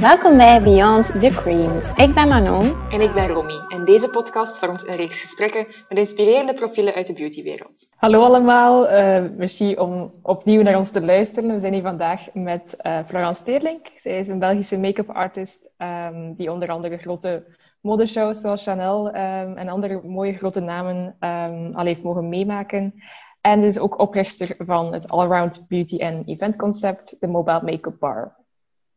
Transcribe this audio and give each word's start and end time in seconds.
Welkom 0.00 0.36
bij 0.36 0.62
Beyond 0.62 1.20
the 1.20 1.30
Cream. 1.30 1.76
Ik 1.76 2.14
ben 2.14 2.28
Manon. 2.28 2.90
En 2.90 3.00
ik 3.00 3.14
ben 3.14 3.28
Romy. 3.28 3.60
En 3.68 3.84
deze 3.84 4.10
podcast 4.10 4.58
vormt 4.58 4.88
een 4.88 4.96
reeks 4.96 5.20
gesprekken 5.20 5.66
met 5.88 5.98
inspirerende 5.98 6.54
profielen 6.54 6.94
uit 6.94 7.06
de 7.06 7.12
beautywereld. 7.12 7.88
Hallo 7.96 8.22
allemaal, 8.22 8.90
uh, 8.90 9.24
merci 9.36 9.76
om 9.76 10.12
opnieuw 10.22 10.62
naar 10.62 10.76
ons 10.76 10.90
te 10.90 11.04
luisteren. 11.04 11.54
We 11.54 11.60
zijn 11.60 11.72
hier 11.72 11.82
vandaag 11.82 12.34
met 12.34 12.76
uh, 12.82 12.98
Florence 13.06 13.42
Teerlink. 13.42 13.86
Zij 13.96 14.18
is 14.18 14.28
een 14.28 14.38
Belgische 14.38 14.78
make-up 14.78 15.10
artist 15.10 15.70
um, 15.78 16.34
die 16.34 16.52
onder 16.52 16.68
andere 16.68 16.96
grote 16.96 17.44
modeshows 17.80 18.40
zoals 18.40 18.62
Chanel 18.62 19.06
um, 19.06 19.56
en 19.56 19.68
andere 19.68 20.00
mooie 20.04 20.32
grote 20.32 20.60
namen 20.60 21.16
um, 21.20 21.74
al 21.74 21.84
heeft 21.84 22.02
mogen 22.02 22.28
meemaken. 22.28 22.94
En 23.40 23.64
is 23.64 23.78
ook 23.78 23.98
oprichter 23.98 24.54
van 24.58 24.92
het 24.92 25.08
Allround 25.08 25.64
Beauty 25.68 25.96
en 25.96 26.22
Event 26.24 26.56
Concept, 26.56 27.16
de 27.20 27.26
Mobile 27.26 27.62
Make-up 27.62 27.96
Bar. 27.98 28.44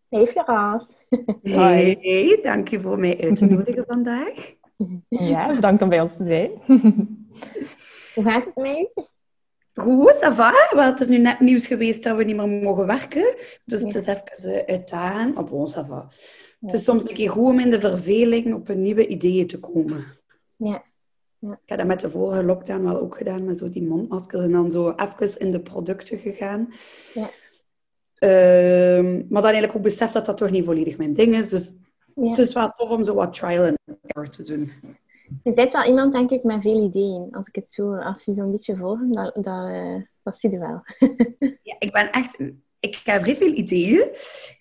Hey 0.09 0.27
Florence. 0.27 0.93
Hey, 1.41 1.97
hey, 2.01 2.39
dank 2.43 2.67
je 2.67 2.81
voor 2.81 2.99
mij 2.99 3.21
uit 3.21 3.35
te 3.35 3.45
nodigen 3.45 3.83
vandaag. 3.87 4.53
Ja, 5.09 5.55
bedankt 5.55 5.81
om 5.81 5.89
bij 5.89 6.01
ons 6.01 6.17
te 6.17 6.25
zijn. 6.25 6.51
Hoe 8.15 8.23
gaat 8.23 8.45
het 8.45 8.55
mee? 8.55 8.89
Goed, 9.73 10.15
ça 10.15 10.33
va. 10.33 10.53
Wel, 10.71 10.85
het 10.85 10.99
is 10.99 11.07
nu 11.07 11.17
net 11.17 11.39
nieuws 11.39 11.67
geweest 11.67 12.03
dat 12.03 12.17
we 12.17 12.23
niet 12.23 12.35
meer 12.35 12.47
mogen 12.47 12.85
werken. 12.85 13.35
Dus 13.65 13.81
het 13.81 13.95
is 13.95 14.05
even 14.05 14.23
uh, 14.45 14.61
uitdagen. 14.65 15.33
Maar 15.33 15.43
bon, 15.43 15.67
ça 15.67 15.87
va. 15.87 16.07
Het 16.59 16.73
is 16.73 16.83
soms 16.83 17.09
een 17.09 17.15
keer 17.15 17.29
goed 17.29 17.49
om 17.49 17.59
in 17.59 17.69
de 17.69 17.79
verveling 17.79 18.53
op 18.53 18.69
een 18.69 18.81
nieuwe 18.81 19.07
ideeën 19.07 19.47
te 19.47 19.59
komen. 19.59 20.05
Ja. 20.57 20.83
Ja. 21.39 21.51
Ik 21.51 21.69
heb 21.69 21.77
dat 21.77 21.87
met 21.87 21.99
de 21.99 22.09
vorige 22.09 22.43
lockdown 22.43 22.83
wel 22.83 22.99
ook 22.99 23.17
gedaan, 23.17 23.45
met 23.45 23.57
zo 23.57 23.69
die 23.69 23.83
mondmaskers 23.83 24.43
en 24.43 24.51
dan 24.51 24.71
zo 24.71 24.93
even 24.95 25.39
in 25.39 25.51
de 25.51 25.61
producten 25.61 26.17
gegaan. 26.17 26.73
Ja. 27.13 27.29
Uh, 28.19 28.29
maar 29.29 29.41
dan 29.41 29.43
eigenlijk 29.43 29.75
ook 29.75 29.81
beseft 29.81 30.13
dat 30.13 30.25
dat 30.25 30.37
toch 30.37 30.51
niet 30.51 30.65
volledig 30.65 30.97
mijn 30.97 31.13
ding 31.13 31.35
is. 31.35 31.49
Dus 31.49 31.71
Ja. 32.13 32.29
het 32.29 32.37
is 32.37 32.53
wel 32.53 32.73
tof 32.75 32.89
om 32.89 33.03
zo 33.03 33.13
wat 33.13 33.33
trial 33.33 33.65
and 33.65 33.77
error 34.05 34.29
te 34.29 34.43
doen. 34.43 34.71
Je 35.43 35.53
bent 35.53 35.73
wel 35.73 35.85
iemand, 35.85 36.13
denk 36.13 36.29
ik, 36.29 36.43
met 36.43 36.61
veel 36.61 36.83
ideeën. 36.83 37.27
Als 37.31 37.47
ik 37.47 37.55
het 37.55 37.71
zo, 37.71 37.93
als 37.95 38.25
je 38.25 38.33
zo'n 38.33 38.51
beetje 38.51 38.75
volgt, 38.75 39.13
dat, 39.13 39.35
dat, 39.35 39.67
eh, 39.69 39.95
dat 40.23 40.39
zie 40.39 40.51
je 40.51 40.59
wel. 40.59 40.81
Ja, 41.63 41.75
ik 41.79 41.91
ben 41.91 42.11
echt... 42.11 42.39
Ik 42.79 43.01
heb 43.03 43.21
vrij 43.21 43.35
veel 43.35 43.53
ideeën. 43.53 44.09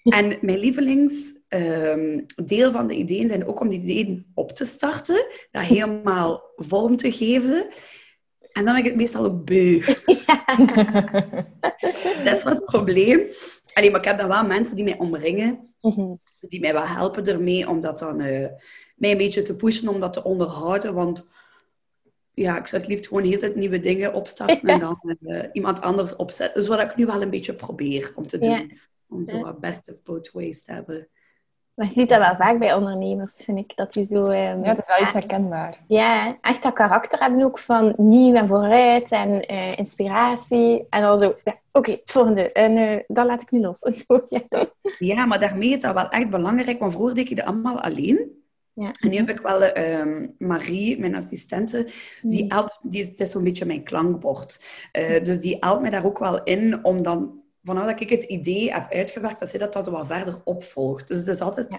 En 0.03 0.39
mijn 0.41 0.59
lievelingsdeel 0.59 2.73
van 2.73 2.87
de 2.87 2.95
ideeën 2.95 3.29
zijn 3.29 3.47
ook 3.47 3.61
om 3.61 3.69
die 3.69 3.81
ideeën 3.81 4.27
op 4.35 4.53
te 4.53 4.65
starten. 4.65 5.27
Dat 5.51 5.63
helemaal 5.63 6.43
vorm 6.57 6.97
te 6.97 7.13
geven. 7.13 7.67
En 8.59 8.65
dan 8.65 8.75
ben 8.75 8.85
ik 8.85 8.91
het 8.91 8.97
meestal 8.97 9.25
ook 9.25 9.45
beu. 9.45 9.81
Dat 12.25 12.37
is 12.37 12.43
wat 12.43 12.55
het 12.55 12.65
probleem. 12.65 13.27
Allee, 13.73 13.91
maar 13.91 14.01
ik 14.01 14.07
heb 14.07 14.19
dan 14.19 14.29
wel 14.29 14.47
mensen 14.47 14.77
die 14.77 14.85
mij 14.85 14.99
omringen. 14.99 15.75
Mhm. 15.81 16.15
Die 16.41 16.61
mij 16.61 16.73
wel 16.73 16.87
helpen 16.87 17.27
ermee 17.27 17.69
om 17.69 17.81
dat 17.81 17.99
dan... 17.99 18.21
eh, 18.21 18.47
mij 18.97 19.11
een 19.11 19.19
beetje 19.19 19.43
te 19.43 19.57
pushen 19.57 19.89
om 19.89 20.01
dat 20.01 20.13
te 20.13 20.25
onderhouden. 20.25 20.95
Want 20.95 21.29
ja, 22.35 22.59
ik 22.59 22.67
zou 22.67 22.83
het 22.83 22.91
liefst 22.91 23.07
gewoon 23.07 23.25
heel 23.25 23.39
tijd 23.39 23.55
nieuwe 23.55 23.81
dingen 23.81 24.15
opstarten 24.15 24.69
en 24.69 24.79
dan 24.89 25.17
eh, 25.21 25.45
iemand 25.53 25.81
anders 25.81 26.17
opzetten. 26.17 26.61
Dus 26.61 26.69
wat 26.69 26.81
ik 26.81 26.97
nu 26.97 27.07
wel 27.07 27.23
een 27.23 27.31
beetje 27.31 27.55
probeer 27.55 28.13
om 28.15 28.27
te 28.27 28.39
doen. 28.39 28.51
Ja. 28.51 28.67
Om 29.09 29.27
zo 29.27 29.57
best 29.61 29.91
of 29.91 30.03
both 30.03 30.31
ways 30.33 30.63
te 30.63 30.73
hebben. 30.73 31.09
Maar 31.79 31.87
je 31.87 31.93
ziet 31.93 32.09
dat 32.09 32.19
wel 32.19 32.37
vaak 32.37 32.59
bij 32.59 32.75
ondernemers, 32.75 33.35
vind 33.37 33.59
ik. 33.59 33.73
Dat 33.77 33.93
die 33.93 34.07
zo... 34.07 34.27
ehm, 34.27 34.63
Ja, 34.63 34.69
het 34.75 34.79
is 34.79 34.87
wel 34.87 35.03
iets 35.03 35.13
herkenbaar. 35.13 35.79
Ja, 35.89 36.37
echt 36.41 36.63
dat 36.63 36.73
karakter 36.73 37.19
hebben 37.21 37.43
ook 37.43 37.59
van 37.59 37.95
nieuw 37.97 38.35
en 38.35 38.49
vooruit 38.49 39.11
en 39.11 39.47
eh, 39.47 39.79
inspiratie. 39.79 40.87
En 40.91 41.03
dan 41.03 41.19
zo, 41.19 41.35
ja, 41.45 41.55
oké, 41.73 41.91
het 41.91 42.11
volgende. 42.11 42.53
En 42.53 42.77
eh, 42.77 42.99
dat 43.07 43.27
laat 43.27 43.43
ik 43.43 43.51
nu 43.51 43.61
los. 43.61 43.79
Zo, 44.07 44.27
ja. 44.29 44.67
Ja, 44.99 45.27
maar 45.27 45.41
daarmee 45.41 45.69
is 45.71 45.81
dat 45.81 45.95
wel 45.95 46.09
echt 46.09 46.31
belangrijk, 46.31 46.79
want 46.79 46.93
vroeger 46.93 47.15
deed 47.15 47.31
ik 47.31 47.37
dat 47.37 47.47
allemaal 47.47 47.81
alleen. 47.81 48.37
Ja. 48.73 48.91
En 49.01 49.11
nu 49.11 49.17
heb 49.17 49.29
ik 49.29 49.41
wel 49.41 49.63
ehm, 49.63 50.27
Marie, 50.39 50.99
mijn 51.01 51.15
assistente, 51.15 51.89
die 52.23 52.45
Mm. 52.45 52.51
helpt, 52.53 52.79
die 52.83 53.01
is, 53.01 53.09
dat 53.17 53.27
is 53.27 53.33
zo'n 53.33 53.45
beetje 53.45 53.65
mijn 53.67 53.83
klankbord. 53.85 54.61
Eh, 54.93 55.25
dus 55.25 55.41
die 55.41 55.57
helpt 55.61 55.81
mij 55.81 55.91
daar 55.91 56.05
ook 56.05 56.19
wel 56.19 56.43
in 56.43 56.85
om 56.85 57.03
dan, 57.03 57.43
vanaf 57.63 57.85
dat 57.87 58.01
ik 58.01 58.11
het 58.11 58.25
idee 58.25 58.73
heb 58.73 58.93
uitgewerkt, 58.93 59.41
dat 59.41 59.49
zij 59.49 59.59
dat 59.59 59.73
dan 59.73 59.83
zo 59.83 59.91
wat 59.91 60.07
verder 60.07 60.41
opvolgt. 60.45 61.09
Dus 61.09 61.19
het 61.19 61.27
is 61.27 61.41
altijd 61.41 61.73
Ja. 61.73 61.79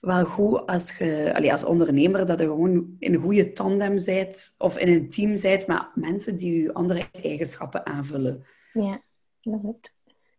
wel 0.00 0.24
goed 0.24 0.66
als 0.66 0.96
je, 0.96 1.32
allee, 1.34 1.52
als 1.52 1.64
ondernemer, 1.64 2.26
dat 2.26 2.38
je 2.38 2.44
gewoon 2.44 2.96
in 2.98 3.14
een 3.14 3.20
goede 3.20 3.52
tandem 3.52 3.96
bent, 4.04 4.54
of 4.58 4.78
in 4.78 4.88
een 4.88 5.08
team 5.08 5.40
bent 5.40 5.66
met 5.66 5.82
mensen 5.94 6.36
die 6.36 6.62
je 6.62 6.74
andere 6.74 7.04
eigenschappen 7.22 7.86
aanvullen. 7.86 8.44
Ja, 8.72 9.00
dat 9.40 9.54
is 9.62 9.68
het. 9.68 9.92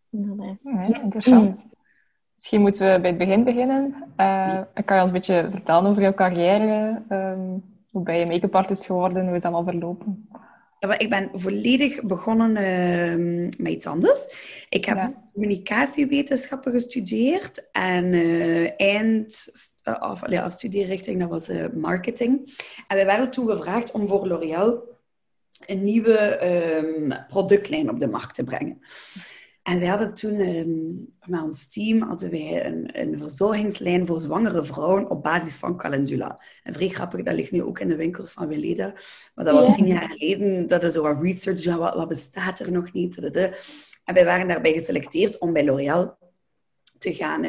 Inderdaad. 0.10 0.62
Ja, 0.64 1.02
interessant. 1.02 1.68
Misschien 2.36 2.62
moeten 2.62 2.94
we 2.94 3.00
bij 3.00 3.10
het 3.10 3.20
begin 3.20 3.44
beginnen. 3.44 3.96
Eh, 4.16 4.62
kan 4.86 4.96
je 4.96 5.02
ons 5.02 5.12
een 5.12 5.18
beetje 5.18 5.48
vertellen 5.52 5.90
over 5.90 6.02
jouw 6.02 6.14
carrière? 6.14 7.02
Ehm, 7.10 7.40
hoe 7.92 8.04
ben 8.04 8.16
je 8.18 8.26
make-up 8.26 8.56
artist 8.56 8.86
geworden? 8.86 9.26
Hoe 9.26 9.36
is 9.36 9.42
dat 9.42 9.54
allemaal 9.54 9.72
verlopen? 9.72 10.30
Ja, 10.88 10.97
ik 10.97 11.09
ben 11.09 11.29
volledig 11.34 12.03
begonnen 12.03 12.56
ehm, 12.56 13.44
met 13.44 13.72
iets 13.72 13.85
anders. 13.85 14.28
Ik 14.69 14.85
heb 14.85 14.97
Ja. 14.97 15.23
communicatiewetenschappen 15.34 16.72
gestudeerd 16.72 17.69
en 17.72 18.13
eh, 18.13 18.79
eind, 18.79 19.47
eh, 19.84 20.09
of 20.12 20.23
als 20.23 20.53
studierichting, 20.53 21.19
dat 21.19 21.29
was 21.29 21.47
eh, 21.50 21.66
marketing. 21.73 22.53
En 22.88 22.96
wij 22.96 23.06
werden 23.06 23.31
toen 23.31 23.47
gevraagd 23.50 23.91
om 23.91 24.07
voor 24.07 24.28
L'Oréal 24.28 24.84
een 25.66 25.84
nieuwe 25.84 26.18
ehm, 26.18 27.28
productlijn 27.28 27.90
op 27.90 28.00
de 28.00 28.07
markt 28.07 28.35
te 28.35 28.44
brengen. 28.44 28.81
En 29.66 29.80
wij 29.80 29.88
hadden 29.88 30.14
toen 30.14 30.40
ehm, 30.40 30.94
met 31.31 31.42
ons 31.44 31.68
team 31.68 32.02
hadden 32.02 32.30
wij 32.30 32.66
een, 32.66 32.90
een 33.02 33.18
verzorgingslijn 33.18 34.06
voor 34.06 34.20
zwangere 34.22 34.64
vrouwen 34.64 35.09
op 35.09 35.24
basis 35.24 35.56
van 35.56 35.78
calendula. 35.78 36.42
En 36.64 36.74
vrij 36.74 36.88
grappig, 36.90 37.24
dat 37.24 37.34
ligt 37.36 37.52
nu 37.52 37.64
ook 37.64 37.80
in 37.80 37.88
de 37.88 37.96
winkels 37.96 38.31
van 38.31 38.48
Weleda. 38.48 38.94
Maar 39.36 39.46
dat 39.46 39.53
was 39.53 39.66
Ja. 39.66 39.72
tien 39.72 39.88
jaar 39.88 40.09
geleden. 40.09 40.68
Dat 40.68 40.84
is 40.84 40.94
zo 40.94 41.02
wat 41.02 41.22
research, 41.22 41.64
ja, 41.64 41.78
wat, 41.78 41.96
wat 41.96 42.08
bestaat 42.08 42.59
er 42.59 42.72
nog 42.72 42.92
niet? 42.94 43.22
dadada. 43.22 43.56
En 44.03 44.14
wij 44.14 44.26
waren 44.26 44.48
daarbij 44.48 44.74
geselecteerd 44.74 45.38
om 45.38 45.53
bij 45.53 45.66
L'Oréal 45.66 46.18
te 46.97 47.14
gaan... 47.14 47.42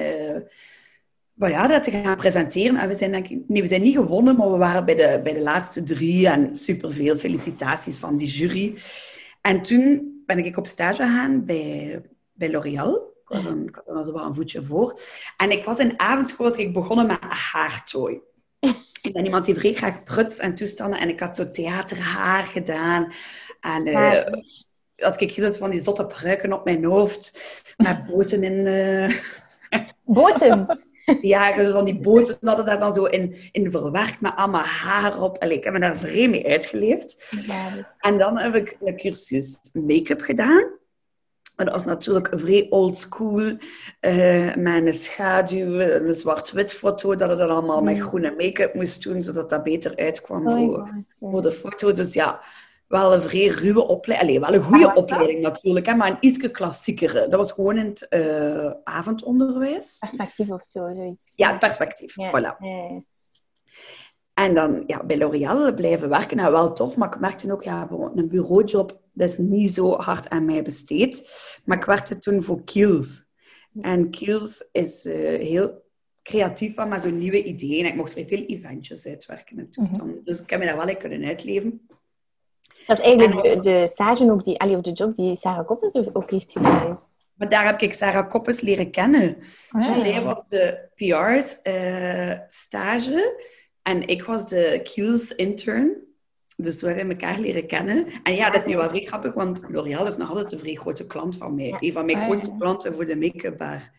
maar 1.32 1.50
ja, 1.50 1.66
dat 1.66 1.82
te 1.84 1.90
gaan 1.90 2.16
presenteren. 2.16 2.76
En 2.76 2.88
we 2.88 2.94
zijn, 2.94 3.12
denk 3.12 3.28
ik, 3.28 3.42
nee, 3.48 3.62
we 3.62 3.68
zijn 3.68 3.82
niet 3.82 3.96
gewonnen, 3.96 4.36
maar 4.36 4.50
we 4.50 4.56
waren 4.56 4.84
bij 4.84 4.94
de, 4.94 5.20
bij 5.22 5.32
de 5.32 5.42
laatste 5.42 5.82
drie. 5.82 6.28
En 6.28 6.56
superveel 6.56 7.16
felicitaties 7.16 7.98
van 7.98 8.16
die 8.16 8.28
jury. 8.28 8.74
En 9.40 9.62
toen 9.62 10.14
ben 10.26 10.38
ik 10.38 10.56
op 10.56 10.66
stage 10.66 11.02
gegaan 11.02 11.44
bij, 11.44 12.02
bij 12.32 12.50
L'Oréal. 12.50 13.14
Ik 13.22 13.28
was 13.28 13.44
een, 13.44 13.66
ik 13.66 13.80
zo 13.84 14.12
wel 14.12 14.24
een 14.24 14.34
voetje 14.34 14.62
voor. 14.62 15.00
En 15.36 15.50
ik 15.50 15.64
was 15.64 15.78
in 15.78 16.00
avondschool 16.00 16.48
was 16.48 16.58
ik 16.58 16.72
begonnen 16.72 17.06
met 17.06 17.22
een 17.22 17.30
haartooi. 17.30 18.20
Ik 19.02 19.12
ben 19.12 19.24
iemand 19.24 19.44
die 19.44 19.54
vrij 19.54 19.72
graag 19.74 20.02
pruts 20.02 20.38
en 20.38 20.54
toestanden. 20.54 20.98
En 20.98 21.08
ik 21.08 21.20
had 21.20 21.36
zo 21.36 21.50
theaterhaar 21.50 22.44
gedaan. 22.44 23.12
En 23.60 23.86
Zalig. 23.86 24.28
had 24.96 25.20
ik 25.20 25.32
heel 25.32 25.54
van 25.54 25.70
die 25.70 25.80
zotte 25.80 26.06
pruiken 26.06 26.52
op 26.52 26.64
mijn 26.64 26.84
hoofd. 26.84 27.40
Met 27.76 28.06
boten 28.06 28.42
in... 28.42 28.66
eh, 28.66 29.16
Boten. 30.04 30.66
ja, 31.20 31.56
dus 31.56 31.72
van 31.72 31.84
die 31.84 31.98
boten 32.00 32.36
hadden 32.40 32.64
daar 32.66 32.80
dan 32.80 32.94
zo 32.94 33.04
in, 33.04 33.36
in 33.52 33.70
verwerkt 33.70 34.20
met 34.20 34.32
allemaal 34.36 34.62
haar 34.62 35.22
op. 35.22 35.38
Allee, 35.38 35.56
ik 35.56 35.64
heb 35.64 35.72
me 35.72 35.80
daar 35.80 35.96
vreemd 35.96 36.30
mee 36.30 36.46
uitgeleefd. 36.48 37.16
Zalig. 37.46 37.94
En 37.98 38.18
dan 38.18 38.38
heb 38.38 38.54
ik 38.54 38.76
een 38.84 38.96
cursus 38.96 39.58
make-up 39.72 40.20
gedaan. 40.20 40.74
En 41.56 41.64
dat 41.64 41.74
was 41.74 41.84
natuurlijk 41.84 42.28
vrij 42.34 42.66
old 42.70 42.98
school. 42.98 43.40
eh 44.00 44.54
met 44.54 44.86
een 44.86 44.92
schaduw, 44.94 45.80
een 45.80 46.14
zwart-wit 46.14 46.72
foto. 46.72 47.14
Dat 47.16 47.30
je 47.30 47.36
dat 47.36 47.48
allemaal 47.50 47.82
met 47.82 47.94
Mm. 47.96 48.00
groene 48.00 48.34
make-up 48.36 48.74
moest 48.74 49.02
doen, 49.02 49.22
zodat 49.22 49.50
dat 49.50 49.62
beter 49.62 49.96
uitkwam 49.96 50.46
Oh, 50.48 50.52
voor, 50.54 50.76
ja. 50.86 51.04
voor 51.30 51.42
de 51.42 51.52
foto. 51.52 51.92
Dus 51.92 52.14
ja, 52.14 52.40
wel 52.88 53.14
een 53.14 53.22
vrij 53.22 53.46
ruwe 53.46 53.86
opleiding. 53.86 54.44
Allee, 54.44 54.58
wel 54.58 54.60
een 54.60 54.66
goede 54.66 54.90
Ah, 54.90 54.96
opleiding 54.96 55.40
natuurlijk, 55.40 55.86
hè, 55.86 55.94
maar 55.94 56.10
een 56.10 56.16
iets 56.20 56.50
klassiekere. 56.50 57.28
Dat 57.28 57.32
was 57.32 57.52
gewoon 57.52 57.78
in 57.78 57.86
het 57.86 58.08
eh, 58.08 58.70
avondonderwijs. 58.84 59.98
Perspectief 59.98 60.50
of 60.50 60.66
zo, 60.66 60.92
zoiets. 60.92 61.32
Ja, 61.34 61.50
het 61.50 61.58
perspectief. 61.58 62.16
Ja. 62.16 62.30
Voilà. 62.30 62.64
Ja. 62.64 63.02
En 64.34 64.54
dan 64.54 64.82
ja, 64.86 65.04
bij 65.04 65.18
L'Oréal 65.18 65.74
blijven 65.74 66.08
werken, 66.08 66.36
nou 66.36 66.52
wel 66.52 66.72
tof, 66.72 66.96
maar 66.96 67.14
ik 67.14 67.20
merkte 67.20 67.52
ook, 67.52 67.62
ja, 67.62 67.88
een 68.14 68.28
bureaujob, 68.28 69.00
dat 69.12 69.28
is 69.28 69.38
niet 69.38 69.72
zo 69.72 69.92
hard 69.92 70.28
aan 70.28 70.44
mij 70.44 70.62
besteed. 70.62 71.30
Maar 71.64 71.76
ik 71.76 71.84
werkte 71.84 72.18
toen 72.18 72.42
voor 72.42 72.64
Kiehl's. 72.64 73.24
En 73.80 74.10
Kiehl's 74.10 74.68
is 74.72 75.04
eh, 75.04 75.14
heel 75.46 75.84
creatief 76.22 76.74
van 76.74 76.88
met 76.88 77.02
zo'n 77.02 77.18
nieuwe 77.18 77.44
ideeën. 77.44 77.86
Ik 77.86 77.94
mocht 77.94 78.12
vrij 78.12 78.26
veel 78.26 78.44
eventjes 78.44 79.06
uitwerken 79.06 79.58
en 79.58 79.70
toestanden. 79.70 80.24
Dus 80.24 80.40
ik 80.40 80.50
heb 80.50 80.60
me 80.60 80.66
daar 80.66 80.76
wel 80.76 80.88
in 80.88 80.98
kunnen 80.98 81.24
uitleven. 81.24 81.85
Dat 82.86 82.98
is 82.98 83.04
eigenlijk 83.04 83.42
de, 83.42 83.60
de 83.70 83.86
stage 83.86 84.30
ook 84.30 84.44
die, 84.44 84.60
allee, 84.60 84.76
of 84.76 84.82
de 84.82 84.92
job 84.92 85.14
die 85.14 85.36
Sarah 85.36 85.66
Koppens 85.66 85.94
ook 86.12 86.30
heeft 86.30 86.52
gedaan. 86.52 87.00
Maar 87.34 87.48
daar 87.48 87.64
heb 87.64 87.80
ik 87.80 87.92
Sarah 87.92 88.28
Koppes 88.30 88.60
leren 88.60 88.90
kennen. 88.90 89.36
Ah, 89.70 89.94
Zij 89.98 90.22
was 90.22 90.46
de 90.46 90.88
PR's 90.94 91.60
eh, 91.62 92.38
stage 92.48 93.44
en 93.82 94.06
ik 94.06 94.22
was 94.24 94.48
de 94.48 94.80
Kiehl's 94.82 95.30
intern. 95.34 96.04
Dus 96.56 96.80
we 96.82 96.86
hebben 96.86 97.08
elkaar 97.10 97.38
leren 97.38 97.66
kennen. 97.66 98.06
En 98.22 98.34
ja, 98.34 98.50
dat 98.50 98.60
is 98.60 98.70
nu 98.70 98.76
wel 98.76 98.88
vrij 98.88 99.04
grappig, 99.04 99.34
want 99.34 99.60
L'Oréal 99.68 100.06
is 100.06 100.16
nog 100.16 100.28
altijd 100.28 100.52
een 100.52 100.58
vrij 100.58 100.74
grote 100.74 101.06
klant 101.06 101.36
van 101.36 101.54
mij. 101.54 101.66
Ja. 101.66 101.76
Een 101.80 101.92
van 101.92 102.04
mijn 102.04 102.18
Ah, 102.18 102.24
grootste 102.24 102.54
klanten 102.58 102.94
voor 102.94 103.04
de 103.04 103.16
make-up 103.16 103.58
bar. 103.58 103.90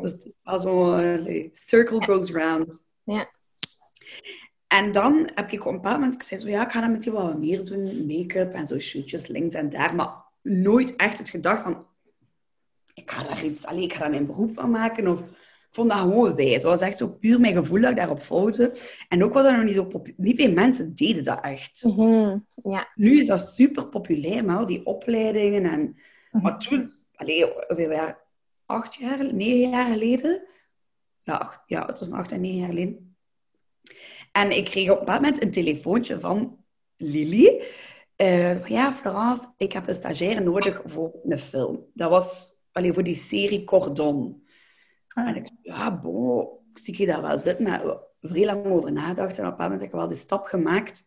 Dus 0.00 0.10
het 0.12 0.24
is 0.24 0.34
wel 0.42 0.58
zo, 0.58 0.94
eh, 0.94 1.48
circle 1.52 2.04
goes 2.04 2.30
round. 2.30 2.84
Ja. 3.04 3.28
En 4.68 4.92
dan 4.92 5.30
heb 5.34 5.50
ik 5.50 5.60
op 5.60 5.72
een 5.72 5.80
bepaald 5.80 6.00
moment, 6.00 6.24
zei 6.24 6.40
zo, 6.40 6.48
ja, 6.48 6.64
ik 6.64 6.72
ga 6.72 6.80
dan 6.80 6.90
misschien 6.90 7.12
wel 7.12 7.24
wat 7.24 7.38
meer 7.38 7.64
doen, 7.64 8.06
make-up 8.06 8.52
en 8.52 8.66
zo 8.66 8.78
shootjes 8.78 9.26
links 9.26 9.54
en 9.54 9.70
daar, 9.70 9.94
maar 9.94 10.24
nooit 10.42 10.96
echt 10.96 11.18
het 11.18 11.28
gedacht 11.28 11.62
van, 11.62 11.86
ik 12.94 13.10
ga 13.10 13.22
daar 13.22 13.44
iets, 13.44 13.66
allee, 13.66 13.82
ik 13.82 13.92
ga 13.92 13.98
daar 13.98 14.10
mijn 14.10 14.26
beroep 14.26 14.54
van 14.54 14.70
maken, 14.70 15.08
of 15.08 15.20
ik 15.20 15.74
vond 15.74 15.90
dat 15.90 15.98
gewoon 15.98 16.34
wijs. 16.34 16.62
Dat 16.62 16.62
was 16.62 16.80
echt 16.80 16.96
zo 16.96 17.08
puur 17.08 17.40
mijn 17.40 17.54
gevoel 17.54 17.80
dat 17.80 17.90
ik 17.90 17.96
daarop 17.96 18.22
volgde. 18.22 18.72
En 19.08 19.24
ook 19.24 19.32
was 19.32 19.42
dat 19.42 19.56
nog 19.56 19.64
niet 19.64 19.74
zo 19.74 19.84
populair. 19.84 20.14
Niet 20.16 20.36
veel 20.36 20.52
mensen 20.52 20.94
deden 20.94 21.24
dat 21.24 21.40
echt. 21.40 21.84
Mhm. 21.84 22.38
Ja. 22.62 22.88
Nu 22.94 23.20
is 23.20 23.26
dat 23.26 23.40
super 23.40 23.86
populair, 23.86 24.44
maar 24.44 24.56
al 24.56 24.66
die 24.66 24.86
opleidingen 24.86 25.64
en... 25.64 25.98
Mhm. 26.30 26.42
Maar 26.42 26.58
toen, 26.58 26.90
allee, 27.14 27.46
jaar? 27.76 28.26
Acht 28.66 28.94
jaar, 28.94 29.34
negen 29.34 29.70
jaar 29.70 29.92
geleden? 29.92 30.42
Ja, 31.20 31.34
acht, 31.34 31.62
ja, 31.66 31.86
het 31.86 31.98
was 31.98 32.08
een 32.08 32.14
acht 32.14 32.32
en 32.32 32.40
negen 32.40 32.58
jaar 32.58 32.68
geleden. 32.68 33.07
En 34.42 34.50
ik 34.50 34.64
kreeg 34.64 34.90
op 34.90 35.06
dat 35.06 35.14
moment 35.14 35.42
een 35.42 35.50
telefoontje 35.50 36.20
van 36.20 36.64
Lily. 36.96 37.62
Eh, 38.16 38.56
van, 38.56 38.72
ja, 38.72 38.92
Florence, 38.92 39.52
ik 39.56 39.72
heb 39.72 39.88
een 39.88 39.94
stagiaire 39.94 40.40
nodig 40.40 40.82
voor 40.84 41.12
een 41.24 41.38
film. 41.38 41.86
Dat 41.94 42.10
was 42.10 42.52
allee, 42.72 42.92
voor 42.92 43.02
die 43.02 43.16
serie 43.16 43.64
Cordon. 43.64 44.46
Ah. 45.08 45.28
En 45.28 45.36
ik 45.36 45.48
ja, 45.62 46.00
ik 46.70 46.82
zie 46.82 46.98
je 46.98 47.06
daar 47.06 47.22
wel 47.22 47.38
zitten. 47.38 47.66
Ik 47.66 47.72
heb 47.72 47.84
er 47.84 48.00
vrij 48.20 48.44
lang 48.44 48.66
over 48.66 48.92
nagedacht. 48.92 49.38
En 49.38 49.44
op 49.44 49.50
een 49.50 49.50
bepaald 49.50 49.58
moment 49.58 49.80
heb 49.80 49.90
ik 49.90 49.96
wel 49.96 50.08
die 50.08 50.16
stap 50.16 50.46
gemaakt 50.46 51.06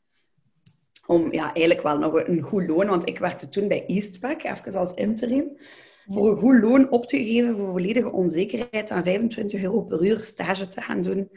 om 1.06 1.34
ja, 1.34 1.54
eigenlijk 1.54 1.82
wel 1.82 1.98
nog 1.98 2.14
een 2.14 2.42
goed 2.42 2.68
loon, 2.68 2.88
want 2.88 3.08
ik 3.08 3.20
werkte 3.20 3.50
toen 3.50 3.68
bij 3.68 3.86
Eastpack, 3.86 4.44
even 4.44 4.74
als 4.74 4.94
interim, 4.94 5.58
voor 6.06 6.30
een 6.30 6.38
goed 6.38 6.62
loon 6.62 6.90
op 6.90 7.06
te 7.06 7.18
geven 7.18 7.56
voor 7.56 7.72
volledige 7.72 8.12
onzekerheid 8.12 8.92
aan 8.92 9.04
25 9.04 9.62
euro 9.62 9.82
per 9.82 10.06
uur 10.06 10.22
stage 10.22 10.68
te 10.68 10.82
gaan 10.82 11.02
doen 11.02 11.30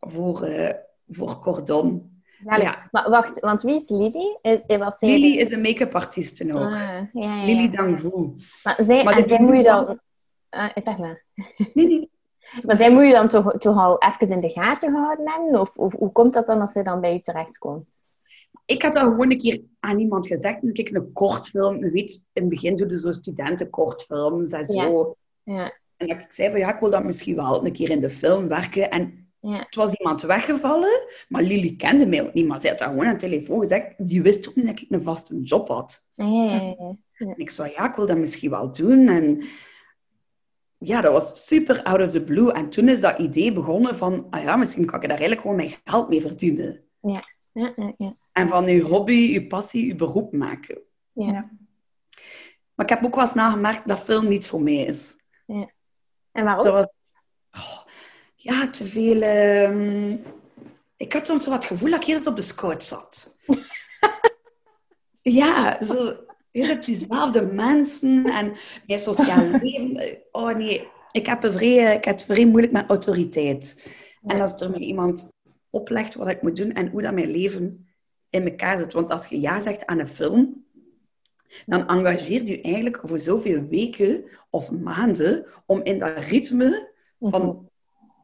voor, 0.00 0.42
eh, 0.42 0.74
voor 1.08 1.38
Cordon. 1.40 2.12
Zalig. 2.44 2.62
Ja. 2.62 2.88
Maar 2.90 3.10
wacht, 3.10 3.40
want 3.40 3.62
wie 3.62 3.74
is 3.74 3.88
Lily? 3.88 4.38
Is, 4.42 4.58
is- 4.66 4.76
was 4.78 4.98
zij 4.98 5.08
Lily 5.08 5.32
de- 5.36 5.40
is 5.42 5.50
een 5.50 5.60
make-up 5.60 5.94
artiest 5.94 6.42
ook. 6.52 6.60
Ah, 6.60 6.70
ja, 6.72 7.08
ja. 7.12 7.44
Lily 7.44 7.68
Dangvu. 7.70 8.34
Maar 8.62 8.76
zij, 8.82 9.04
Maar 9.04 9.18
en 9.18 9.28
zij 9.28 9.38
moet 9.40 9.56
je 9.56 9.62
dan... 9.62 10.00
Ah, 10.50 10.70
zeg 10.74 10.98
maar. 10.98 11.24
Nee, 11.74 11.86
nee. 11.86 12.10
Maar 12.66 12.76
zij 12.76 12.90
moet 12.92 13.04
je 13.06 13.12
dan 13.12 13.28
toch, 13.28 13.56
toch 13.58 13.76
al 13.78 13.98
even 13.98 14.28
in 14.30 14.40
de 14.40 14.48
gaten 14.50 14.92
gehouden 14.92 15.30
hebben? 15.30 15.60
Of, 15.60 15.76
of 15.76 15.92
hoe 15.94 16.12
komt 16.12 16.32
dat 16.32 16.46
dan 16.46 16.60
als 16.60 16.72
zij 16.72 16.82
dan 16.82 17.00
bij 17.00 17.14
u 17.14 17.20
terechtkomt? 17.20 17.86
Ik 18.66 18.82
had 18.82 18.92
dat 18.92 19.02
gewoon 19.02 19.30
een 19.30 19.38
keer 19.38 19.60
aan 19.80 19.98
iemand 19.98 20.26
gezegd. 20.26 20.58
ik 20.62 20.88
een 20.88 21.12
kortfilm, 21.12 21.84
je 21.84 21.90
weet, 21.90 22.26
in 22.32 22.42
het 22.42 22.48
begin 22.50 22.76
doe 22.76 22.88
je 22.88 22.98
zo 22.98 23.12
studentenkortfilms 23.12 24.50
en 24.50 24.66
zo. 24.66 25.16
Ja, 25.42 25.72
En 25.96 26.06
dat 26.06 26.16
ik 26.20 26.32
zei 26.32 26.50
van 26.50 26.58
ja, 26.60 26.72
ik 26.74 26.80
wil 26.80 26.90
dat 26.90 27.04
misschien 27.04 27.36
wel 27.36 27.66
een 27.66 27.72
keer 27.72 27.90
in 27.90 28.00
de 28.00 28.10
film 28.10 28.48
werken. 28.48 28.90
En 28.90 29.23
ja. 29.44 29.58
het 29.58 29.74
was 29.74 29.92
iemand 29.92 30.22
weggevallen, 30.22 31.06
maar 31.28 31.42
Lily 31.42 31.76
kende 31.76 32.06
mij 32.06 32.22
ook 32.22 32.32
niet. 32.32 32.46
Maar 32.46 32.60
zij 32.60 32.70
had 32.70 32.78
dat 32.78 32.88
gewoon 32.88 33.06
aan 33.06 33.12
de 33.12 33.18
telefoon 33.18 33.60
gezegd. 33.60 34.08
Die 34.08 34.22
wist 34.22 34.48
ook 34.48 34.54
niet 34.54 34.66
dat 34.66 34.80
ik 34.80 34.90
een 34.90 35.02
vaste 35.02 35.40
job 35.40 35.68
had. 35.68 36.06
Ja, 36.14 36.24
ja, 36.24 36.54
ja, 36.54 36.74
ja. 36.78 36.96
En 37.18 37.34
ik 37.36 37.50
zei 37.50 37.72
ja, 37.72 37.88
ik 37.88 37.94
wil 37.94 38.06
dat 38.06 38.16
misschien 38.16 38.50
wel 38.50 38.72
doen. 38.72 39.08
En 39.08 39.44
ja, 40.78 41.00
dat 41.00 41.12
was 41.12 41.46
super 41.46 41.82
out 41.82 42.00
of 42.00 42.10
the 42.10 42.24
blue. 42.24 42.52
En 42.52 42.70
toen 42.70 42.88
is 42.88 43.00
dat 43.00 43.18
idee 43.18 43.52
begonnen 43.52 43.96
van, 43.96 44.26
ah 44.30 44.42
ja, 44.42 44.56
misschien 44.56 44.86
kan 44.86 44.94
ik 44.94 45.08
daar 45.08 45.18
eigenlijk 45.18 45.40
gewoon 45.40 45.56
mijn 45.56 45.74
geld 45.84 46.08
mee 46.08 46.20
verdienen. 46.20 46.84
Ja, 47.00 47.22
ja, 47.52 47.94
ja. 47.96 48.14
En 48.32 48.48
van 48.48 48.66
je 48.66 48.82
hobby, 48.82 49.12
je 49.12 49.46
passie, 49.46 49.86
je 49.86 49.94
beroep 49.94 50.32
maken. 50.32 50.82
Ja. 51.12 51.26
Ja. 51.26 51.50
Maar 52.74 52.86
ik 52.86 52.88
heb 52.88 53.04
ook 53.04 53.14
wel 53.14 53.24
eens 53.24 53.34
nagemerkt 53.34 53.88
dat 53.88 54.00
film 54.00 54.28
niet 54.28 54.48
voor 54.48 54.62
mij 54.62 54.74
is. 54.74 55.16
En 56.32 56.44
waarom? 56.44 56.64
Dat 56.64 56.72
was... 56.72 56.94
oh, 57.50 57.84
ja, 58.44 58.70
te 58.70 58.84
veel... 58.84 59.22
ehm, 59.22 60.16
Ik 60.96 61.12
had 61.12 61.26
soms 61.26 61.44
wat 61.46 61.54
het 61.54 61.64
gevoel 61.64 61.90
dat 61.90 62.00
ik 62.00 62.06
heel 62.06 62.20
op 62.24 62.36
de 62.36 62.42
scout 62.42 62.82
zat. 62.84 63.36
ja, 65.40 65.84
zo... 65.84 66.16
Heel 66.50 66.70
op 66.76 66.84
diezelfde 66.84 67.42
mensen 67.42 68.24
en 68.24 68.52
mijn 68.86 69.00
sociaal 69.00 69.44
leven. 69.62 70.18
Oh 70.32 70.54
nee, 70.56 70.88
ik 71.10 71.26
heb, 71.26 71.46
vrij, 71.52 71.96
ik 71.96 72.04
heb 72.04 72.14
het 72.14 72.24
vrij 72.24 72.46
moeilijk 72.46 72.72
met 72.72 72.88
autoriteit. 72.88 73.90
En 74.26 74.40
als 74.40 74.60
er 74.60 74.70
me 74.70 74.78
iemand 74.78 75.32
oplegt 75.70 76.14
wat 76.14 76.28
ik 76.28 76.42
moet 76.42 76.56
doen 76.56 76.72
en 76.72 76.88
hoe 76.88 77.02
dat 77.02 77.14
mijn 77.14 77.30
leven 77.30 77.88
in 78.30 78.44
elkaar 78.48 78.78
zit. 78.78 78.92
Want 78.92 79.10
als 79.10 79.26
je 79.26 79.40
ja 79.40 79.62
zegt 79.62 79.86
aan 79.86 79.98
een 79.98 80.08
film, 80.08 80.64
dan 81.66 81.88
engageert 81.88 82.48
je 82.48 82.60
eigenlijk 82.60 83.00
voor 83.04 83.18
zoveel 83.18 83.66
weken 83.68 84.24
of 84.50 84.70
maanden 84.70 85.46
om 85.66 85.82
in 85.82 85.98
dat 85.98 86.18
ritme 86.18 86.92
van... 87.20 87.68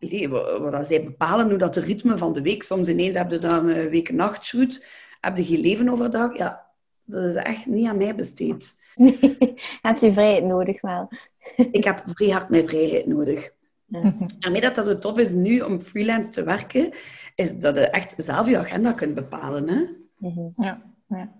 Nee, 0.00 0.29
wat 0.29 0.87
zij 0.87 1.05
bepalen 1.05 1.49
hoe 1.49 1.58
dat 1.58 1.75
de 1.75 1.81
ritme 1.81 2.17
van 2.17 2.32
de 2.32 2.43
week... 2.43 2.62
Soms 2.62 2.88
ineens 2.88 3.17
heb 3.17 3.31
je 3.31 3.38
dan 3.38 3.69
een 3.69 3.88
week 3.88 4.12
nachtshoot. 4.12 4.87
Heb 5.20 5.37
je 5.37 5.44
geen 5.44 5.61
leven 5.61 5.88
overdag? 5.88 6.37
Ja, 6.37 6.67
dat 7.05 7.25
is 7.25 7.35
echt 7.35 7.67
niet 7.67 7.88
aan 7.88 7.97
mij 7.97 8.14
besteed. 8.14 8.79
Hebt 9.82 10.02
u 10.02 10.12
vrijheid 10.12 10.44
nodig 10.44 10.81
wel? 10.81 11.08
Ik 11.70 11.85
heb 11.85 12.02
vrij 12.06 12.29
hard 12.29 12.49
mijn 12.49 12.69
vrijheid 12.69 13.06
nodig. 13.06 13.50
Ja. 13.87 14.14
En 14.41 14.52
mee 14.52 14.61
dat 14.61 14.75
dat 14.75 14.85
zo 14.85 14.99
tof 14.99 15.19
is 15.19 15.32
nu 15.32 15.61
om 15.61 15.81
freelance 15.81 16.31
te 16.31 16.43
werken, 16.43 16.93
is 17.35 17.58
dat 17.58 17.76
je 17.76 17.81
echt 17.81 18.14
zelf 18.17 18.49
je 18.49 18.58
agenda 18.58 18.93
kunt 18.93 19.14
bepalen. 19.14 19.69
Hè? 19.69 19.85
Mhm. 20.19 20.64
Ja. 20.64 20.82
ja. 21.08 21.32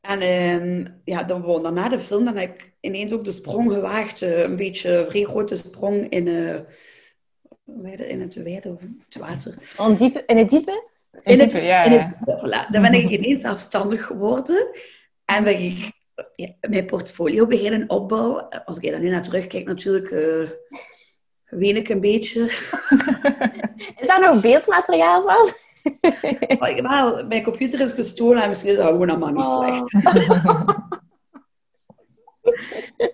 En 0.00 0.20
ehm, 0.20 0.84
ja, 1.04 1.22
dan, 1.22 1.62
dan 1.62 1.74
na 1.74 1.88
de 1.88 1.98
film 1.98 2.24
dan 2.24 2.36
heb 2.36 2.54
ik 2.54 2.72
ineens 2.80 3.12
ook 3.12 3.24
de 3.24 3.32
sprong 3.32 3.72
gewaagd. 3.72 4.22
eh, 4.22 4.42
een 4.42 4.56
beetje 4.56 4.90
een 4.90 5.06
vrij 5.06 5.24
grote 5.24 5.56
sprong 5.56 6.08
in, 6.08 6.28
eh, 6.28 6.54
dat? 7.76 8.06
in 8.06 8.20
het 8.20 8.34
wijde 8.34 8.68
of 8.68 8.80
het 8.80 9.18
water. 9.18 9.54
Ondiep, 9.76 10.22
in 10.26 10.36
het 10.36 10.50
diepe? 10.50 10.84
In 11.22 11.40
het, 11.40 11.50
diepe, 11.50 11.66
ja, 11.66 11.82
in 11.82 11.92
ja. 11.92 12.16
het, 12.24 12.40
voilà. 12.40 12.70
Dan 12.70 12.82
ben 12.82 12.94
ik 12.94 13.10
ineens 13.10 13.40
zelfstandig 13.40 14.06
geworden. 14.06 14.68
En 15.24 15.44
ben 15.44 15.62
ik 15.62 15.92
ja, 16.36 16.48
mijn 16.68 16.86
portfolio 16.86 17.46
beginnen 17.46 17.90
opbouwen. 17.90 18.64
Als 18.64 18.78
ik 18.78 18.90
daar 18.90 19.00
nu 19.00 19.10
naar 19.10 19.22
terugkijk, 19.22 19.66
natuurlijk, 19.66 20.10
eh 20.10 20.50
ween 21.48 21.76
ik 21.76 21.88
een 21.88 22.00
beetje. 22.00 22.42
Is 24.00 24.06
daar 24.06 24.20
nog 24.20 24.40
beeldmateriaal 24.40 25.22
van? 25.22 25.48
Wel, 26.82 27.26
mijn 27.26 27.42
computer 27.42 27.80
is 27.80 27.92
gestolen 27.92 28.42
en 28.42 28.48
misschien 28.48 28.70
is 28.70 28.76
dat 28.76 28.86
gewoon 28.86 29.10
allemaal 29.10 29.32
niet 29.32 29.44
Oh. 29.44 30.86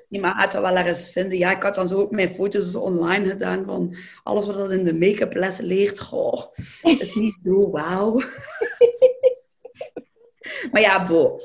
Nee, 0.08 0.20
maar 0.20 0.34
had 0.34 0.52
dat 0.52 0.62
wel 0.62 0.76
ergens 0.76 1.10
vinden. 1.10 1.38
Ja, 1.38 1.56
ik 1.56 1.62
had 1.62 1.74
dan 1.74 1.88
zo 1.88 2.00
ook 2.00 2.10
mijn 2.10 2.34
foto's 2.34 2.74
online 2.74 3.28
gedaan 3.28 3.64
van 3.64 3.96
alles 4.22 4.46
wat 4.46 4.56
dat 4.56 4.70
in 4.70 4.84
de 4.84 4.94
make-up 4.94 5.34
les 5.34 5.58
leert. 5.58 6.00
Goh, 6.00 6.42
is 6.82 7.14
niet 7.14 7.36
zo 7.42 7.70
wauw. 7.70 8.20
maar 10.72 10.80
ja, 10.80 11.06
bo. 11.06 11.40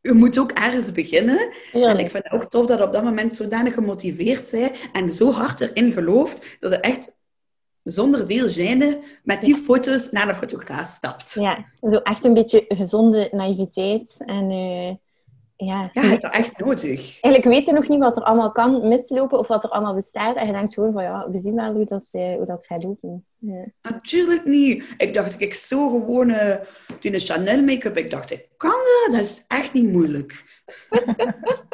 Je 0.00 0.12
moet 0.12 0.38
ook 0.38 0.50
ergens 0.50 0.92
beginnen. 0.92 1.52
En 1.72 1.98
ik 1.98 2.10
vind 2.10 2.24
het 2.24 2.32
ook 2.32 2.50
tof 2.50 2.66
dat 2.66 2.78
je 2.78 2.84
op 2.84 2.92
dat 2.92 3.02
moment 3.02 3.34
zodanig 3.34 3.74
gemotiveerd 3.74 4.50
bent 4.50 4.76
en 4.92 5.12
zo 5.12 5.30
hard 5.30 5.60
erin 5.60 5.92
gelooft 5.92 6.56
dat 6.60 6.72
je 6.72 6.78
echt 6.78 7.12
zonder 7.82 8.26
veel 8.26 8.48
gêne 8.48 8.98
met 9.22 9.42
die 9.42 9.56
foto's 9.56 10.10
naar 10.10 10.26
de 10.26 10.34
fotograaf 10.34 10.88
stapt. 10.88 11.32
Ja, 11.32 11.64
zo 11.80 11.96
echt 11.96 12.24
een 12.24 12.34
beetje 12.34 12.64
gezonde 12.68 13.28
naïviteit. 13.32 14.16
En 14.26 14.50
eh, 14.50 14.94
ja, 15.64 15.90
Ja, 15.92 16.02
je 16.02 16.08
hebt 16.08 16.22
dat 16.22 16.32
echt 16.32 16.58
nodig. 16.58 17.20
eigenlijk 17.20 17.44
weet 17.44 17.66
je 17.66 17.72
nog 17.72 17.88
niet 17.88 17.98
wat 17.98 18.16
er 18.16 18.22
allemaal 18.22 18.52
kan 18.52 18.88
mislopen 18.88 19.38
of 19.38 19.48
wat 19.48 19.64
er 19.64 19.70
allemaal 19.70 19.94
bestaat. 19.94 20.36
En 20.36 20.46
je 20.46 20.52
denkt 20.52 20.74
gewoon 20.74 20.92
van 20.92 21.02
ja, 21.02 21.30
we 21.30 21.38
zien 21.38 21.54
wel 21.54 21.72
hoe 21.72 21.84
dat, 21.84 22.08
eh, 22.10 22.34
hoe 22.34 22.46
dat 22.46 22.66
gaat 22.66 22.82
lopen. 22.82 23.26
Ja. 23.38 23.64
Natuurlijk 23.82 24.44
niet. 24.44 24.94
Ik 24.96 25.14
dacht, 25.14 25.40
ik 25.40 25.54
zo 25.54 25.88
gewoon 25.88 26.30
eh, 26.30 26.56
die 27.00 27.20
Chanel 27.20 27.62
make-up. 27.62 27.96
Ik 27.96 28.10
dacht, 28.10 28.30
ik 28.30 28.48
kan 28.56 28.70
dat. 28.70 29.12
Dat 29.12 29.20
is 29.20 29.44
echt 29.48 29.72
niet 29.72 29.92
moeilijk. 29.92 30.44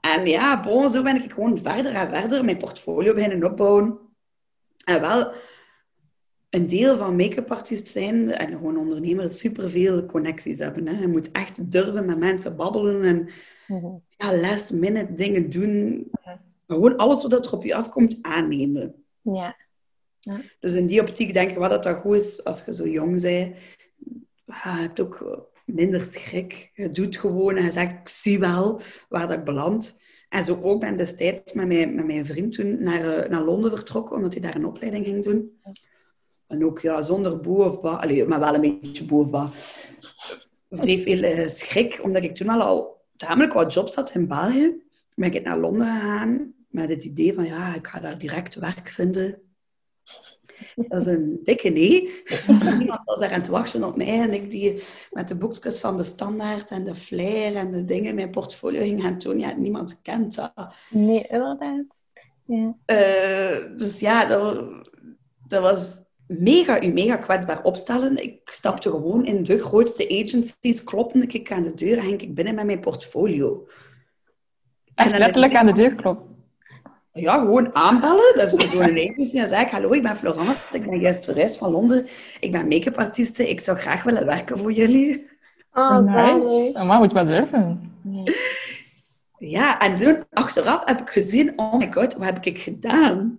En 0.00 0.26
ja, 0.26 0.60
bon, 0.60 0.90
zo 0.90 1.02
ben 1.02 1.22
ik 1.22 1.32
gewoon 1.32 1.58
verder 1.58 1.94
en 1.94 2.10
verder 2.10 2.44
mijn 2.44 2.56
portfolio 2.56 3.14
beginnen 3.14 3.50
opbouwen. 3.50 3.98
En 4.84 5.00
wel, 5.00 5.32
een 6.54 6.66
deel 6.66 6.96
van 6.96 7.16
make-up 7.16 7.50
artiest 7.50 7.88
zijn 7.88 8.30
en 8.30 8.52
gewoon 8.52 8.76
ondernemer 8.76 9.24
is 9.24 9.38
superveel 9.38 10.06
connecties 10.06 10.58
hebben. 10.58 10.86
Hè. 10.88 11.00
Je 11.00 11.08
moet 11.08 11.30
echt 11.30 11.70
durven 11.72 12.04
met 12.06 12.18
mensen 12.18 12.56
babbelen 12.56 13.02
en 13.02 13.28
Mhm. 13.68 13.86
ja, 14.16 14.36
last 14.36 14.72
minute 14.72 15.12
dingen 15.12 15.50
doen. 15.50 16.06
Gewoon 16.66 16.96
alles 16.96 17.22
wat 17.22 17.32
er 17.46 17.52
op 17.52 17.64
je 17.64 17.74
afkomt 17.74 18.18
aannemen. 18.22 18.94
ja. 20.20 20.40
Dus 20.60 20.72
in 20.72 20.86
die 20.86 21.00
optiek 21.00 21.34
denk 21.34 21.50
ik 21.50 21.56
wel 21.56 21.68
dat 21.68 21.82
dat 21.82 21.96
goed 21.96 22.16
is 22.16 22.44
als 22.44 22.64
je 22.64 22.74
zo 22.74 22.86
jong 22.88 23.20
bent. 23.20 23.56
Ah, 24.46 24.74
Je 24.74 24.80
hebt 24.80 25.00
ook 25.00 25.46
minder 25.66 26.00
schrik. 26.02 26.70
Je 26.74 26.90
doet 26.90 27.16
gewoon 27.16 27.56
en 27.56 27.64
je 27.64 27.70
zegt, 27.70 27.92
ik 27.92 28.08
zie 28.08 28.38
wel 28.38 28.80
waar 29.08 29.28
dat 29.28 29.38
ik 29.38 29.44
beland. 29.44 29.98
En 30.28 30.44
zo 30.44 30.58
ook 30.62 30.80
ben 30.80 30.96
destijds 30.96 31.52
met 31.52 31.66
mijn, 31.66 31.94
met 31.94 32.06
mijn 32.06 32.26
vriend 32.26 32.52
toen 32.54 32.82
naar, 32.82 33.16
eh, 33.18 33.30
naar 33.30 33.42
Londen 33.42 33.70
vertrokken, 33.70 34.16
omdat 34.16 34.32
hij 34.32 34.42
daar 34.42 34.54
een 34.56 34.66
opleiding 34.66 35.06
ging 35.06 35.24
doen. 35.24 35.58
En 36.54 36.64
ook 36.64 36.80
ja, 36.80 37.02
zonder 37.02 37.40
boe 37.40 37.64
of 37.64 37.80
ba. 37.80 37.94
Allee, 37.94 38.24
maar 38.24 38.40
wel 38.40 38.54
een 38.54 38.60
beetje 38.80 39.04
boe 39.04 39.20
of 39.20 39.30
ba. 39.30 39.50
Vrij 40.70 40.98
veel 40.98 41.22
eh, 41.22 41.48
schrik, 41.48 42.00
omdat 42.02 42.24
ik 42.24 42.34
toen 42.34 42.46
wel 42.46 42.62
al 42.62 43.02
tamelijk 43.16 43.52
wat 43.52 43.72
jobs 43.72 43.94
had 43.94 44.14
in 44.14 44.28
België, 44.28 44.82
ben 45.14 45.34
ik 45.34 45.44
naar 45.44 45.58
Londen 45.58 45.86
gegaan 45.86 46.54
met 46.68 46.88
het 46.88 47.04
idee 47.04 47.34
van, 47.34 47.44
ja, 47.44 47.74
ik 47.74 47.86
ga 47.86 48.00
daar 48.00 48.18
direct 48.18 48.54
werk 48.54 48.88
vinden. 48.88 49.42
Dat 50.74 51.00
is 51.00 51.06
een 51.06 51.40
dikke 51.42 51.68
nee. 51.68 52.22
Niemand 52.78 53.00
was 53.04 53.20
daar 53.20 53.30
aan 53.30 53.38
het 53.38 53.48
wachten 53.48 53.84
op 53.84 53.96
mij. 53.96 54.20
En 54.20 54.32
ik 54.32 54.50
die 54.50 54.82
met 55.10 55.28
de 55.28 55.36
boekjes 55.36 55.80
van 55.80 55.96
de 55.96 56.04
standaard 56.04 56.70
en 56.70 56.84
de 56.84 56.94
flyer 56.94 57.56
en 57.56 57.70
de 57.70 57.84
dingen 57.84 58.08
in 58.08 58.14
mijn 58.14 58.30
portfolio 58.30 58.80
ging 58.80 59.02
gaan 59.02 59.18
tonen. 59.18 59.40
Ja, 59.40 59.56
niemand 59.56 60.02
kent 60.02 60.34
dat. 60.34 60.74
Nee, 60.90 61.26
inderdaad. 61.28 61.84
Ja. 62.46 62.76
Uh, 62.86 63.78
dus 63.78 64.00
ja, 64.00 64.26
dat, 64.26 64.64
dat 65.46 65.62
was 65.62 66.03
mega, 66.26 66.82
u 66.82 66.86
mega 66.86 67.16
kwetsbaar 67.16 67.62
opstellen. 67.62 68.22
Ik 68.22 68.40
stapte 68.44 68.90
gewoon 68.90 69.26
in 69.26 69.42
de 69.42 69.58
grootste 69.58 70.22
agencies, 70.22 70.84
klopte 70.84 71.26
ik 71.26 71.52
aan 71.52 71.62
de 71.62 71.74
deur 71.74 71.98
en 71.98 72.04
ging 72.04 72.20
ik 72.20 72.34
binnen 72.34 72.54
met 72.54 72.66
mijn 72.66 72.80
portfolio. 72.80 73.66
Echt 74.94 75.18
letterlijk 75.18 75.54
aan 75.54 75.66
de 75.66 75.72
deur 75.72 75.94
kloppen? 75.94 76.32
Ja, 77.12 77.38
gewoon 77.38 77.74
aanbellen. 77.74 78.32
Dat 78.36 78.58
is 78.58 78.70
zo'n 78.70 78.82
agency. 78.82 79.36
Dan 79.36 79.48
zeg 79.48 79.60
ik, 79.60 79.70
hallo, 79.70 79.92
ik 79.92 80.02
ben 80.02 80.16
Florence, 80.16 80.62
ik 80.72 80.86
ben 80.86 80.98
juist 80.98 81.22
toerist 81.22 81.56
van 81.56 81.70
Londen. 81.70 82.06
Ik 82.40 82.52
ben 82.52 82.68
make-up 82.68 82.98
artieste, 82.98 83.48
ik 83.48 83.60
zou 83.60 83.78
graag 83.78 84.02
willen 84.02 84.26
werken 84.26 84.58
voor 84.58 84.72
jullie. 84.72 85.30
Oh, 85.72 85.98
nice. 85.98 86.72
Oh, 86.78 86.86
maar 86.86 86.98
moet 86.98 87.10
je 87.10 87.14
maar 87.14 87.26
durven. 87.26 87.92
Ja, 89.38 89.80
en 89.80 89.98
toen 89.98 90.24
achteraf 90.30 90.84
heb 90.84 91.00
ik 91.00 91.08
gezien, 91.08 91.52
oh 91.56 91.74
my 91.74 91.92
god, 91.92 92.14
wat 92.14 92.24
heb 92.24 92.44
ik 92.46 92.58
gedaan? 92.58 93.36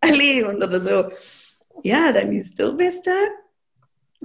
Allee, 0.08 0.44
want 0.44 0.60
dat 0.60 0.72
is 0.74 0.82
zo... 0.82 1.10
Ja, 1.80 2.12
dat 2.12 2.28
niet 2.28 2.46
stil 2.46 2.74
bij 2.74 2.90
staan. 2.90 3.30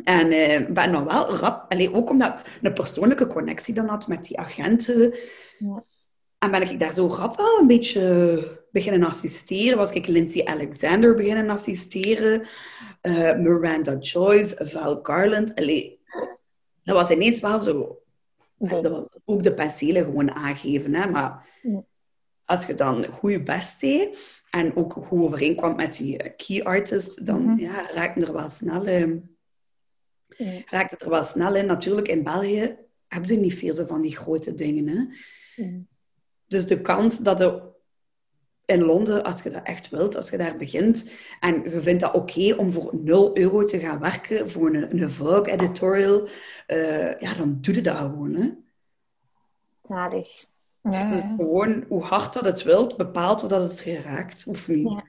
En 0.03 0.31
uh, 0.31 0.69
ben 0.69 0.91
nog 0.91 1.03
wel 1.03 1.35
rap... 1.35 1.71
Allee, 1.71 1.93
ook 1.93 2.09
omdat 2.09 2.33
ik 2.33 2.59
een 2.61 2.73
persoonlijke 2.73 3.27
connectie 3.27 3.73
dan 3.73 3.87
had 3.87 4.07
met 4.07 4.25
die 4.25 4.39
agenten. 4.39 5.13
Ja. 5.59 5.83
En 6.39 6.51
ben 6.51 6.69
ik 6.69 6.79
daar 6.79 6.93
zo 6.93 7.07
rap 7.07 7.37
wel 7.37 7.59
een 7.59 7.67
beetje 7.67 8.63
beginnen 8.71 9.03
assisteren. 9.03 9.77
Was 9.77 9.91
ik 9.91 10.07
Lindsay 10.07 10.45
Alexander 10.45 11.15
beginnen 11.15 11.49
assisteren. 11.49 12.43
Uh, 13.01 13.35
Miranda 13.35 13.97
Joyce, 13.97 14.67
Val 14.67 14.99
Garland. 15.03 15.55
Allee, 15.55 15.99
dat 16.83 16.95
was 16.95 17.09
ineens 17.09 17.39
wel 17.39 17.59
zo... 17.59 17.99
Dat 18.57 18.87
was 18.87 19.05
ook 19.25 19.43
de 19.43 19.53
penselen 19.53 20.03
gewoon 20.03 20.31
aangeven. 20.31 20.93
Hè? 20.93 21.09
Maar 21.09 21.47
als 22.45 22.65
je 22.65 22.75
dan 22.75 23.05
goed 23.05 23.43
best 23.43 23.79
deed 23.79 24.41
en 24.49 24.75
ook 24.75 24.93
goed 24.93 25.21
overeenkwam 25.21 25.75
met 25.75 25.97
die 25.97 26.17
eh, 26.17 26.31
key 26.37 26.63
artist, 26.63 27.25
dan 27.25 27.41
mm 27.41 27.59
ja, 27.59 27.91
raakte 27.91 28.25
er 28.25 28.33
wel 28.33 28.49
snel 28.49 28.85
in. 28.85 29.37
Ja. 30.27 30.61
Raakte 30.65 30.97
er 30.97 31.09
wel 31.09 31.23
snel 31.23 31.55
in. 31.55 31.65
Natuurlijk, 31.65 32.07
in 32.07 32.23
België 32.23 32.77
heb 33.07 33.25
je 33.25 33.37
niet 33.37 33.53
veel 33.53 33.73
zo 33.73 33.85
van 33.85 34.01
die 34.01 34.15
grote 34.15 34.53
dingen. 34.53 34.87
Hè? 34.87 35.05
Dus 36.47 36.67
de 36.67 36.81
kans 36.81 37.17
dat 37.17 37.39
je 37.39 37.73
in 38.65 38.83
Londen, 38.83 39.23
als 39.23 39.41
je 39.41 39.49
dat 39.49 39.63
echt 39.63 39.89
wilt, 39.89 40.15
als 40.15 40.29
je 40.29 40.37
daar 40.37 40.57
begint 40.57 41.11
en 41.39 41.63
je 41.63 41.81
vindt 41.81 42.01
dat 42.01 42.13
oké 42.13 42.53
om 42.55 42.71
voor 42.71 42.95
0 43.01 43.37
euro 43.37 43.63
te 43.63 43.79
gaan 43.79 43.99
werken 43.99 44.49
voor 44.49 44.75
een, 44.75 45.01
een 45.01 45.11
Vogue 45.11 45.51
editorial, 45.51 46.27
uh, 46.67 47.19
ja, 47.19 47.33
dan 47.33 47.57
doe 47.61 47.75
je 47.75 47.81
dat 47.81 47.97
gewoon. 47.97 48.33
Hè? 48.33 48.49
Zalig. 49.81 50.45
Ja. 50.91 50.91
Het 50.91 51.11
is 51.11 51.21
gewoon 51.37 51.83
hoe 51.87 52.03
hard 52.03 52.33
dat 52.33 52.45
het 52.45 52.63
wilt, 52.63 52.97
bepaalt 52.97 53.43
of 53.43 53.49
dat 53.49 53.69
het 53.69 53.79
je 53.79 54.01
raakt 54.01 54.43
of 54.47 54.67
niet. 54.67 54.91
Ja. 54.91 55.03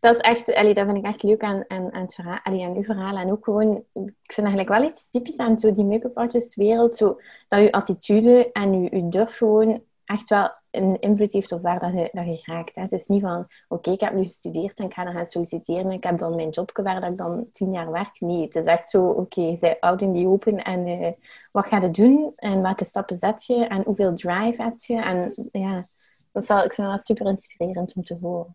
Dat 0.00 0.14
is 0.14 0.20
echt, 0.20 0.54
allee, 0.54 0.74
dat 0.74 0.84
vind 0.84 0.96
ik 0.96 1.04
echt 1.04 1.22
leuk 1.22 1.42
aan, 1.42 1.64
aan, 1.68 1.92
aan, 1.92 2.02
het 2.02 2.14
verhaal, 2.14 2.38
allee, 2.42 2.64
aan 2.64 2.76
uw 2.76 2.82
verhaal. 2.82 3.16
En 3.16 3.30
ook 3.30 3.44
gewoon, 3.44 3.76
ik 3.92 4.32
vind 4.32 4.46
eigenlijk 4.46 4.68
wel 4.68 4.88
iets 4.88 5.10
typisch 5.10 5.36
aan 5.36 5.58
zo 5.58 5.74
die 5.74 5.84
make-up 5.84 6.16
artist 6.16 6.54
wereld. 6.54 6.96
Zo, 6.96 7.20
dat 7.48 7.60
je 7.60 7.72
attitude 7.72 8.52
en 8.52 8.82
je, 8.82 8.96
je 8.96 9.08
durf 9.08 9.36
gewoon 9.36 9.82
echt 10.04 10.28
wel 10.28 10.50
een 10.82 11.00
invloed 11.00 11.32
heeft 11.32 11.52
op 11.52 11.62
waar 11.62 11.80
dat 11.80 11.92
je, 11.92 12.08
dat 12.12 12.24
je 12.24 12.52
raakt. 12.52 12.74
Hè. 12.74 12.82
Het 12.82 12.92
is 12.92 13.06
niet 13.06 13.20
van, 13.20 13.46
oké, 13.68 13.90
ik 13.90 14.00
heb 14.00 14.14
nu 14.14 14.24
gestudeerd 14.24 14.78
en 14.78 14.84
ik 14.84 14.94
ga 14.94 15.04
dan 15.04 15.12
gaan 15.12 15.26
solliciteren. 15.26 15.90
Ik 15.90 16.04
heb 16.04 16.18
dan 16.18 16.34
mijn 16.34 16.48
job 16.48 16.70
waar 16.82 17.00
dat 17.00 17.10
ik 17.10 17.16
dan 17.16 17.48
tien 17.52 17.72
jaar 17.72 17.90
werk. 17.90 18.20
Nee, 18.20 18.42
het 18.42 18.56
is 18.56 18.64
echt 18.64 18.90
zo, 18.90 19.06
oké, 19.06 19.40
okay, 19.40 19.56
zij 19.56 19.80
oud 19.80 20.00
in 20.00 20.12
die 20.12 20.26
open 20.26 20.64
en 20.64 20.86
uh, 20.86 21.08
wat 21.52 21.66
ga 21.66 21.80
je 21.80 21.90
doen? 21.90 22.32
En 22.36 22.62
welke 22.62 22.84
stappen 22.84 23.16
zet 23.16 23.46
je? 23.46 23.66
En 23.66 23.82
hoeveel 23.84 24.14
drive 24.14 24.62
heb 24.62 24.78
je? 24.78 25.02
En 25.02 25.48
ja, 25.52 25.86
dat 26.32 26.42
is 26.42 26.48
wel, 26.48 26.64
ik 26.64 26.72
vind 26.72 26.88
dat 26.88 27.04
super 27.04 27.26
inspirerend 27.26 27.94
om 27.94 28.04
te 28.04 28.18
horen. 28.20 28.54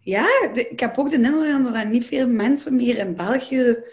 Ja, 0.00 0.26
ik 0.52 0.80
heb 0.80 0.98
ook 0.98 1.10
de 1.10 1.16
indruk 1.16 1.72
dat 1.72 1.88
niet 1.88 2.06
veel 2.06 2.28
mensen 2.28 2.76
meer 2.76 2.98
in 2.98 3.16
België 3.16 3.84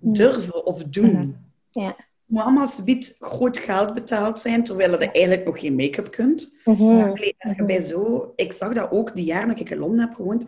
durven 0.00 0.66
of 0.66 0.84
doen. 0.84 1.46
Ja 1.70 1.96
mama's 2.28 2.84
biedt 2.84 3.16
groot 3.18 3.58
geld 3.58 3.94
betaald 3.94 4.38
zijn, 4.38 4.64
terwijl 4.64 4.90
je 4.90 5.10
eigenlijk 5.10 5.44
nog 5.44 5.60
geen 5.60 5.74
make-up 5.74 6.10
kunt. 6.10 6.56
Mm 6.64 7.16
als 7.38 7.56
je 7.56 7.64
bij 7.64 7.80
zo... 7.80 8.32
Ik 8.36 8.52
zag 8.52 8.74
dat 8.74 8.90
ook 8.90 9.14
die 9.14 9.24
jaren 9.24 9.48
dat 9.48 9.60
ik 9.60 9.70
in 9.70 9.78
Londen 9.78 10.00
heb 10.00 10.14
gewoond. 10.14 10.46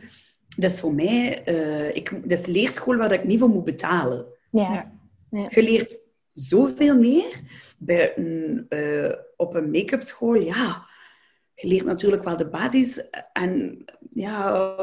Dat 0.56 0.70
is 0.70 0.80
voor 0.80 0.94
mij... 0.94 1.42
Uh, 1.48 1.96
ik, 1.96 2.28
dat 2.28 2.38
is 2.38 2.46
leerschool 2.46 2.96
waar 2.96 3.12
ik 3.12 3.24
niet 3.24 3.38
voor 3.38 3.48
moet 3.48 3.64
betalen. 3.64 4.26
Ja. 4.50 4.92
ja. 5.30 5.46
Je 5.50 5.62
leert 5.62 5.96
zoveel 6.32 6.96
meer. 6.96 7.40
Bij 7.78 8.18
een, 8.18 8.66
uh, 8.68 9.12
op 9.36 9.54
een 9.54 9.70
make-up 9.70 10.02
school, 10.02 10.34
ja... 10.34 10.88
Je 11.54 11.68
leert 11.68 11.84
natuurlijk 11.84 12.24
wel 12.24 12.36
de 12.36 12.48
basis 12.48 13.10
en 13.32 13.84
ja, 14.10 14.76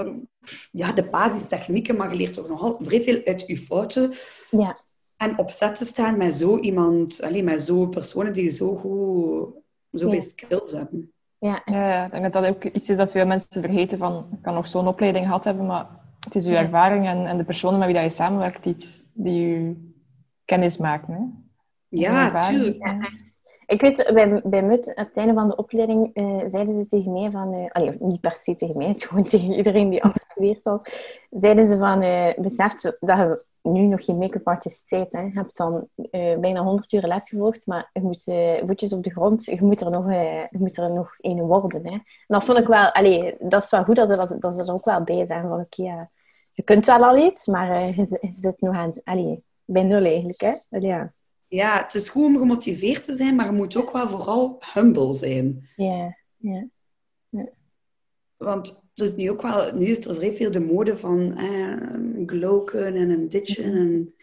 ja, 0.71 0.91
de 0.91 1.03
basistechnieken, 1.03 1.95
maar 1.95 2.11
je 2.11 2.17
leert 2.17 2.33
toch 2.33 2.47
nogal 2.47 2.79
vrij 2.81 3.01
veel 3.01 3.21
uit 3.25 3.43
je 3.47 3.57
fouten. 3.57 4.13
Ja. 4.51 4.77
En 5.17 5.37
op 5.37 5.49
set 5.49 5.75
te 5.75 5.85
staan 5.85 6.17
met 6.17 6.35
zo 6.35 6.57
iemand, 6.57 7.21
alleen 7.21 7.43
met 7.43 7.61
zo'n 7.61 7.89
personen 7.89 8.33
die 8.33 8.49
zo 8.49 8.75
goed, 8.75 9.53
zoveel 9.91 10.15
ja. 10.15 10.21
skills 10.21 10.71
hebben. 10.71 11.11
Ja, 11.39 11.61
ja, 11.65 12.05
ik 12.05 12.11
denk 12.11 12.23
dat 12.23 12.33
dat 12.33 12.45
ook 12.45 12.63
iets 12.63 12.89
is 12.89 12.97
dat 12.97 13.11
veel 13.11 13.25
mensen 13.25 13.61
vergeten 13.61 13.97
van, 13.97 14.27
ik 14.31 14.41
kan 14.41 14.53
nog 14.53 14.67
zo'n 14.67 14.87
opleiding 14.87 15.25
gehad 15.25 15.43
hebben, 15.43 15.65
maar 15.65 15.87
het 16.19 16.35
is 16.35 16.45
uw 16.45 16.53
ervaring 16.53 17.07
en, 17.07 17.25
en 17.25 17.37
de 17.37 17.43
personen 17.43 17.79
met 17.79 17.87
wie 17.87 17.95
dat 17.95 18.05
je 18.05 18.17
samenwerkt 18.17 18.63
die, 18.63 18.75
die 19.13 19.49
je 19.49 19.91
kennis 20.45 20.77
maken. 20.77 21.13
Hè? 21.13 21.19
Ja, 21.99 22.31
natuurlijk. 22.31 22.77
Ja, 22.77 22.97
ik 23.65 23.81
weet, 23.81 24.11
bij, 24.13 24.41
bij 24.43 24.63
MUT, 24.63 24.87
op 24.87 24.95
het 24.95 25.17
einde 25.17 25.33
van 25.33 25.47
de 25.47 25.55
opleiding, 25.55 26.09
uh, 26.13 26.43
zeiden 26.47 26.75
ze 26.75 26.85
tegen 26.85 27.11
mij 27.11 27.31
van... 27.31 27.53
Uh, 27.53 27.71
allee, 27.71 27.97
niet 27.99 28.21
per 28.21 28.35
se 28.39 28.55
tegen 28.55 28.77
mij, 28.77 28.87
het 28.97 29.03
gewoon 29.03 29.27
tegen 29.27 29.53
iedereen 29.53 29.89
die 29.89 30.03
afgestudeerd 30.07 30.63
was. 30.63 30.79
Zeiden 31.29 31.67
ze 31.67 31.77
van, 31.77 32.03
uh, 32.03 32.33
besef 32.37 32.73
dat 32.99 33.17
je 33.17 33.45
nu 33.71 33.81
nog 33.81 34.05
geen 34.05 34.17
make-up 34.17 34.47
artist 34.47 34.89
bent. 34.89 35.11
Hè. 35.11 35.21
Je 35.21 35.31
hebt 35.33 35.57
dan 35.57 35.87
bijna 36.39 36.63
100 36.63 36.91
uur 36.91 37.07
les 37.07 37.29
gevolgd, 37.29 37.67
maar 37.67 37.89
je 37.93 38.01
moet 38.01 38.23
voetjes 38.65 38.93
op 38.93 39.03
de 39.03 39.11
grond. 39.11 39.45
Je 39.45 39.61
moet 39.61 39.81
er 39.81 39.91
nog, 39.91 40.11
je 40.49 40.57
moet 40.57 40.77
er 40.77 40.91
nog 40.91 41.15
een 41.17 41.41
worden. 41.41 41.85
Hè. 41.85 41.91
En 41.91 42.03
dat 42.27 42.43
vond 42.43 42.57
ik 42.57 42.67
wel... 42.67 42.91
Allee, 42.91 43.35
dat 43.39 43.63
is 43.63 43.69
wel 43.69 43.83
goed 43.83 43.95
dat 43.95 44.09
ze, 44.09 44.15
dat, 44.15 44.35
dat 44.39 44.55
ze 44.55 44.63
er 44.63 44.73
ook 44.73 44.85
wel 44.85 45.03
bij 45.03 45.25
zijn. 45.25 45.41
Van, 45.41 45.59
oké, 45.59 45.81
okay, 45.81 46.09
je 46.51 46.63
kunt 46.63 46.85
wel 46.85 47.03
al 47.03 47.17
iets, 47.17 47.47
maar 47.47 47.81
je, 47.81 47.95
je, 47.95 48.17
zit 48.31 48.61
nog 48.61 48.75
aan... 48.75 48.91
Allee, 49.03 49.43
bij 49.65 49.83
nul 49.83 50.05
eigenlijk, 50.05 50.41
hè. 50.41 50.77
ja 50.77 51.13
ja, 51.47 51.81
het 51.83 51.93
is 51.93 52.09
goed 52.09 52.25
om 52.25 52.37
gemotiveerd 52.37 53.03
te 53.03 53.13
zijn, 53.13 53.35
maar 53.35 53.45
je 53.45 53.51
moet 53.51 53.77
ook 53.77 53.91
wel 53.91 54.09
vooral 54.09 54.61
humble 54.73 55.13
zijn. 55.13 55.69
Ja, 55.75 56.17
ja. 56.37 56.67
Want 58.37 58.83
het 58.93 59.07
is 59.07 59.15
nu 59.15 59.29
ook 59.29 59.41
wel, 59.41 59.75
nu 59.75 59.85
is 59.85 60.05
er 60.05 60.15
vrij 60.15 60.33
veel 60.33 60.51
de 60.51 60.59
mode 60.59 60.97
van 60.97 61.37
eh, 61.37 62.25
gloken 62.25 62.95
en 62.95 63.09
een 63.09 63.29
ditchen. 63.29 63.69
Mhm. 63.69 63.77
En, 63.77 64.13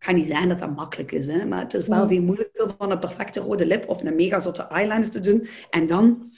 ik 0.00 0.06
ga 0.06 0.12
niet 0.12 0.26
zeggen 0.26 0.48
dat 0.48 0.58
dat 0.58 0.76
makkelijk 0.76 1.12
is, 1.12 1.26
hè, 1.26 1.46
maar 1.46 1.60
het 1.62 1.74
is 1.74 1.88
wel 1.88 2.08
veel 2.08 2.22
moeilijker 2.22 2.74
van 2.78 2.90
een 2.90 2.98
perfecte 2.98 3.40
rode 3.40 3.66
lip 3.66 3.88
of 3.88 4.02
een 4.02 4.14
mega 4.14 4.40
zotte 4.40 4.62
eyeliner 4.62 5.10
te 5.10 5.20
doen. 5.20 5.46
En 5.70 5.86
dan 5.86 6.32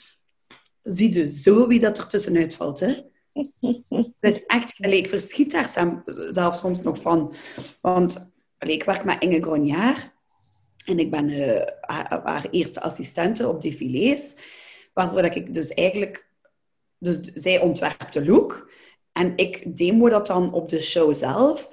zie 0.83 1.13
je 1.13 1.29
zo 1.29 1.67
wie 1.67 1.79
dat 1.79 1.97
er 1.97 2.07
tussenuit 2.07 2.55
valt. 2.55 2.79
Hè. 2.79 2.93
Dat 4.19 4.33
is 4.33 4.45
echt, 4.45 4.75
allez, 4.81 4.99
ik 4.99 5.09
verschiet 5.09 5.51
daar 5.51 5.99
zelf 6.31 6.55
soms 6.55 6.81
nog 6.81 7.01
van. 7.01 7.33
Want 7.81 8.33
ik 8.59 8.83
werk 8.83 9.03
met 9.03 9.23
Inge 9.23 9.41
Gronjaar. 9.41 10.13
En 10.85 10.99
ik 10.99 11.11
ben 11.11 11.29
uh, 11.29 11.61
haar, 11.81 12.47
eerste 12.51 12.81
assistente 12.81 13.47
op 13.47 13.61
défilés, 13.61 14.35
waarvoor 14.93 15.21
dat 15.21 15.35
ik 15.35 15.53
dus 15.53 15.69
eigenlijk... 15.69 16.31
Dus 17.03 17.19
zij 17.33 17.61
ontwerpt 17.61 18.13
de 18.13 18.25
look 18.25 18.71
en 19.11 19.33
ik 19.35 19.77
demo 19.77 20.09
dat 20.09 20.27
dan 20.27 20.53
op 20.53 20.69
de 20.69 20.81
show 20.81 21.15
zelf. 21.15 21.69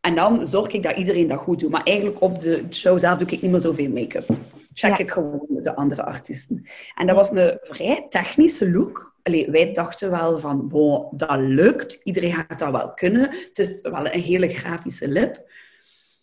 En 0.00 0.14
dan 0.14 0.46
zorg 0.46 0.72
ik 0.72 0.82
dat 0.82 0.96
iedereen 0.96 1.28
dat 1.28 1.38
goed 1.38 1.60
doet. 1.60 1.70
Maar 1.70 1.82
eigenlijk 1.82 2.20
op 2.20 2.38
de 2.40 2.64
show 2.70 2.98
zelf 2.98 3.18
doe 3.18 3.28
ik 3.28 3.42
niet 3.42 3.50
meer 3.50 3.60
zoveel 3.60 3.90
make-up. 3.90 4.28
Check 4.74 4.98
ik 4.98 5.10
gewoon 5.10 5.46
de 5.48 5.74
andere 5.74 6.04
artiesten. 6.04 6.64
En 6.94 7.06
dat 7.06 7.16
was 7.16 7.30
een 7.30 7.58
vrij 7.62 8.06
technische 8.08 8.70
look. 8.70 9.14
Allee, 9.22 9.50
wij 9.50 9.72
dachten 9.72 10.10
wel 10.10 10.38
van, 10.38 10.68
wow, 10.68 11.18
dat 11.18 11.38
lukt. 11.38 12.00
Iedereen 12.02 12.32
gaat 12.32 12.58
dat 12.58 12.70
wel 12.70 12.94
kunnen. 12.94 13.22
Het 13.30 13.58
is 13.58 13.80
wel 13.80 14.06
een 14.06 14.20
hele 14.20 14.48
grafische 14.48 15.08
lip. 15.08 15.50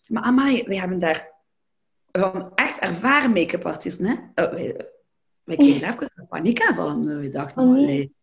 Maar 0.08 0.24
amai, 0.24 0.64
we 0.64 0.80
hebben 0.80 1.00
daar 1.00 1.30
van 2.12 2.52
echt 2.56 2.80
ervaren 2.80 3.32
make-up 3.32 3.66
artiesten. 3.66 4.06
Hè? 4.06 4.44
Uh, 4.46 4.54
wij, 4.54 4.92
wij 5.44 5.56
kregen 5.56 5.88
even 5.88 6.12
een 6.16 6.28
paniekaanval. 6.28 7.00
We 7.00 7.30
dachten, 7.30 7.64
oh, 7.64 7.74
nee. 7.74 8.16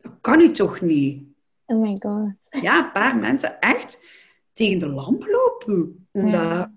dat 0.00 0.12
kan 0.20 0.38
nu 0.38 0.50
toch 0.50 0.80
niet? 0.80 1.24
Oh 1.66 1.80
my 1.80 1.96
god. 1.98 2.62
Ja, 2.62 2.84
een 2.84 2.92
paar 2.92 3.16
mensen 3.16 3.60
echt 3.60 4.04
tegen 4.52 4.78
de 4.78 4.88
lamp 4.88 5.26
lopen. 5.26 6.06
Omdat, 6.12 6.70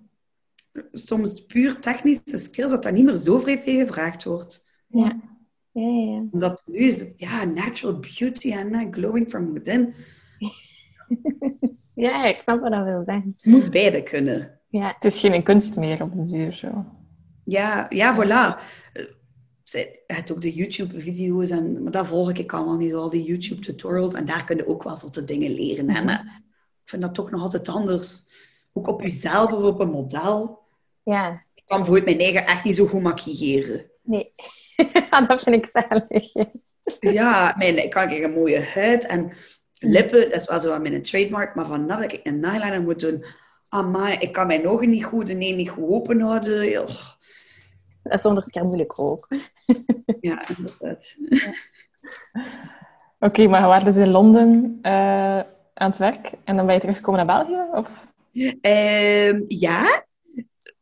soms 0.92 1.44
puur 1.44 1.80
technische 1.80 2.38
skills, 2.38 2.70
dat 2.70 2.82
dat 2.82 2.92
niet 2.92 3.04
meer 3.04 3.16
zo 3.16 3.38
vrij 3.38 3.58
veel 3.58 3.86
gevraagd 3.86 4.24
wordt. 4.24 4.66
Ja. 4.86 5.20
Ja, 5.70 5.88
ja, 5.88 6.12
ja. 6.12 6.22
Omdat 6.30 6.62
nu 6.66 6.78
is 6.78 7.00
het, 7.00 7.12
ja, 7.16 7.44
natural 7.44 7.98
beauty 8.00 8.52
en 8.52 8.72
uh, 8.72 8.86
glowing 8.90 9.28
from 9.28 9.52
within. 9.52 9.94
Ja, 11.94 12.24
ik 12.24 12.40
snap 12.40 12.60
wat 12.60 12.70
dat 12.70 12.84
wil 12.84 13.02
zeggen. 13.04 13.36
Je 13.36 13.50
moet 13.50 13.70
beide 13.70 14.02
kunnen. 14.02 14.58
Ja, 14.68 14.94
Het 14.94 15.04
is 15.04 15.20
geen 15.20 15.42
kunst 15.42 15.76
meer 15.76 16.02
op 16.02 16.12
de 16.12 16.30
duur. 16.30 16.52
Zo. 16.52 16.84
Ja, 17.44 17.86
ja, 17.88 18.14
voilà. 18.14 18.60
Je 19.64 20.02
hebt 20.06 20.32
ook 20.32 20.40
de 20.40 20.52
YouTube-video's, 20.52 21.50
en, 21.50 21.82
maar 21.82 21.92
dat 21.92 22.06
volg 22.06 22.32
ik 22.32 22.52
allemaal 22.52 22.76
niet, 22.76 22.94
al 22.94 23.10
die 23.10 23.22
YouTube-tutorials. 23.22 24.14
En 24.14 24.24
daar 24.24 24.44
kun 24.44 24.56
je 24.56 24.68
ook 24.68 24.82
wel 24.82 24.96
soorten 24.96 25.26
dingen 25.26 25.54
leren. 25.54 25.90
Hè? 25.90 26.04
Maar 26.04 26.42
ik 26.82 26.90
vind 26.90 27.02
dat 27.02 27.14
toch 27.14 27.30
nog 27.30 27.42
altijd 27.42 27.68
anders. 27.68 28.22
Ook 28.72 28.86
op 28.86 29.00
jezelf 29.00 29.52
of 29.52 29.62
op 29.62 29.80
een 29.80 29.90
model. 29.90 30.58
ja. 31.02 31.42
Ik 31.54 31.70
kan 31.70 31.78
bijvoorbeeld 31.78 32.16
mijn 32.16 32.34
eigen 32.34 32.46
echt 32.46 32.64
niet 32.64 32.76
zo 32.76 32.86
goed 32.86 33.02
maquilleren. 33.02 33.90
Nee. 34.02 34.32
Ja, 34.76 35.20
dat 35.26 35.42
vind 35.42 35.56
ik 35.56 35.70
zalig. 35.72 36.32
Ja, 37.00 37.54
mijn, 37.58 37.84
ik 37.84 37.90
kan 37.90 38.10
een 38.10 38.32
mooie 38.32 38.60
huid 38.60 39.06
en 39.06 39.32
lippen, 39.78 40.30
dat 40.30 40.40
is 40.40 40.48
wel 40.48 40.60
zo 40.60 40.78
mijn 40.78 41.02
trademark. 41.02 41.54
Maar 41.54 41.66
vanaf 41.66 42.00
dat 42.00 42.12
ik 42.12 42.20
een 42.22 42.44
eyeliner 42.44 42.82
moet 42.82 43.00
doen, 43.00 43.24
amai, 43.68 44.16
ik 44.16 44.32
kan 44.32 44.46
mijn 44.46 44.68
ogen 44.68 44.90
niet 44.90 45.04
goed, 45.04 45.36
nee, 45.36 45.54
niet 45.54 45.70
goed 45.70 45.90
open 45.90 46.20
houden. 46.20 46.82
Oh, 46.82 46.96
Dat 48.02 48.36
is 48.36 48.52
keer 48.52 48.64
moeilijk 48.64 48.98
ook. 48.98 49.28
Ja, 50.20 50.48
inderdaad. 50.56 51.16
Oké, 53.18 53.46
maar 53.46 53.60
je 53.60 53.66
was 53.66 53.84
dus 53.84 53.96
in 53.96 54.10
Londen 54.10 54.78
eh, 54.82 55.38
aan 55.74 55.90
het 55.90 55.98
werk 55.98 56.30
en 56.44 56.56
dan 56.56 56.66
ben 56.66 56.74
je 56.74 56.80
teruggekomen 56.80 57.26
naar 57.26 57.44
België? 57.44 57.62
Of? 57.72 57.88
Ehm, 58.60 59.42
ja, 59.48 60.04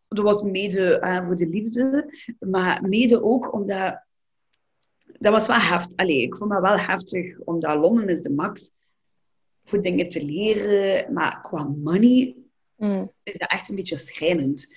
dat 0.09 0.25
was 0.25 0.43
mede 0.43 0.99
eh, 0.99 1.27
voor 1.27 1.37
de 1.37 1.49
liefde, 1.49 2.15
maar 2.39 2.89
mede 2.89 3.23
ook 3.23 3.53
omdat... 3.53 4.01
Dat 5.19 5.33
was 5.33 5.47
wel 5.47 5.59
heftig. 5.59 5.97
Allee, 5.97 6.23
ik 6.23 6.37
vond 6.37 6.51
dat 6.51 6.61
wel 6.61 6.79
heftig, 6.79 7.39
omdat 7.45 7.77
Londen 7.77 8.09
is 8.09 8.21
de 8.21 8.31
max 8.31 8.71
voor 9.65 9.83
dingen 9.83 10.09
te 10.09 10.25
leren. 10.25 11.13
Maar 11.13 11.41
qua 11.41 11.65
money 11.65 12.37
Mm. 12.83 13.13
is 13.23 13.39
dat 13.39 13.51
echt 13.51 13.69
een 13.69 13.75
beetje 13.75 13.97
schrijnend. 13.97 14.75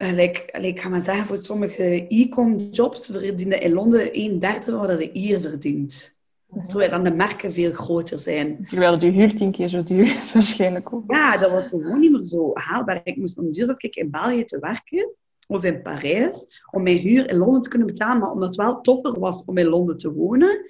Eh, 0.00 0.12
like, 0.12 0.48
like, 0.52 0.66
ik 0.66 0.80
ga 0.80 0.88
maar 0.88 1.02
zeggen, 1.02 1.26
voor 1.26 1.36
sommige 1.36 2.06
e-com 2.08 2.58
jobs 2.70 3.06
verdienen 3.06 3.60
in 3.60 3.72
Londen 3.72 4.08
een 4.12 4.38
derde 4.38 4.72
wat 4.72 5.00
je 5.00 5.10
hier 5.12 5.40
verdient. 5.40 6.18
Terwijl 6.66 6.90
dan 6.90 7.04
de 7.04 7.10
merken 7.10 7.52
veel 7.52 7.72
groter 7.72 8.18
zijn. 8.18 8.66
Terwijl 8.66 9.04
je 9.04 9.10
huur 9.10 9.34
tien 9.34 9.50
keer 9.50 9.68
zo 9.68 9.82
duur 9.82 10.02
is 10.02 10.32
waarschijnlijk 10.34 10.92
ook. 10.92 11.04
Ja, 11.06 11.38
dat 11.38 11.50
was 11.50 11.68
gewoon 11.68 12.00
niet 12.00 12.10
meer 12.10 12.22
zo 12.22 12.50
haalbaar. 12.54 13.00
Ik 13.04 13.16
moest 13.16 13.38
om 13.38 13.52
duur 13.52 13.66
dat 13.66 13.82
ik 13.82 13.96
in 13.96 14.10
België 14.10 14.44
te 14.44 14.58
werken, 14.58 15.10
of 15.46 15.64
in 15.64 15.82
Parijs, 15.82 16.62
om 16.70 16.82
mijn 16.82 16.98
huur 16.98 17.30
in 17.30 17.36
Londen 17.36 17.62
te 17.62 17.68
kunnen 17.68 17.88
betalen. 17.88 18.20
Maar 18.20 18.32
omdat 18.32 18.48
het 18.48 18.56
wel 18.56 18.80
toffer 18.80 19.20
was 19.20 19.44
om 19.44 19.58
in 19.58 19.66
Londen 19.66 19.98
te 19.98 20.12
wonen. 20.12 20.66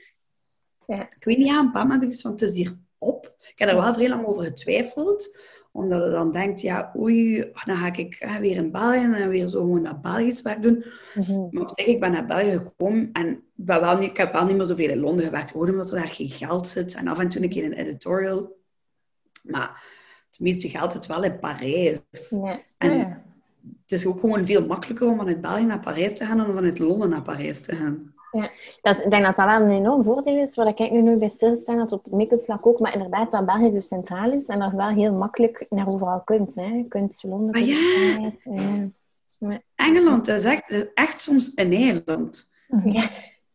Ja. 0.84 1.02
Ik 1.16 1.24
weet 1.24 1.38
niet, 1.38 1.46
ja, 1.46 1.58
een 1.58 1.72
paar 1.72 1.86
maanden 1.86 2.12
van, 2.12 2.30
het 2.30 2.42
is 2.42 2.54
hier 2.54 2.76
op. 2.98 3.34
Ik 3.38 3.58
heb 3.58 3.68
er 3.68 3.76
wel 3.76 3.94
vrij 3.94 4.08
lang 4.08 4.26
over 4.26 4.44
getwijfeld. 4.44 5.36
Omdat 5.72 6.04
je 6.04 6.10
dan 6.10 6.32
denkt, 6.32 6.60
ja, 6.60 6.92
oei, 6.96 7.50
dan 7.64 7.76
ga 7.76 7.92
ik 7.92 8.14
eh, 8.14 8.36
weer 8.36 8.56
in 8.56 8.70
België 8.70 9.12
en 9.14 9.28
weer 9.28 9.46
zo 9.46 9.60
gewoon 9.60 9.82
dat 9.82 10.02
Belgisch 10.02 10.42
werk 10.42 10.62
doen. 10.62 10.84
Mhm. 11.14 11.48
Maar 11.50 11.62
op 11.62 11.72
zich, 11.74 11.86
ik 11.86 12.00
ben 12.00 12.12
naar 12.12 12.26
België 12.26 12.58
gekomen 12.64 13.08
en 13.12 13.42
ben 13.54 13.80
wel 13.80 13.98
niet, 13.98 14.10
ik 14.10 14.16
heb 14.16 14.32
wel 14.32 14.44
niet 14.44 14.56
meer 14.56 14.66
zoveel 14.66 14.90
in 14.90 15.00
Londen 15.00 15.24
gewerkt. 15.24 15.50
Gewoon 15.50 15.68
omdat 15.68 15.90
er 15.90 15.96
daar 15.96 16.08
geen 16.08 16.28
geld 16.28 16.68
zit. 16.68 16.94
En 16.94 17.08
af 17.08 17.18
en 17.18 17.28
toe 17.28 17.42
een 17.42 17.48
keer 17.48 17.64
een 17.64 17.72
editorial. 17.72 18.58
Maar 19.42 19.84
het 20.30 20.40
meeste 20.40 20.68
geld 20.68 20.92
zit 20.92 21.06
wel 21.06 21.24
in 21.24 21.38
Parijs. 21.38 22.00
Ja. 22.30 22.60
En 22.78 22.96
ja. 22.96 23.22
het 23.82 23.92
is 23.92 24.06
ook 24.06 24.20
gewoon 24.20 24.46
veel 24.46 24.66
makkelijker 24.66 25.08
om 25.08 25.18
vanuit 25.18 25.40
België 25.40 25.64
naar 25.64 25.80
Parijs 25.80 26.16
te 26.16 26.26
gaan 26.26 26.36
dan 26.36 26.48
om 26.48 26.54
vanuit 26.54 26.78
Londen 26.78 27.10
naar 27.10 27.22
Parijs 27.22 27.60
te 27.60 27.76
gaan. 27.76 28.14
Dat, 28.82 29.04
ik 29.04 29.10
denk 29.10 29.24
dat 29.24 29.36
dat 29.36 29.46
wel 29.46 29.60
een 29.60 29.70
enorm 29.70 30.04
voordeel 30.04 30.42
is, 30.42 30.54
waar 30.54 30.66
ik 30.66 30.90
nu 30.90 31.02
nooit 31.02 31.18
bij 31.18 31.28
stilstaan, 31.28 31.76
dat 31.76 31.92
op 31.92 32.06
make-up 32.10 32.44
vlak 32.44 32.66
ook, 32.66 32.80
maar 32.80 32.92
inderdaad 32.92 33.32
dat 33.32 33.46
België 33.46 33.70
zo 33.70 33.80
centraal 33.80 34.32
is 34.32 34.46
en 34.46 34.58
dat 34.58 34.70
je 34.70 34.76
wel 34.76 34.88
heel 34.88 35.12
makkelijk 35.12 35.66
naar 35.68 35.88
overal 35.88 36.20
kunt. 36.20 36.54
Hè. 36.54 36.64
Je 36.64 36.88
kunt 36.88 37.22
Londen, 37.22 37.54
Ah, 37.54 37.66
kunt 37.66 38.42
ja. 38.44 38.90
Ja. 39.38 39.60
Engeland 39.74 40.26
dat 40.26 40.38
is 40.38 40.44
echt, 40.44 40.70
is 40.70 40.84
echt 40.94 41.22
soms 41.22 41.52
een 41.54 41.72
eiland. 41.72 42.52
Ja. 42.84 43.08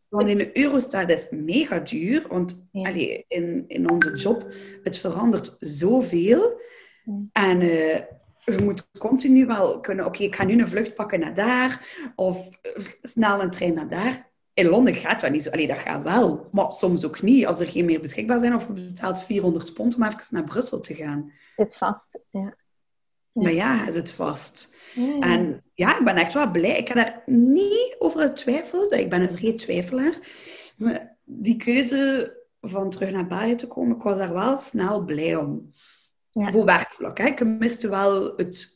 Want 0.08 0.28
in 0.28 0.38
de 0.38 0.58
Eurostar 0.58 1.06
dat 1.06 1.18
is 1.18 1.30
mega 1.30 1.78
duur. 1.78 2.26
Want 2.28 2.68
Ja. 2.72 2.88
allee, 2.88 3.24
in, 3.28 3.64
in 3.66 3.90
onze 3.90 4.14
job, 4.16 4.46
het 4.82 4.98
verandert 4.98 5.56
zoveel. 5.58 6.60
Ja. 7.04 7.12
En 7.32 7.60
eh, 7.60 8.00
je 8.44 8.62
moet 8.64 8.88
continu 8.98 9.46
wel 9.46 9.80
kunnen... 9.80 10.06
Oké, 10.06 10.22
ik 10.22 10.34
ga 10.34 10.44
nu 10.44 10.60
een 10.60 10.68
vlucht 10.68 10.94
pakken 10.94 11.20
naar 11.20 11.34
daar. 11.34 11.86
Of 12.14 12.48
snel 13.02 13.40
een 13.42 13.50
trein 13.50 13.74
naar 13.74 13.88
daar. 13.88 14.30
In 14.56 14.66
Londen 14.66 14.94
gaat 14.94 15.20
dat 15.20 15.30
niet 15.30 15.42
zo. 15.42 15.50
Allee, 15.50 15.66
dat 15.66 15.78
gaat 15.78 16.02
wel. 16.02 16.48
Maar 16.52 16.72
soms 16.72 17.04
ook 17.04 17.22
niet. 17.22 17.46
Als 17.46 17.60
er 17.60 17.66
geen 17.66 17.84
meer 17.84 18.00
beschikbaar 18.00 18.38
zijn. 18.38 18.54
Of 18.54 18.66
je 18.66 18.72
betaalt 18.72 19.22
400 19.22 19.74
pond 19.74 19.94
om 19.94 20.02
even 20.02 20.18
naar 20.30 20.44
Brussel 20.44 20.80
te 20.80 20.94
gaan. 20.94 21.32
Zit 21.54 21.76
vast. 21.76 22.18
Ja. 22.30 22.40
Ja. 22.40 23.42
Maar 23.42 23.52
ja, 23.52 23.88
is 23.88 23.94
het 23.94 24.10
vast. 24.10 24.74
Ja, 24.94 25.02
ja. 25.02 25.20
En 25.20 25.62
ja, 25.74 25.98
ik 25.98 26.04
ben 26.04 26.16
echt 26.16 26.32
wel 26.32 26.50
blij. 26.50 26.78
Ik 26.78 26.88
heb 26.88 26.96
daar 26.96 27.22
niet 27.26 27.96
over 27.98 28.20
getwijfeld. 28.20 28.92
Ik 28.92 29.10
ben 29.10 29.20
een 29.20 29.28
vergeet 29.28 29.58
twijfelaar. 29.58 30.18
Maar 30.76 31.16
die 31.24 31.56
keuze 31.56 32.32
van 32.60 32.90
terug 32.90 33.10
naar 33.10 33.26
België 33.26 33.54
te 33.54 33.66
komen, 33.66 33.96
ik 33.96 34.02
was 34.02 34.18
daar 34.18 34.32
wel 34.32 34.58
snel 34.58 35.04
blij 35.04 35.36
om. 35.36 35.72
Voor 36.30 36.64
werkvlak. 36.64 37.18
Hè. 37.18 37.26
Ik 37.26 37.46
miste 37.46 37.88
wel 37.88 38.36
het 38.36 38.75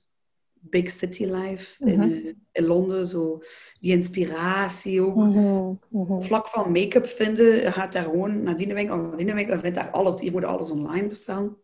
big 0.60 0.90
city 0.90 1.24
life 1.24 1.84
in, 1.84 1.98
Mhm. 1.98 2.10
eh, 2.10 2.32
in 2.52 2.64
Londen. 2.64 3.06
Zo. 3.06 3.42
Die 3.80 3.92
inspiratie 3.92 5.00
ook. 5.02 5.14
Mhm, 5.16 5.72
mhm. 5.88 6.22
Vlak 6.22 6.48
van 6.48 6.72
make-up 6.72 7.06
vinden. 7.06 7.54
Je 7.54 7.72
gaat 7.72 7.92
daar 7.92 8.02
gewoon 8.04 8.42
naar 8.42 8.56
die 8.56 8.74
winkel, 8.74 8.96
naar 8.96 9.16
die 9.16 9.34
winkel. 9.34 9.54
Je 9.54 9.60
vindt 9.60 9.76
daar 9.76 9.90
alles. 9.90 10.20
Hier 10.20 10.32
moet 10.32 10.44
alles 10.44 10.70
online 10.70 11.06
bestellen. 11.08 11.56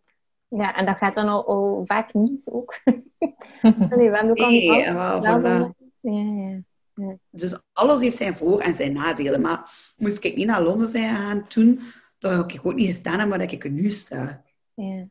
Ja, 0.48 0.74
en 0.76 0.86
dat 0.86 0.96
gaat 0.96 1.14
dan 1.14 1.28
al, 1.28 1.46
al 1.46 1.82
vaak 1.86 2.14
niet 2.14 2.48
ook. 2.52 2.80
nee, 3.62 4.10
we 4.10 4.16
hebben 4.16 4.30
ook 4.30 4.38
Nee, 4.38 4.70
al- 4.72 4.80
en 4.82 4.94
wel, 4.94 5.20
wel 5.20 5.40
voilà. 5.40 5.74
Ja, 6.00 6.62
ja. 6.94 7.16
Dus 7.30 7.60
alles 7.72 8.00
heeft 8.00 8.16
zijn 8.16 8.34
voor- 8.34 8.60
en 8.60 8.74
zijn 8.74 8.92
nadelen. 8.92 9.40
Maar 9.40 9.70
moest 9.96 10.24
ik 10.24 10.36
niet 10.36 10.46
naar 10.46 10.62
Londen 10.62 10.88
zijn 10.88 11.16
gegaan 11.16 11.46
toen, 11.48 11.80
dan 12.18 12.32
had 12.32 12.52
ik 12.52 12.60
ook 12.66 12.74
niet 12.74 12.86
gestaan 12.88 13.18
hebben 13.18 13.38
waar 13.38 13.52
ik 13.52 13.64
er 13.64 13.70
nu 13.70 13.90
sta. 13.90 14.42
ja. 14.74 15.06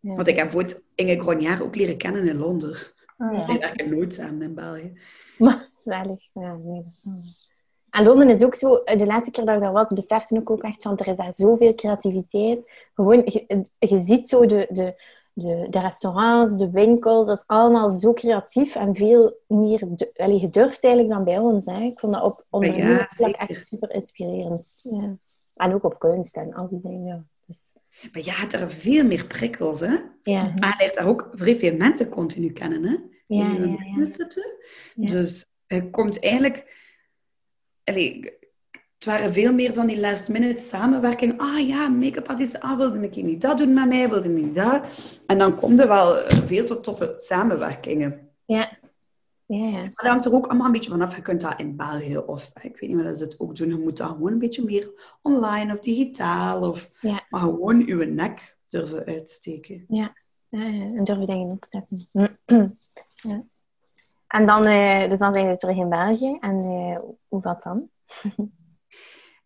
ja. 0.00 0.14
Want 0.14 0.28
ik 0.28 0.36
heb 0.36 0.50
bijvoorbeeld 0.50 0.82
Inge 0.94 1.20
Gronjaar 1.20 1.62
ook 1.62 1.76
leren 1.76 1.96
kennen 1.96 2.28
in 2.28 2.36
Londen. 2.36 2.76
Ah, 3.16 3.48
Die 3.48 3.58
werken 3.58 3.90
nooit 3.90 4.14
samen 4.14 4.42
in 4.42 4.54
België. 4.54 4.92
Maar, 5.38 5.68
zalig. 5.78 6.24
Ja, 6.32 6.54
nee, 6.54 6.82
dat 6.82 6.92
is. 7.22 7.50
En 7.90 8.04
Londen 8.04 8.28
is 8.30 8.42
ook 8.44 8.54
zo, 8.54 8.74
eh, 8.74 8.98
de 8.98 9.06
laatste 9.06 9.30
keer 9.30 9.44
dat 9.44 9.54
ik 9.54 9.60
daar 9.60 9.72
was, 9.72 9.92
besefte 9.92 10.36
ik 10.36 10.50
ook 10.50 10.62
echt 10.62 10.82
van, 10.82 10.96
er 10.98 11.06
is 11.08 11.16
daar 11.16 11.32
zoveel 11.32 11.74
creativiteit. 11.74 12.72
Gewoon, 12.94 13.22
je, 13.24 13.64
je 13.78 13.98
ziet 14.04 14.28
zo 14.28 14.46
de, 14.46 14.66
de, 14.70 15.02
de, 15.32 15.66
de 15.70 15.78
restaurants, 15.80 16.56
de 16.56 16.70
winkels, 16.70 17.26
dat 17.26 17.36
is 17.36 17.44
allemaal 17.46 17.90
zo 17.90 18.12
creatief 18.12 18.74
en 18.76 18.94
veel 18.94 19.38
meer 19.46 19.88
allee, 20.16 20.38
gedurfd 20.38 20.84
eigenlijk 20.84 21.14
dan 21.14 21.24
bij 21.24 21.38
ons. 21.38 21.64
Hè. 21.66 21.80
Ik 21.80 22.00
vond 22.00 22.12
dat 22.12 22.22
op 22.50 22.64
Ja, 22.64 23.08
zeker. 23.14 23.48
echt 23.48 23.66
super 23.66 23.90
inspirerend. 23.90 24.80
Ja. 24.82 25.16
En 25.54 25.74
ook 25.74 25.84
op 25.84 25.98
kunst 25.98 26.36
en 26.36 26.54
al 26.54 26.68
die 26.68 26.80
dingen. 26.80 27.06
Ja. 27.06 27.24
Dus, 27.44 27.74
Maar 28.12 28.22
je 28.22 28.32
hebt 28.32 28.52
er 28.52 28.70
veel 28.70 29.04
meer 29.04 29.26
prikkels, 29.26 29.80
hè? 29.80 29.96
ja, 30.22 30.52
Maar 30.56 30.68
je 30.68 30.74
leert 30.78 30.94
daar 30.94 31.06
ook 31.06 31.30
vrij 31.32 31.56
veel 31.56 31.76
mensen 31.76 32.08
continu 32.08 32.52
kennen, 32.52 32.84
hè? 32.84 32.96
ja, 33.26 33.54
In 33.54 33.70
ja, 33.70 33.76
ja. 33.96 34.04
zitten. 34.04 34.54
Dus 34.94 35.46
je 35.66 35.90
komt 35.90 36.20
eigenlijk... 36.20 36.84
Allee, 37.84 38.20
het 38.70 39.04
waren 39.04 39.32
veel 39.32 39.52
meer 39.52 39.72
zo'n 39.72 39.86
die 39.86 40.00
last 40.00 40.28
minute 40.28 40.62
samenwerking. 40.62 41.40
Ah 41.40 41.68
ja, 41.68 41.88
make-up 41.88 42.28
artist, 42.28 42.60
ah, 42.60 42.76
wilde 42.76 43.00
ik 43.00 43.16
niet 43.16 43.40
dat 43.40 43.58
doen 43.58 43.74
met 43.74 43.88
mij, 43.88 44.08
wilde 44.08 44.28
niet 44.28 44.54
dat. 44.54 44.88
En 45.26 45.38
dan 45.38 45.54
komt 45.54 45.80
er 45.80 45.88
wel 45.88 46.16
veel 46.46 46.64
te 46.64 46.80
toffe 46.80 47.12
samenwerkingen. 47.16 48.28
Ja. 48.44 48.78
Ja, 49.46 49.64
ja. 49.66 49.70
Maar 49.70 49.80
dat 49.80 50.06
hangt 50.06 50.24
er 50.24 50.34
ook 50.34 50.46
allemaal 50.46 50.66
een 50.66 50.72
beetje 50.72 50.90
vanaf. 50.90 51.16
Je 51.16 51.22
kunt 51.22 51.40
dat 51.40 51.60
in 51.60 51.76
België 51.76 52.18
of 52.18 52.50
ik 52.62 52.76
weet 52.80 52.90
niet 52.90 53.02
wat 53.02 53.18
ze 53.18 53.24
het 53.24 53.40
ook 53.40 53.56
doen. 53.56 53.68
Je 53.68 53.78
moet 53.78 53.96
dat 53.96 54.08
gewoon 54.08 54.32
een 54.32 54.38
beetje 54.38 54.64
meer 54.64 55.16
online 55.22 55.72
of 55.72 55.78
digitaal. 55.78 56.68
Of, 56.68 56.90
Ja. 57.00 57.26
Maar 57.28 57.40
gewoon 57.40 57.86
je 57.86 57.94
nek 57.94 58.58
durven 58.68 59.04
uitsteken. 59.04 59.84
Ja, 59.88 60.14
en 60.50 61.04
durven 61.04 61.26
dingen 61.26 61.50
opzetten. 61.50 62.08
ja. 63.14 63.44
En 64.26 64.46
dan, 64.46 64.64
eh, 64.64 65.08
dus 65.08 65.18
dan 65.18 65.32
zijn 65.32 65.48
we 65.48 65.56
terug 65.56 65.76
in 65.76 65.88
België. 65.88 66.36
En 66.40 66.58
eh, 66.58 67.00
hoe 67.28 67.40
wat 67.40 67.62
dan? 67.62 67.88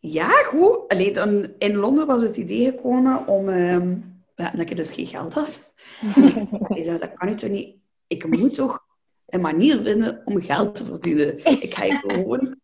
Ja, 0.02 0.28
goed. 0.28 0.88
Allee, 0.88 1.12
dan, 1.12 1.46
in 1.58 1.76
Londen 1.76 2.06
was 2.06 2.22
het 2.22 2.36
idee 2.36 2.64
gekomen 2.64 3.26
om... 3.26 3.48
ehm 3.48 3.96
ja, 4.40 4.50
dat 4.50 4.70
ik 4.70 4.76
dus 4.76 4.90
geen 4.90 5.06
geld 5.06 5.34
had. 5.34 5.74
Dat 7.00 7.12
kan 7.14 7.28
ik 7.28 7.36
toch 7.38 7.50
niet... 7.50 7.76
Ik 8.06 8.26
moet 8.36 8.54
toch 8.54 8.86
een 9.30 9.40
manier 9.40 9.82
vinden 9.82 10.22
om 10.24 10.42
geld 10.42 10.74
te 10.74 10.84
verdienen. 10.84 11.44
Ik 11.62 11.74
ga 11.74 11.98
gewoon... 11.98 12.58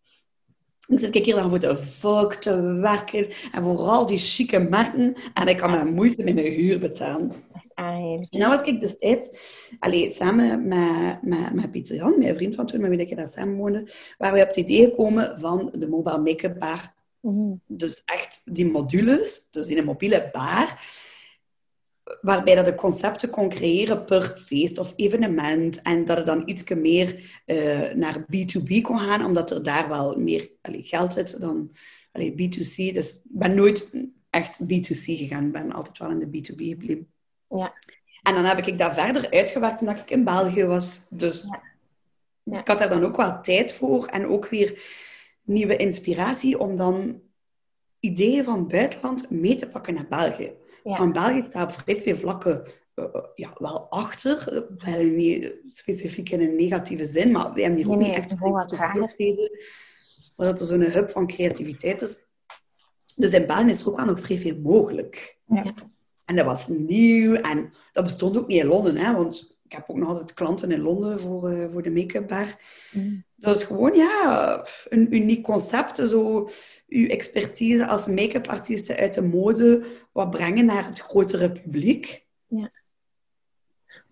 Ik 0.86 0.98
zit 0.98 1.24
hier 1.24 1.34
dan 1.34 1.50
voor 1.50 1.58
de 1.58 1.76
Vogue 1.76 2.38
te 2.38 2.62
werken. 2.62 3.28
En 3.52 3.62
vooral 3.62 4.06
die 4.06 4.18
chique 4.18 4.58
merken. 4.58 5.14
En 5.34 5.48
ik 5.48 5.56
kan 5.56 5.70
met 5.70 5.94
moeite 5.94 6.22
mijn 6.22 6.38
huur 6.38 6.78
betalen. 6.78 7.32
En 7.76 8.28
dan 8.30 8.50
was 8.50 8.62
ik 8.62 8.80
destijds, 8.80 9.28
allee, 9.78 10.12
samen 10.12 10.68
met, 10.68 11.22
met, 11.22 11.54
met 11.54 11.70
Pieter 11.70 11.96
Jan, 11.96 12.18
mijn 12.18 12.34
vriend 12.34 12.54
van 12.54 12.66
toen, 12.66 12.80
met 12.80 12.90
wie 12.90 12.98
ik 12.98 13.16
daar 13.16 13.28
samen 13.28 13.56
woonde, 13.56 13.88
waar 14.18 14.32
we 14.32 14.40
op 14.40 14.46
het 14.46 14.56
idee 14.56 14.84
gekomen 14.84 15.40
van 15.40 15.68
de 15.72 15.88
mobile 15.88 16.18
make-up 16.18 16.58
bar. 16.58 16.94
Mhm. 17.20 17.54
Dus 17.66 18.02
echt 18.04 18.42
die 18.44 18.66
modules, 18.66 19.48
dus 19.50 19.66
in 19.66 19.78
een 19.78 19.84
mobiele 19.84 20.28
bar, 20.32 20.80
waarbij 22.20 22.54
dat 22.54 22.64
de 22.64 22.74
concepten 22.74 23.30
kon 23.30 23.48
creëren 23.48 24.04
per 24.04 24.36
feest 24.38 24.78
of 24.78 24.92
evenement. 24.96 25.82
En 25.82 26.04
dat 26.04 26.16
het 26.16 26.26
dan 26.26 26.42
iets 26.46 26.64
meer 26.74 27.40
eh, 27.44 27.92
naar 27.94 28.20
B2B 28.20 28.80
kon 28.82 28.98
gaan, 28.98 29.24
omdat 29.24 29.50
er 29.50 29.62
daar 29.62 29.88
wel 29.88 30.18
meer 30.18 30.50
allee, 30.62 30.82
geld 30.82 31.12
zit 31.12 31.40
dan 31.40 31.70
allee, 32.12 32.32
B2C. 32.32 32.94
Dus 32.94 33.16
ik 33.16 33.38
ben 33.38 33.54
nooit 33.54 33.92
echt 34.30 34.62
B2C 34.62 35.02
gegaan. 35.02 35.46
Ik 35.46 35.52
ben 35.52 35.72
altijd 35.72 35.98
wel 35.98 36.10
in 36.10 36.18
de 36.18 36.26
B2B 36.26 36.56
gebleven. 36.56 37.08
Ja. 37.48 37.74
En 38.22 38.34
dan 38.34 38.44
heb 38.44 38.66
ik 38.66 38.78
dat 38.78 38.94
verder 38.94 39.30
uitgewerkt 39.30 39.78
toen 39.78 39.88
ik 39.88 40.10
in 40.10 40.24
België 40.24 40.64
was. 40.64 41.00
Dus 41.10 41.42
Ja. 41.42 41.62
Ja. 42.52 42.60
ik 42.60 42.68
had 42.68 42.78
daar 42.78 42.88
dan 42.88 43.04
ook 43.04 43.16
wel 43.16 43.40
tijd 43.42 43.72
voor. 43.72 44.06
En 44.06 44.26
ook 44.26 44.48
weer 44.48 44.82
nieuwe 45.42 45.76
inspiratie 45.76 46.58
om 46.58 46.76
dan 46.76 47.20
ideeën 48.00 48.44
van 48.44 48.58
het 48.58 48.68
buitenland 48.68 49.30
mee 49.30 49.54
te 49.54 49.68
pakken 49.68 49.94
naar 49.94 50.06
België. 50.08 50.52
Ja. 50.86 50.98
Want 50.98 51.12
België 51.12 51.42
staat 51.42 51.68
op 51.68 51.82
vrij 51.82 51.96
veel 51.96 52.16
vlakken 52.16 52.64
eh, 52.94 53.04
eh, 53.04 53.24
ja, 53.34 53.54
wel 53.58 53.78
achter. 53.90 54.64
Wel 54.78 55.02
niet 55.02 55.54
specifiek 55.66 56.30
in 56.30 56.40
een 56.40 56.56
negatieve 56.56 57.06
zin, 57.06 57.30
maar 57.30 57.52
wij 57.52 57.62
hebben 57.62 57.80
hier 57.80 57.90
ook 57.90 57.98
Nee, 57.98 58.08
niet 58.08 58.16
nee, 58.16 58.24
echt 58.24 58.72
grootheden, 58.92 59.50
waar 60.36 60.46
dat 60.46 60.60
er 60.60 60.66
zo'n 60.66 60.82
hub 60.82 61.10
van 61.10 61.26
creativiteit 61.26 62.02
is. 62.02 62.20
Dus 63.16 63.32
in 63.32 63.46
België 63.46 63.70
is 63.70 63.80
er 63.80 63.88
ook 63.88 63.96
wel 63.96 64.06
nog 64.06 64.20
vrij 64.20 64.38
veel 64.38 64.58
mogelijk. 64.62 65.38
Ja. 65.46 65.74
En 66.24 66.36
dat 66.36 66.44
was 66.44 66.68
nieuw 66.68 67.34
en 67.34 67.72
dat 67.92 68.04
bestond 68.04 68.38
ook 68.38 68.46
niet 68.46 68.60
in 68.60 68.66
Londen, 68.66 68.96
hè, 68.96 69.14
want 69.14 69.56
ik 69.64 69.72
heb 69.72 69.84
ook 69.86 69.96
nog 69.96 70.08
altijd 70.08 70.34
klanten 70.34 70.70
in 70.70 70.80
Londen 70.80 71.20
voor, 71.20 71.50
eh, 71.50 71.70
voor 71.70 71.82
de 71.82 71.90
make-up 71.90 72.28
bar. 72.28 72.56
Mhm. 72.92 73.14
Dat 73.36 73.56
is 73.56 73.62
gewoon 73.62 73.94
ja, 73.94 74.66
een 74.88 75.14
uniek 75.14 75.42
concept. 75.42 75.96
Zo 75.96 76.48
uw 76.88 77.08
expertise 77.08 77.86
als 77.86 78.06
make-up 78.06 78.46
artiesten 78.46 78.96
uit 78.96 79.14
de 79.14 79.22
mode 79.22 79.86
wat 80.12 80.30
brengen 80.30 80.64
naar 80.64 80.86
het 80.86 80.98
grotere 80.98 81.52
publiek. 81.52 82.24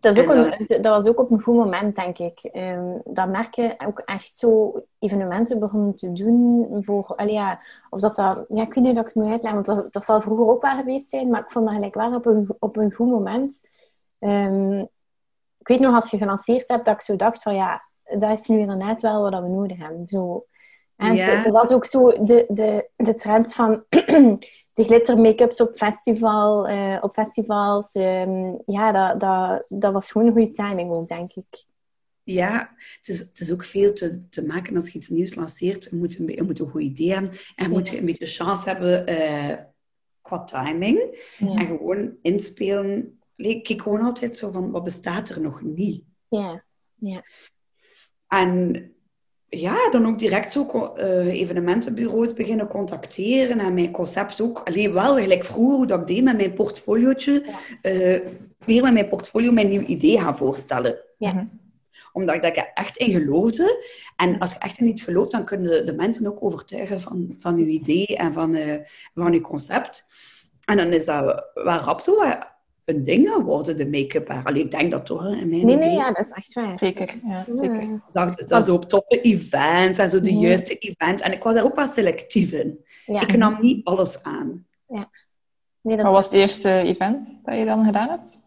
Dat, 0.05 0.17
is 0.17 0.23
ook 0.23 0.31
En 0.31 0.61
een, 0.61 0.83
dat 0.83 0.95
was 0.95 1.07
ook 1.07 1.19
op 1.19 1.31
een 1.31 1.41
goed 1.41 1.55
moment, 1.55 1.97
denk 1.97 2.19
ik. 2.19 2.39
Ehm, 2.39 2.99
dat 3.05 3.29
merk 3.29 3.55
je 3.55 3.75
ook 3.87 3.99
echt 3.99 4.37
zo 4.37 4.83
evenementen 4.99 5.59
begonnen 5.59 5.95
te 5.95 6.13
doen 6.13 6.69
voor... 6.85 7.05
Allee, 7.05 7.33
ja, 7.33 7.61
of 7.91 8.01
dat 8.01 8.17
dat... 8.17 8.45
Ja, 8.49 8.63
ik 8.63 8.75
weet 8.75 8.85
niet 8.85 8.93
of 8.93 9.01
ik 9.01 9.07
het 9.07 9.15
moet 9.15 9.31
uitleggen, 9.31 9.63
want 9.63 9.67
dat, 9.67 9.93
dat 9.93 10.05
zal 10.05 10.21
vroeger 10.21 10.47
ook 10.47 10.63
wel 10.63 10.77
geweest 10.77 11.11
zijn, 11.11 11.29
maar 11.29 11.41
ik 11.41 11.51
vond 11.51 11.65
dat 11.65 11.75
gelijk 11.75 11.95
wel 11.95 12.15
op 12.15 12.27
een, 12.27 12.55
op 12.59 12.77
een 12.77 12.93
goed 12.93 13.09
moment. 13.09 13.69
Ehm, 14.19 14.79
ik 15.59 15.69
weet 15.69 15.81
nog, 15.81 15.95
als 15.95 16.11
je 16.11 16.19
gelanceerd 16.19 16.69
hebt, 16.69 16.85
dat 16.85 16.95
ik 16.95 17.01
zo 17.01 17.17
dacht 17.17 17.43
van 17.43 17.55
ja, 17.55 17.83
dat 18.19 18.39
is 18.39 18.47
nu 18.47 18.59
inderdaad 18.59 19.01
wel 19.01 19.31
wat 19.31 19.43
we 19.43 19.49
nodig 19.49 19.79
hebben. 19.79 20.07
Zo. 20.07 20.47
En 21.09 21.15
Ja. 21.15 21.45
er 21.45 21.53
was 21.53 21.71
ook 21.71 21.85
zo 21.85 22.11
de, 22.25 22.45
de, 22.49 22.89
de 22.97 23.15
trend 23.15 23.55
van 23.55 23.85
de 24.75 24.85
glitter 24.85 25.19
make-ups 25.19 25.61
op, 25.61 25.77
festival, 25.77 26.69
eh, 26.69 26.99
op 27.01 27.13
festivals. 27.13 27.95
ehm, 27.95 28.53
ja, 28.67 28.93
dat, 28.93 29.21
dat, 29.21 29.81
dat 29.81 29.93
was 29.93 30.11
gewoon 30.11 30.27
een 30.27 30.33
goede 30.33 30.51
timing 30.51 30.91
ook, 30.91 31.09
denk 31.09 31.33
ik. 31.33 31.65
Ja, 32.23 32.75
het 32.99 33.09
is, 33.09 33.19
het 33.19 33.41
is 33.41 33.53
ook 33.53 33.65
veel 33.65 33.93
te, 33.93 34.29
te 34.29 34.47
maken 34.47 34.77
als 34.77 34.89
je 34.91 34.99
iets 34.99 35.09
nieuws 35.09 35.35
lanceert. 35.35 35.85
Je 35.91 35.97
moet 35.97 36.19
een, 36.19 36.27
je 36.29 36.43
moet 36.43 36.59
een 36.59 36.71
goed 36.71 36.83
idee 36.83 37.13
hebben 37.13 37.31
en 37.57 37.65
je 37.65 37.69
moet 37.69 37.89
Ja. 37.89 37.99
een 37.99 38.05
beetje 38.05 38.27
chance 38.27 38.69
hebben 38.69 39.07
eh, 39.07 39.57
qua 40.23 40.45
timing. 40.45 40.99
Ja. 41.39 41.55
En 41.55 41.67
gewoon 41.67 42.13
inspelen. 42.23 43.19
Ik 43.37 43.63
kijk 43.65 43.83
gewoon 43.83 44.01
altijd 44.01 44.39
zo 44.39 44.51
van, 44.51 44.71
wat 44.71 44.85
bestaat 44.85 45.29
er 45.29 45.41
nog 45.41 45.63
niet? 45.63 46.05
Ja, 46.29 46.65
En 48.29 48.94
ja, 49.61 49.91
dan 49.91 50.07
ook 50.07 50.19
direct 50.19 50.53
zo 50.53 50.93
eh, 50.97 51.27
evenementenbureaus 51.27 52.33
beginnen 52.33 52.69
contacteren 52.69 53.61
en 53.61 53.75
mijn 53.75 53.91
concept 53.91 54.41
ook. 54.41 54.63
Alleen 54.65 54.93
wel 54.93 55.17
gelijk 55.17 55.45
vroeger 55.45 55.77
hoe 55.77 55.87
dat 55.87 56.01
ik 56.01 56.07
deed 56.07 56.25
met 56.25 56.37
mijn 56.37 56.55
portfoliootje. 56.55 57.45
eh, 57.83 58.21
weer 58.65 58.83
met 58.83 58.93
mijn 58.93 59.09
portfolio 59.09 59.53
mijn 59.53 59.69
nieuw 59.69 59.81
idee 59.81 60.19
gaan 60.19 60.37
voorstellen. 60.37 60.99
Ja. 61.19 61.33
Mhm. 61.33 61.47
Omdat 62.13 62.35
ik 62.35 62.43
daar 62.43 62.71
echt 62.75 62.97
in 62.97 63.11
geloofde. 63.11 63.85
En 64.17 64.39
als 64.39 64.53
je 64.53 64.59
echt 64.59 64.79
in 64.79 64.87
iets 64.87 65.03
gelooft, 65.03 65.31
dan 65.31 65.45
kunnen 65.45 65.87
de, 65.87 65.95
mensen 65.95 66.27
ook 66.27 66.45
overtuigen 66.45 67.01
van, 67.01 67.35
van 67.39 67.59
je 67.59 67.67
idee 67.67 68.07
en 68.07 68.33
van, 68.33 68.55
eh, 68.55 68.77
van 69.15 69.33
je 69.33 69.41
concept. 69.41 70.07
En 70.65 70.77
dan 70.77 70.93
is 70.93 71.05
dat 71.05 71.45
wel 71.55 71.79
rap 71.79 72.01
zo 72.01 72.23
een 72.85 73.03
ding 73.03 73.29
geworden, 73.29 73.77
de 73.77 73.89
make-up. 73.89 74.31
Allee, 74.31 74.63
ik 74.63 74.71
denk 74.71 74.91
dat 74.91 75.07
toch, 75.07 75.23
hè, 75.23 75.29
in 75.29 75.49
mijn 75.49 75.49
nee, 75.49 75.77
idee. 75.77 75.77
nee, 75.89 75.97
ja, 75.97 76.13
dat 76.13 76.25
is 76.27 76.33
echt 76.33 76.53
waar. 76.53 76.77
Zeker, 76.77 77.15
ja, 77.27 77.45
zeker. 77.53 77.83
Ja. 77.83 78.03
dacht 78.13 78.49
dat 78.49 78.65
zo 78.65 78.75
op 78.75 78.85
toffe 78.85 79.21
events 79.21 79.99
en 79.99 80.09
zo 80.09 80.21
de 80.21 80.35
Ja. 80.35 80.41
juiste 80.41 80.79
events. 80.79 81.23
En 81.23 81.33
ik 81.33 81.43
was 81.43 81.55
daar 81.55 81.65
ook 81.65 81.75
wel 81.75 81.87
selectief 81.87 82.53
in. 82.53 82.85
Ja. 83.07 83.21
Ik 83.21 83.37
nam 83.37 83.57
niet 83.61 83.85
alles 83.85 84.23
aan. 84.23 84.67
Nee, 84.87 85.97
dat 85.97 86.05
Wat 86.07 86.15
was 86.15 86.25
het 86.25 86.35
eerste 86.35 86.71
event 86.71 87.39
dat 87.43 87.59
je 87.59 87.65
dan 87.65 87.85
gedaan 87.85 88.09
hebt? 88.09 88.43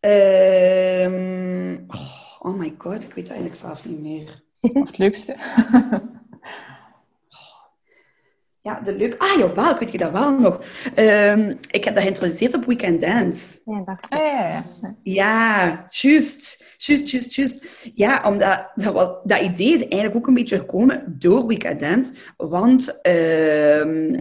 Ehm, 0.00 1.78
oh, 1.86 2.46
oh 2.50 2.58
my 2.58 2.74
god, 2.78 3.02
ik 3.04 3.14
weet 3.14 3.28
eigenlijk 3.28 3.58
zelf 3.60 3.84
niet 3.84 4.00
meer. 4.00 4.42
Of 4.60 4.72
het 4.86 4.98
leukste? 4.98 5.36
Ja, 8.64 8.80
de 8.80 8.92
leuk. 8.96 9.14
Ah, 9.18 9.38
jawel, 9.38 9.70
ik 9.70 9.78
weet 9.78 9.92
je 9.92 9.98
dat 9.98 10.10
wel 10.10 10.38
nog. 10.38 10.60
Ehm, 10.94 11.54
ik 11.70 11.84
heb 11.84 11.94
dat 11.94 12.02
geïntroduceerd 12.02 12.54
op 12.54 12.64
Weekend 12.64 13.00
Dance. 13.00 13.60
Ja, 13.64 13.82
dacht 13.84 14.06
Ah, 14.10 14.18
ik. 14.18 14.24
ja, 14.24 14.46
ja, 14.48 14.64
ja. 14.82 14.94
Ja, 15.02 15.86
juist. 15.88 16.64
Juist, 16.76 17.08
juist, 17.10 17.34
juist. 17.34 17.66
Ja, 17.94 18.22
omdat 18.26 18.70
dat, 18.74 19.20
dat 19.24 19.40
idee 19.40 19.72
is 19.72 19.80
eigenlijk 19.80 20.16
ook 20.16 20.26
een 20.26 20.34
beetje 20.34 20.58
gekomen 20.58 21.14
door 21.18 21.46
Weekend 21.46 21.80
Dance. 21.80 22.12
Want 22.36 23.00
ehm, 23.02 24.20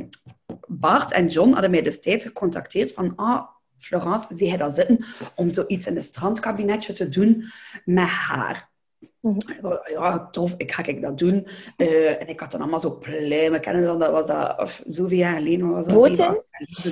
Bart 0.68 1.12
en 1.12 1.28
John 1.28 1.52
hadden 1.52 1.72
mij 1.72 1.82
destijds 1.82 2.24
gecontacteerd 2.24 2.92
van... 2.94 3.14
Ah, 3.16 3.42
Florence, 3.78 4.26
zie 4.30 4.48
jij 4.48 4.58
dat 4.58 4.74
zitten 4.74 5.06
om 5.36 5.50
zoiets 5.50 5.88
in 5.88 5.98
een 5.98 6.04
strandkabinetje 6.04 6.94
te 6.94 7.10
doen 7.10 7.44
met 7.86 8.08
haar? 8.08 8.72
Mhm. 9.20 9.38
Ik 9.38 9.80
Ja, 9.90 10.28
tof, 10.32 10.54
ik 10.58 10.72
ga 10.72 10.86
ik 10.86 11.02
dat 11.02 11.18
doen. 11.18 11.48
Eh, 11.78 12.22
en 12.22 12.28
ik 12.28 12.40
had 12.40 12.52
dan 12.52 12.62
allemaal 12.62 12.80
zo 12.80 12.98
pluimen. 12.98 13.62
Kennen 13.62 13.84
dan, 13.84 14.00
dat 14.00 14.12
was 14.12 14.28
dat 14.28 14.60
of 14.60 14.82
zoveel 14.86 15.18
jaar 15.18 15.38
geleden. 15.38 15.70
Was 15.70 15.86
dat 15.86 15.96
Boten? 15.96 16.44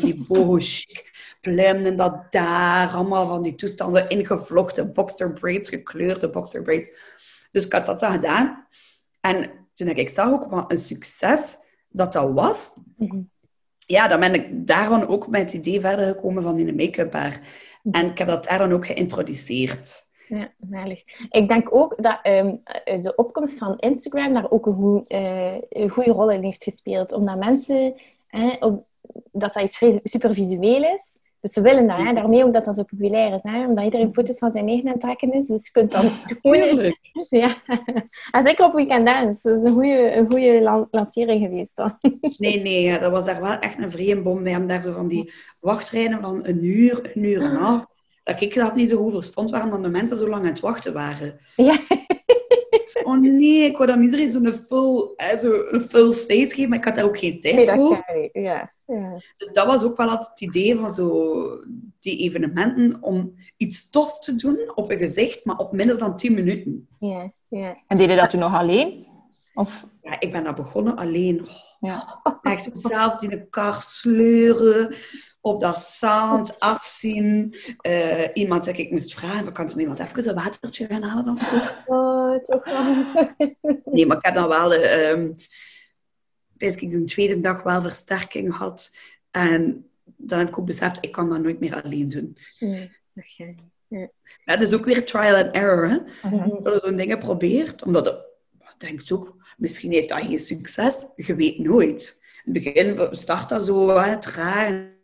Die 0.01 0.25
boho 0.27 0.57
chic 0.59 1.11
pluimen 1.41 1.85
en 1.85 1.97
dat 1.97 2.31
daar. 2.31 2.89
Allemaal 2.89 3.27
van 3.27 3.41
die 3.41 3.55
toestanden 3.55 4.09
ingevlochten 4.09 4.93
boxer 4.93 5.33
braids, 5.33 5.69
gekleurde 5.69 6.29
boxer 6.29 6.61
braids. 6.61 6.89
Dus 7.51 7.65
ik 7.65 7.73
had 7.73 7.85
dat 7.85 7.99
dan 7.99 8.11
gedaan. 8.11 8.67
En 9.21 9.51
toen 9.73 9.87
ik 9.87 10.09
zag 10.09 10.31
ook 10.31 10.49
wat 10.49 10.71
een 10.71 10.77
succes 10.77 11.57
dat 11.89 12.13
dat 12.13 12.31
was, 12.33 12.73
Mhm. 12.97 13.19
ja, 13.77 14.07
dan 14.07 14.19
ben 14.19 14.33
ik 14.33 14.67
daarvan 14.67 15.07
ook 15.07 15.27
met 15.27 15.41
het 15.41 15.53
idee 15.53 15.81
verder 15.81 16.07
gekomen 16.07 16.43
van 16.43 16.55
die 16.55 16.73
make-up 16.75 17.11
bar. 17.11 17.39
En 17.91 18.09
ik 18.09 18.17
heb 18.17 18.27
dat 18.27 18.43
daar 18.45 18.59
dan 18.59 18.71
ook 18.71 18.85
geïntroduceerd. 18.85 20.09
Ja, 20.37 20.51
heilig. 20.69 21.03
Ik 21.29 21.47
denk 21.47 21.75
ook 21.75 22.01
dat 22.03 22.19
ehm, 22.23 22.55
eh, 22.83 23.01
de 23.01 23.15
opkomst 23.15 23.57
van 23.57 23.77
Instagram 23.77 24.33
daar 24.33 24.51
ook 24.51 24.65
een, 24.65 24.73
goe- 24.73 25.03
eh, 25.07 25.55
een 25.69 25.89
goede 25.89 26.11
rol 26.11 26.29
in 26.31 26.43
heeft 26.43 26.63
gespeeld. 26.63 27.13
Omdat 27.13 27.37
mensen, 27.37 27.93
hè, 28.27 28.55
op, 28.59 28.85
dat 29.31 29.53
dat 29.53 29.63
iets 29.63 29.77
vrij 29.77 29.99
super 30.03 30.33
visueel 30.33 30.83
is. 30.83 31.19
Dus 31.39 31.51
ze 31.51 31.61
willen 31.61 31.87
dat, 31.87 31.97
hè, 31.97 32.13
daarmee 32.13 32.43
ook 32.45 32.53
dat 32.53 32.65
dat 32.65 32.75
zo 32.75 32.83
populair 32.83 33.33
is. 33.33 33.43
Hè, 33.43 33.65
omdat 33.67 33.83
iedereen 33.83 34.13
foto's 34.13 34.37
van 34.37 34.51
zijn 34.51 34.67
eigen 34.67 34.85
aan 34.85 34.91
het 34.91 35.01
trekken 35.01 35.31
is. 35.33 35.47
Dus 35.47 35.65
je 35.65 35.71
kunt 35.71 35.91
dan 35.91 36.01
gewoon... 36.41 36.93
Ja. 37.29 37.55
En 38.31 38.45
zeker 38.47 38.65
op 38.65 38.73
Weekend 38.73 39.05
Dance. 39.05 39.49
Dat 39.49 39.57
is 39.57 39.63
een 39.63 39.71
goede, 39.71 40.15
een 40.15 40.31
goede 40.31 40.61
lan- 40.61 40.87
lancering 40.91 41.43
geweest 41.43 41.75
dan. 41.75 41.97
Nee, 42.37 42.61
nee, 42.61 42.99
dat 42.99 43.11
was 43.11 43.25
daar 43.25 43.41
wel 43.41 43.59
echt 43.59 43.79
een 43.81 43.91
vreemde 43.91 44.21
bom. 44.21 44.43
We 44.43 44.49
hebben 44.49 44.67
daar 44.67 44.81
zo 44.81 44.91
van 44.91 45.07
die 45.07 45.31
wachtrijden 45.59 46.21
van 46.21 46.45
een 46.47 46.63
uur, 46.63 47.11
een 47.15 47.23
uur 47.23 47.41
en 47.41 47.49
een 47.51 47.55
half. 47.55 47.85
Dat 48.23 48.41
ik 48.41 48.53
dat 48.53 48.75
niet 48.75 48.89
zo 48.89 48.97
goed 48.97 49.13
verstond 49.13 49.51
waarom 49.51 49.69
dan 49.69 49.81
de 49.81 49.89
mensen 49.89 50.17
zo 50.17 50.29
lang 50.29 50.41
aan 50.41 50.49
het 50.49 50.59
wachten 50.59 50.93
waren. 50.93 51.39
Ja. 51.55 51.77
Oh 53.03 53.19
nee, 53.19 53.63
ik 53.63 53.77
wou 53.77 53.87
dan 53.89 54.01
iedereen 54.01 54.31
zo'n 54.31 54.53
full, 54.53 55.13
eh, 55.15 55.37
zo 55.37 55.65
een 55.69 55.81
full 55.81 56.11
face 56.11 56.53
geven, 56.55 56.69
maar 56.69 56.77
ik 56.77 56.83
had 56.83 56.95
daar 56.95 57.05
ook 57.05 57.17
geen 57.17 57.39
tijd 57.41 57.55
Nee, 57.55 57.65
dat 57.65 57.75
voor. 57.75 58.05
Ja. 58.31 58.73
Ja. 58.85 59.19
Dus 59.37 59.51
dat 59.51 59.65
was 59.65 59.83
ook 59.83 59.97
wel 59.97 60.09
altijd 60.09 60.29
het 60.29 60.41
idee 60.41 60.75
van 60.75 60.89
zo 60.89 61.59
die 61.99 62.17
evenementen 62.19 62.97
om 63.03 63.33
iets 63.57 63.89
tofs 63.89 64.19
te 64.19 64.35
doen 64.35 64.71
op 64.75 64.91
een 64.91 64.97
gezicht, 64.97 65.45
maar 65.45 65.57
op 65.57 65.71
minder 65.71 65.97
dan 65.97 66.17
10 66.17 66.33
minuten. 66.33 66.87
Ja. 66.97 67.31
Ja. 67.47 67.77
En 67.87 67.97
deed 67.97 68.09
je 68.09 68.15
dat 68.15 68.29
toen 68.29 68.39
nog 68.39 68.53
alleen? 68.53 69.07
Of, 69.53 69.85
Ja, 70.01 70.19
ik 70.19 70.31
ben 70.31 70.43
daar 70.43 70.55
begonnen 70.55 70.95
alleen. 70.95 71.41
Oh, 71.41 71.47
ja. 71.79 72.21
echt 72.41 72.69
zelf 72.73 73.21
in 73.21 73.29
de 73.29 73.47
kar 73.49 73.81
sleuren, 73.81 74.95
op 75.41 75.59
dat 75.59 75.77
zand 75.77 76.59
afzien. 76.59 77.55
Eh, 77.77 78.27
iemand 78.33 78.65
dat 78.65 78.77
ik 78.77 78.91
moest 78.91 79.13
vragen, 79.13 79.53
kan 79.53 79.69
er 79.69 79.79
iemand 79.79 79.99
even 79.99 80.29
een 80.29 80.35
watertje 80.35 80.85
gaan 80.85 81.03
halen 81.03 81.33
of 81.33 81.39
zo? 81.39 81.55
Oh, 81.85 82.39
toch 82.39 82.63
wel. 82.63 83.05
Nee, 83.91 84.05
maar 84.05 84.17
ik 84.17 84.25
heb 84.25 84.33
dan 84.33 84.47
wel, 84.47 84.73
ehm, 84.73 85.33
weet 86.57 86.81
ik, 86.81 86.91
de 86.91 87.03
tweede 87.03 87.39
dag 87.39 87.63
wel 87.63 87.81
versterking 87.81 88.55
gehad. 88.55 88.95
En 89.31 89.89
dan 90.17 90.39
heb 90.39 90.47
ik 90.47 90.59
ook 90.59 90.65
beseft, 90.65 90.97
ik 91.01 91.11
kan 91.11 91.29
dat 91.29 91.41
nooit 91.41 91.59
meer 91.59 91.81
alleen 91.83 92.09
doen. 92.09 92.37
Dat 93.13 93.25
niet. 93.37 93.55
Ja. 93.87 94.09
Ja, 94.45 94.57
dat 94.57 94.61
is 94.61 94.73
ook 94.73 94.85
weer 94.85 95.05
trial 95.05 95.35
and 95.35 95.55
error. 95.55 95.89
Hè? 95.89 96.29
Mhm. 96.29 96.63
Dat 96.63 96.73
je 96.73 96.79
zo'n 96.83 96.95
dingen 96.95 97.19
probeert. 97.19 97.83
Omdat 97.83 98.05
je 98.05 98.65
denkt 98.77 99.11
ook, 99.11 99.35
misschien 99.57 99.91
heeft 99.91 100.09
dat 100.09 100.21
geen 100.21 100.39
succes. 100.39 101.05
Je 101.15 101.35
weet 101.35 101.59
nooit. 101.59 102.21
In 102.43 102.53
het 102.53 102.63
begin 102.63 103.15
start 103.15 103.49
dat 103.49 103.65
zo 103.65 103.97
hè, 103.97 104.19
traag. 104.19 104.99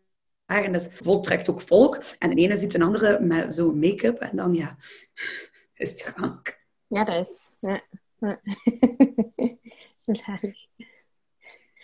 En 0.47 0.71
dat 0.71 0.89
voltrekt 0.93 1.49
ook 1.49 1.61
volk. 1.61 1.99
En 2.19 2.29
de 2.29 2.35
ene 2.35 2.57
ziet 2.57 2.73
een 2.73 2.81
andere 2.81 3.19
met 3.19 3.53
zo'n 3.53 3.79
make-up. 3.79 4.19
En 4.19 4.37
dan, 4.37 4.53
ja, 4.53 4.75
is 5.73 5.89
het 5.89 6.01
gang. 6.01 6.55
Ja, 6.87 7.03
dat 7.03 7.27
is. 7.27 7.39
Ja. 7.59 7.81
Ja. 8.19 8.39
dat 10.05 10.39
is. 10.41 10.69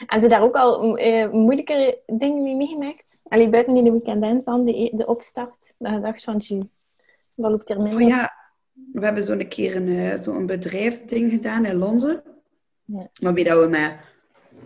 Heb 0.06 0.22
je 0.22 0.30
daar 0.30 0.42
ook 0.42 0.56
al 0.56 0.98
eh, 0.98 1.32
moeilijkere 1.32 2.02
dingen 2.06 2.44
mee 2.44 2.56
meegemaakt? 2.56 3.20
Allee, 3.24 3.50
buiten 3.50 3.74
die 3.74 3.84
de 3.84 3.92
weekend 3.92 4.22
dance 4.22 4.50
dan, 4.50 4.66
de, 4.66 4.92
de 4.94 5.06
opstart. 5.06 5.74
Dat 5.78 5.94
je 5.94 6.00
dacht 6.00 6.24
van, 6.24 6.40
tju, 6.40 6.60
wat 7.34 7.52
loopt 7.52 7.70
er 7.70 7.82
mee? 7.82 7.94
Oh 7.94 8.02
ja, 8.02 8.34
we 8.92 9.06
hebben 9.06 9.24
zo'n 9.24 9.48
keer 9.48 9.76
een, 9.76 9.88
eh, 9.88 10.18
zo'n 10.18 10.46
bedrijfsding 10.46 11.32
gedaan 11.32 11.66
in 11.66 11.76
Londen. 11.76 12.24
Ja. 12.86 13.10
Waarbij 13.14 13.44
dat 13.44 13.64
we 13.64 13.68
met 13.68 14.00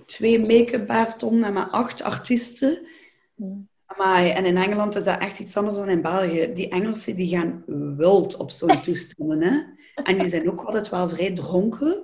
twee 0.05 0.39
make-up 0.39 1.07
stonden 1.07 1.43
en 1.43 1.53
met 1.53 1.71
acht 1.71 2.01
artiesten. 2.01 2.87
Mm. 3.35 3.66
Amai, 3.97 4.29
en 4.29 4.45
in 4.45 4.57
Engeland 4.57 4.95
is 4.95 5.03
dat 5.03 5.19
echt 5.19 5.39
iets 5.39 5.57
anders 5.57 5.77
dan 5.77 5.89
in 5.89 6.01
België. 6.01 6.51
Die 6.53 6.69
Engelsen 6.69 7.15
die 7.15 7.37
gaan 7.37 7.63
wild 7.97 8.37
op 8.37 8.51
zo'n 8.51 8.81
toestanden. 8.81 9.41
Hè? 9.41 9.59
En 10.03 10.19
die 10.19 10.29
zijn 10.29 10.51
ook 10.51 10.61
altijd 10.63 10.89
wel 10.89 11.09
vrij 11.09 11.33
dronken. 11.33 12.03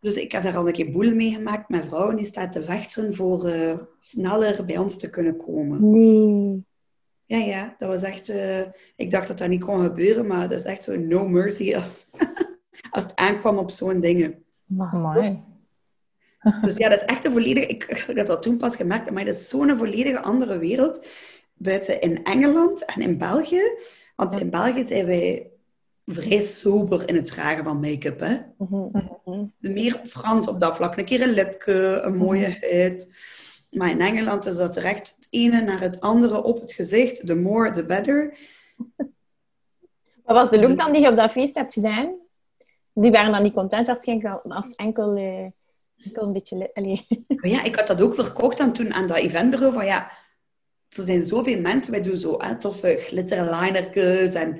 Dus 0.00 0.14
ik 0.14 0.32
heb 0.32 0.42
daar 0.42 0.56
al 0.56 0.66
een 0.66 0.72
keer 0.72 0.90
boel 0.90 1.14
meegemaakt 1.14 1.68
met 1.68 1.86
vrouwen 1.86 2.16
die 2.16 2.26
staan 2.26 2.50
te 2.50 2.62
vechten 2.62 3.14
voor 3.14 3.46
eh, 3.46 3.78
sneller 3.98 4.64
bij 4.64 4.78
ons 4.78 4.96
te 4.96 5.10
kunnen 5.10 5.36
komen. 5.36 5.90
Nee. 5.90 6.64
Ja, 7.24 7.36
ja, 7.36 7.74
dat 7.78 7.88
was 7.88 8.02
echt... 8.02 8.28
eh, 8.28 8.60
ik 8.96 9.10
dacht 9.10 9.28
dat 9.28 9.38
dat 9.38 9.48
niet 9.48 9.64
kon 9.64 9.80
gebeuren, 9.80 10.26
maar 10.26 10.48
dat 10.48 10.58
is 10.58 10.64
echt 10.64 10.84
zo 10.84 10.96
no 10.96 11.28
mercy 11.28 11.74
als, 11.74 12.06
als 12.90 13.04
het 13.04 13.16
aankwam 13.16 13.58
op 13.58 13.70
zo'n 13.70 14.00
dingen. 14.00 14.44
Amai. 14.78 15.42
Dus 16.62 16.76
ja, 16.76 16.88
dat 16.88 16.98
is 16.98 17.04
echt 17.04 17.24
een 17.24 17.32
volledige... 17.32 17.66
Ik, 17.66 17.84
ik 17.84 18.16
had 18.16 18.26
dat 18.26 18.42
toen 18.42 18.56
pas 18.56 18.76
gemerkt, 18.76 19.10
maar 19.10 19.24
dat 19.24 19.34
is 19.34 19.48
zo'n 19.48 19.76
volledige 19.78 20.20
andere 20.20 20.58
wereld. 20.58 21.06
Buiten 21.54 22.00
in 22.00 22.24
Engeland 22.24 22.84
en 22.84 23.02
in 23.02 23.18
België. 23.18 23.62
Want 24.16 24.40
in 24.40 24.50
België 24.50 24.84
zijn 24.88 25.06
wij 25.06 25.50
vrij 26.06 26.40
sober 26.40 27.08
in 27.08 27.14
het 27.14 27.26
dragen 27.26 27.64
van 27.64 27.80
make-up, 27.80 28.20
hè. 28.20 28.36
Mhm, 28.58 28.88
mhm. 29.24 29.44
Meer 29.58 30.00
Frans 30.04 30.48
op 30.48 30.60
dat 30.60 30.76
vlak. 30.76 30.96
Een 30.96 31.04
keer 31.04 31.22
een 31.22 31.32
lipje, 31.32 32.00
een 32.02 32.16
mooie 32.16 32.56
huid. 32.60 33.08
Maar 33.70 33.90
in 33.90 34.00
Engeland 34.00 34.46
is 34.46 34.56
dat 34.56 34.76
er 34.76 34.84
echt 34.84 35.14
het 35.16 35.26
ene 35.30 35.60
naar 35.60 35.80
het 35.80 36.00
andere 36.00 36.42
op 36.42 36.60
het 36.60 36.72
gezicht. 36.72 37.26
The 37.26 37.36
more, 37.36 37.70
the 37.70 37.84
better. 37.84 38.38
Wat 40.24 40.36
was 40.36 40.50
de 40.50 40.60
look 40.60 40.78
dan 40.78 40.92
die 40.92 41.00
je 41.00 41.08
op 41.08 41.16
dat 41.16 41.30
feest 41.30 41.54
hebt 41.54 41.72
gedaan? 41.72 42.14
Die 42.92 43.10
waren 43.10 43.32
dan 43.32 43.42
niet 43.42 43.52
content 43.52 43.86
waarschijnlijk 43.86 44.40
als 44.44 44.70
enkel, 44.70 45.16
eh, 45.16 45.46
een 46.12 46.32
beetje... 46.32 46.70
Allee. 46.74 47.06
Maar 47.28 47.50
ja, 47.50 47.62
ik 47.64 47.76
had 47.76 47.86
dat 47.86 48.00
ook 48.00 48.14
verkocht 48.14 48.60
aan 48.60 48.72
toen 48.72 48.92
aan 48.94 49.06
dat 49.06 49.16
eventbureau. 49.16 49.72
Van 49.72 49.86
ja, 49.86 50.10
er 50.88 51.04
zijn 51.04 51.26
zoveel 51.26 51.60
mensen. 51.60 51.92
Wij 51.92 52.02
doen 52.02 52.16
zo 52.16 52.34
hè, 52.38 52.58
toffe 52.58 52.96
glitterlinertjes 52.98 54.34
en 54.34 54.52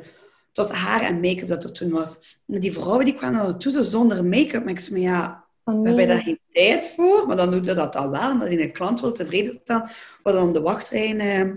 het 0.48 0.56
was 0.56 0.70
haar 0.70 1.02
en 1.02 1.20
make-up 1.20 1.48
dat 1.48 1.64
er 1.64 1.72
toen 1.72 1.90
was. 1.90 2.38
En 2.46 2.60
die 2.60 2.72
vrouwen 2.72 3.04
die 3.04 3.14
kwamen 3.14 3.42
naartoe 3.42 3.72
zo 3.72 3.82
zonder 3.82 4.24
make-up. 4.24 4.64
Maar 4.64 4.72
ik 4.72 4.80
zei, 4.80 4.92
maar 4.92 5.10
ja, 5.10 5.48
Oh, 5.64 5.80
we 5.80 5.88
hebben 5.88 6.08
daar 6.08 6.22
geen 6.22 6.40
tijd 6.48 6.92
voor. 6.96 7.26
Maar 7.26 7.36
dan 7.36 7.50
doe 7.50 7.64
je 7.64 7.74
dat 7.74 7.92
dan 7.92 8.10
wel, 8.10 8.30
omdat 8.30 8.50
je 8.50 8.62
een 8.62 8.72
klant 8.72 9.00
wil 9.00 9.12
tevreden 9.12 9.60
staan. 9.62 9.90
Waar 10.22 10.32
dan 10.32 10.52
de 10.52 10.60
wachtrijen 10.60 11.20
eh, 11.20 11.50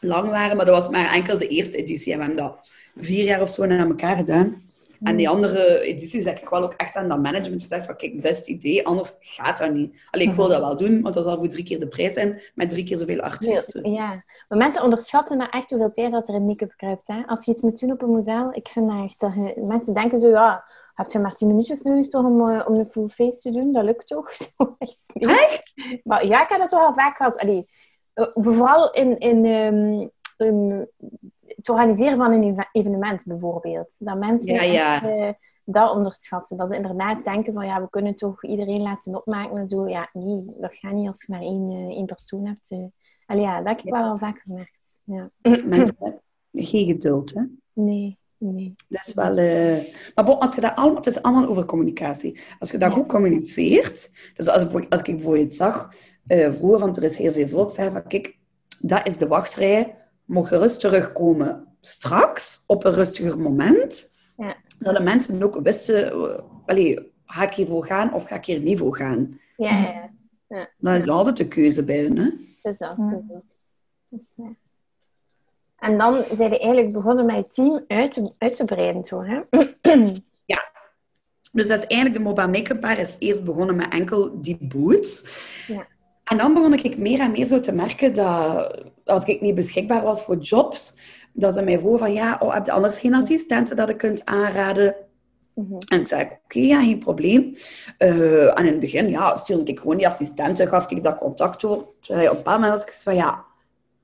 lang 0.00 0.28
waren. 0.30 0.56
Maar 0.56 0.66
dat 0.66 0.74
was 0.74 0.88
maar 0.88 1.12
enkel 1.12 1.38
de 1.38 1.48
eerste 1.48 1.76
editie. 1.76 2.12
En 2.12 2.18
we 2.18 2.24
hebben 2.24 2.44
dat 2.44 2.70
vier 2.96 3.24
jaar 3.24 3.40
of 3.40 3.48
zo 3.48 3.66
na 3.66 3.86
elkaar 3.86 4.16
gedaan. 4.16 4.63
En 5.04 5.16
die 5.16 5.28
andere 5.28 5.80
edities 5.80 6.24
heb 6.24 6.38
ik 6.38 6.48
wel 6.48 6.62
ook 6.62 6.72
echt 6.72 6.94
aan 6.96 7.08
dat 7.08 7.22
management 7.22 7.62
gezegd 7.62 7.86
van 7.86 7.96
kijk, 7.96 8.22
dat 8.22 8.30
is 8.30 8.38
het 8.38 8.46
idee, 8.46 8.86
anders 8.86 9.16
gaat 9.20 9.58
dat 9.58 9.72
niet. 9.72 10.06
Alleen 10.10 10.28
ik 10.28 10.34
wil 10.34 10.48
dat 10.48 10.60
wel 10.60 10.76
doen, 10.76 11.02
want 11.02 11.14
dat 11.14 11.24
zal 11.24 11.36
voor 11.36 11.48
drie 11.48 11.64
keer 11.64 11.80
de 11.80 11.88
prijs 11.88 12.14
zijn, 12.14 12.40
met 12.54 12.70
drie 12.70 12.84
keer 12.84 12.96
zoveel 12.96 13.20
artiesten. 13.20 13.90
Ja, 13.90 14.24
maar 14.48 14.58
mensen 14.58 14.82
onderschatten 14.82 15.38
dat 15.38 15.50
echt 15.50 15.70
hoeveel 15.70 15.90
tijd 15.90 16.12
dat 16.12 16.28
er 16.28 16.34
in 16.34 16.46
make-up 16.46 16.72
kruipt. 16.76 17.08
Hè? 17.08 17.22
Als 17.26 17.44
je 17.44 17.50
iets 17.50 17.60
moet 17.60 17.80
doen 17.80 17.92
op 17.92 18.02
een 18.02 18.10
model, 18.10 18.52
ik 18.52 18.68
vind 18.68 18.90
dat 18.90 19.04
echt... 19.04 19.20
Dat 19.20 19.34
je, 19.34 19.62
mensen 19.66 19.94
denken 19.94 20.18
zo, 20.18 20.28
ja, 20.28 20.64
heb 20.94 21.10
je 21.10 21.18
maar 21.18 21.34
tien 21.34 21.48
minuutjes 21.48 21.82
nodig 21.82 22.08
toch 22.08 22.24
om, 22.24 22.50
eh, 22.50 22.68
om 22.68 22.74
een 22.74 22.86
full 22.86 23.08
face 23.08 23.40
te 23.40 23.50
doen? 23.50 23.72
Dat 23.72 23.84
lukt 23.84 24.06
toch? 24.06 24.30
Echt. 24.78 25.72
Maar 26.04 26.26
ja, 26.26 26.42
ik 26.42 26.48
heb 26.48 26.60
het 26.60 26.70
wel 26.70 26.80
al 26.80 26.94
vaak 26.94 27.16
gehad. 27.16 27.38
Allee, 27.38 27.68
eh, 28.14 28.26
vooral 28.34 28.90
in, 28.90 29.18
in 29.18 29.44
ehm, 29.44 30.08
in 30.36 30.88
het 31.66 31.76
organiseren 31.76 32.16
van 32.16 32.32
een 32.32 32.42
eve- 32.42 32.68
evenement 32.72 33.24
bijvoorbeeld. 33.26 33.94
Dat 33.98 34.18
mensen 34.18 34.54
Ja, 34.54 34.62
ja. 34.62 34.94
echt, 34.94 35.04
eh, 35.04 35.28
dat 35.64 35.92
onderschatten. 35.94 36.56
Dat 36.56 36.68
ze 36.70 36.76
inderdaad 36.76 37.24
denken 37.24 37.52
van, 37.52 37.66
ja, 37.66 37.80
we 37.80 37.90
kunnen 37.90 38.14
toch 38.14 38.44
iedereen 38.44 38.82
laten 38.82 39.14
opmaken 39.16 39.56
en 39.56 39.68
zo. 39.68 39.88
Ja, 39.88 40.08
nee, 40.12 40.44
dat 40.58 40.74
gaat 40.74 40.92
niet 40.92 41.06
als 41.06 41.24
je 41.26 41.32
maar 41.32 41.40
één, 41.42 41.68
eh, 41.70 41.96
één 41.96 42.06
persoon 42.06 42.46
hebt. 42.46 42.70
eh. 42.70 42.78
Allee, 43.26 43.42
ja, 43.42 43.58
dat 43.58 43.66
heb 43.66 43.78
ik 43.86 43.92
wel 43.92 44.02
al 44.02 44.16
vaak 44.16 44.38
gemerkt. 44.38 45.00
Ja. 45.04 45.30
Mensen 45.66 46.20
geen 46.52 46.86
geduld, 46.86 47.34
hè. 47.34 47.42
Nee, 47.72 48.18
nee. 48.38 48.74
Dat 48.88 49.06
is 49.06 49.14
wel... 49.14 49.36
eh, 49.36 49.78
Maar 50.14 50.24
bon, 50.24 50.38
als 50.38 50.54
je 50.54 50.60
dat 50.60 50.74
allemaal... 50.76 50.96
Het 50.96 51.06
is 51.06 51.22
allemaal 51.22 51.48
over 51.48 51.64
communicatie. 51.64 52.40
Als 52.58 52.70
je 52.70 52.78
dat 52.78 52.92
goed 52.92 53.06
communiceert... 53.06 54.10
Dus 54.34 54.48
als 54.48 54.62
ik, 54.62 54.86
als 54.92 55.00
ik 55.02 55.14
bijvoorbeeld 55.16 55.54
zag... 55.54 55.88
vroeger, 56.26 56.78
want 56.78 56.96
er 56.96 57.02
is 57.02 57.16
heel 57.16 57.32
veel 57.32 57.48
volk, 57.48 57.70
zeggen 57.70 57.92
van... 57.94 58.06
Kijk, 58.06 58.38
dat 58.80 59.06
is 59.08 59.16
de 59.16 59.26
wachtrij. 59.26 60.02
Mocht 60.24 60.48
gerust 60.48 60.80
terugkomen 60.80 61.76
straks, 61.80 62.62
op 62.66 62.84
een 62.84 62.92
rustiger 62.92 63.38
moment. 63.38 64.12
Ja. 64.36 64.56
Zodat 64.78 65.02
mensen 65.02 65.42
ook 65.42 65.60
wisten... 65.62 66.12
eh, 66.12 66.42
allee, 66.66 67.12
ga 67.26 67.42
ik 67.42 67.54
hiervoor 67.54 67.86
gaan 67.86 68.12
of 68.12 68.24
ga 68.24 68.34
ik 68.34 68.44
hier 68.44 68.60
niet 68.60 68.78
voor 68.78 68.96
gaan? 68.96 69.40
Ja, 69.56 69.78
ja, 69.78 70.10
ja. 70.48 70.68
Dan 70.78 70.94
is 70.94 71.08
altijd 71.08 71.36
de 71.36 71.48
keuze 71.48 71.84
bij 71.84 72.00
hun, 72.00 72.18
hè. 72.18 72.30
Dus 72.60 72.78
dat, 72.78 72.96
dat. 72.96 73.22
Dat. 73.28 73.42
En 75.78 75.98
dan 75.98 76.14
zijn 76.14 76.50
we 76.50 76.58
eigenlijk 76.58 76.92
begonnen 76.92 77.26
met 77.26 77.36
je 77.36 77.46
team 77.46 77.84
uit 77.86 78.12
te, 78.12 78.34
uit 78.38 78.56
te 78.56 78.64
breiden. 78.64 79.04
Zo, 79.04 79.22
hè? 79.22 79.40
Dus 81.54 81.66
dat 81.68 81.78
is 81.78 81.86
eigenlijk 81.86 82.22
de 82.22 82.28
mobile 82.28 82.48
make-up 82.48 82.80
bar 82.80 82.98
is 82.98 83.16
eerst 83.18 83.44
begonnen 83.44 83.76
met 83.76 83.92
enkel 83.92 84.40
die 84.40 84.58
boots. 84.60 85.24
Ja. 85.66 85.86
En 86.24 86.36
dan 86.36 86.54
begon 86.54 86.74
ik 86.74 86.98
meer 86.98 87.20
en 87.20 87.30
meer 87.30 87.46
zo 87.46 87.60
te 87.60 87.72
merken 87.72 88.14
dat 88.14 88.84
als 89.04 89.24
ik 89.24 89.40
niet 89.40 89.54
beschikbaar 89.54 90.02
was 90.02 90.22
voor 90.22 90.36
jobs, 90.36 90.94
dat 91.32 91.54
ze 91.54 91.62
mij 91.62 91.78
vroegen 91.78 91.98
van 91.98 92.12
ja, 92.12 92.36
oh, 92.40 92.54
heb 92.54 92.66
je 92.66 92.72
anders 92.72 92.98
geen 92.98 93.14
assistenten 93.14 93.76
dat 93.76 93.88
je 93.88 93.96
kunt 93.96 94.24
aanraden? 94.24 94.96
Mhm. 95.54 95.74
En 95.88 96.00
ik 96.00 96.06
zei, 96.06 96.22
oké, 96.44 96.58
ja, 96.58 96.82
geen 96.82 96.98
probleem. 96.98 97.52
Eh, 97.98 98.58
en 98.58 98.64
in 98.64 98.66
het 98.66 98.80
begin, 98.80 99.08
ja, 99.08 99.36
stuurde 99.36 99.70
ik 99.70 99.78
gewoon 99.78 99.96
die 99.96 100.06
assistenten, 100.06 100.68
gaf 100.68 100.90
ik 100.90 101.02
dat 101.02 101.18
contact 101.18 101.60
door. 101.60 101.76
Toen 101.76 101.94
zei 102.00 102.24
op 102.24 102.30
een 102.30 102.36
bepaald 102.36 102.60
moment 102.60 102.78
had 102.78 102.88
ik 102.88 102.94
van 102.94 103.14
ja, 103.14 103.44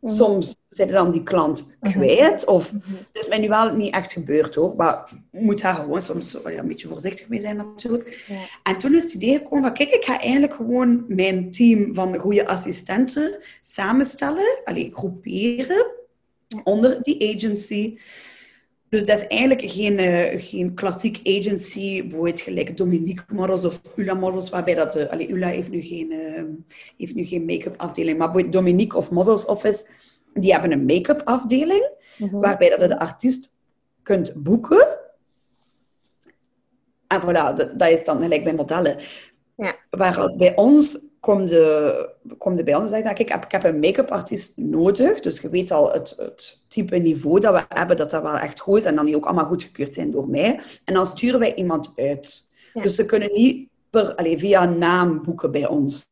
soms 0.03 0.57
zijn 0.69 0.89
dan 0.89 1.11
die 1.11 1.23
klant 1.23 1.77
kwijt. 1.81 2.45
Of, 2.45 2.71
Het 2.71 3.07
is 3.13 3.29
mij 3.29 3.39
nu 3.39 3.49
wel 3.49 3.75
niet 3.75 3.95
echt 3.95 4.13
gebeurd 4.13 4.55
hoor, 4.55 4.75
maar 4.77 5.11
je 5.31 5.41
moet 5.41 5.63
daar 5.63 5.75
gewoon 5.75 6.03
soms 6.03 6.37
ja, 6.45 6.59
een 6.59 6.69
beetje 6.69 6.89
voorzichtig 6.89 7.29
mee 7.29 7.41
zijn 7.41 7.57
natuurlijk. 7.57 8.25
Ja. 8.29 8.41
En 8.63 8.79
toen 8.79 8.95
is 8.95 9.03
het 9.03 9.13
idee 9.13 9.39
gekomen 9.39 9.65
van, 9.65 9.75
kijk, 9.75 9.91
ik 9.91 10.05
ga 10.05 10.21
eigenlijk 10.21 10.55
gewoon 10.55 11.05
mijn 11.09 11.51
team 11.51 11.95
van 11.95 12.19
goede 12.19 12.47
assistenten 12.47 13.39
samenstellen, 13.61 14.61
allee, 14.65 14.91
groeperen 14.93 15.87
onder 16.65 17.03
die 17.03 17.37
agency. 17.37 17.99
Dus 18.91 19.05
dat 19.05 19.19
is 19.19 19.27
eigenlijk 19.27 19.71
geen, 19.71 19.99
eh, 19.99 20.41
geen 20.43 20.75
klassiek 20.75 21.21
agency, 21.25 22.03
bijvoorbeeld 22.03 22.41
gelijk 22.41 22.77
Dominique 22.77 23.25
Models 23.35 23.65
of 23.65 23.81
Ula 23.97 24.15
Models, 24.15 24.51
waarbij 24.51 24.75
dat... 24.75 24.97
eh 24.97 25.11
allee, 25.11 25.29
Ula 25.29 25.49
heeft 25.49 25.71
nu 25.71 25.81
geen, 25.81 26.13
eh, 26.13 26.43
heeft 26.97 27.15
nu 27.15 27.25
geen 27.25 27.45
make-up 27.45 27.75
afdeling, 27.77 28.19
maar 28.19 28.27
bijvoorbeeld 28.31 28.53
Dominique 28.65 28.97
of 28.99 29.11
Models 29.11 29.45
Office, 29.47 29.87
die 30.35 30.53
hebben 30.53 30.73
een 30.73 30.85
make-up 30.85 31.21
afdeling, 31.25 31.91
Mhm. 32.19 32.39
waarbij 32.41 32.69
dat 32.69 32.81
je 32.81 32.89
de 32.89 32.99
artiest 32.99 33.53
kunt 34.03 34.33
boeken. 34.43 34.99
En 37.07 37.21
voilà, 37.23 37.55
dat, 37.55 37.79
dat 37.79 37.91
is 37.91 38.05
dan 38.05 38.19
gelijk 38.19 38.45
bij 38.45 38.55
modellen. 38.55 38.97
Ja. 39.57 39.77
Waar 39.91 40.21
als 40.21 40.37
bij 40.37 40.57
ons 40.57 40.99
komt 41.21 41.49
de, 41.49 42.09
komt 42.39 42.57
de 42.57 42.63
bij 42.63 42.75
ons 42.75 42.93
en 42.93 43.03
kijk, 43.03 43.19
ik 43.19 43.29
heb, 43.29 43.45
ik 43.45 43.53
heb 43.53 43.65
een 43.65 43.79
make-up 43.81 44.11
artiest 44.11 44.57
nodig. 44.57 45.21
Dus 45.21 45.41
je 45.41 45.49
weet 45.49 45.71
al 45.71 45.93
het, 45.93 46.15
het 46.19 46.61
type 46.69 46.97
niveau 46.97 47.41
dat 47.41 47.55
we 47.55 47.65
hebben, 47.69 47.97
dat 47.97 48.11
dat 48.11 48.23
wel 48.23 48.37
echt 48.39 48.61
goed 48.61 48.79
is. 48.79 48.85
En 48.85 48.95
dan 48.97 49.05
die 49.07 49.17
ook 49.17 49.25
allemaal 49.25 49.45
goedgekeurd 49.45 49.95
zijn 49.95 50.11
door 50.11 50.29
mij. 50.29 50.61
En 50.85 50.95
dan 50.95 51.07
sturen 51.07 51.41
wij 51.41 51.55
iemand 51.55 51.93
uit. 51.97 52.49
Ja. 52.75 52.83
Dus 52.83 52.95
ze 52.95 53.05
kunnen 53.05 53.33
niet 53.33 53.69
per, 53.91 54.15
allez, 54.15 54.41
via 54.41 54.65
naam 54.65 55.23
boeken 55.23 55.51
bij 55.51 55.67
ons. 55.69 56.09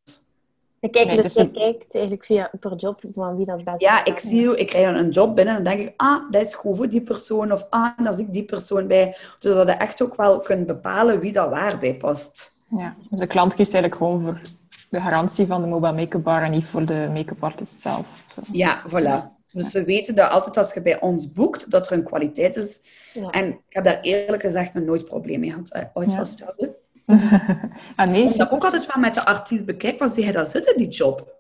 Ik 0.81 0.93
kijk, 0.93 1.07
Nee, 1.07 1.17
dus 1.17 1.25
dus 1.25 1.35
je 1.35 1.41
een- 1.41 1.53
kijkt 1.53 1.95
eigenlijk 1.95 2.25
via, 2.25 2.51
per 2.61 2.75
job 2.77 3.01
van 3.15 3.37
wie 3.37 3.47
dat 3.47 3.65
best 3.65 3.81
Ja, 3.81 4.05
ik 4.05 4.19
zie, 4.19 4.57
ik 4.57 4.67
krijg 4.67 4.85
dan 4.87 4.95
een 5.05 5.11
job 5.11 5.37
binnen 5.37 5.57
en 5.57 5.65
dan 5.65 5.77
denk 5.77 5.89
ik, 5.89 5.95
ah, 5.97 6.31
dat 6.31 6.47
is 6.47 6.55
goed 6.55 6.77
voor 6.77 6.89
die 6.89 7.03
persoon. 7.03 7.53
Of 7.53 7.67
ah, 7.71 7.99
daar 8.03 8.15
zie 8.15 8.25
ik 8.25 8.33
die 8.33 8.45
persoon 8.45 8.87
bij. 8.87 9.17
Zodat 9.39 9.67
je 9.67 9.73
echt 9.73 10.03
ook 10.03 10.17
wel 10.17 10.41
kunt 10.41 10.67
bepalen 10.67 11.21
wie 11.21 11.33
dat 11.33 11.51
waarbij 11.51 11.97
past. 11.97 12.63
Ja, 12.71 12.95
dus 13.09 13.21
de 13.21 13.27
klant 13.27 13.55
kiest 13.55 13.75
eigenlijk 13.75 14.03
gewoon 14.03 14.23
voor 14.23 14.41
de 14.89 15.01
garantie 15.01 15.47
van 15.47 15.61
de 15.63 15.67
mobile 15.69 15.93
make-up 15.93 16.23
bar 16.23 16.43
en 16.43 16.51
niet 16.51 16.65
voor 16.65 16.85
de 16.87 17.11
make-up 17.13 17.45
artist 17.45 17.81
zelf. 17.81 18.25
Ja, 18.53 18.83
voilà. 18.89 19.37
Dus 19.53 19.71
ze 19.71 19.85
weten 19.85 20.15
dat 20.15 20.31
altijd 20.31 20.57
als 20.57 20.75
je 20.75 20.83
bij 20.83 21.01
ons 21.01 21.33
boekt, 21.33 21.71
dat 21.71 21.87
er 21.91 21.93
een 21.97 22.05
kwaliteit 22.05 22.57
is. 22.57 22.83
Ja. 23.15 23.31
En 23.31 23.47
ik 23.49 23.59
heb 23.69 23.85
daar 23.85 24.01
eerlijk 24.01 24.43
gezegd 24.43 24.75
nog 24.75 24.85
nooit 24.85 25.05
probleem 25.05 25.41
mee 25.41 25.51
gehad. 25.51 25.71
eh, 25.71 25.83
Ooit 25.93 26.11
Ja. 26.11 26.17
vaststellen. 26.17 26.75
ah 27.97 28.09
nee, 28.11 28.23
Omdat 28.23 28.47
ik 28.47 28.53
ook 28.53 28.65
altijd 28.65 28.87
wel 28.87 29.03
met 29.03 29.15
de 29.15 29.25
artiest 29.25 29.65
bekijk, 29.65 29.99
van 29.99 30.09
zie 30.09 30.25
je 30.25 30.33
dat 30.33 30.51
zitten, 30.51 30.77
die 30.77 30.89
job? 30.89 31.35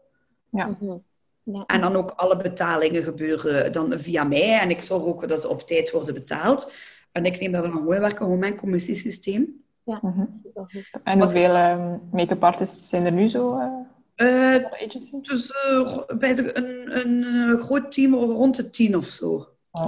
ja. 0.50 0.76
Mhm. 0.80 0.96
Ja. 1.42 1.64
En 1.66 1.80
dan 1.80 1.96
ook 1.96 2.10
alle 2.10 2.36
betalingen 2.36 3.02
gebeuren 3.02 3.72
dan 3.72 3.92
via 3.98 4.24
mij. 4.24 4.58
En 4.60 4.70
ik 4.70 4.82
zorg 4.82 5.02
ook 5.02 5.28
dat 5.28 5.40
ze 5.40 5.48
op 5.48 5.62
tijd 5.66 5.90
worden 5.90 6.14
betaald. 6.14 6.72
En 7.12 7.24
ik 7.24 7.40
neem 7.40 7.52
dat 7.52 7.62
dan 7.62 7.72
gewoon 7.72 7.86
werken, 7.86 8.16
gewoon 8.16 8.38
mijn 8.38 8.56
commissiesysteem. 8.56 9.64
Mhm. 10.02 10.24
Supergoed. 10.42 10.90
En 11.04 11.20
hoeveel 11.22 11.54
ehm, 11.54 11.96
make-up 12.12 12.44
artists 12.44 12.88
zijn 12.88 13.04
er 13.04 13.12
nu 13.12 13.28
zo 13.28 13.58
eh, 13.58 13.68
Eh, 14.14 14.64
agency? 14.64 15.20
dus 15.20 15.50
eh, 15.52 15.98
bij 16.18 16.34
de- 16.34 16.56
een, 16.56 16.96
een, 16.98 17.60
groot 17.60 17.92
team 17.92 18.14
rond 18.14 18.56
de 18.56 18.70
tien 18.70 18.96
of 18.96 19.04
zo. 19.04 19.46
Ja, 19.72 19.82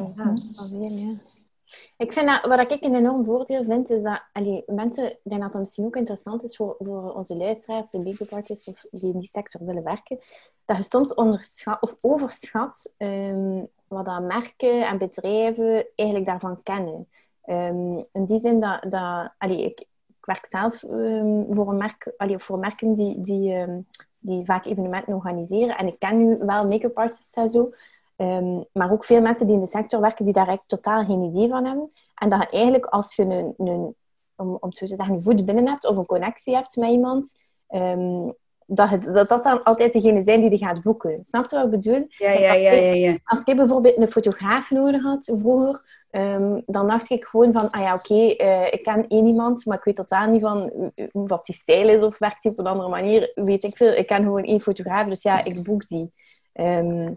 alweer, 0.55 0.91
ja. 0.91 1.13
Ik 1.97 2.13
vind 2.13 2.27
dat, 2.27 2.47
wat 2.47 2.73
ik 2.73 2.85
een 2.85 2.95
enorm 2.95 3.25
voordeel 3.25 3.65
vind, 3.65 3.91
is 3.91 4.03
dat 4.03 4.23
allee, 4.33 4.63
mensen, 4.67 5.05
ik 5.11 5.19
denk 5.23 5.41
dat 5.43 5.53
dat 5.53 5.61
misschien 5.61 5.85
ook 5.85 5.97
interessant 5.97 6.43
is 6.45 6.57
voor, 6.57 6.75
voor 6.79 7.13
onze 7.15 7.37
luisteraars, 7.37 7.91
de 7.91 7.99
make-up 8.03 8.33
artists 8.33 8.69
of 8.69 8.81
die 8.91 9.13
in 9.13 9.19
die 9.19 9.29
sector 9.29 9.65
willen 9.65 9.85
werken, 9.85 10.19
dat 10.65 10.77
je 10.77 10.83
soms 10.83 11.15
onderschat 11.15 11.83
of 11.83 11.97
overschat 12.01 12.95
ehm, 12.97 13.65
wat 13.89 14.05
dat 14.05 14.23
merken 14.23 14.87
en 14.87 14.99
bedrijven 14.99 15.87
eigenlijk 15.95 16.29
daarvan 16.29 16.63
kennen. 16.63 17.09
Ehm, 17.43 18.03
in 18.13 18.25
die 18.25 18.41
zin 18.41 18.61
dat, 18.61 18.83
dat 18.89 19.31
allee, 19.39 19.65
ik, 19.65 19.85
ik 20.21 20.27
werk 20.27 20.47
zelf 20.49 20.83
ehm, 20.83 21.55
voor, 21.55 21.83
een 22.17 22.41
voor 22.41 22.59
merken 22.59 22.95
die, 22.95 23.21
die, 23.21 23.55
ehm, 23.55 23.81
die 24.19 24.45
vaak 24.45 24.65
evenementen 24.65 25.15
organiseren. 25.15 25.77
En 25.77 25.87
ik 25.87 25.99
ken 25.99 26.19
nu 26.19 26.39
wel 26.39 26.67
make-up 26.67 26.99
artists 26.99 27.35
en 27.35 27.49
zo. 27.49 27.71
Ehm, 28.17 28.63
maar 28.73 28.93
ook 28.93 29.05
veel 29.05 29.21
mensen 29.21 29.47
die 29.47 29.55
in 29.55 29.61
de 29.61 29.67
sector 29.67 30.01
werken, 30.01 30.25
die 30.25 30.35
daar 30.35 30.59
totaal 30.67 31.05
geen 31.05 31.23
idee 31.23 31.49
van 31.49 31.65
hebben. 31.65 31.91
En 32.15 32.29
dat 32.29 32.51
eigenlijk 32.51 32.87
als 32.87 33.17
je 33.17 33.23
een, 33.23 33.55
een 33.59 33.95
om, 34.41 34.57
om 34.61 34.73
zo 34.73 34.87
te 34.87 34.97
zeggen, 34.97 35.15
een 35.15 35.23
voet 35.23 35.45
binnen 35.45 35.69
hebt 35.69 35.87
of 35.87 35.97
een 35.97 36.07
connectie 36.07 36.55
hebt 36.55 36.77
met 36.77 36.91
iemand, 36.91 37.35
dat, 38.73 38.91
het, 38.91 39.05
dat 39.05 39.29
dat 39.29 39.43
dan 39.43 39.63
altijd 39.63 39.93
degene 39.93 40.23
zijn 40.23 40.41
die 40.41 40.51
je 40.51 40.59
gaat 40.59 40.83
boeken. 40.83 41.19
Snap 41.23 41.51
je 41.51 41.57
wat 41.57 41.65
ik 41.65 41.71
bedoel? 41.71 42.07
Ja, 42.09 42.31
ja, 42.31 42.53
ja, 42.53 42.73
ja. 42.73 42.93
ja. 42.93 43.19
Als 43.25 43.45
ik 43.45 43.57
bijvoorbeeld 43.57 43.97
een 43.97 44.09
fotograaf 44.09 44.71
nodig 44.71 45.03
had 45.03 45.33
vroeger, 45.39 45.83
ehm, 46.11 46.61
dan 46.67 46.87
dacht 46.87 47.11
ik 47.11 47.25
gewoon 47.25 47.53
van, 47.53 47.71
ah 47.71 47.81
ja, 47.81 47.95
oké, 47.95 48.15
eh, 48.15 48.73
ik 48.73 48.83
ken 48.83 49.09
één 49.09 49.27
iemand, 49.27 49.67
maar 49.67 49.77
ik 49.77 49.85
weet 49.85 49.97
totaal 49.97 50.31
niet 50.31 50.41
van 50.41 50.91
eh, 50.95 51.07
wat 51.13 51.47
die 51.47 51.55
stijl 51.55 51.89
is 51.89 52.03
of 52.03 52.19
werkt 52.19 52.43
hij 52.43 52.53
op 52.53 52.59
een 52.59 52.67
andere 52.67 52.89
manier. 52.89 53.33
Weet 53.35 53.65
ik 53.65 53.77
veel. 53.77 53.93
Ik 53.93 54.07
ken 54.07 54.23
gewoon 54.23 54.45
één 54.45 54.61
fotograaf, 54.61 55.09
dus 55.09 55.23
ja, 55.23 55.45
ik 55.45 55.63
boek 55.63 55.89
die. 55.89 56.13
Ehm, 56.53 57.13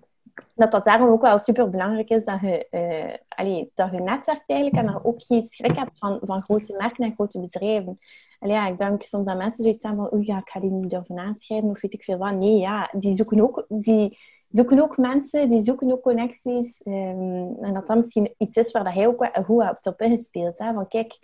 dat 0.55 0.71
dat 0.71 0.83
daarom 0.83 1.09
ook 1.09 1.21
wel 1.21 1.37
super 1.37 1.69
belangrijk 1.69 2.09
is 2.09 2.25
dat 2.25 2.41
je, 2.41 2.67
eh 2.69 3.13
allee, 3.27 3.71
dat 3.75 3.91
je 3.91 3.99
netwerkt 3.99 4.49
eigenlijk 4.49 4.79
en 4.79 4.93
dat 4.93 5.01
je 5.01 5.09
ook 5.09 5.23
geen 5.23 5.41
schrik 5.41 5.77
hebt 5.77 5.99
van, 5.99 6.19
van 6.21 6.41
grote 6.41 6.75
merken 6.77 7.05
en 7.05 7.13
grote 7.13 7.39
bedrijven. 7.39 7.99
Allee, 8.39 8.55
ja, 8.55 8.67
ik 8.67 8.77
denk 8.77 9.03
soms 9.03 9.25
dat 9.25 9.37
mensen 9.37 9.63
zoiets 9.63 9.83
hebben 9.83 10.05
van 10.05 10.13
oei, 10.19 10.25
ja, 10.25 10.37
ik 10.37 10.49
ga 10.49 10.59
die 10.59 10.69
niet 10.69 10.89
durven 10.89 11.17
aanschrijven 11.17 11.69
of 11.69 11.81
weet 11.81 11.93
ik 11.93 12.03
veel 12.03 12.17
wat. 12.17 12.35
Nee, 12.35 12.57
ja, 12.57 12.89
die 12.91 13.15
zoeken 13.15 13.41
ook, 13.41 13.65
die 13.69 14.17
zoeken 14.49 14.79
ook 14.79 14.97
mensen, 14.97 15.49
die 15.49 15.61
zoeken 15.61 15.91
ook 15.91 16.01
connecties. 16.01 16.81
ehm, 16.81 17.63
en 17.63 17.73
dat 17.73 17.87
dat 17.87 17.97
misschien 17.97 18.33
iets 18.37 18.57
is 18.57 18.71
waar 18.71 18.83
dat 18.83 18.93
hij 18.93 19.07
ook 19.07 19.29
goed 19.45 19.85
op 19.85 20.01
ingespeeld. 20.01 20.59
Hè? 20.59 20.73
Van 20.73 20.87
kijk, 20.87 21.17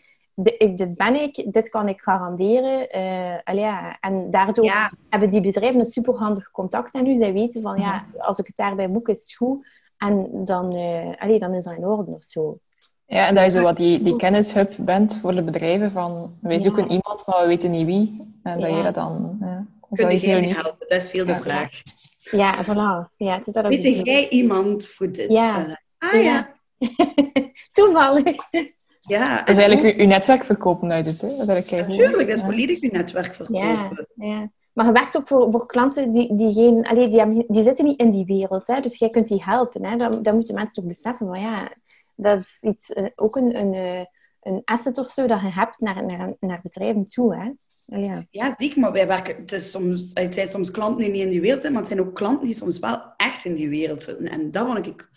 ik- 0.47 0.77
dit 0.77 0.95
ben 0.97 1.21
ik, 1.21 1.53
dit 1.53 1.69
kan 1.69 1.87
ik 1.87 2.01
garanderen. 2.01 2.89
eh 2.89 3.35
allee, 3.43 3.61
ja, 3.63 3.97
en 3.99 4.31
daardoor 4.31 4.65
Ja. 4.65 4.91
hebben 5.09 5.29
die 5.29 5.41
bedrijven 5.41 5.79
een 5.79 5.85
superhandig 5.85 6.51
contact 6.51 6.95
aan 6.95 7.07
u. 7.07 7.15
Zij 7.15 7.33
weten 7.33 7.61
van, 7.61 7.79
ja, 7.79 8.03
als 8.17 8.39
ik 8.39 8.47
het 8.47 8.55
daarbij 8.55 8.91
boek, 8.91 9.07
is 9.09 9.19
het 9.21 9.33
goed. 9.33 9.67
En 9.97 10.29
dan, 10.45 10.75
eh 10.75 11.07
allee, 11.17 11.39
dan 11.39 11.53
is 11.53 11.63
dat 11.63 11.75
in 11.77 11.85
orde 11.85 12.11
of 12.11 12.23
zo. 12.23 12.57
Ja, 13.05 13.27
en 13.27 13.35
dat 13.35 13.43
je 13.43 13.49
zo 13.51 13.61
wat 13.61 13.77
die, 13.77 13.99
die 13.99 14.15
kennishub 14.15 14.73
bent 14.77 15.15
voor 15.17 15.35
de 15.35 15.43
bedrijven 15.43 15.91
van 15.91 16.33
wij 16.41 16.53
Ja. 16.53 16.59
zoeken 16.59 16.83
iemand, 16.91 17.25
maar 17.25 17.41
we 17.41 17.47
weten 17.47 17.71
niet 17.71 17.85
wie. 17.85 18.33
En 18.43 18.59
dat 18.59 18.69
Ja. 18.69 18.77
je 18.77 18.83
dat 18.83 18.95
dan... 18.95 19.37
Ja, 19.41 19.65
Kun 19.93 20.07
me 20.07 20.37
uniek. 20.37 20.53
helpen? 20.55 20.87
Dat 20.87 21.01
is 21.01 21.09
veel 21.09 21.25
de 21.25 21.31
Ja. 21.31 21.37
vraag. 21.39 21.69
Ja, 22.31 22.63
voilà. 22.65 23.15
Ja, 23.17 23.37
het 23.37 23.47
is 23.47 23.53
dat 23.53 23.67
Weet 23.67 23.83
jij 24.05 24.29
iemand 24.29 24.87
voor 24.87 25.11
dit? 25.11 25.31
Ja. 25.31 25.65
Eh, 25.97 26.09
ah 26.13 26.23
ja. 26.23 26.49
Toevallig. 27.71 28.35
Ja, 28.99 29.37
Dat 29.37 29.49
is 29.49 29.57
en 29.57 29.63
eigenlijk 29.63 29.97
je, 29.99 30.05
netwerk 30.05 30.43
verkopen 30.43 30.91
uit 30.91 31.05
het, 31.05 31.21
hè? 31.21 31.27
Dat 31.27 31.39
is 31.39 31.47
eigenlijk 31.47 31.87
Natuurlijk, 31.87 32.29
dat 32.29 32.37
is 32.37 32.43
volledig 32.43 32.81
je 32.81 32.89
netwerk 32.91 33.35
verkopen. 33.35 33.67
Ja, 33.67 33.91
ja. 34.15 34.51
Maar 34.73 34.85
je 34.85 34.91
werkt 34.91 35.17
ook 35.17 35.27
voor, 35.27 35.51
voor 35.51 35.65
klanten 35.65 36.11
die, 36.11 36.35
die, 36.35 36.53
geen, 36.53 36.87
allee, 36.87 37.09
die, 37.09 37.19
hebben, 37.19 37.45
die 37.47 37.63
zitten 37.63 37.85
niet 37.85 37.99
in 37.99 38.09
die 38.09 38.25
wereld. 38.25 38.67
Hè? 38.67 38.79
Dus 38.79 38.97
jij 38.97 39.09
kunt 39.09 39.27
die 39.27 39.43
helpen. 39.43 39.85
Hè? 39.85 39.97
Dat, 39.97 40.23
dat 40.23 40.33
moeten 40.33 40.55
mensen 40.55 40.83
ook 40.83 40.89
beseffen. 40.89 41.27
Maar 41.27 41.39
ja, 41.39 41.73
dat 42.15 42.39
is 42.39 42.57
iets, 42.61 42.93
eh, 42.93 43.05
ook 43.15 43.35
een, 43.35 43.59
een, 43.59 43.73
eh, 43.73 44.05
een 44.41 44.61
asset 44.65 44.97
of 44.97 45.09
zo 45.09 45.27
dat 45.27 45.41
je 45.41 45.47
hebt 45.47 45.79
naar, 45.79 46.05
naar, 46.05 46.33
naar 46.39 46.59
bedrijven 46.63 47.07
toe. 47.07 47.35
Hè? 47.35 47.51
Ja. 47.99 48.25
Ja, 48.29 48.55
ziek, 48.55 48.75
maar 48.75 48.91
wij 48.91 49.07
werken... 49.07 49.35
Het, 49.35 49.51
is 49.51 49.71
soms, 49.71 50.11
het 50.13 50.33
zijn 50.33 50.47
soms 50.47 50.71
klanten 50.71 51.03
die 51.03 51.11
niet 51.11 51.21
in 51.21 51.29
die 51.29 51.41
wereld 51.41 51.61
zijn, 51.61 51.73
maar 51.73 51.81
het 51.81 51.91
zijn 51.91 52.07
ook 52.07 52.15
klanten 52.15 52.45
die 52.45 52.55
soms 52.55 52.79
wel 52.79 53.01
echt 53.17 53.45
in 53.45 53.55
die 53.55 53.69
wereld 53.69 54.03
zitten. 54.03 54.29
En 54.29 54.51
dat 54.51 54.65
vond 54.65 54.87
ik 54.87 55.09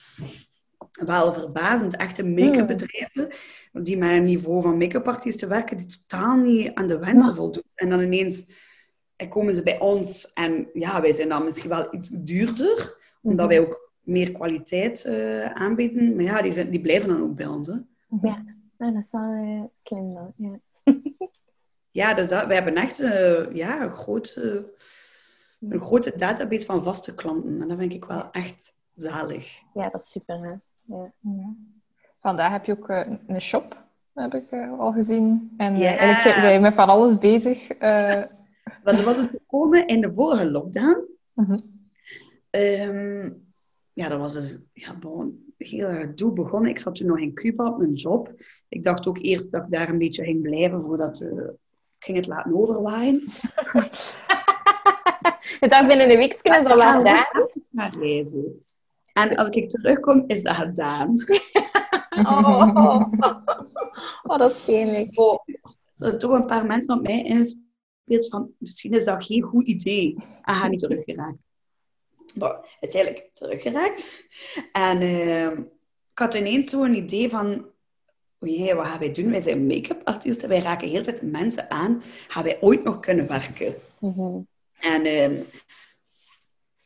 wel 0.93 1.33
verbazend. 1.35 1.97
Echte 1.97 2.25
make-up 2.25 2.67
bedrijven 2.67 3.33
die 3.73 3.97
met 3.97 4.11
een 4.11 4.25
niveau 4.25 4.63
van 4.63 4.77
make-up 4.77 5.09
artiesten 5.09 5.49
werken, 5.49 5.77
die 5.77 5.87
totaal 5.87 6.37
niet 6.37 6.75
aan 6.75 6.87
de 6.87 6.99
wensen 6.99 7.29
Ja. 7.31 7.35
voldoen. 7.35 7.63
En 7.75 7.89
dan 7.91 8.01
ineens 8.01 8.51
eh, 9.17 9.29
komen 9.29 9.55
ze 9.55 9.63
bij 9.63 9.81
ons 9.81 10.33
en 10.33 10.69
ja, 10.73 11.01
wij 11.01 11.13
zijn 11.13 11.29
dan 11.29 11.45
misschien 11.45 11.69
wel 11.71 11.95
iets 11.95 12.09
duurder, 12.09 12.97
omdat 13.23 13.49
wij 13.49 13.61
ook 13.61 13.91
meer 14.01 14.33
kwaliteit 14.33 15.05
eh, 15.05 15.45
aanbieden. 15.53 16.15
Maar 16.17 16.25
ja, 16.25 16.43
die, 16.43 16.53
zijn, 16.53 16.71
die 16.71 16.81
blijven 16.81 17.09
dan 17.09 17.23
ook 17.23 17.35
bij 17.37 17.47
ons. 17.47 17.69
Hè. 17.69 17.75
Ja. 18.23 18.45
Ja, 18.79 18.91
dat 18.91 19.05
is 19.05 19.13
wel 19.13 19.33
eh, 19.33 19.63
slim 19.83 20.15
dan. 20.15 20.33
Ja. 20.37 20.59
Ja, 21.91 22.15
dus 22.15 22.29
dat, 22.29 22.47
wij 22.47 22.55
hebben 22.55 22.75
echt 22.75 22.97
ja, 23.53 23.83
een, 23.83 23.91
grote, 23.91 24.73
een 25.61 25.81
grote 25.81 26.13
database 26.17 26.65
van 26.65 26.85
vaste 26.85 27.15
klanten. 27.15 27.61
En 27.61 27.69
dat 27.69 27.79
vind 27.79 27.93
ik 27.93 28.05
wel 28.05 28.31
echt 28.31 28.75
zalig. 28.95 29.59
ja, 29.75 29.89
dat 29.89 30.01
is 30.01 30.11
super. 30.11 30.39
Hè? 30.43 30.55
Ja. 30.85 31.13
Ja. 31.21 31.55
Vandaag 32.21 32.51
heb 32.53 32.65
je 32.65 32.73
ook 32.73 32.89
eh, 32.89 33.11
een 33.27 33.41
shop, 33.43 33.83
heb 34.15 34.33
ik 34.35 34.51
eh, 34.51 34.79
al 34.79 34.93
gezien. 34.93 35.55
En 35.57 35.73
eh, 35.75 35.81
Ja. 35.81 35.87
eigenlijk 35.87 36.21
zijn 36.21 36.41
zijn 36.41 36.53
je 36.55 36.61
met 36.61 36.75
van 36.75 36.89
alles 36.89 37.19
bezig. 37.19 37.69
eh, 37.69 38.23
Maar 38.85 38.95
dat 38.97 39.05
was 39.05 39.17
het 39.17 39.31
gekomen 39.31 39.87
in 39.87 40.01
de 40.01 40.13
vorige 40.15 40.51
lockdown. 40.51 41.01
mhm. 41.33 41.59
Ehm, 42.51 43.31
ja, 43.93 44.09
dat 44.09 44.19
was 44.19 44.33
dus 44.35 44.59
ja, 44.73 44.95
bon, 44.99 45.55
heel 45.57 45.87
erg 45.89 46.15
doel 46.15 46.33
begonnen. 46.33 46.71
Ik 46.71 46.79
zat 46.79 46.95
toen 46.95 47.07
nog 47.07 47.19
in 47.19 47.35
Cuba 47.35 47.67
op 47.69 47.81
een 47.81 47.95
job. 47.95 48.33
Ik 48.69 48.85
dacht 48.85 49.07
ook 49.07 49.19
eerst 49.19 49.53
dat 49.53 49.63
ik 49.65 49.71
daar 49.71 49.89
een 49.89 49.99
beetje 49.99 50.25
ging 50.25 50.43
blijven 50.43 50.83
voordat 50.83 51.21
eh, 51.21 51.29
ik 51.99 52.05
ging 52.05 52.17
het 52.17 52.27
laten 52.27 52.55
overwaaien. 52.55 53.23
Je 55.61 55.69
dacht 55.69 55.89
binnen 55.89 56.11
een 56.11 56.17
week 56.17 56.33
is 56.33 56.43
dat 56.43 56.67
wel 56.67 56.93
gedaan. 56.93 57.91
reizen. 58.01 58.65
En 59.13 59.37
als 59.37 59.49
ik 59.49 59.71
terugkom, 59.71 60.25
is 60.27 60.43
dat 60.43 60.55
gedaan. 60.55 61.25
Oh, 62.11 62.71
oh, 62.77 63.13
oh, 64.23 64.39
dat 64.39 64.51
is 64.51 64.65
pijnlijk. 64.65 65.19
Oh, 65.19 65.39
er 65.99 66.19
toch 66.19 66.31
een 66.31 66.47
paar 66.47 66.67
mensen 66.67 66.97
op 66.97 67.03
mij 67.03 67.23
ingespeeld 67.25 68.29
van 68.29 68.51
misschien 68.59 68.93
is 68.93 69.05
dat 69.05 69.25
geen 69.25 69.43
goed 69.43 69.67
idee. 69.67 70.17
En 70.43 70.55
ga 70.55 70.69
niet 70.69 70.79
teruggeraakt. 70.79 71.39
Maar 72.35 72.77
uiteindelijk 72.81 73.31
teruggeraakt. 73.35 74.27
En 74.73 75.01
ehm, 75.01 75.61
ik 76.11 76.19
had 76.19 76.35
ineens 76.35 76.71
zo'n 76.71 76.95
idee 76.95 77.31
van 77.31 77.67
o 78.39 78.47
jee, 78.47 78.75
wat 78.75 78.87
gaan 78.87 78.99
wij 78.99 79.13
doen? 79.13 79.31
Wij 79.31 79.41
zijn 79.41 79.67
make-up 79.67 80.01
artiesten, 80.05 80.49
wij 80.49 80.61
raken 80.61 80.89
heel 80.89 81.03
de 81.03 81.13
tijd 81.13 81.23
mensen 81.23 81.71
aan. 81.71 82.03
Gaan 82.29 82.43
wij 82.43 82.59
ooit 82.61 82.85
nog 82.85 83.01
kunnen 83.01 83.27
werken? 83.27 83.75
Mhm. 83.99 84.41
En 84.81 85.05
ehm, 85.05 85.43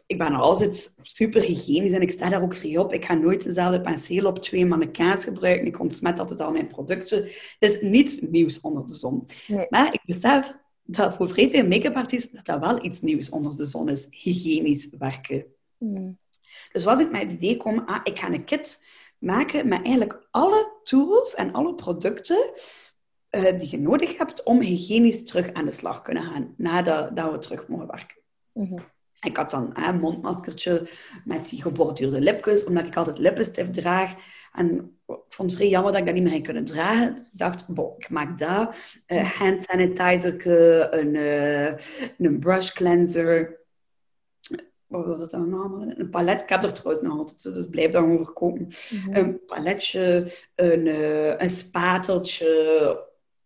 ik 0.06 0.18
ben 0.18 0.32
altijd 0.32 0.94
super 1.00 1.40
hygiënisch 1.42 1.92
en 1.92 2.00
ik 2.00 2.10
sta 2.10 2.30
daar 2.30 2.42
ook 2.42 2.54
vrij 2.54 2.78
op. 2.78 2.92
Ik 2.92 3.04
ga 3.04 3.14
nooit 3.14 3.44
dezelfde 3.44 3.80
penseel 3.80 4.26
op 4.26 4.38
twee 4.38 4.66
mannequins 4.66 5.24
gebruiken. 5.24 5.66
Ik 5.66 5.80
ontsmet 5.80 6.18
altijd 6.18 6.40
al 6.40 6.52
mijn 6.52 6.66
producten. 6.66 7.22
Het 7.58 7.72
is 7.72 7.80
niets 7.80 8.20
nieuws 8.20 8.60
onder 8.60 8.86
de 8.86 8.94
zon. 8.94 9.26
Nee. 9.46 9.66
Maar 9.68 9.92
ik 9.94 10.00
besef 10.04 10.56
dat 10.82 11.14
voor 11.14 11.28
vrij 11.28 11.48
veel 11.50 11.66
make-up 11.66 11.94
artiesten 11.94 12.34
dat 12.34 12.44
dat 12.44 12.60
wel 12.60 12.84
iets 12.84 13.00
nieuws 13.00 13.30
onder 13.30 13.56
de 13.56 13.64
zon 13.64 13.88
is. 13.88 14.06
Hygiënisch 14.10 14.90
werken. 14.98 15.44
Mhm. 15.78 16.10
Dus 16.72 16.84
was 16.84 17.00
ik 17.00 17.10
met 17.10 17.22
het 17.22 17.32
idee 17.32 17.56
komen, 17.56 17.86
ah, 17.86 18.00
ik 18.04 18.18
ga 18.18 18.32
een 18.32 18.44
kit 18.44 18.84
maken 19.18 19.68
met 19.68 19.82
eigenlijk 19.82 20.26
alle 20.30 20.80
tools 20.82 21.34
en 21.34 21.52
alle 21.52 21.74
producten 21.74 22.50
eh, 23.28 23.58
die 23.58 23.70
je 23.70 23.78
nodig 23.78 24.18
hebt 24.18 24.42
om 24.42 24.60
hygiënisch 24.60 25.24
terug 25.24 25.52
aan 25.52 25.64
de 25.64 25.72
slag 25.72 26.02
kunnen 26.02 26.22
gaan, 26.22 26.54
nadat 26.56 27.16
dat 27.16 27.30
we 27.32 27.38
terug 27.38 27.68
mogen 27.68 27.86
werken. 27.86 28.16
Mhm. 28.52 28.78
Ik 29.26 29.36
had 29.36 29.50
dan 29.50 29.70
een 29.74 29.98
mondmaskertje 29.98 30.88
met 31.24 31.48
die 31.48 31.62
geborduurde 31.62 32.20
lipjes, 32.20 32.64
omdat 32.64 32.86
ik 32.86 32.96
altijd 32.96 33.18
lippenstift 33.18 33.74
draag. 33.74 34.14
En 34.52 34.96
ik 35.06 35.16
vond 35.28 35.50
het 35.50 35.54
vrij 35.54 35.68
jammer 35.68 35.92
dat 35.92 36.00
ik 36.00 36.06
dat 36.06 36.14
niet 36.14 36.22
meer 36.22 36.32
ging 36.32 36.44
kunnen 36.44 36.64
dragen. 36.64 37.16
Ik 37.16 37.30
dacht, 37.32 37.68
bon, 37.68 37.94
ik 37.98 38.10
maak 38.10 38.38
dat. 38.38 38.74
Uh, 39.06 39.30
hand 39.30 39.64
sanitizer, 39.68 40.46
een, 40.94 41.14
uh, 41.14 41.72
een 42.18 42.38
brush 42.38 42.72
cleanser. 42.72 43.60
Wat 44.86 45.06
was 45.06 45.20
het 45.20 45.30
dan 45.30 45.54
allemaal? 45.54 45.82
Een 45.82 46.10
palet. 46.10 46.40
Ik 46.40 46.48
heb 46.48 46.64
er 46.64 46.72
trouwens 46.72 47.06
nog 47.06 47.18
altijd, 47.18 47.42
dus 47.42 47.68
blijf 47.68 47.90
daar 47.90 48.02
gewoon 48.02 48.24
verkopen. 48.24 48.68
Mm 48.90 49.14
Een 49.14 49.44
paletje, 49.46 50.32
een, 50.54 50.86
uh, 50.86 51.38
een 51.38 51.50
spateltje, 51.50 53.04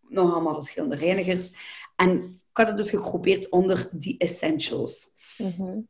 nog 0.09 0.33
allemaal 0.33 0.55
verschillende 0.55 0.97
reinigers. 0.97 1.51
En 1.97 2.41
ik 2.51 2.57
had 2.57 2.69
het 2.69 2.77
dus 2.77 2.91
gegroepeerd 2.91 3.49
onder 3.49 3.89
die 3.93 4.19
essentials. 4.19 5.09
Mm 5.41 5.53
-hmm. 5.57 5.89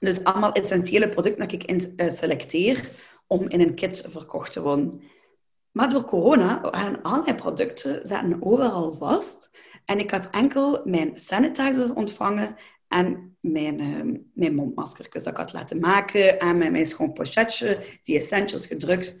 Dus 0.00 0.24
allemaal 0.24 0.52
essentiële 0.52 1.08
producten 1.08 1.40
dat 1.42 1.52
ik 1.52 1.64
in, 1.64 1.92
uh, 1.96 2.10
selecteer 2.10 2.88
om 3.26 3.48
in 3.48 3.60
een 3.60 3.74
kit 3.74 4.04
verkocht 4.08 4.52
te 4.52 4.62
worden. 4.62 5.02
Maar 5.70 5.90
door 5.90 6.04
corona 6.04 6.60
waren 6.60 7.02
al 7.02 7.22
mijn 7.22 7.36
producten 7.36 8.06
zaten 8.06 8.42
overal 8.42 8.96
vast. 8.98 9.50
En 9.84 9.98
ik 9.98 10.10
had 10.10 10.30
enkel 10.30 10.80
mijn 10.84 11.20
sanitizers 11.20 11.90
ontvangen 11.90 12.56
en 12.88 13.36
mijn, 13.40 13.80
uh, 13.80 14.18
mijn 14.34 14.54
mondmaskertjes 14.54 15.22
dat 15.22 15.32
ik 15.32 15.38
had 15.38 15.52
laten 15.52 15.80
maken. 15.80 16.40
En 16.40 16.58
mijn, 16.58 16.72
mijn 16.72 16.86
schoon 16.86 17.12
pochetje, 17.12 17.78
die 18.02 18.16
essentials 18.16 18.66
gedrukt. 18.66 19.16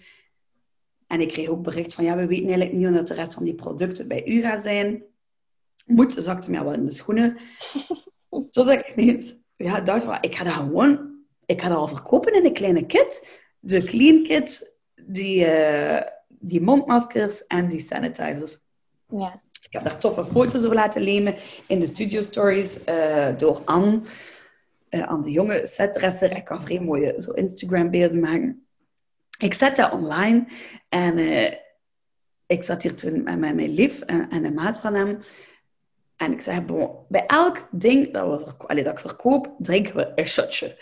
En 1.06 1.20
ik 1.20 1.28
kreeg 1.28 1.48
ook 1.48 1.62
bericht 1.62 1.94
van, 1.94 2.04
ja, 2.04 2.16
we 2.16 2.26
weten 2.26 2.46
eigenlijk 2.46 2.72
niet 2.72 2.90
wat 2.90 3.08
de 3.08 3.14
rest 3.14 3.34
van 3.34 3.44
die 3.44 3.54
producten 3.54 4.08
bij 4.08 4.26
u 4.26 4.40
gaat 4.40 4.62
zijn. 4.62 5.02
Moet, 5.84 6.14
zakte 6.18 6.50
mij 6.50 6.64
wel 6.64 6.72
in 6.72 6.84
de 6.84 6.92
schoenen. 6.92 7.38
Zodat 8.50 8.68
ik 8.68 8.92
ineens 8.96 9.41
ja, 9.62 9.80
dacht 9.80 10.04
van, 10.04 10.18
ik 10.20 10.34
ga 10.34 10.44
dat 10.44 10.52
gewoon, 10.52 11.10
ik 11.46 11.60
ga 11.60 11.68
dat 11.68 11.76
al 11.76 11.88
verkopen 11.88 12.34
in 12.34 12.44
een 12.44 12.52
kleine 12.52 12.86
kit. 12.86 13.40
De 13.58 13.82
clean 13.82 14.22
kit, 14.22 14.78
die, 14.94 15.46
uh, 15.46 16.00
die 16.28 16.60
mondmaskers 16.60 17.46
en 17.46 17.68
die 17.68 17.80
sanitizers. 17.80 18.58
Ja. 19.06 19.40
Ik 19.60 19.72
heb 19.72 19.84
daar 19.84 19.98
toffe 19.98 20.24
foto's 20.24 20.64
over 20.64 20.74
laten 20.74 21.02
lenen 21.02 21.34
in 21.66 21.80
de 21.80 21.86
studio 21.86 22.20
stories 22.20 22.78
uh, 22.88 23.28
door 23.36 23.62
Anne. 23.64 24.00
Uh, 24.90 25.08
Anne 25.08 25.24
de 25.24 25.30
jonge 25.30 25.66
setdresser. 25.66 26.36
Ik 26.36 26.44
kan 26.44 26.62
vrij 26.62 26.80
mooie 26.80 27.14
zo 27.18 27.30
Instagram 27.30 27.90
beelden 27.90 28.20
maken. 28.20 28.66
Ik 29.38 29.54
zet 29.54 29.76
dat 29.76 29.92
online 29.92 30.46
en 30.88 31.18
ik 32.46 32.64
zat 32.64 32.82
hier 32.82 32.94
toen 32.94 33.22
met 33.22 33.38
mijn 33.38 33.74
lief 33.74 34.00
en, 34.00 34.28
en 34.28 34.44
een 34.44 34.54
maat 34.54 34.78
van 34.78 34.94
hem. 34.94 35.18
En 36.22 36.32
ik 36.32 36.40
zei, 36.40 36.60
bon, 36.60 36.90
bij 37.08 37.26
elk 37.26 37.68
ding 37.70 38.12
dat, 38.12 38.44
we 38.44 38.66
allee, 38.66 38.84
dat 38.84 38.92
ik 38.92 38.98
verkoop, 38.98 39.54
drinken 39.58 39.96
we 39.96 40.12
een 40.14 40.26
shotje. 40.26 40.76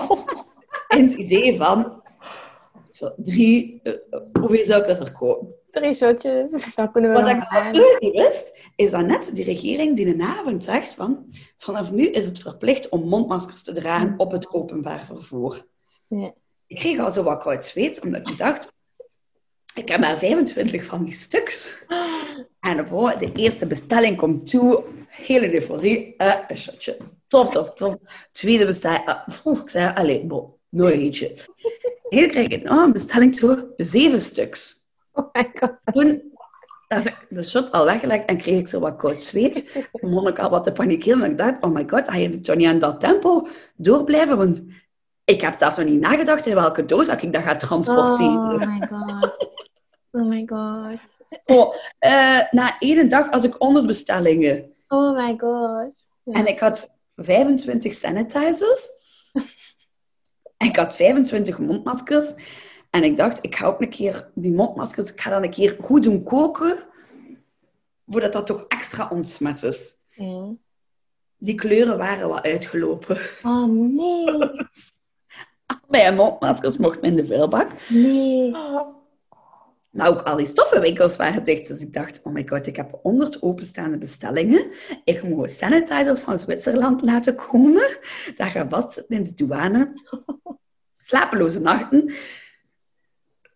In 0.96 1.04
het 1.04 1.12
idee 1.12 1.56
van, 1.56 2.02
zo, 2.90 3.12
drie, 3.16 3.80
uh, 3.82 3.92
hoeveel 4.40 4.64
zou 4.64 4.80
ik 4.80 4.86
dat 4.86 4.96
verkopen? 4.96 5.54
Drie 5.70 5.94
shotjes, 5.94 6.74
dat 6.74 6.90
kunnen 6.90 7.10
we 7.10 7.20
Wat 7.20 7.28
ik 7.28 7.42
absoluut 7.42 7.96
niet 8.00 8.16
wist, 8.16 8.70
is 8.76 8.90
dat 8.90 9.06
net 9.06 9.30
die 9.34 9.44
regering 9.44 9.96
die 9.96 10.06
een 10.06 10.22
avond 10.22 10.64
zegt 10.64 10.94
van, 10.94 11.26
vanaf 11.58 11.92
nu 11.92 12.06
is 12.06 12.26
het 12.26 12.38
verplicht 12.38 12.88
om 12.88 13.08
mondmaskers 13.08 13.62
te 13.62 13.72
dragen 13.72 14.14
op 14.16 14.30
het 14.30 14.52
openbaar 14.52 15.04
vervoer. 15.04 15.66
Ja. 16.08 16.32
Ik 16.66 16.76
kreeg 16.76 16.98
al 16.98 17.10
zo 17.10 17.22
wat 17.22 17.42
koud 17.42 17.64
zweet, 17.64 18.00
omdat 18.02 18.30
ik 18.30 18.38
dacht, 18.38 18.72
ik 19.76 19.88
heb 19.88 20.00
maar 20.00 20.18
25 20.18 20.84
van 20.84 21.04
die 21.04 21.14
stuks. 21.14 21.72
En 22.60 22.80
op 22.80 23.18
de 23.18 23.32
eerste 23.32 23.66
bestelling 23.66 24.16
komt 24.16 24.50
toe. 24.50 24.84
Hele 25.08 25.54
euforie. 25.54 26.14
Uh, 26.18 26.34
een 26.48 26.56
shotje. 26.56 26.96
Tof, 27.26 27.50
tof, 27.50 27.72
tof. 27.72 27.94
Tweede 28.30 28.66
bestelling. 28.66 29.02
Uh, 29.06 29.60
ik 29.62 29.68
zei, 29.68 29.92
allee, 29.94 30.24
bon, 30.24 30.54
nog 30.68 30.90
eentje. 31.00 31.34
Hier 32.08 32.28
krijg 32.28 32.48
ik 32.48 32.62
nog 32.62 32.82
een 32.82 32.92
bestelling 32.92 33.36
toe. 33.36 33.72
Zeven 33.76 34.20
stuks. 34.20 34.86
Oh 35.12 35.28
my 35.32 35.50
god. 35.54 35.72
Toen 35.92 36.22
had 36.88 37.06
ik 37.06 37.26
de 37.28 37.42
shot 37.42 37.72
al 37.72 37.84
weggelegd 37.84 38.24
en 38.24 38.36
kreeg 38.36 38.58
ik 38.58 38.68
zo 38.68 38.80
wat 38.80 38.96
koud 38.96 39.22
zweet. 39.22 39.72
Toen 39.72 40.10
begon 40.10 40.28
ik 40.28 40.38
al 40.38 40.50
wat 40.50 40.64
te 40.64 40.72
panikeren. 40.72 41.22
En 41.22 41.30
ik 41.30 41.38
dacht, 41.38 41.62
oh 41.62 41.70
my 41.70 41.84
god, 41.86 42.08
ga 42.08 42.16
je 42.16 42.40
toch 42.40 42.56
niet 42.56 42.68
aan 42.68 42.78
dat 42.78 43.00
tempo 43.00 43.46
door 43.76 44.04
blijven? 44.04 44.36
Want 44.36 44.62
ik 45.24 45.40
heb 45.40 45.54
zelfs 45.54 45.76
nog 45.76 45.86
niet 45.86 46.00
nagedacht 46.00 46.46
in 46.46 46.54
welke 46.54 46.84
doos 46.84 47.08
ik 47.08 47.32
dat 47.32 47.42
ga 47.42 47.56
transporteren. 47.56 48.62
Oh 48.62 48.78
my 48.78 48.86
god. 48.86 49.35
Oh 50.16 50.28
my 50.28 50.44
god. 50.46 50.98
Oh, 51.44 51.74
uh, 52.00 52.40
na 52.50 52.78
één 52.78 53.08
dag 53.08 53.30
had 53.30 53.44
ik 53.44 53.54
100 53.54 53.86
bestellingen. 53.86 54.72
Oh 54.88 55.16
my 55.16 55.36
god. 55.38 55.94
Ja. 56.22 56.32
En 56.32 56.46
ik 56.46 56.60
had 56.60 56.90
25 57.16 57.94
sanitizers. 57.94 58.90
ik 60.68 60.76
had 60.76 60.96
25 60.96 61.58
mondmaskers. 61.58 62.32
En 62.90 63.04
ik 63.04 63.16
dacht, 63.16 63.38
ik 63.44 63.56
ga 63.56 63.66
ook 63.66 63.80
een 63.80 63.90
keer 63.90 64.30
die 64.34 64.52
mondmaskers, 64.52 65.10
ik 65.10 65.20
ga 65.20 65.30
dan 65.30 65.42
een 65.42 65.50
keer 65.50 65.76
goed 65.80 66.02
doen 66.02 66.22
koken, 66.22 66.76
voordat 68.06 68.32
dat 68.32 68.46
toch 68.46 68.64
extra 68.68 69.08
ontsmet 69.08 69.62
is. 69.62 69.94
Mm. 70.14 70.60
Die 71.38 71.54
kleuren 71.54 71.98
waren 71.98 72.28
wat 72.28 72.42
uitgelopen. 72.44 73.18
Oh 73.42 73.66
nee. 73.68 74.50
Mijn 75.88 76.14
mondmaskers 76.14 76.76
mochten 76.76 77.02
in 77.02 77.16
de 77.16 77.26
vuilbak. 77.26 77.70
Nee. 77.88 78.54
Maar 79.96 80.08
ook 80.08 80.22
al 80.22 80.36
die 80.36 80.46
stoffenwinkels 80.46 81.16
waren 81.16 81.44
dicht. 81.44 81.68
Dus 81.68 81.80
ik 81.80 81.92
dacht, 81.92 82.20
oh 82.22 82.32
my 82.32 82.46
god, 82.46 82.66
ik 82.66 82.76
heb 82.76 82.98
100 83.02 83.42
openstaande 83.42 83.98
bestellingen. 83.98 84.70
Ik 85.04 85.22
moet 85.22 85.50
sanitizers 85.50 86.20
van 86.20 86.38
Zwitserland 86.38 87.02
laten 87.02 87.34
komen. 87.34 87.98
Dat 88.36 88.48
gaat 88.48 88.66
vast 88.68 89.04
in 89.08 89.22
de 89.22 89.34
douane. 89.34 89.92
Slapeloze 90.98 91.60
nachten. 91.60 92.12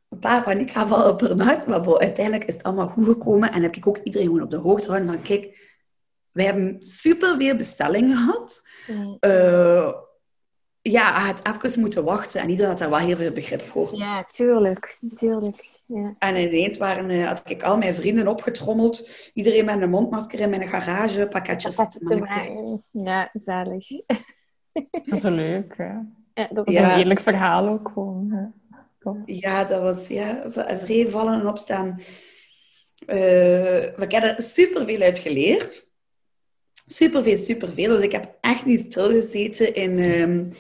Een 0.09 0.19
paar 0.19 0.43
paniekaanvallen 0.43 1.17
per 1.17 1.37
nacht. 1.37 1.67
Maar 1.67 1.81
bo, 1.81 1.99
uiteindelijk 1.99 2.49
is 2.49 2.55
het 2.55 2.63
allemaal 2.63 2.89
goed 2.89 3.07
gekomen. 3.07 3.53
En 3.53 3.63
heb 3.63 3.77
ik 3.77 3.87
ook 3.87 3.99
iedereen 3.99 4.27
gewoon 4.27 4.43
op 4.43 4.51
de 4.51 4.57
hoogte 4.57 4.85
gehouden 4.85 5.15
van... 5.15 5.23
Kijk, 5.23 5.69
wij 6.33 6.45
hebben 6.45 6.77
superveel 6.81 7.57
bestellingen 7.57 8.17
gehad. 8.17 8.63
Mm. 8.87 9.17
Uh, 9.21 9.93
ja, 10.83 11.13
hij 11.13 11.27
had 11.27 11.65
even 11.65 11.81
moeten 11.81 12.05
wachten 12.05 12.41
en 12.41 12.49
iedereen 12.49 12.71
had 12.71 12.79
daar 12.79 12.91
wel 12.91 12.99
heel 12.99 13.17
veel 13.17 13.33
begrip 13.33 13.63
voor. 13.63 13.97
Ja, 13.97 14.25
tuurlijk. 14.25 14.99
tuurlijk. 15.15 15.81
Ja. 15.87 16.15
En 16.19 16.37
ineens 16.37 16.77
waren, 16.77 17.11
uh, 17.11 17.27
had 17.27 17.43
ik 17.45 17.63
al 17.63 17.79
mijn 17.79 17.95
vrienden 17.95 18.29
opgetrommeld. 18.29 19.09
Iedereen 19.35 19.65
met 19.65 19.83
een 19.83 19.91
mondmasker 19.91 20.41
in 20.41 20.51
mijn 20.51 20.69
garage, 20.69 21.27
pakketjes 21.31 21.75
te 21.75 22.17
maken. 22.19 22.85
Ja, 22.91 23.31
zalig. 23.33 23.87
Dat 25.05 25.19
is 25.19 25.23
leuk, 25.23 25.75
hè? 25.77 25.93
Ja, 26.35 26.49
dat 26.51 26.69
is 26.69 26.75
Ja. 26.75 26.93
een 26.93 26.99
eerlijk 26.99 27.21
verhaal 27.21 27.69
ook 27.69 27.91
gewoon. 27.93 28.55
Kom. 28.99 29.23
Ja, 29.27 29.65
dat 29.65 29.83
was 29.83 30.09
ja, 30.09 30.49
zo 30.49 30.61
een 30.61 30.79
vrij 30.79 31.09
vallen 31.09 31.41
en 31.41 31.47
opstaan. 31.47 31.89
Uh, 31.89 33.07
we 33.07 34.07
hebben 34.09 34.37
er 34.37 34.43
superveel 34.43 35.01
uit 35.01 35.19
geleerd. 35.19 35.90
Superveel, 36.93 37.37
superveel. 37.37 37.95
Dus 37.95 38.05
ik 38.05 38.13
heb 38.13 38.37
echt 38.41 38.65
niet 38.65 38.81
stilgezeten 38.81 39.75
in, 39.75 39.99
um, 39.99 40.53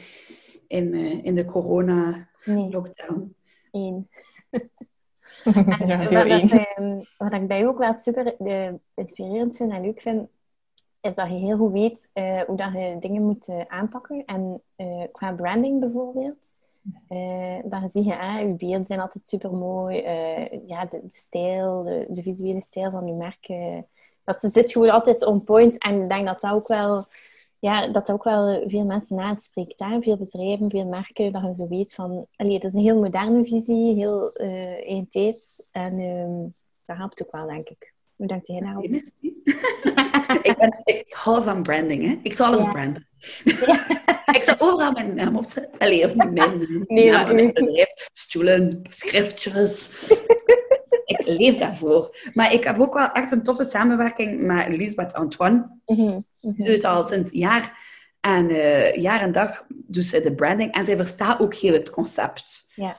in, 0.67 0.95
uh, 0.95 1.25
in 1.25 1.35
de 1.35 1.45
corona-lockdown. 1.45 3.35
Nee. 3.73 3.83
Eén. 3.83 4.09
Ja, 5.87 6.07
deel 6.09 6.19
wat, 6.19 6.27
één. 6.27 6.49
dat, 6.49 6.67
ehm, 6.75 7.01
wat 7.17 7.33
ik 7.35 7.47
bij 7.47 7.59
jou 7.59 7.71
ook 7.71 7.79
wel 7.79 7.95
super 7.99 8.37
eh, 8.37 8.73
inspirerend 8.95 9.57
vind 9.57 9.73
en 9.73 9.81
leuk 9.81 10.01
vind, 10.01 10.29
is 11.01 11.15
dat 11.15 11.27
je 11.27 11.35
heel 11.35 11.57
goed 11.57 11.73
weet 11.73 12.11
eh, 12.13 12.43
hoe 12.43 12.57
dat 12.57 12.73
je 12.73 12.97
dingen 13.01 13.23
moet 13.23 13.49
eh, 13.49 13.61
aanpakken. 13.67 14.25
En 14.25 14.63
eh, 14.77 15.05
qua 15.13 15.33
branding 15.33 15.81
bijvoorbeeld, 15.81 16.47
eh, 17.09 17.59
dan 17.65 17.89
zie 17.89 18.05
je, 18.05 18.19
ah, 18.19 18.41
je 18.41 18.55
beelden 18.55 18.85
zijn 18.85 19.01
altijd 19.01 19.29
super 19.29 19.53
mooi. 19.55 19.97
ja, 20.67 20.85
de, 20.85 21.01
de 21.03 21.11
stijl, 21.11 21.83
de, 21.83 22.07
de 22.09 22.23
visuele 22.23 22.61
stijl 22.61 22.91
van 22.91 23.07
je 23.07 23.13
merk, 23.13 23.49
eh, 23.49 23.79
dat 24.25 24.49
zit 24.53 24.73
gewoon 24.73 24.91
altijd 24.91 25.25
on 25.25 25.45
point. 25.45 25.79
En 25.79 26.03
ik 26.03 26.09
denk 26.09 26.27
dat 26.27 26.41
dat 26.41 26.53
ook 26.53 26.69
wel, 26.69 27.07
ja, 27.59 27.87
dat 27.87 28.07
dat 28.07 28.11
ook 28.11 28.25
wel 28.25 28.63
veel 28.67 28.85
mensen 28.85 29.19
aanspreekt. 29.19 29.79
Hè? 29.79 30.01
Veel 30.01 30.17
bedrijven, 30.17 30.71
veel 30.71 30.87
merken, 30.87 31.33
dat 31.33 31.43
je 31.43 31.55
zo 31.55 31.69
weet 31.69 31.95
van... 31.95 32.27
Allee, 32.37 32.55
het 32.55 32.65
is 32.65 32.73
een 32.73 32.81
heel 32.81 33.01
moderne 33.01 33.45
visie, 33.45 33.95
heel 33.95 34.31
uh, 34.35 34.89
eentijds. 34.89 35.63
En 35.71 35.99
um, 35.99 36.55
dat 36.85 36.97
helpt 36.97 37.23
ook 37.23 37.33
wel, 37.33 37.47
denk 37.47 37.69
ik. 37.69 37.93
Hoe 38.17 38.27
denkt 38.27 38.47
jij 38.47 38.61
daarop? 38.61 38.85
ik, 40.43 40.55
ben, 40.59 40.81
ik 40.85 41.13
hou 41.15 41.43
van 41.43 41.63
branding, 41.63 42.03
hè. 42.03 42.19
Ik 42.23 42.35
zal 42.35 42.47
alles 42.47 42.61
Ja. 42.61 42.71
branden. 42.71 43.09
ik 44.39 44.43
zal 44.43 44.55
overal 44.59 44.93
mijn 44.93 45.15
naam 45.15 45.37
opzetten. 45.37 45.79
Allee, 45.79 46.05
of 46.05 46.15
niet 46.15 46.33
mijn 46.33 46.35
naam 47.11 47.35
mijn 47.35 47.53
bedrijf. 47.53 48.09
Stoelen, 48.13 48.83
schriftjes. 48.89 49.91
Ik 51.11 51.27
leef 51.27 51.57
daarvoor. 51.57 52.17
Maar 52.35 52.53
ik 52.53 52.65
heb 52.65 52.79
ook 52.79 52.95
wel 52.95 53.13
echt 53.13 53.33
een 53.33 53.43
toffe 53.43 53.65
samenwerking 53.65 54.41
met 54.41 54.69
Lisbeth 54.69 55.15
Antoine. 55.15 55.69
Ze 55.87 56.25
doet 56.41 56.67
het 56.67 56.85
al 56.85 57.03
sinds 57.03 57.31
jaar 57.31 57.79
en, 58.21 58.51
eh, 58.51 58.95
jaar 58.95 59.21
en 59.21 59.33
dag 59.33 59.65
doet 59.69 60.05
ze 60.05 60.21
de 60.21 60.35
branding. 60.35 60.73
En 60.73 60.85
zij 60.85 60.97
verstaat 60.97 61.41
ook 61.41 61.55
heel 61.55 61.73
het 61.73 61.91
concept. 61.91 62.71
Ja. 62.75 62.97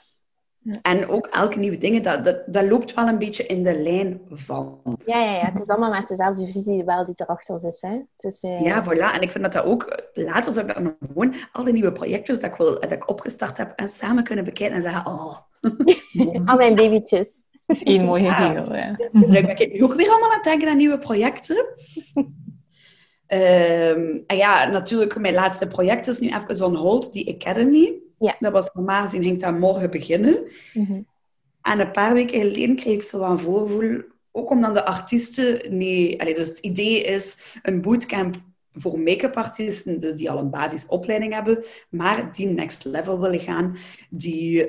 En 0.81 1.07
ook 1.07 1.27
elke 1.27 1.59
nieuwe 1.59 1.77
dingen, 1.77 2.03
dat, 2.03 2.23
dat, 2.23 2.43
dat 2.45 2.65
loopt 2.65 2.93
wel 2.93 3.07
een 3.07 3.17
beetje 3.17 3.45
in 3.45 3.63
de 3.63 3.81
lijn 3.81 4.21
van. 4.29 4.81
Ja, 5.05 5.19
ja, 5.19 5.31
ja. 5.31 5.45
Het 5.45 5.61
is 5.61 5.67
allemaal 5.67 5.91
met 5.91 6.07
dezelfde 6.07 6.47
visie 6.47 6.83
wel 6.83 7.05
die 7.05 7.13
erachter 7.17 7.59
zit. 7.59 7.81
Hè? 7.81 8.01
Dus, 8.17 8.43
uh... 8.43 8.61
Ja, 8.61 8.83
voilà. 8.83 9.15
En 9.15 9.21
ik 9.21 9.31
vind 9.31 9.43
dat 9.43 9.53
dat 9.53 9.65
ook... 9.65 10.09
Later 10.13 10.51
zou 10.53 10.67
ik 10.67 10.73
dat 10.73 10.83
nog 10.83 10.93
gewoon... 11.07 11.33
Al 11.51 11.63
die 11.63 11.73
nieuwe 11.73 11.91
projecten 11.91 12.41
dat 12.41 12.51
ik, 12.51 12.55
wil, 12.55 12.79
dat 12.79 12.91
ik 12.91 13.09
opgestart 13.09 13.57
heb, 13.57 13.73
en 13.75 13.89
samen 13.89 14.23
kunnen 14.23 14.45
bekijken 14.45 14.75
en 14.75 14.81
zeggen... 14.81 15.05
Oh, 15.05 15.37
Al 16.49 16.57
mijn 16.57 16.75
babytjes. 16.75 17.40
Dat 17.71 17.81
is 17.81 17.93
één 17.93 18.05
mooie 18.05 18.23
Ja. 18.23 18.33
geheel, 18.33 18.75
ja. 18.75 18.95
Ben 19.11 19.57
ik 19.57 19.73
nu 19.73 19.83
ook 19.83 19.93
weer 19.93 20.09
allemaal 20.09 20.29
aan 20.29 20.35
het 20.35 20.43
denken 20.43 20.69
aan 20.69 20.77
nieuwe 20.77 20.99
projecten. 20.99 21.65
Ehm, 23.27 24.17
en 24.27 24.37
ja, 24.37 24.65
natuurlijk, 24.65 25.19
mijn 25.19 25.33
laatste 25.33 25.67
project 25.67 26.07
is 26.07 26.19
nu 26.19 26.27
even 26.27 26.65
on 26.65 26.75
hold, 26.75 27.13
die 27.13 27.35
Academy. 27.35 27.93
Ja. 28.17 28.35
Dat 28.39 28.51
was 28.51 28.69
normaal 28.73 29.03
gezien, 29.03 29.23
ging 29.23 29.39
dat 29.39 29.59
morgen 29.59 29.91
beginnen. 29.91 30.43
Mhm. 30.73 31.01
En 31.61 31.79
een 31.79 31.91
paar 31.91 32.13
weken 32.13 32.39
geleden 32.39 32.75
kreeg 32.75 32.93
ik 32.93 33.03
zo 33.03 33.19
wat 33.19 33.29
een 33.29 33.39
voorgevoel, 33.39 34.01
ook 34.31 34.49
omdat 34.49 34.73
de 34.73 34.85
artiesten 34.85 35.77
niet... 35.77 36.21
Allee, 36.21 36.35
dus 36.35 36.49
het 36.49 36.59
idee 36.59 37.03
is 37.03 37.57
een 37.61 37.81
bootcamp 37.81 38.35
voor 38.73 38.99
make-up 38.99 39.35
artiesten, 39.35 39.99
dus 39.99 40.13
die 40.13 40.31
al 40.31 40.37
een 40.37 40.49
basisopleiding 40.49 41.33
hebben, 41.33 41.63
maar 41.89 42.31
die 42.33 42.47
next 42.47 42.85
level 42.85 43.19
willen 43.19 43.39
gaan, 43.39 43.75
die 44.09 44.65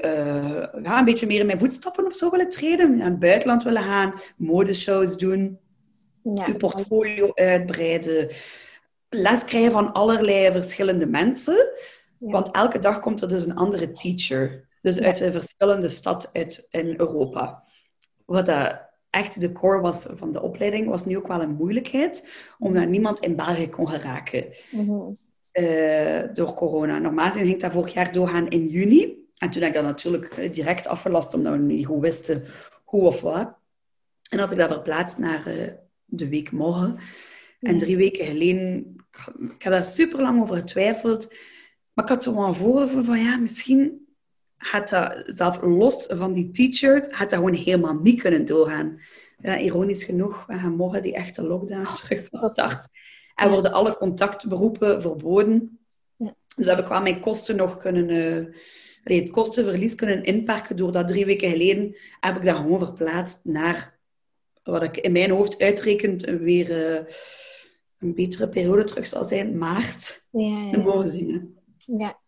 ja, 0.82 0.98
een 0.98 1.04
beetje 1.04 1.26
meer 1.26 1.40
in 1.40 1.46
mijn 1.46 1.58
voetstappen 1.58 2.06
of 2.06 2.14
zo 2.14 2.30
willen 2.30 2.50
treden, 2.50 2.96
naar 2.96 3.10
het 3.10 3.18
buitenland 3.18 3.62
willen 3.62 3.82
gaan, 3.82 4.14
modeshows 4.36 5.16
doen, 5.16 5.58
Ja. 6.22 6.46
je 6.46 6.56
portfolio 6.56 7.30
uitbreiden, 7.34 8.30
les 9.08 9.44
krijgen 9.44 9.72
van 9.72 9.92
allerlei 9.92 10.52
verschillende 10.52 11.06
mensen. 11.06 11.70
Ja. 12.18 12.30
Want 12.30 12.50
elke 12.50 12.78
dag 12.78 13.00
komt 13.00 13.20
er 13.22 13.28
dus 13.28 13.44
een 13.46 13.56
andere 13.56 13.92
teacher. 13.92 14.68
Dus 14.82 15.00
uit 15.00 15.20
een 15.20 15.32
verschillende 15.32 15.88
stad 15.88 16.30
uit, 16.32 16.66
in 16.70 16.94
Europa. 17.00 17.64
Wat 18.24 18.46
dat 18.46 18.90
echt 19.12 19.40
de 19.40 19.52
core 19.52 19.80
was 19.80 20.06
van 20.10 20.32
de 20.32 20.42
opleiding, 20.42 20.88
was 20.88 21.04
nu 21.04 21.16
ook 21.16 21.26
wel 21.26 21.42
een 21.42 21.54
moeilijkheid, 21.54 22.28
omdat 22.58 22.88
niemand 22.88 23.20
in 23.20 23.36
België 23.36 23.68
kon 23.68 23.88
geraken 23.88 24.44
Mhm. 24.70 25.00
eh, 25.52 26.22
door 26.32 26.54
corona. 26.54 26.98
Normaal 26.98 27.30
gezien 27.30 27.46
ging 27.46 27.60
dat 27.60 27.72
vorig 27.72 27.92
jaar 27.92 28.12
doorgaan 28.12 28.48
in 28.48 28.66
juni. 28.66 29.20
En 29.36 29.50
toen 29.50 29.62
heb 29.62 29.70
ik 29.70 29.76
dat 29.76 29.84
natuurlijk 29.84 30.24
eh, 30.24 30.52
direct 30.52 30.86
afgelast, 30.86 31.34
omdat 31.34 31.52
we 31.52 31.58
niet 31.58 31.86
goed 31.86 32.00
wisten 32.00 32.44
hoe 32.84 33.02
of 33.06 33.20
wat. 33.20 33.54
En 34.30 34.38
had 34.38 34.50
ik 34.50 34.58
dat 34.58 34.70
verplaatst 34.72 35.18
naar 35.18 35.46
eh, 35.46 35.68
de 36.04 36.28
week 36.28 36.50
morgen. 36.52 36.98
En 37.60 37.72
Ja. 37.72 37.78
drie 37.78 37.96
weken 37.96 38.26
geleden, 38.26 38.96
ik 39.56 39.62
heb 39.62 39.72
daar 39.72 39.84
super 39.84 40.20
lang 40.20 40.42
over 40.42 40.56
getwijfeld. 40.56 41.28
Maar 41.92 42.04
ik 42.04 42.10
had 42.10 42.22
zo 42.22 42.42
een 42.46 42.54
voorgevoel 42.54 43.04
van, 43.04 43.18
ja, 43.20 43.36
misschien 43.36 44.06
gaat 44.64 44.88
dat, 44.88 45.22
zelf 45.26 45.62
los 45.62 46.06
van 46.08 46.32
die 46.32 46.50
teacher, 46.50 47.06
gaat 47.10 47.30
dat 47.30 47.38
gewoon 47.38 47.54
helemaal 47.54 47.94
niet 47.94 48.20
kunnen 48.20 48.44
doorgaan. 48.44 49.00
Ja, 49.38 49.58
ironisch 49.58 50.04
genoeg, 50.04 50.46
we 50.46 50.58
gaan 50.58 50.76
morgen 50.76 51.02
die 51.02 51.14
echte 51.14 51.42
lockdown 51.42 51.86
terug 52.06 52.28
van 52.30 52.48
start. 52.48 52.88
En 53.34 53.50
worden 53.50 53.72
alle 53.72 53.96
contactberoepen 53.96 55.02
verboden. 55.02 55.78
Dus 56.56 56.66
heb 56.66 56.78
ik 56.78 56.86
wel 56.86 57.02
mijn 57.02 57.20
kosten 57.20 57.56
nog 57.56 57.76
kunnen... 57.76 58.08
allee, 59.04 59.20
het 59.20 59.30
kostenverlies 59.30 59.94
kunnen 59.94 60.24
inperken 60.24 60.76
doordat 60.76 61.08
drie 61.08 61.26
weken 61.26 61.50
geleden 61.50 61.96
heb 62.20 62.36
ik 62.36 62.44
dat 62.44 62.56
gewoon 62.56 62.78
verplaatst 62.78 63.44
naar 63.44 64.00
wat 64.62 64.82
ik 64.82 64.96
in 64.96 65.12
mijn 65.12 65.30
hoofd 65.30 65.60
uitrekend 65.62 66.24
weer 66.24 66.86
eh, 66.86 67.04
een 67.98 68.14
betere 68.14 68.48
periode 68.48 68.84
terug 68.84 69.06
zal 69.06 69.24
zijn, 69.24 69.58
maart. 69.58 70.26
Ja, 70.30 70.40
ja, 70.40 70.72
En 70.72 70.78
ja. 70.78 70.84
mogen 70.84 71.08
zien. 71.08 71.30
Hè. 71.30 71.40
Ja. 71.96 72.20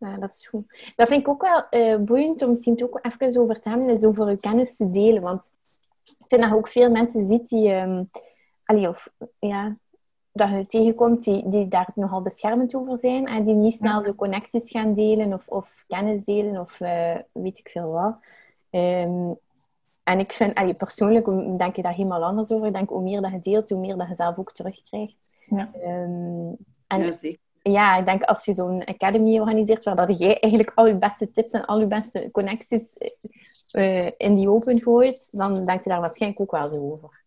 Ja, 0.00 0.16
dat 0.16 0.30
is 0.30 0.46
goed. 0.46 0.92
Dat 0.94 1.08
vind 1.08 1.20
ik 1.20 1.28
ook 1.28 1.42
wel 1.42 1.68
eh, 1.68 1.96
boeiend 1.96 2.42
om 2.42 2.48
misschien 2.48 2.82
ook 2.82 2.98
even 3.02 3.40
over 3.40 3.60
te 3.60 3.68
hebben, 3.68 3.88
is 3.88 4.04
over 4.04 4.26
uw 4.26 4.36
kennis 4.36 4.76
te 4.76 4.90
delen. 4.90 5.22
Want 5.22 5.52
ik 6.04 6.24
vind 6.28 6.40
dat 6.40 6.50
je 6.50 6.56
ook 6.56 6.68
veel 6.68 6.90
mensen 6.90 7.26
ziet 7.26 7.48
die, 7.48 7.72
ehm 7.72 8.02
allee, 8.70 8.88
of, 8.88 9.12
ja, 9.38 9.76
dat 10.32 10.50
je 10.50 10.66
tegenkomt 10.66 11.24
die, 11.24 11.48
die 11.48 11.68
daar 11.68 11.88
nogal 11.94 12.22
beschermend 12.22 12.74
over 12.74 12.98
zijn 12.98 13.26
en 13.26 13.44
die 13.44 13.54
niet 13.54 13.74
snel 13.74 14.02
de 14.02 14.14
connecties 14.14 14.70
gaan 14.70 14.92
delen 14.92 15.32
of, 15.32 15.48
of 15.48 15.84
kennis 15.86 16.24
delen 16.24 16.60
of 16.60 16.80
eh, 16.80 17.16
weet 17.32 17.58
ik 17.58 17.68
veel 17.68 17.90
wat. 17.90 18.16
Ehm, 18.70 19.32
en 20.02 20.18
ik 20.18 20.32
vind, 20.32 20.54
allee, 20.54 20.74
persoonlijk 20.74 21.26
denk 21.58 21.76
ik 21.76 21.82
daar 21.82 21.94
helemaal 21.94 22.24
anders 22.24 22.50
over. 22.50 22.66
Ik 22.66 22.72
denk, 22.72 22.88
hoe 22.88 23.02
meer 23.02 23.20
dat 23.20 23.30
je 23.30 23.38
deelt, 23.38 23.68
hoe 23.68 23.78
meer 23.80 23.96
dat 23.96 24.08
je 24.08 24.14
zelf 24.14 24.38
ook 24.38 24.52
terugkrijgt. 24.52 25.34
Ja. 25.46 25.70
Ehm, 25.72 26.52
en 26.86 27.00
Ja, 27.00 27.12
zeker. 27.12 27.40
Ja, 27.62 27.96
ik 27.98 28.04
denk 28.04 28.22
als 28.22 28.44
je 28.44 28.52
zo'n 28.52 28.84
academy 28.84 29.38
organiseert, 29.38 29.84
waar 29.84 30.06
dat 30.06 30.18
jij 30.18 30.40
eigenlijk 30.40 30.72
al 30.74 30.86
je 30.86 30.96
beste 30.98 31.30
tips 31.30 31.52
en 31.52 31.64
al 31.64 31.80
je 31.80 31.86
beste 31.86 32.28
connecties 32.32 32.82
eh, 33.70 34.06
in 34.16 34.34
die 34.34 34.50
open 34.50 34.80
gooit, 34.80 35.28
dan 35.32 35.66
denk 35.66 35.82
je 35.84 35.90
daar 35.90 36.00
waarschijnlijk 36.00 36.40
ook 36.40 36.50
wel 36.50 36.68
zo 36.68 36.76
over. 36.92 37.18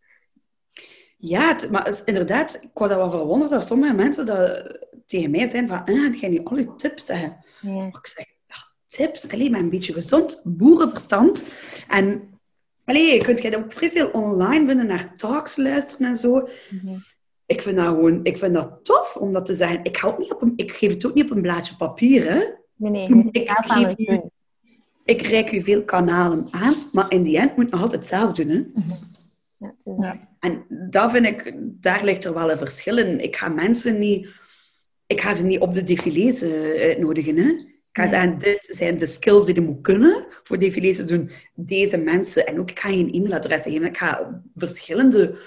Ja, 1.17 1.47
het- 1.47 1.71
maar 1.71 1.87
is 1.89 2.03
inderdaad, 2.03 2.59
ik 2.61 2.69
was 2.73 2.89
dat 2.89 2.97
wel 2.97 3.11
verwonderd 3.11 3.51
dat 3.51 3.67
sommige 3.67 3.93
mensen 3.93 4.25
dat 4.25 4.77
tegen 5.05 5.31
mij 5.31 5.49
zijn 5.49 5.67
van, 5.67 5.77
ah, 5.77 5.85
ga 5.85 6.17
je 6.19 6.29
nu 6.29 6.43
al 6.43 6.57
je 6.57 6.75
tips 6.75 7.05
zeggen? 7.05 7.37
Ja. 7.61 7.85
Ik 7.85 8.07
zeg, 8.07 8.25
ja, 8.47 8.55
tips, 8.87 9.31
alleen 9.31 9.51
maar 9.51 9.59
een 9.59 9.69
beetje 9.69 9.93
gezond 9.93 10.41
boerenverstand. 10.43 11.45
En 11.87 12.39
allee, 12.85 13.13
je 13.13 13.23
kunt 13.23 13.41
jij 13.41 13.57
ook 13.57 13.71
vrij 13.71 13.91
veel 13.91 14.09
online 14.09 14.67
vinden, 14.67 14.87
naar 14.87 15.15
talks 15.15 15.55
luisteren 15.55 16.07
en 16.07 16.17
zo. 16.17 16.47
Mhm. 16.69 16.97
Ik 17.45 17.61
vind 17.61 17.75
dat 17.75 17.85
gewoon, 17.85 18.19
ik 18.23 18.37
vind 18.37 18.53
dat 18.53 18.79
tof 18.83 19.15
om 19.19 19.33
dat 19.33 19.45
te 19.45 19.53
zeggen. 19.55 19.79
Ik, 19.83 19.95
hou 19.97 20.15
niet 20.17 20.31
op 20.33 20.41
een, 20.41 20.53
ik 20.55 20.71
geef 20.71 20.93
het 20.93 21.05
ook 21.05 21.13
niet 21.13 21.23
op 21.31 21.35
een 21.35 21.41
blaadje 21.41 21.75
papier, 21.75 22.23
hè. 22.29 22.39
Nee, 22.75 22.91
nee, 22.91 23.07
je 23.07 23.29
Ik 23.31 23.49
geef 23.63 23.93
u-. 23.97 24.21
Ik 25.05 25.21
reik 25.21 25.51
u 25.51 25.61
veel 25.61 25.83
kanalen 25.83 26.47
aan, 26.51 26.73
maar 26.91 27.11
in 27.11 27.23
die 27.23 27.37
end 27.37 27.55
moet 27.55 27.65
je 27.65 27.71
nog 27.71 27.81
altijd 27.81 28.05
zelf 28.05 28.31
doen, 28.33 28.47
hè. 28.47 28.55
Ja, 28.55 29.73
het 29.77 29.85
is- 29.85 29.93
Ja. 29.99 30.17
En 30.39 30.65
dat 30.89 31.11
vind 31.11 31.25
ik, 31.25 31.53
daar 31.57 32.03
ligt 32.03 32.25
er 32.25 32.33
wel 32.33 32.51
een 32.51 32.57
verschil 32.57 32.97
in. 32.97 33.23
Ik 33.23 33.35
ga 33.35 33.47
mensen 33.49 33.99
niet, 33.99 34.27
ik 35.07 35.21
ga 35.21 35.33
ze 35.33 35.43
niet 35.43 35.59
op 35.59 35.73
de 35.73 35.83
défilés 35.83 36.41
eh, 36.41 36.51
uitnodigen. 36.81 37.37
Hè. 37.37 37.49
Ik 37.49 38.01
ga 38.01 38.07
zeggen, 38.07 38.39
dit 38.39 38.67
zijn 38.71 38.97
de 38.97 39.07
skills 39.07 39.45
die 39.45 39.55
je 39.55 39.61
moet 39.61 39.81
kunnen 39.81 40.25
voor 40.43 40.59
défilés 40.59 40.95
te 40.97 41.05
doen. 41.05 41.31
Deze 41.55 41.97
mensen. 41.97 42.45
En 42.47 42.59
ook, 42.59 42.69
ik 42.69 42.79
ga 42.79 42.89
geen 42.89 43.09
e-mailadressen 43.13 43.71
geven. 43.71 43.87
Ik 43.87 43.97
ga 43.97 44.41
verschillende 44.55 45.37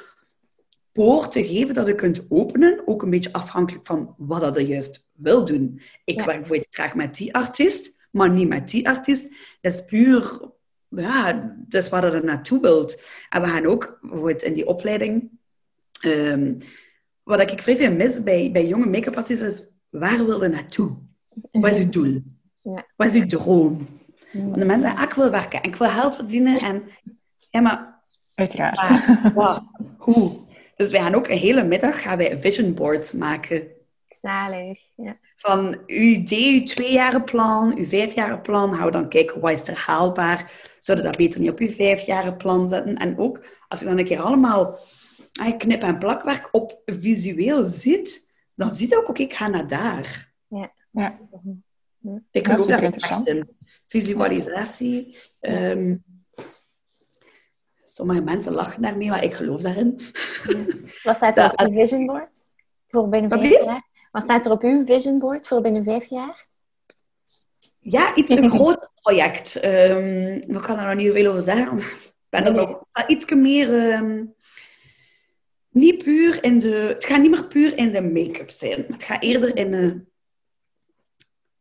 poorten 0.97 1.44
geven 1.44 1.74
dat 1.74 1.86
je 1.86 1.94
kunt 1.94 2.26
openen. 2.28 2.82
Ook 2.86 3.03
een 3.03 3.11
beetje 3.11 3.32
afhankelijk 3.32 3.86
van 3.86 4.14
wat 4.18 4.40
dat 4.40 4.57
je 4.57 4.66
juist 4.66 5.09
wil 5.14 5.44
doen. 5.44 5.80
Ik 6.05 6.16
Ja. 6.16 6.24
werk 6.24 6.38
bijvoorbeeld 6.38 6.66
graag 6.74 6.94
met 6.94 7.14
die 7.16 7.34
artiest, 7.34 7.97
maar 8.11 8.30
niet 8.30 8.49
met 8.49 8.68
die 8.70 8.88
artiest. 8.88 9.30
Dat 9.61 9.72
is 9.74 9.84
puur 9.84 10.40
ja, 10.88 11.55
dat 11.68 11.82
is 11.82 11.88
waar 11.88 12.05
je 12.05 12.11
er 12.11 12.24
naartoe 12.24 12.61
wilt. 12.61 13.03
En 13.28 13.40
we 13.42 13.49
gaan 13.49 13.66
ook, 13.66 13.99
bijvoorbeeld 14.03 14.42
in 14.42 14.55
die 14.55 14.66
opleiding, 14.66 15.30
ehm, 16.01 16.55
wat 17.22 17.40
ik 17.40 17.61
vrij 17.62 17.76
veel 17.76 17.92
mis 17.92 18.22
bij, 18.22 18.51
bij 18.53 18.66
jonge 18.66 18.86
make-up 18.86 19.16
artiesten 19.16 19.47
is, 19.49 19.66
waar 19.88 20.26
wil 20.26 20.42
je 20.42 20.49
naartoe? 20.49 20.97
Wat 21.53 21.70
is 21.70 21.78
je 21.78 21.88
doel? 21.88 22.22
Ja. 22.55 22.86
Wat 22.97 23.07
is 23.09 23.14
je 23.14 23.26
droom? 23.26 23.86
Want 24.32 24.55
de 24.55 24.64
mensen 24.64 24.80
zeggen, 24.80 24.99
ah, 24.99 25.05
ik 25.05 25.12
wil 25.12 25.30
werken 25.30 25.62
en 25.62 25.68
ik 25.70 25.76
wil 25.76 25.88
geld 25.88 26.14
verdienen. 26.14 26.59
En, 26.61 26.82
ja, 27.51 27.61
maar 27.61 28.01
Uiteraard. 28.34 28.80
waar? 28.80 29.32
Wat? 29.34 29.62
Hoe? 29.99 30.44
Dus 30.77 30.91
wij 30.91 31.01
gaan 31.01 31.14
ook 31.14 31.29
een 31.29 31.37
hele 31.39 31.64
middag 31.64 32.03
gaan 32.03 32.16
wij 32.18 32.39
vision 32.39 32.74
boards 32.74 33.12
maken. 33.12 33.68
Zalig. 34.09 34.79
Ja. 34.97 35.18
Van 35.37 35.66
uw 35.87 35.97
idee, 35.97 36.59
uw 36.61 36.64
tweejarenplan, 36.64 37.77
uw 37.77 37.87
vijfjarenplan. 37.87 38.85
We 38.85 38.91
dan 38.91 39.09
kijken, 39.09 39.41
wat 39.41 39.53
is 39.53 39.68
er 39.68 39.77
haalbaar? 39.87 40.53
Zouden 40.81 41.07
we 41.07 41.11
dat 41.12 41.20
beter 41.20 41.41
niet 41.41 41.51
op 41.51 41.59
uw 41.59 41.68
vijfjarenplan 41.70 42.68
zetten? 42.68 42.97
En 42.97 43.18
ook, 43.18 43.47
als 43.68 43.81
je 43.81 43.87
dan 43.87 43.99
een 43.99 44.05
keer 44.05 44.20
allemaal 44.20 44.79
ah, 45.41 45.59
knip- 45.59 45.83
en 45.83 45.99
plakwerk 45.99 46.49
op 46.53 46.83
visueel 46.87 47.64
ziet, 47.64 48.33
dan 48.55 48.74
ziet 48.74 48.91
je 48.91 48.97
ook, 48.97 49.09
oké, 49.09 49.22
ik 49.22 49.35
ga 49.35 49.49
naar 49.49 49.66
daar. 49.66 50.33
Ja. 50.49 50.72
Ja. 50.91 51.18
Ik 52.31 52.47
Ja, 52.47 52.53
geloof 52.53 52.61
super 52.61 52.66
daar 52.66 52.77
ook 52.79 52.83
interessant. 52.95 53.29
in. 53.29 53.49
Visualisatie. 53.89 55.16
ehm, 55.41 55.97
sommige 57.97 58.20
mensen 58.20 58.53
lachen 58.53 58.82
daarmee, 58.82 59.09
maar 59.09 59.24
ik 59.24 59.34
geloof 59.34 59.61
daarin. 59.61 60.01
Wat 61.03 61.16
staat 61.16 61.38
er 61.38 61.51
op 61.51 61.61
uw 61.61 61.72
vision 61.72 62.07
board 62.07 62.28
voor 62.88 63.09
binnen 63.09 63.30
vijf 63.30 63.64
jaar? 63.64 63.86
Wat 64.11 64.22
staat 64.22 64.47
er 64.47 64.53
op 64.53 64.62
uw 64.62 64.84
vision 64.86 65.18
board 65.18 65.47
voor 65.49 65.61
binnen 65.61 65.84
vijf 65.84 66.05
jaar? 66.05 66.47
Ja, 67.78 68.14
iets, 68.14 68.30
een 68.30 68.51
groot 68.59 68.90
project. 69.03 69.57
Ehm 69.57 70.32
ik 70.32 70.62
kan 70.62 70.78
er 70.78 70.86
nog 70.86 70.94
niet 70.94 71.12
veel 71.12 71.30
over 71.30 71.42
zeggen. 71.42 71.78
Ik 71.78 72.12
ben 72.28 72.44
er 72.44 72.53
Nee. 72.53 72.66
nog 72.66 73.07
iets 73.07 73.34
meer... 73.34 73.90
ehm, 73.90 74.24
niet 75.70 76.05
puur 76.05 76.44
in 76.44 76.59
de... 76.59 76.68
Het 76.94 77.05
gaat 77.05 77.20
niet 77.20 77.30
meer 77.30 77.47
puur 77.47 77.78
in 77.78 77.92
de 77.92 78.03
make-up 78.03 78.51
zijn. 78.51 78.78
Maar 78.88 78.99
het 78.99 79.07
gaat 79.07 79.22
eerder 79.22 79.57
in 79.57 79.70
de 79.70 80.05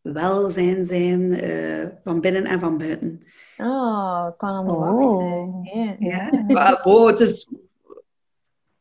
welzijn 0.01 0.83
zijn, 0.83 1.33
eh, 1.33 1.87
van 2.03 2.21
binnen 2.21 2.45
en 2.45 2.59
van 2.59 2.77
buiten. 2.77 3.23
Oh, 3.57 4.29
kan 4.37 4.65
wachten. 4.65 5.67
Ja. 5.99 6.43
Maar 6.47 6.83
oh, 6.83 7.07
het 7.07 7.19
is 7.27 7.49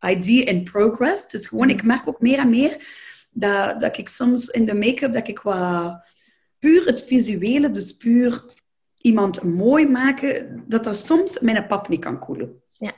idea 0.01 0.45
in 0.45 0.63
progress. 0.63 1.23
Het 1.23 1.33
is 1.35 1.47
gewoon, 1.47 1.71
ik 1.71 1.83
merk 1.83 2.09
ook 2.09 2.21
meer 2.21 2.39
en 2.39 2.51
meer 2.51 2.77
dat, 3.31 3.81
dat 3.81 3.99
ik 3.99 4.09
soms 4.09 4.47
in 4.47 4.65
de 4.65 4.75
make-up, 4.75 5.13
dat 5.13 5.29
ik 5.29 5.39
wat 5.39 6.03
puur 6.59 6.87
het 6.87 7.03
visuele, 7.03 7.71
dus 7.71 7.97
puur 7.97 8.45
iemand 9.01 9.43
mooi 9.43 9.89
maken, 9.89 10.63
dat 10.67 10.85
dat 10.85 10.97
soms 10.97 11.39
mijn 11.39 11.67
pap 11.67 11.89
niet 11.89 12.01
kan 12.01 12.19
koelen. 12.19 12.63
Ja. 12.71 12.93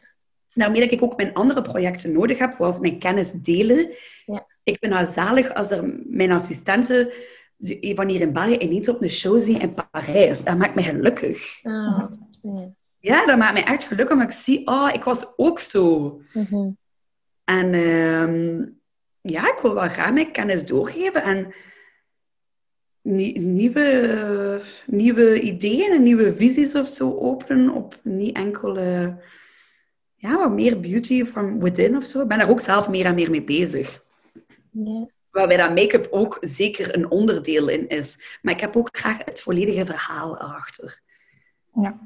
Daarmee 0.54 0.80
dat 0.80 0.92
ik 0.92 1.02
ook 1.02 1.16
mijn 1.16 1.34
andere 1.34 1.62
projecten 1.62 2.12
nodig 2.12 2.38
heb, 2.38 2.52
zoals 2.52 2.78
mijn 2.78 2.98
kennis 2.98 3.32
delen. 3.32 3.94
Ja. 4.24 4.46
Ik 4.62 4.80
ben 4.80 4.90
nou 4.90 5.12
zalig 5.12 5.54
als 5.54 5.70
er 5.70 6.00
mijn 6.04 6.32
assistenten 6.32 7.12
hier 7.56 8.20
in 8.20 8.32
België 8.32 8.56
ineens 8.58 8.88
op 8.88 9.02
een 9.02 9.10
show 9.10 9.40
zien 9.40 9.60
in 9.60 9.74
Parijs. 9.90 10.44
Dat 10.44 10.58
maakt 10.58 10.74
mij 10.74 10.84
gelukkig. 10.84 11.58
Ah, 11.62 12.04
ja. 12.42 12.74
Ja, 12.98 13.26
dat 13.26 13.38
maakt 13.38 13.52
mij 13.52 13.64
echt 13.64 13.84
gelukkig, 13.84 14.14
omdat 14.14 14.30
ik 14.32 14.38
zie, 14.38 14.66
oh, 14.66 14.90
ik 14.92 15.04
was 15.04 15.32
ook 15.36 15.60
zo. 15.60 16.20
Mhm. 16.32 16.70
En 17.44 17.74
ehm, 17.74 18.64
ja, 19.20 19.52
ik 19.52 19.58
wil 19.62 19.74
wel 19.74 19.88
graag 19.88 20.12
mijn 20.12 20.32
kennis 20.32 20.66
doorgeven 20.66 21.22
en 21.22 21.54
nie- 23.02 23.38
nieuwe, 23.38 24.60
nieuwe 24.86 25.40
ideeën 25.40 25.92
en 25.92 26.02
nieuwe 26.02 26.34
visies 26.36 26.74
of 26.74 26.86
zo 26.86 27.16
openen 27.18 27.70
op 27.70 27.98
niet 28.02 28.36
enkele, 28.36 29.16
ja, 30.14 30.36
wat 30.38 30.52
meer 30.52 30.80
beauty 30.80 31.24
from 31.24 31.60
within 31.60 31.96
of 31.96 32.04
zo. 32.04 32.20
Ik 32.22 32.28
ben 32.28 32.38
daar 32.38 32.50
ook 32.50 32.60
zelf 32.60 32.88
meer 32.88 33.04
en 33.04 33.14
meer 33.14 33.30
mee 33.30 33.44
bezig. 33.44 34.04
Ja. 34.70 35.06
Waarbij 35.36 35.56
dat 35.56 35.74
make-up 35.74 36.08
ook 36.10 36.38
zeker 36.40 36.96
een 36.96 37.10
onderdeel 37.10 37.68
in 37.68 37.88
is. 37.88 38.38
Maar 38.42 38.54
ik 38.54 38.60
heb 38.60 38.76
ook 38.76 38.88
graag 38.92 39.24
het 39.24 39.40
volledige 39.40 39.86
verhaal 39.86 40.36
erachter. 40.42 41.02
Ja, 41.74 41.98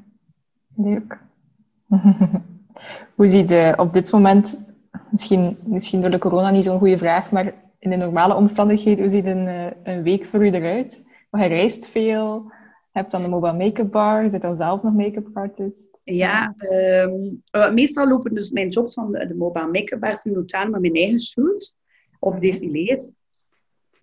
leuk. 0.75 1.19
Hoe 3.15 3.27
ziet 3.27 3.49
je 3.49 3.73
op 3.77 3.93
dit 3.93 4.11
moment, 4.11 4.59
misschien, 5.09 5.57
misschien 5.65 6.01
door 6.01 6.11
de 6.11 6.17
corona 6.17 6.49
niet 6.49 6.63
zo'n 6.63 6.79
goede 6.79 6.97
vraag, 6.97 7.31
maar 7.31 7.53
in 7.79 7.89
de 7.89 7.95
normale 7.95 8.35
omstandigheden, 8.35 9.03
hoe 9.03 9.11
ziet 9.11 9.25
een, 9.25 9.47
eh, 9.47 9.71
een 9.83 10.03
week 10.03 10.25
voor 10.25 10.45
u 10.45 10.49
eruit? 10.49 11.03
Want 11.29 11.43
je 11.43 11.49
reist 11.49 11.87
veel, 11.87 12.51
hebt 12.91 13.11
dan 13.11 13.21
de 13.21 13.29
mobile 13.29 13.53
make-up 13.53 13.91
bar, 13.91 14.29
zit 14.29 14.41
dan 14.41 14.55
zelf 14.55 14.83
nog 14.83 14.93
make-up 14.93 15.27
artist. 15.33 16.01
Ja, 16.03 16.53
ehm, 16.57 17.13
eh, 17.51 17.71
meestal 17.71 18.07
lopen 18.07 18.33
dus 18.33 18.51
mijn 18.51 18.69
jobs 18.69 18.93
van 18.93 19.11
de, 19.11 19.27
de 19.27 19.35
mobile 19.35 19.71
make-up 19.71 19.99
bars 19.99 20.21
simultaan 20.21 20.71
met 20.71 20.81
mijn 20.81 20.93
eigen 20.93 21.21
shoots 21.21 21.75
op 22.19 22.39
défilés. 22.39 23.11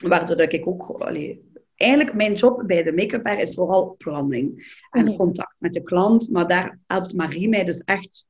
Waardoor 0.07 0.36
dat 0.36 0.53
ik 0.53 0.66
ook... 0.66 0.82
allee, 0.88 1.51
eigenlijk, 1.76 2.14
mijn 2.14 2.34
job 2.34 2.62
bij 2.66 2.82
de 2.82 2.92
make-up 2.92 3.26
is 3.26 3.55
vooral 3.55 3.94
planning. 3.99 4.76
En 4.90 5.05
Mhm. 5.05 5.16
contact 5.16 5.55
met 5.59 5.72
de 5.72 5.82
klant. 5.82 6.30
Maar 6.30 6.49
daar 6.49 6.78
helpt 6.86 7.14
Marie 7.14 7.49
mij 7.49 7.64
dus 7.64 7.82
echt 7.84 8.26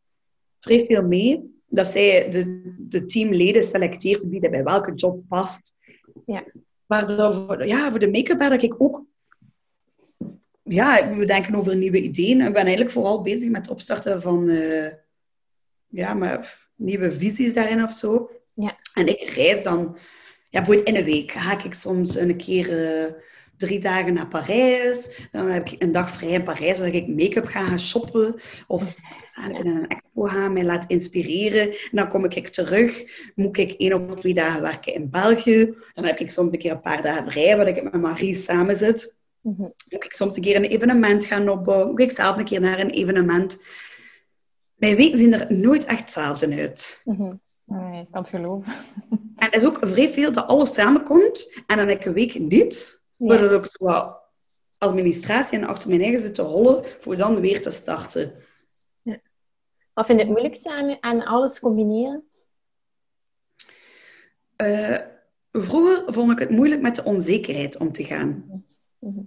vrij 0.60 0.84
veel 0.84 1.02
mee. 1.02 1.60
Dat 1.66 1.86
zij 1.86 2.28
de, 2.30 2.74
de 2.78 3.06
teamleden 3.06 3.62
selecteert 3.62 4.22
wie 4.24 4.40
er 4.40 4.50
bij 4.50 4.64
welke 4.64 4.94
job 4.94 5.22
past. 5.28 5.74
Ja. 6.26 6.44
Waardoor 6.86 7.34
voor, 7.34 7.66
ja, 7.66 7.90
voor 7.90 7.98
de 7.98 8.10
make-up 8.10 8.38
dat 8.40 8.62
ik 8.62 8.74
ook 8.78 9.04
ja, 10.62 11.16
we 11.16 11.24
denken 11.24 11.54
over 11.54 11.76
nieuwe 11.76 12.00
ideeën. 12.02 12.40
Ik 12.40 12.52
ben 12.52 12.62
eigenlijk 12.62 12.90
vooral 12.90 13.22
bezig 13.22 13.50
met 13.50 13.62
het 13.62 13.70
opstarten 13.70 14.20
van 14.20 14.48
eh, 14.48 14.92
ja, 15.86 16.14
maar 16.14 16.68
nieuwe 16.74 17.12
visies 17.12 17.54
daarin 17.54 17.82
of 17.82 17.92
zo. 17.92 18.30
Ja. 18.54 18.78
En 18.94 19.06
ik 19.06 19.20
reis 19.20 19.62
dan, 19.62 19.96
ja, 20.48 20.58
bijvoorbeeld 20.58 20.88
in 20.88 20.96
een 20.96 21.04
week 21.04 21.32
ga 21.32 21.64
ik 21.64 21.74
soms 21.74 22.16
een 22.16 22.36
keer 22.36 22.86
eh, 22.86 23.12
drie 23.56 23.78
dagen 23.80 24.14
naar 24.14 24.28
Parijs. 24.28 25.28
Dan 25.32 25.46
heb 25.46 25.68
ik 25.68 25.82
een 25.82 25.92
dag 25.92 26.10
vrij 26.10 26.30
in 26.30 26.42
Parijs, 26.42 26.76
zodat 26.76 26.94
ik 26.94 27.08
make-up 27.08 27.46
ga 27.46 27.66
gaan 27.66 27.80
shoppen. 27.80 28.34
Of 28.66 28.96
ga 29.32 29.50
ik 29.50 29.58
in 29.58 29.66
een 29.66 29.86
expo 29.86 30.22
gaan, 30.22 30.52
mij 30.52 30.64
laat 30.64 30.90
inspireren. 30.90 31.70
En 31.70 31.76
dan 31.90 32.08
kom 32.08 32.24
ik 32.24 32.48
terug, 32.48 33.04
moet 33.34 33.58
ik 33.58 33.72
één 33.72 33.92
of 33.92 34.16
twee 34.16 34.34
dagen 34.34 34.62
werken 34.62 34.94
in 34.94 35.10
België. 35.10 35.74
Dan 35.94 36.04
heb 36.04 36.18
ik 36.18 36.30
soms 36.30 36.52
een 36.52 36.58
keer 36.58 36.70
een 36.70 36.80
paar 36.80 37.02
dagen 37.02 37.30
vrij, 37.30 37.56
waar 37.56 37.68
ik 37.68 37.82
met 37.82 38.00
Marie 38.00 38.34
samen 38.34 38.76
zit 38.76 39.16
Mhm. 39.40 39.62
moet 39.62 40.04
ik 40.04 40.12
soms 40.12 40.36
een 40.36 40.42
keer 40.42 40.56
een 40.56 40.64
evenement 40.64 41.24
gaan 41.24 41.48
opbouwen. 41.48 41.90
Moet 41.90 42.00
ik 42.00 42.10
zelf 42.10 42.36
een 42.36 42.44
keer 42.44 42.60
naar 42.60 42.78
een 42.78 42.90
evenement. 42.90 43.58
Mijn 44.74 44.96
weken 44.96 45.18
zien 45.18 45.34
er 45.34 45.54
nooit 45.54 45.84
echt 45.84 46.00
hetzelfde 46.00 46.56
uit. 46.56 47.00
Mhm. 47.04 47.32
Nee, 47.68 48.00
ik 48.00 48.08
kan 48.10 48.20
het 48.20 48.30
geloven. 48.30 48.72
En 49.36 49.46
het 49.46 49.54
is 49.54 49.64
ook 49.64 49.78
vrij 49.80 50.08
veel 50.08 50.32
dat 50.32 50.46
alles 50.46 50.74
samenkomt. 50.74 51.62
En 51.66 51.76
dan 51.76 51.88
heb 51.88 51.98
ik 51.98 52.04
een 52.04 52.12
week 52.12 52.38
niet. 52.38 53.02
Ja. 53.16 53.26
Waardoor 53.26 53.52
ik 53.52 53.64
zo 53.64 53.84
wat 53.84 54.20
administratie 54.78 55.58
en 55.58 55.64
achter 55.64 55.88
mijn 55.88 56.00
eigen 56.00 56.20
zit 56.20 56.34
te 56.34 56.42
hollen. 56.42 56.84
Voor 56.98 57.16
dan 57.16 57.40
weer 57.40 57.62
te 57.62 57.70
starten. 57.70 58.32
Wat 59.92 60.06
vind 60.06 60.18
je 60.18 60.24
het 60.24 60.34
moeilijkste 60.34 60.72
aan, 60.72 60.96
aan 61.00 61.24
alles 61.24 61.60
combineren? 61.60 62.24
Eh, 64.56 64.98
vroeger 65.52 66.12
vond 66.12 66.32
ik 66.32 66.38
het 66.38 66.50
moeilijk 66.50 66.80
met 66.80 66.94
de 66.94 67.04
onzekerheid 67.04 67.76
om 67.76 67.92
te 67.92 68.04
gaan. 68.04 68.64
Mhm. 68.98 69.20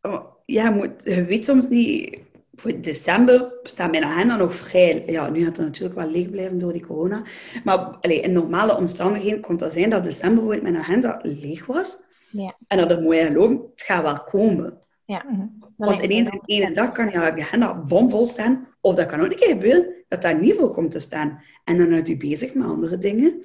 Oh, 0.00 0.24
Ja, 0.44 0.68
je 0.68 0.74
moet, 0.74 1.04
je 1.04 1.24
weet 1.24 1.44
soms 1.44 1.68
niet... 1.68 2.20
Voor 2.54 2.80
december 2.80 3.52
staat 3.62 3.90
mijn 3.90 4.04
agenda 4.04 4.36
nog 4.36 4.54
vrij. 4.54 5.02
Ja, 5.06 5.30
nu 5.30 5.44
gaat 5.44 5.56
het 5.56 5.66
natuurlijk 5.66 5.94
wel 5.94 6.10
leeg 6.10 6.30
blijven 6.30 6.58
door 6.58 6.72
die 6.72 6.86
corona. 6.86 7.22
Maar 7.64 7.78
allee, 7.78 8.20
in 8.20 8.32
normale 8.32 8.76
omstandigheden 8.76 9.40
kon 9.40 9.62
het 9.62 9.72
zijn 9.72 9.90
dat 9.90 10.04
december 10.04 10.44
bijvoorbeeld 10.44 10.62
mijn 10.62 10.84
agenda 10.84 11.20
leeg 11.22 11.66
was. 11.66 11.98
Ja. 12.30 12.56
En 12.66 12.88
dat 12.88 13.00
moet 13.00 13.14
je 13.14 13.24
geloven, 13.24 13.56
het 13.72 13.82
gaat 13.82 14.02
wel 14.02 14.22
komen. 14.22 14.80
Ja. 15.04 15.24
Mhm. 15.28 15.46
Want 15.76 16.02
ineens 16.02 16.28
in 16.28 16.42
één 16.44 16.74
dag 16.74 16.92
kan 16.92 17.10
je 17.10 17.16
agenda 17.18 17.74
bomvol 17.74 18.26
staan. 18.26 18.68
Of 18.80 18.94
dat 18.94 19.06
kan 19.06 19.20
ook 19.20 19.30
een 19.30 19.36
keer 19.36 19.48
gebeuren 19.48 19.94
dat 20.08 20.22
daar 20.22 20.40
niet 20.40 20.54
vol 20.54 20.70
komt 20.70 20.90
te 20.90 21.00
staan. 21.00 21.42
En 21.64 21.78
dan 21.78 21.92
houdt 21.92 22.08
u 22.08 22.16
bezig 22.16 22.54
met 22.54 22.66
andere 22.66 22.98
dingen. 22.98 23.44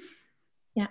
Ja. 0.72 0.90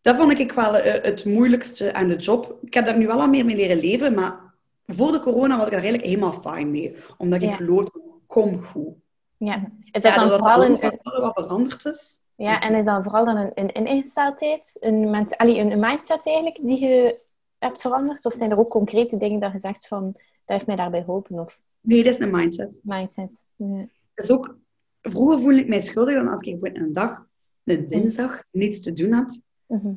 Dat 0.00 0.16
vond 0.16 0.38
ik 0.38 0.52
wel 0.52 0.76
eh, 0.76 1.02
het 1.02 1.24
moeilijkste 1.24 1.92
aan 1.92 2.08
de 2.08 2.16
job. 2.16 2.58
Ik 2.62 2.74
heb 2.74 2.86
daar 2.86 2.98
nu 2.98 3.06
wel 3.06 3.20
al 3.20 3.28
meer 3.28 3.44
mee 3.44 3.56
leren 3.56 3.80
leven, 3.80 4.14
maar 4.14 4.47
voor 4.96 5.12
de 5.12 5.20
corona 5.20 5.56
was 5.56 5.66
ik 5.66 5.72
daar 5.72 5.80
eigenlijk 5.82 6.08
helemaal 6.10 6.32
fijn 6.32 6.70
mee. 6.70 6.96
Omdat 7.18 7.42
ik 7.42 7.48
Ja. 7.48 7.56
geloof, 7.56 7.88
kom 8.26 8.62
goed. 8.62 8.94
Ja. 9.36 9.70
Is 9.90 10.02
dat 10.02 10.14
dan 10.14 10.28
vooral 10.28 10.64
een, 10.64 10.76
wat- 11.02 11.32
veranderd 11.34 11.84
is. 11.84 12.16
Ja, 12.36 12.60
en 12.60 12.74
is 12.74 12.84
dat 12.84 13.02
vooral 13.02 13.24
dan 13.24 13.36
een, 13.36 13.50
een, 13.54 13.76
een 13.76 13.86
ingesteldheid, 13.86 14.76
een, 14.80 15.10
ment, 15.10 15.36
allee, 15.36 15.58
een, 15.58 15.80
mindset 15.80 16.26
eigenlijk, 16.26 16.56
die 16.66 16.80
je 16.80 17.22
hebt 17.58 17.80
veranderd? 17.80 18.24
Of 18.24 18.32
zijn 18.32 18.50
er 18.50 18.58
ook 18.58 18.68
concrete 18.70 19.16
dingen 19.16 19.40
dat 19.40 19.52
je 19.52 19.58
zegt 19.58 19.88
van, 19.88 20.04
dat 20.12 20.22
heeft 20.44 20.66
mij 20.66 20.76
daarbij 20.76 21.02
geholpen? 21.04 21.38
Of 21.38 21.62
Nee, 21.80 22.04
dat 22.04 22.14
is 22.14 22.20
een 22.20 22.30
mindset. 22.30 22.70
mindset? 22.82 23.44
Ja. 23.56 23.86
Dat 24.14 24.24
is 24.24 24.30
ook, 24.30 24.56
vroeger 25.02 25.38
voelde 25.38 25.60
ik 25.60 25.68
mij 25.68 25.80
schuldig 25.80 26.14
dan 26.14 26.28
als 26.28 26.42
ik 26.42 26.58
een 26.76 26.92
dag, 26.92 27.26
een 27.64 27.86
dinsdag, 27.88 28.42
niets 28.50 28.80
te 28.80 28.92
doen 28.92 29.12
had. 29.12 29.40
Mhm. 29.66 29.92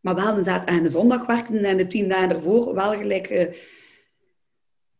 Maar 0.00 0.14
wel 0.14 0.34
de 0.34 0.42
zaterdag 0.42 0.76
en 0.76 0.82
de 0.82 0.90
zondag 0.90 1.26
werkte 1.26 1.58
en 1.58 1.76
de 1.76 1.86
tien 1.86 2.08
dagen 2.08 2.30
ervoor 2.30 2.74
wel 2.74 2.92
gelijk 2.96 3.26
eh, 3.30 3.54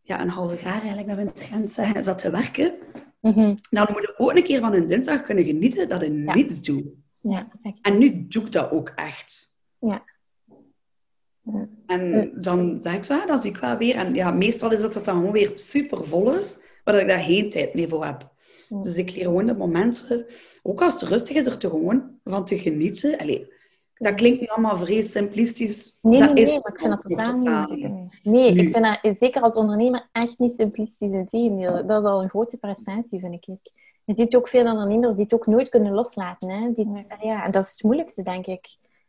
ja, 0.05 0.21
een 0.21 0.29
halve 0.29 0.63
jaar 0.63 0.81
eigenlijk, 0.81 1.07
dat 1.07 1.15
we 1.15 1.21
in 1.21 1.27
het 1.27 1.41
Gent 1.41 1.71
zeggen, 1.71 2.03
zat 2.03 2.17
te 2.17 2.29
werken. 2.29 2.73
Mhm. 3.21 3.55
Dan 3.69 3.87
moet 3.91 4.01
je 4.01 4.13
ook 4.17 4.35
een 4.35 4.43
keer 4.43 4.59
van 4.59 4.73
een 4.73 4.85
dinsdag 4.85 5.21
kunnen 5.21 5.43
genieten 5.45 5.89
dat 5.89 6.01
je 6.01 6.13
Ja. 6.23 6.33
niets 6.33 6.61
doet. 6.61 6.83
Ja. 7.21 7.47
En 7.81 7.97
nu 7.97 8.27
doe 8.27 8.43
ik 8.45 8.51
dat 8.51 8.71
ook 8.71 8.91
echt. 8.95 9.57
Ja. 9.79 10.03
Ja. 11.41 11.67
En 11.85 12.31
dan 12.41 12.77
zeg 12.81 12.95
ik 12.95 13.03
zo, 13.03 13.13
ah, 13.13 13.27
dan 13.27 13.39
zie 13.39 13.49
ik 13.49 13.57
wel 13.57 13.77
weer. 13.77 13.95
En 13.95 14.13
ja, 14.13 14.31
meestal 14.31 14.71
is 14.71 14.79
dat 14.81 14.93
dat 14.93 15.05
dan 15.05 15.15
gewoon 15.15 15.31
weer 15.31 15.51
super 15.53 16.05
vol 16.05 16.39
is, 16.39 16.57
waar 16.83 16.99
ik 16.99 17.07
daar 17.07 17.19
geen 17.19 17.49
tijd 17.49 17.73
meer 17.73 17.89
voor 17.89 18.05
heb. 18.05 18.33
Dus 18.69 18.95
ik 18.95 19.11
leer 19.15 19.23
gewoon 19.23 19.45
de 19.45 19.55
momenten, 19.55 20.25
ook 20.63 20.81
als 20.81 20.93
het 20.93 21.01
rustig 21.01 21.35
is, 21.35 21.45
er 21.45 21.57
te 21.57 21.69
gewoon 21.69 22.19
van 22.23 22.45
te 22.45 22.57
genieten. 22.57 23.17
Allee, 23.17 23.53
dat 23.97 24.13
klinkt 24.15 24.41
nu 24.41 24.47
allemaal 24.47 24.77
vrij 24.77 25.01
simplistisch. 25.01 25.97
Nee, 26.01 26.19
dat 26.19 26.33
nee, 26.33 26.43
is 26.43 26.49
nee, 26.51 26.59
maar 26.61 26.71
ik 26.73 26.79
vind 26.79 26.89
dat 26.89 27.01
totaal 27.01 27.37
niet. 27.37 27.69
niet. 27.69 28.23
Nee, 28.23 28.51
Nu. 28.53 28.61
ik 28.61 28.73
vind 28.75 29.01
dat 29.03 29.17
zeker 29.17 29.41
als 29.41 29.55
ondernemer 29.55 30.09
echt 30.11 30.39
niet 30.39 30.53
simplistisch. 30.55 31.11
Integendeel, 31.11 31.87
dat 31.87 32.01
is 32.03 32.07
al 32.09 32.23
een 32.23 32.29
grote 32.29 32.57
prestatie, 32.57 33.19
vind 33.19 33.33
ik. 33.33 33.45
Je 34.05 34.13
ziet 34.13 34.35
ook 34.35 34.47
veel 34.47 34.65
ondernemers 34.71 35.13
die 35.15 35.23
het 35.23 35.33
ook 35.33 35.47
nooit 35.47 35.69
kunnen 35.69 35.93
loslaten. 35.93 36.49
Hè? 36.49 36.71
Die 36.71 36.87
het- 36.87 37.05
ja, 37.21 37.45
en 37.45 37.51
dat 37.51 37.63
is 37.63 37.71
het 37.71 37.83
moeilijkste, 37.83 38.23
denk 38.23 38.45
ik. 38.47 38.67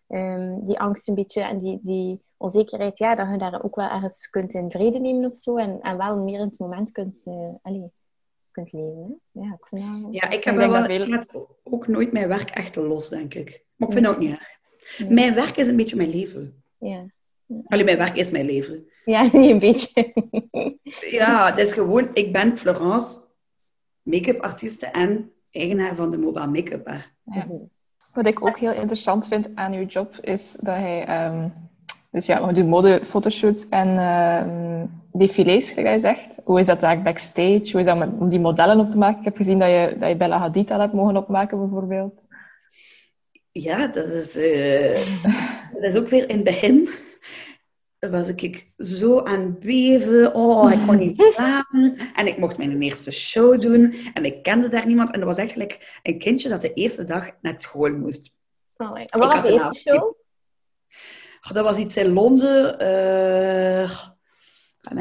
Ehm, 0.09 0.61
die 0.61 0.79
angst 0.79 1.09
een 1.09 1.15
beetje 1.15 1.43
en 1.43 1.59
die, 1.59 1.79
die 1.83 2.21
onzekerheid, 2.37 2.99
ja, 2.99 3.15
dat 3.15 3.29
je 3.31 3.39
daar 3.39 3.63
ook 3.65 3.77
wel 3.77 3.89
ergens 3.89 4.31
kunt 4.31 4.55
in 4.55 4.71
vrede 4.71 4.99
nemen 4.99 5.31
of 5.31 5.37
zo. 5.37 5.57
En, 5.57 5.79
en 5.81 5.97
wel 5.97 6.23
meer 6.23 6.39
in 6.41 6.47
het 6.47 6.59
moment 6.59 6.93
kunt, 6.93 7.23
eh, 7.27 7.35
allee, 7.63 7.91
kunt 8.51 8.73
leven. 8.73 9.21
Hè? 9.33 9.41
Ja, 9.43 9.53
ik 9.59 9.67
vind 9.67 9.83
dat... 10.03 10.15
Ja, 10.15 10.27
ik 10.27 10.33
Ik 10.33 10.45
heb 10.45 10.57
wel, 10.57 10.85
veel- 10.85 10.91
ik 11.03 11.07
laat 11.09 11.47
ook 11.65 11.87
nooit 11.89 12.13
mijn 12.13 12.29
werk 12.29 12.51
echt 12.51 12.77
los, 12.77 13.09
denk 13.09 13.35
ik. 13.35 13.65
Maar 13.77 13.89
ik 13.89 13.95
vind 13.95 14.07
dat 14.07 14.15
ook 14.15 14.21
niet 14.21 14.31
erg. 14.31 14.56
Ja. 14.97 15.07
Mijn 15.09 15.35
werk 15.35 15.57
is 15.57 15.67
een 15.67 15.77
beetje 15.77 15.97
mijn 15.97 16.11
leven. 16.11 16.63
Ja. 16.79 17.05
Allee, 17.67 17.85
mijn 17.85 17.99
werk 17.99 18.17
is 18.17 18.31
mijn 18.31 18.47
leven. 18.47 18.87
ja, 19.05 19.23
niet 19.23 19.51
een 19.51 19.59
beetje. 19.59 20.13
Ja, 21.11 21.47
het 21.47 21.59
is 21.59 21.73
gewoon... 21.73 22.09
Ik 22.13 22.33
ben 22.33 22.59
Florence, 22.59 23.17
make-up 24.03 24.41
artieste 24.41 24.87
en 24.87 25.31
eigenaar 25.51 25.97
van 25.97 26.11
de 26.11 26.19
Mobile 26.19 26.47
Make-up 26.47 26.85
Bar. 26.85 27.13
Ja. 27.25 27.47
Wat 28.13 28.27
ik 28.27 28.47
ook 28.47 28.59
heel 28.59 28.73
interessant 28.73 29.29
vind 29.29 29.49
aan 29.55 29.73
uw 29.73 29.87
job 29.87 30.17
is 30.21 30.57
dat 30.61 30.77
hij... 30.77 31.05
ehm, 31.05 31.49
dus 32.11 32.27
ja, 32.27 32.47
we 32.47 32.53
doen 32.53 32.69
modefotoshoots 32.69 33.69
en 33.69 33.99
ehm 33.99 34.87
défilés, 35.19 35.69
gelijk 35.71 35.87
hij 35.87 35.99
zegt. 35.99 36.41
Hoe 36.45 36.61
is 36.61 36.67
dat 36.67 36.81
daar 36.81 37.03
backstage? 37.03 37.69
Hoe 37.71 37.81
is 37.81 37.87
dat 37.87 38.09
om 38.19 38.29
die 38.29 38.41
modellen 38.41 38.81
op 38.81 38.91
te 38.91 38.99
maken? 38.99 39.19
Ik 39.19 39.25
heb 39.25 39.37
gezien 39.37 39.59
dat 39.59 39.69
je, 39.69 39.97
dat 40.01 40.09
je 40.09 40.17
Bella 40.17 40.39
Hadid 40.39 40.71
al 40.71 40.81
hebt 40.81 40.93
mogen 40.93 41.17
opmaken, 41.17 41.59
bijvoorbeeld. 41.59 42.27
Ja, 43.59 43.87
dat 43.87 44.09
is, 44.09 44.37
eh, 44.37 45.23
dat 45.73 45.83
is 45.83 45.97
ook 45.97 46.09
weer 46.09 46.29
in 46.29 46.35
het 46.35 46.45
begin. 46.45 46.89
was 47.99 48.29
ik 48.29 48.73
zo 48.79 49.21
aan 49.21 49.41
het 49.41 49.59
beven. 49.59 50.35
Oh, 50.35 50.73
ik 50.73 50.87
kon 50.87 50.97
niet 50.97 51.23
slapen. 51.35 51.99
En 52.15 52.27
ik 52.27 52.39
mocht 52.39 52.59
mijn 52.59 52.83
eerste 52.83 53.11
show 53.11 53.61
doen. 53.61 53.95
En 54.15 54.25
ik 54.25 54.43
kende 54.43 54.69
daar 54.69 54.87
niemand. 54.87 55.11
En 55.11 55.19
dat 55.19 55.29
was 55.29 55.39
eigenlijk 55.39 55.99
een 56.03 56.19
kindje 56.19 56.49
dat 56.49 56.61
de 56.61 56.73
eerste 56.73 57.05
dag 57.05 57.31
naar 57.41 57.55
school 57.57 57.91
moest. 57.91 58.33
Oh, 58.77 58.99
en 58.99 59.19
wat 59.19 59.33
was 59.33 59.43
de 59.43 59.53
eerste 59.53 59.91
show? 59.91 60.03
Oh, 61.49 61.53
dat 61.53 61.65
was 61.65 61.79
iets 61.79 61.97
in 61.97 62.13
Londen. 62.13 62.83
Uh, 62.83 63.91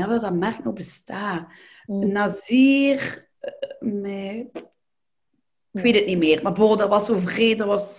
weet 0.08 0.22
dat 0.22 0.34
merk 0.34 0.64
nog 0.64 0.74
bestaat. 0.74 1.48
Mm. 1.86 2.12
Nazir... 2.12 3.28
Uh, 3.80 4.40
Ik 5.72 5.82
weet 5.82 5.96
het 5.96 6.06
niet 6.06 6.18
meer. 6.18 6.42
Maar 6.44 6.54
boh, 6.54 6.78
dat 6.78 6.90
was 6.90 7.06
zo 7.06 7.18
vrede. 7.18 7.56
Dat 7.56 7.68
was 7.68 7.90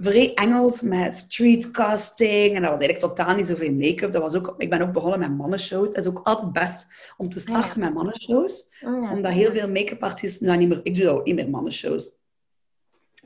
vrij 0.00 0.34
Engels 0.34 0.80
met 0.80 1.14
streetcasting. 1.14 2.54
En 2.54 2.62
dat 2.62 2.70
was 2.70 2.80
eigenlijk 2.80 2.98
totaal 2.98 3.34
niet 3.34 3.46
zoveel 3.46 3.72
make-up. 3.72 4.12
Dat 4.12 4.22
was 4.22 4.34
ook, 4.34 4.54
ik 4.58 4.70
ben 4.70 4.80
ook 4.80 4.92
begonnen 4.92 5.18
met 5.18 5.36
mannenshows. 5.36 5.88
Het 5.88 5.96
is 5.96 6.06
ook 6.06 6.20
altijd 6.24 6.52
best 6.52 6.86
om 7.16 7.28
te 7.28 7.40
starten 7.40 7.80
met 7.80 7.94
mannenshows. 7.94 8.68
Oh, 8.84 9.12
Omdat 9.12 9.32
heel 9.32 9.52
veel 9.52 9.68
make-up 9.68 10.02
artiesten... 10.02 10.46
Nou, 10.46 10.58
niet 10.58 10.68
meer, 10.68 10.80
ik 10.82 10.96
doe 10.96 11.08
ook 11.08 11.24
niet 11.24 11.34
meer 11.34 11.50
mannenshows. 11.50 12.12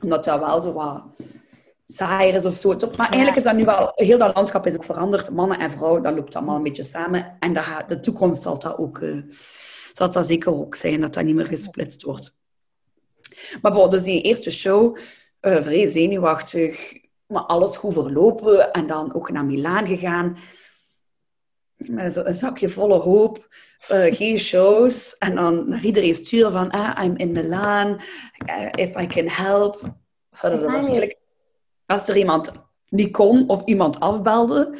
Omdat 0.01 0.23
dat 0.23 0.39
wel 0.39 0.61
zo 0.61 0.73
wat 0.73 1.03
saaier 1.85 2.33
is 2.33 2.45
of 2.45 2.55
zo. 2.55 2.75
Maar 2.97 3.09
eigenlijk 3.09 3.37
is 3.37 3.43
dat 3.43 3.55
nu 3.55 3.65
wel... 3.65 3.91
Heel 3.95 4.17
dat 4.17 4.35
landschap 4.35 4.65
is 4.65 4.75
ook 4.75 4.83
veranderd. 4.83 5.31
Mannen 5.31 5.59
en 5.59 5.71
vrouwen, 5.71 6.03
dat 6.03 6.15
loopt 6.15 6.35
allemaal 6.35 6.55
een 6.55 6.63
beetje 6.63 6.83
samen. 6.83 7.35
En 7.39 7.53
dat 7.53 7.65
de 7.87 7.99
toekomst 7.99 8.41
zal 8.41 8.59
dat 8.59 8.77
ook... 8.77 8.97
Uh, 8.97 9.23
zal 9.93 10.11
dat 10.11 10.25
zeker 10.27 10.53
ook 10.53 10.75
zijn, 10.75 11.01
dat 11.01 11.13
dat 11.13 11.23
niet 11.23 11.35
meer 11.35 11.45
gesplitst 11.45 12.01
wordt. 12.01 12.35
Maar 13.61 13.71
bon, 13.71 13.89
dus 13.89 14.03
die 14.03 14.21
eerste 14.21 14.51
show 14.51 14.97
uh, 15.43 15.61
vrij 15.61 15.91
zenuwachtig, 15.91 16.93
maar 17.27 17.41
alles 17.41 17.77
goed 17.77 17.93
verlopen. 17.93 18.71
En 18.71 18.87
dan 18.87 19.13
ook 19.13 19.31
naar 19.31 19.45
Milaan 19.45 19.87
gegaan. 19.87 20.37
Met 21.75 22.15
een 22.15 22.33
zakje 22.33 22.69
volle 22.69 22.97
hoop, 22.97 23.47
uh, 23.91 24.13
geen 24.13 24.39
shows. 24.39 25.17
En 25.17 25.35
dan 25.35 25.69
naar 25.69 25.83
iedereen 25.83 26.13
sturen 26.13 26.51
van, 26.51 26.71
ah, 26.71 27.03
I'm 27.03 27.17
in 27.17 27.31
Milaan, 27.31 28.01
uh, 28.49 28.69
if 28.71 28.95
I 29.01 29.07
can 29.07 29.27
help. 29.27 29.81
Als 31.85 32.07
er 32.09 32.17
iemand 32.17 32.51
niet 32.89 33.11
kon 33.11 33.49
of 33.49 33.63
iemand 33.63 33.99
afbelde, 33.99 34.77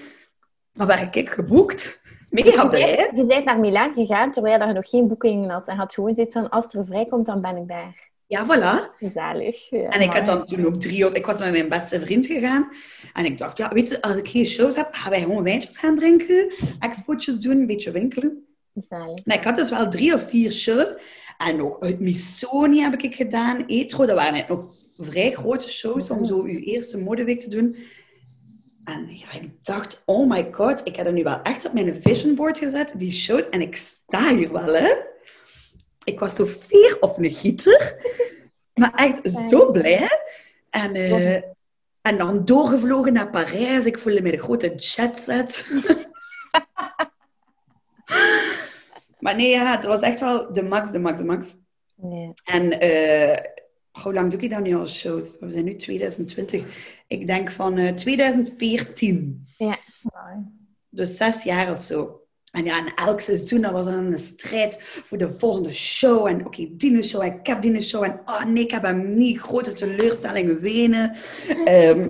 dan 0.74 0.88
werd 0.88 1.16
ik 1.16 1.30
geboekt. 1.30 2.02
Mega 2.30 2.68
blij. 2.68 3.12
Je 3.16 3.26
bent 3.26 3.46
naar 3.46 3.60
Milaan 3.60 3.94
gegaan 3.94 4.32
terwijl 4.32 4.68
je 4.68 4.74
nog 4.74 4.90
geen 4.90 5.08
boekingen 5.08 5.50
had. 5.50 5.68
En 5.68 5.78
had 5.78 5.94
gewoon 5.94 6.14
zoiets 6.14 6.34
van, 6.34 6.50
als 6.50 6.74
er 6.74 6.86
vrijkomt, 6.86 7.26
dan 7.26 7.42
ben 7.42 7.58
ik 7.58 7.68
daar. 7.68 8.12
Ja, 8.34 8.46
voilà. 8.46 9.06
Zalig. 9.14 9.72
en 9.72 10.02
ik 10.02 10.12
had 10.12 10.26
dan 10.26 10.46
toen 10.46 10.66
ook 10.66 10.82
drie... 10.82 11.12
Ik 11.12 11.26
was 11.26 11.38
met 11.38 11.52
mijn 11.52 11.70
beste 11.70 12.00
vriend 12.00 12.26
gegaan. 12.26 12.70
En 13.14 13.26
ik 13.26 13.38
dacht, 13.38 13.58
ja, 13.58 13.70
weet 13.74 13.90
je, 13.90 14.02
als 14.02 14.16
ik 14.16 14.28
geen 14.28 14.46
shows 14.46 14.76
heb, 14.76 14.88
gaan 14.92 15.12
wij 15.12 15.22
gewoon 15.22 15.44
wijntjes 15.44 15.78
gaan 15.78 15.96
drinken. 15.96 16.54
Expootjes 16.80 17.40
doen, 17.40 17.58
een 17.58 17.68
beetje 17.68 17.92
winkelen. 17.92 18.46
Zalig. 18.90 19.26
Nee, 19.26 19.38
ik 19.38 19.44
had 19.44 19.56
dus 19.56 19.70
wel 19.70 19.90
drie 19.90 20.14
of 20.14 20.30
vier 20.30 20.52
shows. 20.52 20.94
En 21.38 21.56
nog 21.56 21.80
uit 21.80 22.00
Missoni 22.00 22.82
heb 22.82 23.02
ik 23.02 23.16
gedaan. 23.16 23.66
Etro, 23.66 24.06
dat 24.06 24.16
waren 24.16 24.46
nog 24.48 24.68
vrij 24.98 25.32
grote 25.32 25.70
shows 25.70 26.10
om 26.10 26.26
zo 26.26 26.42
uw 26.44 26.60
eerste 26.60 26.98
modeweek 26.98 27.40
te 27.40 27.50
doen. 27.50 27.76
En 28.84 29.08
ja, 29.10 29.40
ik 29.42 29.50
dacht, 29.62 30.04
oh 30.06 30.30
my 30.30 30.48
god, 30.52 30.82
ik 30.84 30.96
heb 30.96 31.06
er 31.06 31.14
nu 31.14 31.24
wel 31.24 31.42
echt 31.42 31.66
op 31.66 31.74
mijn 31.74 32.02
vision 32.02 32.36
board 32.36 32.58
gezet, 32.58 32.94
die 32.98 33.12
shows. 33.12 33.50
En 33.50 33.62
ik 33.62 33.76
sta 33.76 34.36
hier 34.36 34.52
wel, 34.52 34.74
hè 34.74 35.12
ik 36.04 36.20
was 36.20 36.36
zo 36.36 36.46
fier 36.46 36.98
of 37.00 37.18
een 37.18 37.32
gieter. 37.32 37.96
Maar 38.74 38.94
echt 38.94 39.32
zo 39.50 39.72
blij. 39.72 40.10
En, 40.70 40.96
uh, 40.96 41.36
en 42.02 42.18
dan 42.18 42.46
doorgevlogen 42.46 43.14
naar 43.14 43.30
Parijs. 43.30 43.86
Ik 43.86 44.00
voelde 44.00 44.22
me 44.22 44.32
de 44.32 44.42
grote 44.42 44.76
jetset. 44.76 45.66
maar 49.20 49.36
nee, 49.36 49.50
ja, 49.50 49.76
het 49.76 49.86
was 49.86 50.00
echt 50.00 50.20
wel 50.20 50.54
de 50.54 50.64
max, 50.64 50.92
de 50.92 51.00
max, 51.00 51.18
de 51.18 51.26
max. 51.26 51.56
Nee. 51.96 52.34
En 52.44 52.84
uh, 52.84 53.38
hoe 53.92 54.14
lang 54.14 54.32
doe 54.32 54.40
ik 54.40 54.50
dat 54.50 54.64
nu 54.64 54.76
al 54.76 54.88
shows? 54.88 55.40
We 55.40 55.52
zijn 55.52 55.66
nu 55.66 55.76
2020. 55.76 56.64
Ik 57.08 57.28
denk 57.28 57.52
van 57.52 57.78
uh, 57.78 57.92
2014. 57.92 59.48
Ja. 59.58 59.78
Dus 60.90 61.18
zes 61.18 61.44
jaar 61.44 61.72
of 61.72 61.84
zo. 61.84 62.23
En 62.54 62.66
ja, 62.66 62.78
en 62.78 62.94
elk 62.94 63.20
seizoen 63.20 63.72
was 63.72 63.86
dan 63.86 63.94
een 63.94 64.20
strijd 64.20 64.78
voor 64.82 65.18
de 65.18 65.30
volgende 65.30 65.74
show. 65.74 66.28
En 66.28 66.36
oké, 66.36 66.46
okay, 66.46 66.74
die 66.78 67.04
show, 67.04 67.22
en 67.22 67.40
ik 67.40 67.48
heb 67.48 67.62
die 67.62 67.82
show. 67.82 68.04
En 68.04 68.22
oh 68.26 68.46
nee, 68.46 68.64
ik 68.64 68.72
heb 68.72 68.82
hem 68.82 69.14
niet. 69.14 69.40
Grote 69.40 69.74
teleurstellingen, 69.74 70.60
wenen. 70.60 71.16
Um, 71.68 72.10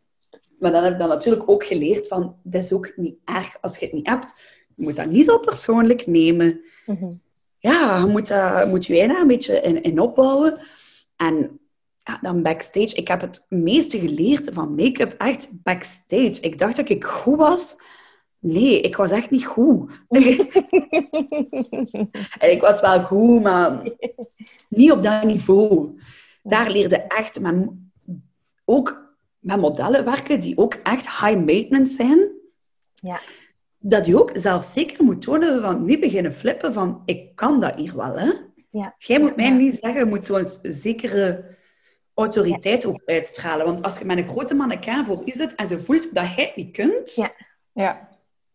maar 0.60 0.72
dan 0.72 0.82
heb 0.82 0.92
ik 0.92 0.98
dan 0.98 1.08
natuurlijk 1.08 1.50
ook 1.50 1.64
geleerd 1.64 2.08
van, 2.08 2.36
dat 2.42 2.62
is 2.62 2.72
ook 2.72 2.92
niet 2.96 3.16
erg 3.24 3.56
als 3.60 3.78
je 3.78 3.84
het 3.84 3.94
niet 3.94 4.06
hebt. 4.06 4.34
Je 4.76 4.84
moet 4.84 4.96
dat 4.96 5.10
niet 5.10 5.26
zo 5.26 5.38
persoonlijk 5.38 6.06
nemen. 6.06 6.60
Mm 6.86 6.96
-hmm. 6.96 7.20
Ja, 7.58 7.98
je 7.98 8.06
moet, 8.06 8.30
uh, 8.30 8.64
moet 8.64 8.86
je 8.86 9.08
daar 9.08 9.20
een 9.20 9.26
beetje 9.26 9.60
in, 9.60 9.82
in 9.82 10.00
opbouwen. 10.00 10.58
En 11.16 11.60
ja, 11.96 12.18
dan 12.22 12.42
backstage. 12.42 12.94
Ik 12.94 13.08
heb 13.08 13.20
het 13.20 13.46
meeste 13.48 13.98
geleerd 13.98 14.50
van 14.52 14.74
make-up 14.74 15.14
echt 15.18 15.48
backstage. 15.62 16.40
Ik 16.40 16.58
dacht 16.58 16.76
dat 16.76 16.88
ik 16.88 17.04
goed 17.04 17.36
was 17.36 17.76
Nee, 18.44 18.80
ik 18.80 18.96
was 18.96 19.10
echt 19.10 19.30
niet 19.30 19.46
goed. 19.46 19.92
en 22.38 22.50
ik 22.50 22.60
was 22.60 22.80
wel 22.80 23.02
goed, 23.02 23.42
maar 23.42 23.82
niet 24.68 24.92
op 24.92 25.02
dat 25.02 25.22
niveau. 25.24 25.98
Daar 26.42 26.70
leerde 26.70 26.96
echt 26.96 27.40
met, 27.40 27.68
ook 28.64 29.14
met 29.38 29.60
modellen 29.60 30.04
werken 30.04 30.40
die 30.40 30.58
ook 30.58 30.74
echt 30.74 31.10
high 31.10 31.44
maintenance 31.44 31.94
zijn. 31.94 32.30
Ja. 32.94 33.20
Dat 33.78 34.06
je 34.06 34.20
ook 34.20 34.30
zelfs 34.34 34.72
zeker 34.72 35.04
moet 35.04 35.22
tonen 35.22 35.62
van 35.62 35.84
niet 35.84 36.00
beginnen 36.00 36.34
flippen 36.34 36.72
van 36.72 37.02
ik 37.04 37.34
kan 37.34 37.60
dat 37.60 37.74
hier 37.74 37.96
wel. 37.96 38.18
Hè? 38.18 38.32
Ja. 38.70 38.94
Jij 38.98 39.20
moet 39.20 39.36
mij 39.36 39.50
niet 39.50 39.78
zeggen, 39.80 40.00
je 40.00 40.10
moet 40.10 40.26
zo'n 40.26 40.46
zekere 40.62 41.56
autoriteit 42.14 42.86
ook 42.86 43.02
uitstralen. 43.04 43.66
Want 43.66 43.82
als 43.82 43.98
je 43.98 44.04
met 44.04 44.18
een 44.18 44.28
grote 44.28 44.54
mannequin 44.54 45.06
voor 45.06 45.22
je 45.24 45.32
zit 45.32 45.54
en 45.54 45.66
ze 45.66 45.80
voelt 45.80 46.14
dat 46.14 46.34
jij 46.34 46.44
het 46.44 46.56
niet 46.56 46.72
kunt... 46.72 47.14
Ja. 47.14 47.32
Ja 47.74 48.08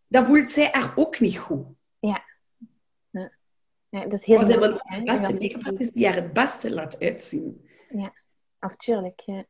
dan 0.08 0.26
voelt 0.26 0.50
zij 0.50 0.72
er 0.72 0.94
ook 0.96 1.20
niet 1.20 1.38
goed. 1.38 1.66
Ja. 2.00 2.24
ja. 3.10 3.32
ja 3.90 4.02
dat 4.02 4.20
is 4.20 4.26
heel 4.26 4.38
maar 4.38 4.48
de 4.48 5.02
beste 5.04 5.34
make-up 5.34 5.78
die 5.94 6.08
er 6.08 6.16
het 6.16 6.34
beste 6.34 6.72
laat 6.72 7.00
uitzien. 7.00 7.68
Ja, 7.90 8.14
natuurlijk. 8.60 9.20
Ja. 9.20 9.46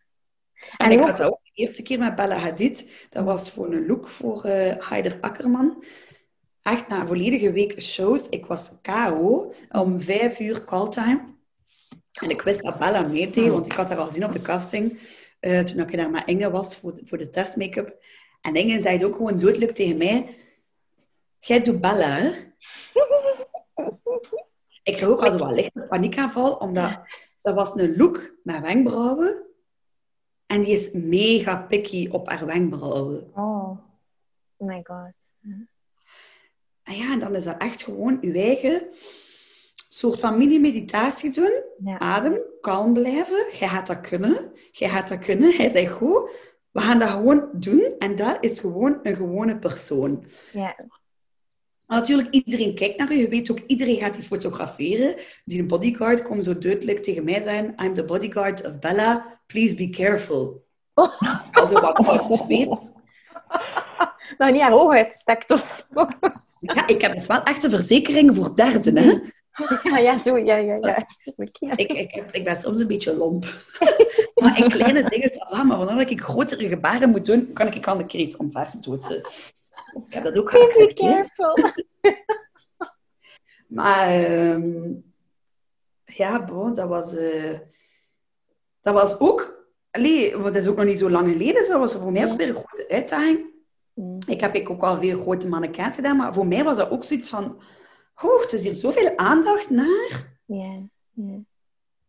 En, 0.78 0.86
en 0.86 0.92
ik 0.92 1.00
had 1.00 1.18
dat 1.18 1.32
ook 1.32 1.44
de 1.44 1.52
eerste 1.54 1.82
keer 1.82 2.00
met 2.00 2.16
Bella 2.16 2.38
Hadid. 2.38 3.08
Dat 3.10 3.24
was 3.24 3.52
voor 3.52 3.74
een 3.74 3.86
look 3.86 4.10
voor 4.10 4.46
uh, 4.46 4.90
Heider 4.90 5.18
Akkerman. 5.22 5.84
Echt 6.62 6.88
na 6.88 7.02
een 7.02 7.08
volledige 7.08 7.52
week 7.52 7.82
shows. 7.82 8.30
Ik 8.30 8.46
was 8.46 8.72
KO 8.82 9.54
om 9.72 10.02
vijf 10.02 10.40
uur 10.40 10.64
calltime. 10.64 11.36
En 12.22 12.30
ik 12.30 12.42
wist 12.42 12.62
dat 12.62 12.80
Bella 12.80 13.02
meedeed, 13.02 13.50
want 13.50 13.66
ik 13.66 13.72
had 13.72 13.90
haar 13.90 13.98
al 13.98 14.06
gezien 14.06 14.26
op 14.26 14.32
de 14.32 14.42
casting. 14.42 15.00
Uh, 15.42 15.60
toen 15.60 15.80
ik 15.80 15.98
daar 15.98 16.10
met 16.10 16.26
Inge 16.26 16.50
was 16.50 16.76
voor 16.76 16.96
de, 16.96 17.02
voor 17.06 17.18
de 17.18 17.30
test 17.30 17.56
make-up. 17.56 18.04
En 18.42 18.56
Inge 18.56 18.82
zei 18.82 19.06
ook 19.06 19.16
gewoon 19.16 19.40
doodelijk 19.40 19.72
tegen 19.72 19.98
mij 19.98 20.36
Jij 21.40 21.62
doet 21.62 21.82
bellen, 21.82 22.12
hè? 22.12 22.28
ik 24.84 24.96
kreeg 24.96 25.08
ook 25.08 25.24
al 25.24 25.32
zo 25.32 25.38
wat 25.38 25.52
lichte 25.52 25.86
paniekaanval, 25.90 26.54
omdat 26.54 27.00
dat 27.42 27.56
was 27.56 27.76
een 27.76 27.98
look 27.98 28.32
met 28.44 28.62
wenkbrauwen. 28.62 29.46
En 30.46 30.62
die 30.62 30.74
is 30.74 30.92
mega 30.92 31.58
picky 31.58 32.10
op 32.12 32.30
haar 32.30 32.46
wenkbrauwen. 32.46 33.32
Oh, 33.34 33.80
my 34.58 34.82
god. 34.84 35.14
En 36.84 36.96
ja, 36.96 37.12
en 37.12 37.20
dan 37.20 37.36
is 37.36 37.44
dat 37.44 37.58
echt 37.58 37.84
gewoon 37.84 38.18
je 38.22 38.34
eigen 38.34 38.88
soort 39.90 40.20
van 40.20 40.38
mini-meditatie 40.38 41.32
doen. 41.32 41.54
Adem, 41.98 42.40
kalm 42.62 42.94
blijven. 42.94 43.50
Jij 43.54 43.68
gaat 43.68 43.88
dat 43.88 44.02
kunnen. 44.02 44.52
Jij 44.72 44.90
gaat 44.90 45.08
dat 45.08 45.20
kunnen. 45.20 45.56
Hij 45.56 45.70
zei 45.70 45.88
goed. 45.88 46.32
We 46.72 46.80
gaan 46.80 47.00
dat 47.00 47.10
gewoon 47.10 47.50
doen. 47.54 47.96
En 48.00 48.16
dat 48.16 48.38
is 48.40 48.60
gewoon 48.60 49.00
een 49.04 49.16
gewone 49.16 49.60
persoon. 49.60 50.26
Ja. 50.54 50.76
Maar 51.88 52.00
natuurlijk, 52.00 52.30
iedereen 52.30 52.76
kijkt 52.76 52.98
naar 52.98 53.14
je. 53.14 53.20
Je 53.20 53.28
weet 53.28 53.52
ook, 53.52 53.60
iedereen 53.68 53.98
gaat 53.98 54.14
die 54.14 54.24
fotograferen. 54.24 55.16
Die 55.46 55.64
bodyguard 55.64 56.22
komt 56.22 56.44
zo 56.44 56.58
duidelijk 56.58 57.04
tegen 57.04 57.24
mij 57.24 57.42
zijn. 57.42 57.76
I'm 57.84 57.94
the 57.94 58.04
bodyguard 58.04 58.66
of 58.66 58.80
Bella. 58.80 59.40
Please 59.46 59.76
be 59.76 59.90
careful. 59.90 60.56
Oh. 61.00 61.22
Also 61.52 61.82
wat 61.82 62.46
weet. 62.48 62.68
Nou, 64.38 64.52
niet 64.52 64.62
haar 64.62 64.90
uitstekt 64.90 65.52
of 65.52 65.88
Ja, 66.60 66.88
ik 66.88 67.02
heb 67.02 67.14
dus 67.14 67.28
wel 67.28 67.44
echte 67.44 67.70
verzekeringen 67.70 68.36
voor 68.36 68.56
derden, 68.56 68.98
hè. 68.98 69.20
Ja, 69.84 69.98
ja, 70.08 70.24
zo, 70.24 70.38
ja, 70.38 70.56
ja, 70.56 70.78
ja. 70.82 71.08
Ik, 71.76 71.92
ik, 71.92 72.28
ik 72.32 72.44
ben 72.44 72.62
soms 72.62 72.80
een 72.80 72.88
beetje 72.88 73.16
lomp. 73.16 73.46
maar 74.36 74.60
in 74.60 74.70
kleine 74.70 75.10
dingen, 75.10 75.68
maar 75.68 75.78
wanneer 75.78 76.10
ik 76.10 76.22
grotere 76.22 76.68
gebaren 76.68 77.10
moet 77.10 77.26
doen, 77.26 77.54
kan 77.54 77.74
ik 77.74 77.88
aan 77.88 77.98
de 77.98 78.06
kreet 78.06 78.38
omverstoten. 78.38 79.22
Ik 80.08 80.14
heb 80.14 80.24
dat 80.24 80.38
ook 80.38 80.50
geaccepteerd. 80.50 81.30
maar 83.68 84.32
um, 84.32 85.14
ja, 86.06 86.46
bon, 86.46 86.74
dat 86.74 86.88
was, 86.88 87.16
uh, 87.16 87.60
dat 88.82 88.94
was 88.94 89.20
ook... 89.20 89.66
Allee, 89.92 90.32
want 90.32 90.54
dat 90.54 90.64
is 90.64 90.68
ook 90.68 90.76
nog 90.76 90.86
niet 90.86 90.98
zo 90.98 91.10
lang 91.10 91.32
geleden. 91.32 91.54
Dus 91.54 91.68
dat 91.68 91.80
was 91.80 91.94
voor 91.94 92.12
mij 92.12 92.32
ook 92.32 92.38
weer 92.38 92.50
een 92.50 92.56
grote 92.56 92.90
uitdaging. 92.90 93.46
Mm. 93.94 94.18
Ik 94.28 94.42
heb 94.42 94.56
ik 94.56 94.70
ook 94.70 94.84
al 94.84 94.98
veel 94.98 95.22
grote 95.22 95.48
mannequins 95.48 95.96
gedaan, 95.96 96.18
maar 96.18 96.34
voor 96.34 96.48
mij 96.48 96.64
was 96.64 96.78
dat 96.78 96.90
ook 96.90 97.04
zoiets 97.04 97.30
van... 97.30 97.62
Oeh, 98.24 98.42
het 98.42 98.54
is 98.54 98.64
hier 98.64 98.74
zoveel 98.74 99.18
aandacht 99.18 99.70
naar. 99.70 100.38
Ja, 100.46 100.80
ja. 101.12 101.40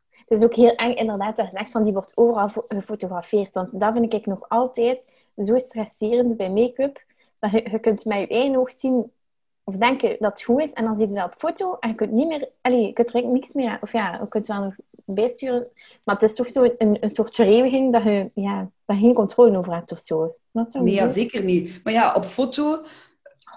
Het 0.08 0.38
is 0.38 0.42
ook 0.42 0.54
heel 0.54 0.74
eng, 0.74 0.94
inderdaad, 0.94 1.36
dat 1.36 1.50
je 1.52 1.66
van 1.66 1.84
die 1.84 1.92
wordt 1.92 2.12
overal 2.14 2.48
fo- 2.48 2.64
gefotografeerd. 2.68 3.54
Want 3.54 3.80
dat 3.80 3.92
vind 3.92 4.14
ik 4.14 4.26
nog 4.26 4.48
altijd 4.48 5.08
zo 5.36 5.58
stresserend 5.58 6.36
bij 6.36 6.50
make-up. 6.50 7.04
Dat 7.38 7.50
je, 7.50 7.70
je 7.70 7.78
kunt 7.78 8.04
met 8.04 8.18
je 8.18 8.26
één 8.26 8.56
oog 8.56 8.70
zien 8.70 9.12
of 9.64 9.74
denken 9.74 10.16
dat 10.18 10.30
het 10.30 10.42
goed 10.42 10.60
is. 10.60 10.72
En 10.72 10.84
dan 10.84 10.96
zie 10.96 11.08
je 11.08 11.14
dat 11.14 11.24
op 11.24 11.34
foto 11.34 11.76
en 11.80 11.88
je 11.88 11.94
kunt 11.94 12.12
niet 12.12 12.28
meer... 12.28 12.48
Allee, 12.60 12.86
je 12.86 12.92
kunt 12.92 13.14
er 13.14 13.26
niks 13.26 13.52
meer... 13.52 13.78
Of 13.80 13.92
ja, 13.92 14.18
je 14.20 14.28
kunt 14.28 14.46
wel 14.46 14.62
nog 14.62 14.74
bijsturen. 15.04 15.66
Maar 16.04 16.14
het 16.14 16.30
is 16.30 16.34
toch 16.34 16.50
zo 16.50 16.74
een, 16.78 16.96
een 17.00 17.10
soort 17.10 17.34
verewiging 17.34 17.92
dat 17.92 18.02
je, 18.02 18.30
ja, 18.34 18.70
dat 18.84 18.96
je 18.96 19.02
geen 19.02 19.14
controle 19.14 19.58
over 19.58 19.74
hebt 19.74 19.92
of 19.92 19.98
zo. 19.98 20.34
Nee, 20.52 20.94
ja, 20.94 21.08
zeker 21.08 21.44
niet. 21.44 21.80
Maar 21.84 21.92
ja, 21.92 22.14
op 22.14 22.24
foto... 22.24 22.84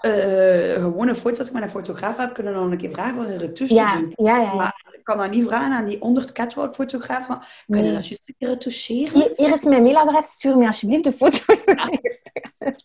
eh 0.02 0.80
gewone 0.82 1.14
foto's, 1.14 1.38
als 1.38 1.48
ik 1.48 1.54
met 1.54 1.62
een 1.62 1.70
fotograaf 1.70 2.16
heb, 2.16 2.34
kunnen 2.34 2.52
we 2.52 2.58
dan 2.58 2.70
een 2.72 2.78
keer 2.78 2.90
vragen 2.90 3.14
voor 3.14 3.24
een 3.24 3.38
retouche 3.38 3.74
ja, 3.74 3.92
te 3.92 4.00
doen. 4.00 4.12
ja, 4.26 4.36
ja. 4.36 4.42
ja. 4.42 4.54
Maar 4.54 4.86
ik 4.92 5.04
kan 5.04 5.18
dat 5.18 5.30
niet 5.30 5.46
vragen 5.46 5.72
aan 5.72 5.84
die 5.84 5.98
100 5.98 6.32
catwalk 6.32 6.74
fotograaf 6.74 7.26
van, 7.26 7.38
kan 7.38 7.76
je 7.76 7.82
Nee. 7.82 7.92
dat 7.92 8.06
juist 8.08 8.28
een 8.28 8.34
keer 8.38 8.48
retoucheren? 8.48 9.20
Hier, 9.20 9.32
hier 9.36 9.52
is 9.52 9.62
mijn 9.62 9.82
mailadres. 9.82 10.26
Stuur 10.30 10.56
me 10.56 10.66
alsjeblieft 10.66 11.04
de 11.04 11.12
foto's. 11.12 11.64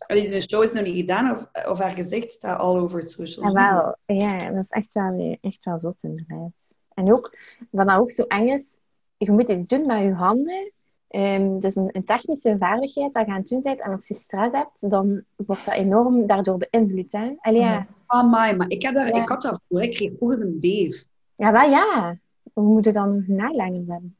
Allee, 0.07 0.29
de 0.29 0.41
show 0.41 0.63
is 0.63 0.71
nog 0.71 0.83
niet 0.83 0.95
gedaan 0.95 1.31
of, 1.35 1.65
of 1.69 1.79
haar 1.79 1.91
gezicht 1.91 2.31
staat 2.31 2.59
all 2.59 2.77
over 2.77 3.01
social 3.03 3.45
Ja, 3.45 3.51
media. 3.51 3.95
wel. 4.05 4.17
Ja, 4.17 4.51
dat 4.51 4.63
is 4.63 4.69
echt 4.69 4.93
wel, 4.93 5.37
echt 5.41 5.65
wel 5.65 5.79
zot, 5.79 6.03
inderdaad. 6.03 6.51
En 6.93 7.13
ook, 7.13 7.37
wat 7.69 7.87
dat 7.87 7.97
ook 7.99 8.11
zo 8.11 8.23
eng 8.23 8.47
is, 8.47 8.63
je 9.17 9.31
moet 9.31 9.49
iets 9.49 9.69
doen 9.69 9.85
met 9.85 10.01
je 10.01 10.13
handen. 10.13 10.71
Ehm 11.07 11.59
dus 11.59 11.75
een, 11.75 11.89
een 11.91 12.03
technische 12.05 12.55
vaardigheid 12.59 13.13
dat 13.13 13.25
je 13.25 13.31
aan 13.31 13.37
het 13.39 13.47
doen 13.47 13.61
bent. 13.61 13.79
En 13.79 13.91
als 13.91 14.07
je 14.07 14.13
stress 14.13 14.55
hebt, 14.55 14.89
dan 14.89 15.23
wordt 15.35 15.65
dat 15.65 15.73
enorm 15.75 16.25
daardoor 16.27 16.57
beïnvloed. 16.69 17.11
Hè? 17.11 17.33
Allee, 17.39 17.59
ja. 17.61 17.87
Maar 18.07 18.65
ik, 18.67 18.81
heb 18.81 18.93
daar, 18.93 19.07
Ja. 19.07 19.21
ik 19.21 19.29
had 19.29 19.41
dat 19.41 19.61
voor. 19.69 19.81
Ik 19.83 19.91
kreeg 19.95 20.11
vroeger 20.17 20.41
een 20.41 20.59
beef. 20.59 21.05
ja, 21.35 21.51
wel 21.51 21.69
ja. 21.69 22.17
We 22.53 22.61
moeten 22.61 22.93
dan 22.93 23.23
nalangers 23.27 23.87
hebben. 23.87 24.15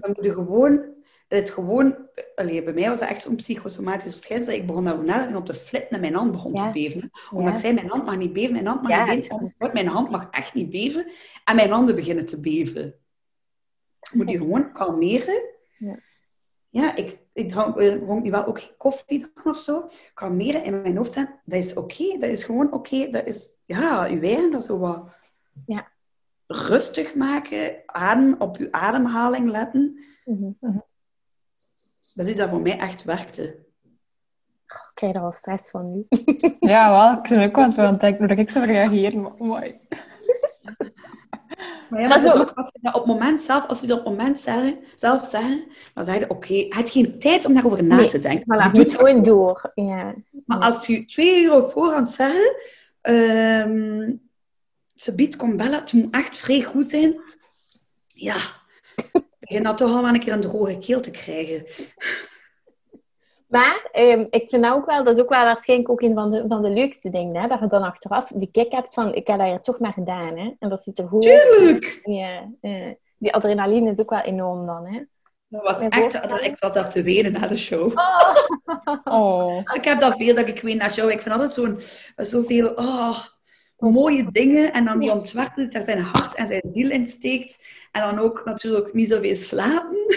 Dan 0.00 0.10
moet 0.14 0.24
je 0.24 0.32
gewoon... 0.32 0.94
Dat 1.28 1.42
is 1.42 1.50
gewoon... 1.50 1.96
Allee, 2.34 2.62
bij 2.62 2.72
mij 2.72 2.88
was 2.88 2.98
dat 2.98 3.08
echt 3.08 3.22
zo'n 3.22 3.36
psychosomatisch 3.36 4.12
verschijnsel. 4.12 4.52
Ik 4.52 4.66
begon 4.66 4.84
daarover 4.84 5.06
nadenken 5.08 5.36
om 5.36 5.44
te 5.44 5.54
flitten 5.54 5.90
en 5.90 6.00
mijn 6.00 6.14
hand 6.14 6.32
begon 6.32 6.52
Ja. 6.54 6.66
te 6.66 6.72
beven. 6.72 7.10
Omdat 7.32 7.52
ik 7.52 7.58
zei, 7.60 7.74
mijn 7.74 7.88
hand 7.88 8.04
mag 8.04 8.16
niet 8.16 8.32
beven, 8.32 8.52
mijn 8.52 8.66
hand 8.66 8.82
mag 8.82 9.08
niet 9.08 9.28
beven. 9.28 9.72
Mijn 9.72 9.86
hand 9.86 10.10
mag 10.10 10.28
echt 10.30 10.54
niet 10.54 10.70
beven. 10.70 11.06
En 11.44 11.56
mijn 11.56 11.70
handen 11.70 11.94
beginnen 11.94 12.26
te 12.26 12.40
beven. 12.40 12.94
Moet 14.12 14.30
je 14.30 14.36
gewoon 14.44 14.72
kalmeren. 14.72 15.42
Ja. 15.78 15.98
Ja, 16.68 16.96
ik, 16.96 17.18
ik 17.32 17.48
drank, 17.48 17.76
ik 17.76 18.00
dronk 18.00 18.22
nu 18.22 18.30
wel 18.30 18.46
ook 18.46 18.60
geen 18.60 18.76
koffie 18.76 19.18
dan 19.34 19.52
of 19.52 19.58
zo. 19.58 19.88
Kalmeren 20.14 20.64
in 20.64 20.82
mijn 20.82 20.96
hoofd 20.96 21.12
zijn, 21.12 21.40
dat 21.44 21.58
is 21.64 21.74
oké. 21.74 22.18
Dat 22.18 22.30
is 22.30 22.44
gewoon 22.44 22.72
oké. 22.72 23.08
Dat 23.10 23.26
is, 23.26 23.50
ja, 23.64 24.04
je 24.04 24.18
wijn, 24.18 24.50
dat 24.50 24.60
is 24.60 24.66
zo 24.66 24.78
wat... 24.78 25.08
Ja. 25.66 25.88
Rustig 26.46 27.14
maken, 27.14 27.82
adem, 27.86 28.34
op 28.38 28.56
je 28.56 28.72
ademhaling 28.72 29.50
letten. 29.50 30.04
Mhm. 30.24 30.78
Dat 32.14 32.26
is 32.26 32.36
dat 32.36 32.48
voor 32.48 32.60
mij 32.60 32.78
echt 32.78 33.04
werkte. 33.04 33.42
Ik 34.66 34.90
krijg 34.94 35.14
er 35.14 35.20
al 35.20 35.32
stress 35.32 35.70
van 35.70 35.92
nu. 35.92 36.06
Ja, 36.60 36.90
wel. 36.90 37.22
Ik 37.22 37.28
ben 37.28 37.48
ook 37.48 37.56
wel 37.56 37.64
eens 37.64 37.78
aan 37.78 37.92
het 37.92 38.00
denken 38.00 38.26
hoe 38.26 38.36
ik 38.36 38.50
zou 38.50 38.66
reageren. 38.66 39.22
Maar, 39.22 39.32
amai. 39.38 39.80
Maar 41.90 42.00
ja, 42.00 42.08
Dat 42.08 42.22
dat 42.22 42.34
is 42.34 42.40
ook- 42.40 42.52
als 42.54 42.70
je 42.72 42.78
dat 42.82 42.94
op 42.94 43.00
het 43.04 43.12
moment 43.12 43.42
zelf, 43.42 43.66
als 43.66 43.80
je 43.80 43.86
dat 43.86 43.98
op 43.98 44.04
het 44.04 44.16
moment 44.16 44.38
zeggen, 44.38 44.78
zelf 44.96 45.26
zeggen, 45.26 45.64
dan 45.94 46.04
zeg 46.04 46.18
je, 46.18 46.30
oké, 46.30 46.54
je 46.54 46.66
hebt 46.68 46.90
geen 46.90 47.18
tijd 47.18 47.44
om 47.46 47.54
daarover 47.54 47.84
na 47.84 47.96
Nee, 47.96 48.06
te 48.08 48.18
denken. 48.18 48.44
Voilà, 48.54 48.62
Je 48.72 48.78
je 48.78 48.84
doet 48.84 48.94
gewoon 48.96 49.22
door. 49.22 49.70
Ja. 49.74 50.14
Maar 50.46 50.58
als 50.58 50.86
je 50.86 51.04
twee 51.04 51.42
uur 51.42 51.54
op 51.64 51.72
voorhand 51.72 52.10
zeggen, 52.10 52.56
ehm 53.00 54.12
ze 54.94 55.14
biedt 55.14 55.36
komt 55.36 55.56
bellen, 55.56 55.78
het 55.80 55.92
moet 55.92 56.14
echt 56.14 56.36
vrij 56.36 56.62
goed 56.62 56.86
zijn. 56.86 57.20
Ja, 58.06 58.36
begin 59.40 59.62
dan 59.62 59.76
toch 59.76 59.90
al 59.96 60.02
wel 60.02 60.14
een 60.14 60.20
keer 60.20 60.32
een 60.32 60.40
droge 60.40 60.78
keel 60.78 61.00
te 61.00 61.10
krijgen. 61.10 61.64
Maar 63.46 63.88
ehm, 63.92 64.26
ik 64.30 64.50
vind 64.50 64.62
dat 64.62 64.74
ook 64.74 64.86
wel, 64.86 65.04
dat 65.04 65.16
is 65.16 65.22
ook 65.22 65.28
wel 65.28 65.44
waarschijnlijk 65.44 65.90
ook 65.90 66.00
een 66.00 66.14
van 66.14 66.30
de, 66.30 66.44
van 66.48 66.62
de 66.62 66.68
leukste 66.68 67.10
dingen, 67.10 67.42
hè? 67.42 67.48
dat 67.48 67.58
je 67.60 67.66
dan 67.66 67.82
achteraf 67.82 68.28
die 68.34 68.50
kick 68.50 68.72
hebt 68.72 68.94
van, 68.94 69.14
ik 69.14 69.26
heb 69.26 69.38
dat 69.38 69.46
hier 69.46 69.60
toch 69.60 69.78
maar 69.78 69.92
gedaan. 69.92 70.36
Hè? 70.36 70.54
En 70.58 70.68
dat 70.68 70.82
ziet 70.82 70.98
er 70.98 71.08
goed 71.08 71.26
uit. 71.26 71.42
Tuurlijk! 71.42 72.00
Ja, 72.02 72.50
ja. 72.60 72.94
Die 73.18 73.34
adrenaline 73.34 73.90
is 73.90 73.98
ook 74.00 74.10
wel 74.10 74.20
enorm 74.20 74.66
dan. 74.66 74.86
Hè? 74.86 75.04
Dat 75.48 75.62
was 75.62 75.78
Mijn 75.78 75.90
echt, 75.90 76.14
ik 76.44 76.56
zat 76.58 76.74
daar 76.74 76.90
te 76.90 77.02
wenen 77.02 77.32
na 77.32 77.46
de 77.46 77.56
show. 77.56 77.92
Oh. 79.04 79.60
Ik 79.74 79.84
heb 79.84 80.00
dat 80.00 80.16
veel 80.16 80.34
dat 80.34 80.46
ik 80.46 80.60
weet 80.60 80.76
na 80.76 80.88
show. 80.88 81.10
Ik 81.10 81.20
vind 81.20 81.34
altijd 81.34 81.52
zo'n, 81.52 81.80
zoveel 82.16 82.68
oh, 82.74 83.18
mooie 83.78 84.30
dingen. 84.32 84.72
En 84.72 84.84
dan 84.84 84.98
die 84.98 85.12
ontwerper 85.12 85.62
die 85.62 85.68
daar 85.68 85.82
zijn 85.82 85.98
hart 85.98 86.34
en 86.34 86.46
zijn 86.46 86.62
ziel 86.72 86.90
in 86.90 87.06
steekt. 87.06 87.66
En 87.92 88.02
dan 88.02 88.18
ook 88.18 88.44
natuurlijk 88.44 88.92
niet 88.92 89.08
zoveel 89.08 89.36
slapen. 89.36 89.96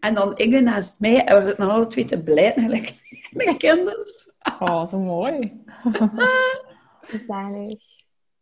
En 0.00 0.14
dan 0.14 0.36
Inge 0.36 0.60
naast 0.60 1.00
mij. 1.00 1.24
En 1.24 1.38
we 1.38 1.44
zitten 1.44 1.64
nog 1.64 1.74
alle 1.74 1.86
twee 1.86 2.04
te 2.04 2.22
blijven, 2.22 2.62
gelijk 2.62 2.94
mijn 3.32 3.56
kinders. 3.56 4.32
oh, 4.58 4.86
zo 4.86 4.98
mooi. 4.98 5.52
Ja. 7.26 7.48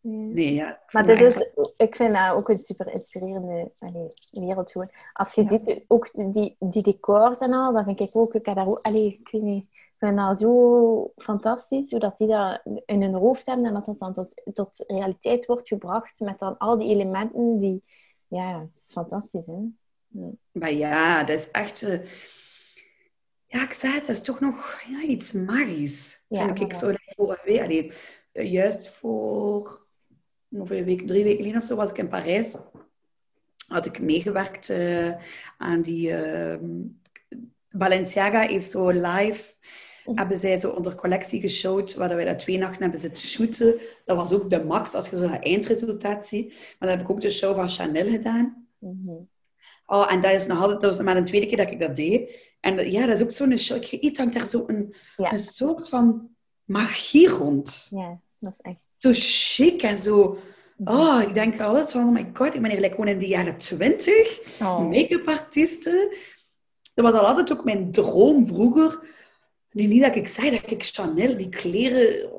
Nee, 0.01 0.53
ja. 0.53 0.69
ik 0.69 0.93
Maar 0.93 1.05
vind 1.05 1.19
dit 1.19 1.33
dat 1.33 1.49
is, 1.55 1.73
ik 1.77 1.95
vind 1.95 2.13
dat 2.13 2.35
ook 2.35 2.49
een 2.49 2.57
super 2.57 2.93
inspirerende 2.93 3.71
allee, 3.77 4.07
wereld 4.31 4.71
gewoon. 4.71 4.91
Als 5.13 5.33
je 5.33 5.47
ziet, 5.47 5.83
ook 5.87 6.33
die, 6.33 6.55
die 6.59 6.83
decors 6.83 7.39
en 7.39 7.53
al, 7.53 7.73
dat 7.73 7.83
vind 7.85 7.99
ik 7.99 8.15
ook, 8.15 8.33
ik 8.33 8.45
heb 8.45 8.55
daar 8.55 8.67
ook, 8.67 8.79
allee, 8.81 9.19
ik 9.19 9.29
weet 9.31 9.41
niet, 9.41 9.67
vind 10.03 10.17
dat 10.17 10.39
zo 10.39 11.13
fantastisch, 11.15 11.91
hoe 11.91 11.99
dat 11.99 12.17
die 12.17 12.27
dat 12.27 12.61
in 12.85 13.01
hun 13.01 13.13
hoofd 13.13 13.45
hebben 13.45 13.65
en 13.65 13.73
dat 13.73 13.85
dat 13.85 13.99
dan 13.99 14.13
tot, 14.13 14.41
tot 14.53 14.83
realiteit 14.87 15.45
wordt 15.45 15.67
gebracht 15.67 16.19
met 16.19 16.39
dan 16.39 16.57
al 16.57 16.77
die 16.77 16.89
elementen 16.89 17.59
die, 17.59 17.83
ja, 18.27 18.59
het 18.59 18.75
is 18.75 18.89
fantastisch, 18.91 19.45
hè. 19.45 19.59
Ja. 20.07 20.29
Maar 20.51 20.71
ja, 20.71 21.23
dat 21.23 21.39
is 21.39 21.51
echt... 21.51 21.81
eh, 21.81 21.99
ja, 23.45 23.63
ik 23.63 23.73
zei 23.73 23.93
het, 23.93 24.05
dat 24.05 24.15
is 24.15 24.21
toch 24.21 24.39
nog 24.39 24.81
ja, 24.87 25.01
iets 25.01 25.31
magisch. 25.31 26.23
Ja, 26.27 26.45
vind 26.45 26.59
ik 26.59 26.73
zo 26.73 26.87
dat 26.87 27.01
vorige 27.05 27.45
week... 27.45 27.61
allee, 27.61 27.91
juist 28.31 28.89
voor 28.89 29.85
ongeveer 30.49 30.85
week, 30.85 31.07
drie 31.07 31.23
weken 31.23 31.37
geleden 31.37 31.61
of 31.61 31.67
zo 31.67 31.75
was 31.75 31.89
ik 31.89 31.97
in 31.97 32.07
Parijs. 32.07 32.55
Had 33.67 33.85
ik 33.85 34.01
meegewerkt 34.01 34.69
eh, 34.69 35.11
aan 35.57 35.81
die... 35.81 36.13
ehm, 36.13 36.65
Balenciaga 37.69 38.39
heeft 38.39 38.71
zo 38.71 38.89
live... 38.89 39.53
Hebben 40.15 40.37
zij 40.37 40.57
zo 40.57 40.69
onder 40.69 40.95
collectie 40.95 41.41
geshowd, 41.41 41.93
waar 41.93 42.15
wij 42.15 42.25
dat 42.25 42.39
twee 42.39 42.57
nachten 42.57 42.81
hebben 42.81 42.99
zitten 42.99 43.23
shooten. 43.27 43.79
Dat 44.05 44.17
was 44.17 44.33
ook 44.33 44.49
de 44.49 44.63
max, 44.63 44.93
als 44.93 45.09
je 45.09 45.15
zo 45.15 45.27
dat 45.27 45.39
eindresultaat 45.43 46.25
ziet. 46.27 46.47
Maar 46.49 46.89
dan 46.89 46.97
heb 46.97 46.99
ik 46.99 47.09
ook 47.11 47.21
de 47.21 47.29
show 47.29 47.55
van 47.55 47.69
Chanel 47.69 48.09
gedaan. 48.09 48.67
Mhm. 48.79 49.11
Oh, 49.85 50.11
en 50.11 50.21
dat 50.21 50.31
is 50.31 50.45
nog 50.47 50.61
altijd, 50.61 50.81
dat 50.81 50.95
was 50.95 51.05
maar 51.05 51.15
de 51.15 51.23
tweede 51.23 51.45
keer 51.47 51.57
dat 51.57 51.71
ik 51.71 51.79
dat 51.79 51.95
deed. 51.95 52.31
En 52.59 52.91
ja, 52.91 53.05
dat 53.05 53.15
is 53.15 53.23
ook 53.23 53.31
zo'n 53.31 53.57
show. 53.57 53.77
Ik 53.77 53.91
weet 53.91 54.01
niet, 54.01 54.17
hangt 54.17 54.33
daar 54.33 54.45
zo 54.45 54.63
een, 54.67 54.95
Ja. 55.17 55.31
een 55.31 55.39
soort 55.39 55.89
van 55.89 56.29
magie 56.63 57.27
rond. 57.29 57.87
ja, 57.89 58.19
dat 58.39 58.51
is 58.53 58.59
echt... 58.61 58.81
Zo 58.95 59.09
chic 59.13 59.81
en 59.81 59.99
zo. 59.99 60.37
Oh, 60.83 61.21
ik 61.27 61.33
denk 61.33 61.61
altijd 61.61 61.91
van, 61.91 62.03
oh 62.07 62.13
my 62.13 62.29
god, 62.33 62.53
ik 62.53 62.61
ben 62.61 62.71
hier 62.71 62.79
like 62.79 62.91
gewoon 62.95 63.07
in 63.07 63.19
de 63.19 63.27
jaren 63.27 63.57
twintig. 63.57 64.39
Oh. 64.61 64.89
Make-up 64.89 65.27
artiesten. 65.27 66.15
Dat 66.93 67.05
was 67.05 67.13
al 67.13 67.27
altijd 67.27 67.51
ook 67.51 67.63
mijn 67.63 67.91
droom 67.91 68.47
vroeger. 68.47 68.99
Nu 69.73 69.85
niet 69.85 70.01
dat 70.03 70.15
ik 70.15 70.27
zei 70.27 70.49
dat 70.49 70.71
ik 70.71 70.83
Chanel, 70.83 71.37
die 71.37 71.49
kleren, 71.49 72.29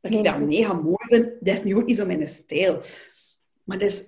dat 0.00 0.10
Nee, 0.10 0.18
ik 0.20 0.24
dat- 0.24 0.38
mega 0.38 0.72
mooi 0.72 0.96
vind. 0.98 1.26
Dat 1.40 1.54
is 1.54 1.62
nu 1.64 1.76
ook 1.76 1.86
niet 1.86 1.96
zo 1.96 2.06
mijn 2.06 2.28
stijl. 2.28 2.80
Maar 3.64 3.78
dat 3.78 3.88
is 3.90 4.04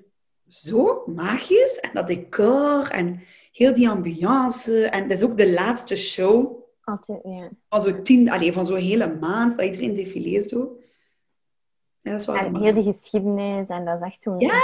zo 0.46 1.02
magisch. 1.06 1.80
En 1.80 1.90
dat 1.92 2.06
decor 2.06 2.90
en 2.90 3.20
heel 3.52 3.74
die 3.74 3.88
ambiance. 3.88 4.86
En 4.86 5.08
dat 5.08 5.18
is 5.18 5.24
ook 5.24 5.36
de 5.36 5.50
laatste 5.52 5.96
show 5.96 6.62
Altijd, 6.84 7.20
ja. 7.24 7.48
van 7.68 7.80
zo'n 7.80 8.02
tien, 8.02 8.52
van 8.52 8.66
zo'n 8.66 8.76
hele 8.76 9.14
maand, 9.20 9.56
dat 9.58 9.66
iedereen 9.66 9.94
défilés 9.94 10.48
doet. 10.48 10.68
Ja, 12.00 12.10
dat 12.10 12.20
is 12.20 12.26
wel 12.26 12.34
de 12.38 12.44
En 12.44 12.56
heel 12.62 12.74
die 12.82 12.92
geschiedenis, 12.98 13.68
en 13.68 13.84
dat 13.84 13.96
is 14.00 14.06
echt 14.06 14.22
zo'n... 14.22 14.38
Ja. 14.40 14.62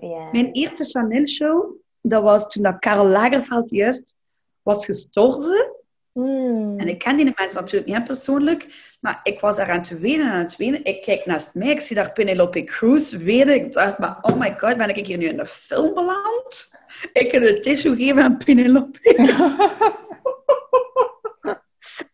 ja. 0.00 0.28
Mijn 0.32 0.52
eerste 0.52 0.84
Chanel-show, 0.84 1.72
dat 2.00 2.22
was 2.22 2.48
toen 2.48 2.62
dat 2.62 2.78
Karel 2.78 3.06
Lagerfeld 3.06 3.70
juist 3.70 4.16
was 4.62 4.84
gestorven. 4.84 5.72
Mm. 6.14 6.78
En 6.78 6.88
ik 6.88 6.98
ken 6.98 7.16
die 7.16 7.32
mensen 7.36 7.60
natuurlijk 7.60 7.92
niet 7.92 8.04
persoonlijk, 8.04 8.66
maar 9.00 9.20
ik 9.22 9.40
was 9.40 9.56
daar 9.56 9.70
aan 9.70 9.78
het 9.78 9.98
wenen 9.98 10.26
en 10.26 10.32
aan 10.32 10.38
het 10.38 10.56
wenen. 10.56 10.84
Ik 10.84 11.02
kijk 11.02 11.26
naast 11.26 11.54
mij, 11.54 11.70
ik 11.70 11.80
zie 11.80 11.96
daar 11.96 12.12
Penelope 12.12 12.64
Cruz 12.64 13.12
wenen. 13.12 13.54
Ik 13.54 13.72
dacht, 13.72 13.98
maar 13.98 14.18
oh 14.20 14.38
my 14.38 14.54
god, 14.58 14.76
ben 14.76 14.96
ik 14.96 15.06
hier 15.06 15.18
nu 15.18 15.26
in 15.26 15.36
de 15.36 15.46
film 15.46 15.94
beland? 15.94 16.74
Ik 17.12 17.28
kan 17.28 17.42
een 17.42 17.60
tissue 17.60 17.96
geven 17.96 18.22
aan 18.22 18.36
Penelope. 18.36 18.98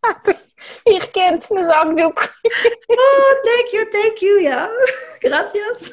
Hier, 0.84 1.10
kind, 1.10 1.50
een 1.50 1.64
zakdoek. 1.64 2.18
Oh, 2.86 3.42
thank 3.42 3.66
you, 3.70 3.88
thank 3.88 4.18
you, 4.18 4.40
ja. 4.42 4.70
Gracias. 5.18 5.92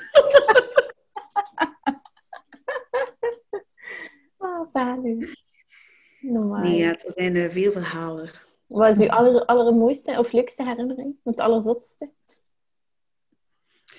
Oh, 4.37 4.65
zalig. 4.71 5.45
Normaal. 6.19 6.61
Nee, 6.61 6.77
ja, 6.77 6.89
er 6.89 7.11
zijn 7.15 7.35
eh, 7.35 7.49
veel 7.49 7.71
verhalen. 7.71 8.31
Wat 8.67 8.95
is 8.95 9.01
uw 9.01 9.09
aller, 9.09 9.45
allermooiste 9.45 10.19
of 10.19 10.31
leukste 10.31 10.63
herinnering? 10.63 11.15
Het 11.23 11.39
allerzotste? 11.39 12.09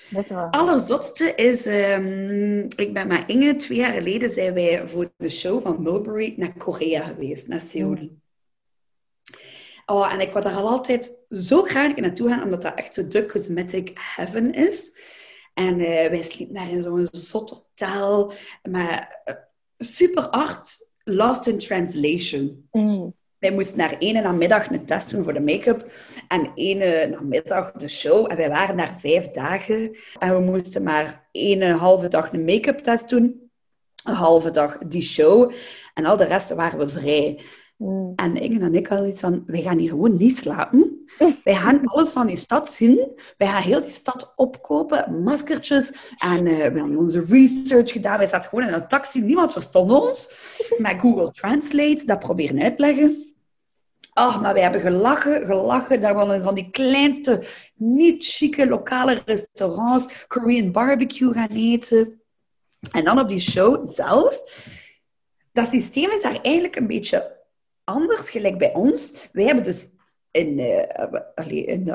Wel. 0.09 0.47
Allerzotste 0.51 1.35
is, 1.35 1.65
ehm, 1.65 2.59
ik 2.59 2.93
ben 2.93 3.07
met 3.07 3.23
Inge, 3.27 3.55
twee 3.55 3.77
jaar 3.77 3.93
geleden 3.93 4.31
zijn 4.31 4.53
wij 4.53 4.87
voor 4.87 5.11
de 5.17 5.29
show 5.29 5.61
van 5.61 5.81
Mulberry 5.81 6.33
naar 6.37 6.53
Korea 6.57 7.01
geweest, 7.01 7.47
naar 7.47 7.59
Seoul. 7.59 8.09
Oh, 9.85 10.13
en 10.13 10.19
ik 10.19 10.33
wil 10.33 10.41
daar 10.41 10.55
al 10.55 10.69
altijd 10.69 11.17
zo 11.29 11.61
graag 11.61 11.95
naartoe 11.95 12.29
gaan, 12.29 12.43
omdat 12.43 12.61
dat 12.61 12.75
echt 12.75 12.93
zo 12.93 13.07
de 13.07 13.25
cosmetic 13.25 13.91
heaven 14.15 14.53
is. 14.53 14.97
En 15.53 15.79
eh, 15.79 16.09
wij 16.09 16.23
sliepen 16.23 16.55
daar 16.55 16.69
in 16.69 16.83
zo'n 16.83 17.07
zot 17.11 17.49
hotel, 17.49 18.33
maar 18.71 19.21
eh, 19.23 19.35
super 19.77 20.27
hard 20.31 20.88
lost 21.09 21.47
in 21.47 21.57
translation. 21.57 22.67
Mm. 22.71 23.13
Wij 23.39 23.51
moesten 23.51 23.77
naar 23.77 23.97
ene 23.97 24.21
namiddag 24.21 24.69
een 24.69 24.85
test 24.85 25.11
doen 25.11 25.23
voor 25.23 25.33
de 25.33 25.39
make-up 25.39 25.91
en 26.27 26.51
ene 26.55 27.07
namiddag 27.11 27.71
de 27.71 27.87
show. 27.87 28.31
En 28.31 28.37
wij 28.37 28.49
waren 28.49 28.77
daar 28.77 28.99
vijf 28.99 29.27
dagen. 29.27 29.95
En 30.19 30.35
we 30.35 30.41
moesten 30.41 30.83
maar 30.83 31.27
ene 31.31 31.71
halve 31.71 32.07
dag 32.07 32.33
een 32.33 32.45
make-up 32.45 32.77
test 32.77 33.09
doen. 33.09 33.51
Een 34.03 34.13
halve 34.13 34.51
dag 34.51 34.77
die 34.77 35.01
show. 35.01 35.51
En 35.93 36.05
al 36.05 36.17
de 36.17 36.23
rest 36.23 36.49
waren 36.49 36.79
we 36.79 36.89
vrij. 36.89 37.39
Mm. 37.79 38.13
En 38.15 38.35
Inge 38.35 38.59
en 38.59 38.75
ik 38.75 38.87
hadden 38.87 39.09
iets 39.09 39.19
van, 39.19 39.43
wij 39.45 39.61
gaan 39.61 39.77
hier 39.77 39.89
gewoon 39.89 40.17
niet 40.17 40.37
slapen. 40.37 41.05
Wij 41.43 41.55
gaan 41.55 41.85
alles 41.85 42.11
van 42.11 42.27
die 42.27 42.37
stad 42.37 42.71
zien. 42.71 43.11
Wij 43.37 43.47
gaan 43.47 43.61
heel 43.61 43.81
die 43.81 43.89
stad 43.89 44.33
opkopen, 44.35 45.23
maskertjes. 45.23 45.91
En 46.17 46.47
eh, 46.47 46.55
we 46.55 46.61
hebben 46.61 46.97
onze 46.97 47.25
research 47.29 47.91
gedaan. 47.91 48.17
Wij 48.17 48.27
zaten 48.27 48.49
gewoon 48.49 48.67
in 48.67 48.73
een 48.73 48.87
taxi, 48.87 49.21
niemand 49.21 49.51
verstond 49.51 49.91
ons. 49.91 50.29
Met 50.77 50.99
Google 50.99 51.31
Translate, 51.31 52.05
dat 52.05 52.19
proberen 52.19 52.61
uitleggen. 52.61 53.33
Ach, 54.13 54.41
maar 54.41 54.53
wij 54.53 54.63
hebben 54.63 54.81
gelachen, 54.81 55.45
gelachen. 55.45 56.01
Daar 56.01 56.13
waren 56.13 56.41
van 56.41 56.55
die 56.55 56.69
kleinste, 56.69 57.43
niet 57.75 58.25
chique 58.25 58.67
lokale 58.67 59.21
restaurants 59.25 60.25
Korean 60.27 60.71
barbecue 60.71 61.33
gaan 61.33 61.51
eten. 61.53 62.21
En 62.91 63.03
dan 63.03 63.19
op 63.19 63.29
die 63.29 63.39
show 63.39 63.87
zelf. 63.89 64.43
Dat 65.51 65.67
systeem 65.67 66.09
is 66.09 66.21
daar 66.21 66.41
eigenlijk 66.41 66.75
een 66.75 66.87
beetje 66.87 67.37
anders, 67.89 68.29
gelijk 68.29 68.57
bij 68.57 68.73
ons. 68.73 69.29
Wij 69.31 69.45
hebben 69.45 69.63
dus 69.63 69.87
in, 70.31 70.59
eh, 70.59 71.67
in 71.67 71.93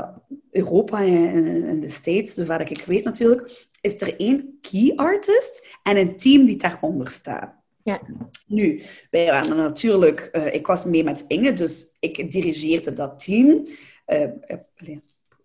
Europa 0.50 1.00
en 1.00 1.46
in 1.46 1.80
de 1.80 1.90
States, 1.90 2.34
zover 2.34 2.70
ik 2.70 2.84
weet 2.84 3.04
natuurlijk, 3.04 3.66
is 3.80 4.00
er 4.00 4.16
één 4.20 4.58
key 4.60 4.92
artist 4.96 5.78
en 5.82 5.96
een 5.96 6.16
team 6.16 6.44
die 6.44 6.56
daaronder 6.56 7.10
staat. 7.10 7.54
Ja. 7.82 8.00
Nu, 8.46 8.82
wij 9.10 9.26
waren 9.26 9.56
natuurlijk... 9.56 10.20
eh, 10.20 10.54
ik 10.54 10.66
was 10.66 10.84
mee 10.84 11.04
met 11.04 11.24
Inge, 11.28 11.52
dus 11.52 11.96
ik 12.00 12.30
dirigeerde 12.30 12.92
dat 12.92 13.24
team, 13.24 13.66
eh, 14.04 14.28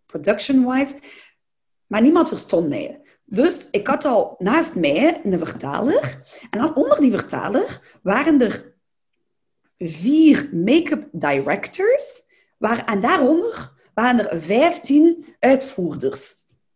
production-wise. 0.06 0.96
Maar 1.88 2.02
niemand 2.02 2.28
verstond 2.28 2.70
mij. 2.70 3.02
Dus 3.26 3.68
ik 3.72 3.88
had 3.88 4.06
al 4.06 4.36
naast 4.38 4.76
mij 4.76 5.22
een 5.24 5.40
vertaler. 5.40 6.22
En 6.50 6.60
dan 6.60 6.76
onder 6.76 7.00
die 7.00 7.12
vertaler 7.12 8.00
waren 8.02 8.42
er 8.42 8.69
vier 9.80 10.50
make-up 10.54 11.08
directors. 11.12 12.28
Waar, 12.58 12.86
en 12.86 13.02
daaronder 13.02 13.72
waren 13.94 14.30
er 14.30 14.42
15 14.42 15.26
uitvoerders. 15.40 16.34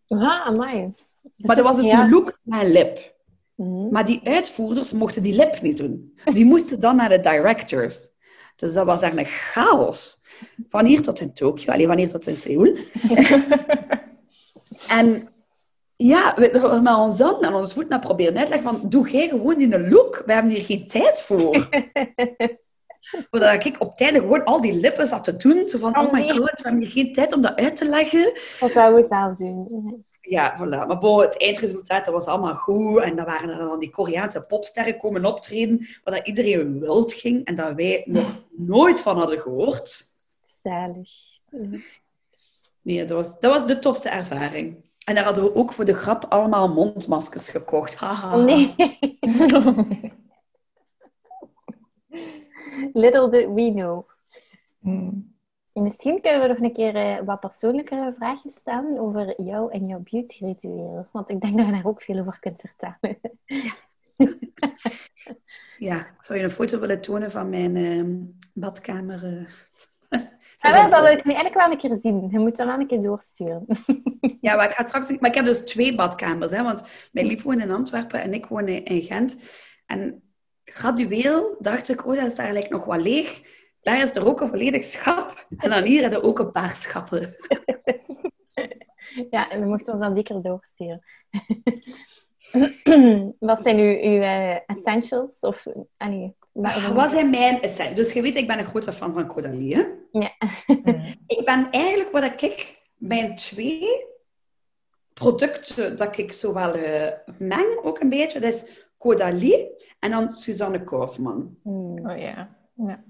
Ah, 0.08 0.45
amai. 0.45 0.93
Maar 1.38 1.56
dat 1.56 1.66
was 1.66 1.76
dus 1.76 1.86
Ja. 1.86 2.04
een 2.04 2.10
look 2.10 2.39
naar 2.43 2.66
lip. 2.66 3.16
Mhm. 3.56 3.89
Maar 3.91 4.06
die 4.06 4.22
uitvoerders 4.24 4.93
mochten 4.93 5.22
die 5.22 5.36
lip 5.36 5.62
niet 5.62 5.78
doen. 5.78 6.18
Die 6.34 6.45
moesten 6.45 6.80
dan 6.80 6.95
naar 6.95 7.10
de 7.10 7.20
directors. 7.20 8.08
Dus 8.56 8.74
dat 8.74 8.86
was 8.86 9.01
echt 9.01 9.18
een 9.18 9.26
chaos. 9.26 10.20
Van 10.68 10.86
hier 10.86 11.01
tot 11.01 11.20
in 11.20 11.34
Tokio, 11.34 11.74
alleen 11.74 11.88
van 11.88 11.97
hier 11.97 12.10
tot 12.10 12.28
in 12.28 12.36
Seoul. 12.36 12.76
en 14.99 15.30
ja, 15.95 16.34
we 16.36 16.49
we 16.51 16.80
met 16.84 16.95
ons 16.95 17.20
handen 17.20 17.49
en 17.49 17.54
ons 17.54 17.74
voet 17.74 17.89
naar 17.89 17.99
proberen 17.99 18.38
uitleggen 18.38 18.70
van, 18.70 18.89
doe 18.89 19.10
jij 19.10 19.28
gewoon 19.28 19.58
die 19.58 19.74
een 19.74 19.89
look. 19.89 20.24
We 20.26 20.34
hebben 20.34 20.51
hier 20.51 20.62
geen 20.62 20.88
tijd 20.88 21.22
voor. 21.22 21.70
Zodat 23.32 23.66
ik 23.66 23.82
op 23.82 23.97
tijden 23.97 24.22
gewoon 24.22 24.43
al 24.43 24.62
die 24.62 24.74
lippen 24.74 25.08
zat 25.08 25.24
te 25.24 25.36
doen. 25.36 25.70
Zo 25.70 25.78
van, 25.78 25.97
Oh, 25.97 26.04
oh 26.04 26.14
my 26.14 26.20
nee. 26.20 26.30
god, 26.30 26.51
we 26.51 26.60
hebben 26.62 26.82
hier 26.82 26.91
geen 26.91 27.14
tijd 27.14 27.34
om 27.34 27.41
dat 27.41 27.56
uit 27.56 27.76
te 27.76 27.86
leggen. 27.86 28.34
Dat 28.60 28.72
zouden 28.72 29.01
we 29.01 29.08
zelf 29.08 29.38
doen. 29.38 30.06
Ja, 30.22 30.58
voilà. 30.58 30.88
Maar 30.88 30.97
bon, 30.99 31.22
het 31.22 31.41
eindresultaat 31.41 32.06
dat 32.06 32.14
was 32.14 32.26
allemaal 32.26 32.56
goed. 32.56 33.01
En 33.01 33.16
dan 33.16 33.26
waren 33.26 33.49
er 33.49 33.58
dan 33.58 33.80
die 33.80 33.89
Koreaanse 33.89 34.41
popsterren 34.41 34.97
komen 34.97 35.26
optreden, 35.26 35.88
waar 36.04 36.16
dat 36.16 36.28
iedereen 36.28 36.80
wild 36.80 37.14
ging 37.14 37.45
en 37.45 37.56
dat 37.56 37.74
wij 37.76 38.04
nog 38.06 38.43
nooit 38.51 39.01
van 39.01 39.18
hadden 39.18 39.39
gehoord. 39.39 40.04
Zalig. 40.64 41.10
Nee, 42.82 43.06
dat 43.06 43.18
was, 43.18 43.39
dat 43.39 43.54
was 43.54 43.68
de 43.68 43.80
tofste 43.80 44.10
ervaring. 44.10 44.91
En 45.06 45.16
daar 45.16 45.24
hadden 45.24 45.43
we 45.43 45.56
ook 45.56 45.74
voor 45.74 45.86
de 45.86 45.93
grap 45.93 46.26
allemaal 46.30 46.74
mondmaskers 46.74 47.49
gekocht. 47.49 47.95
Haha. 47.95 48.36
Nee. 48.36 48.76
Little 52.93 53.30
did 53.30 53.47
we 53.53 53.71
know. 53.71 54.09
Hmm. 54.80 55.32
Misschien 55.74 56.21
kunnen 56.21 56.41
we 56.41 56.47
nog 56.47 56.57
een 56.57 56.74
keer 56.74 56.95
eh, 56.95 57.17
wat 57.26 57.39
persoonlijkere 57.39 58.13
vragen 58.17 58.51
stellen 58.51 58.99
over 58.99 59.41
jou 59.41 59.71
en 59.71 59.88
jouw 59.88 60.03
beauty-ritueel. 60.11 61.07
Want 61.11 61.30
ik 61.30 61.41
denk 61.41 61.57
dat 61.57 61.65
je 61.65 61.71
daar 61.71 61.86
ook 61.86 62.01
veel 62.01 62.19
over 62.19 62.39
kunt 62.39 62.59
vertellen. 62.59 63.19
Ja, 65.78 65.97
ik 65.99 66.13
zou 66.19 66.39
je 66.39 66.43
een 66.43 66.51
foto 66.51 66.80
willen 66.80 67.01
tonen 67.01 67.32
van 67.32 67.49
mijn 67.49 67.76
ehm, 67.76 68.15
badkamer. 68.53 69.24
eh. 70.09 70.19
Ah, 70.59 70.74
wel, 70.74 70.89
dat 70.89 71.01
wil 71.01 71.11
ik 71.17 71.24
nu 71.26 71.34
eigenlijk 71.34 71.65
wel 71.65 71.71
een 71.71 71.78
keer 71.78 71.97
zien. 72.01 72.30
Je 72.32 72.39
moet 72.39 72.55
dat 72.57 72.67
wel 72.67 72.80
een 72.80 72.88
keer 72.88 73.01
doorsturen. 73.01 73.65
Ja, 74.41 74.55
maar 74.55 74.69
ik 74.69 74.76
ga 74.76 74.88
straks... 74.88 75.19
Maar 75.19 75.30
ik 75.30 75.36
heb 75.36 75.45
dus 75.45 75.59
twee 75.65 75.95
badkamers, 75.95 76.51
hè, 76.51 76.63
want 76.63 76.84
mijn 77.11 77.26
lief 77.26 77.43
woont 77.43 77.61
in 77.61 77.71
Antwerpen 77.71 78.21
en 78.21 78.34
ik 78.34 78.45
woon 78.45 78.67
in 78.67 78.86
in 78.86 79.01
Gent. 79.01 79.36
En 79.86 80.24
gradueel 80.66 81.55
dacht 81.59 81.89
ik, 81.89 82.05
oh, 82.07 82.16
dat 82.16 82.26
is 82.26 82.36
daar 82.36 82.45
eigenlijk 82.45 82.74
nog 82.74 82.86
wat 82.86 83.01
leeg. 83.01 83.41
Daar 83.82 84.01
is 84.03 84.16
er 84.16 84.26
ook 84.26 84.41
een 84.41 84.47
volledig 84.47 84.84
schap. 84.84 85.47
En 85.57 85.70
dan 85.70 85.84
hier 85.84 86.01
hebben 86.01 86.22
we 86.22 86.28
ook 86.28 86.39
een 86.39 86.51
paar 86.51 86.76
schappen. 86.76 87.30
Ja, 89.30 89.49
en 89.49 89.59
we 89.59 89.66
mochten 89.66 89.93
ons 89.93 90.01
dan 90.01 90.16
zeker 90.16 90.41
doorsturen. 90.41 91.03
wat 93.39 93.59
zijn 93.64 93.78
uw, 93.78 94.11
uw 94.11 94.22
eh, 94.22 94.55
essentials? 94.66 95.39
Of, 95.39 95.66
allee, 95.97 96.36
wat- 96.51 96.82
Wat 96.93 97.09
zijn 97.09 97.30
mijn 97.30 97.61
essentials? 97.61 97.95
Dus 97.95 98.14
je 98.14 98.22
weet, 98.22 98.36
ik 98.36 98.47
ben 98.47 98.59
een 98.59 98.66
grote 98.66 98.93
fan 98.93 99.14
van 99.14 99.28
Caudalie. 99.28 99.76
hè. 99.76 99.84
Ja. 100.11 100.32
Ik 101.38 101.41
ben 101.45 101.68
eigenlijk 101.72 102.11
wat 102.11 102.41
ik... 102.41 102.82
Mijn 102.97 103.36
twee 103.36 104.05
producten 105.14 105.97
dat 105.97 106.18
ik 106.18 106.32
zo 106.32 106.53
wel 106.53 106.74
eh, 106.74 107.11
meng, 107.38 107.78
ook 107.82 107.99
een 107.99 108.09
beetje, 108.09 108.39
dat 108.39 108.53
is 108.53 108.82
Caudalie 109.04 109.70
en 109.99 110.12
dan 110.12 110.32
Suzanne 110.32 110.84
Kaufman. 110.84 111.58
Hmm. 111.64 112.10
Oh 112.10 112.18
ja. 112.18 112.58
ja. 112.76 113.04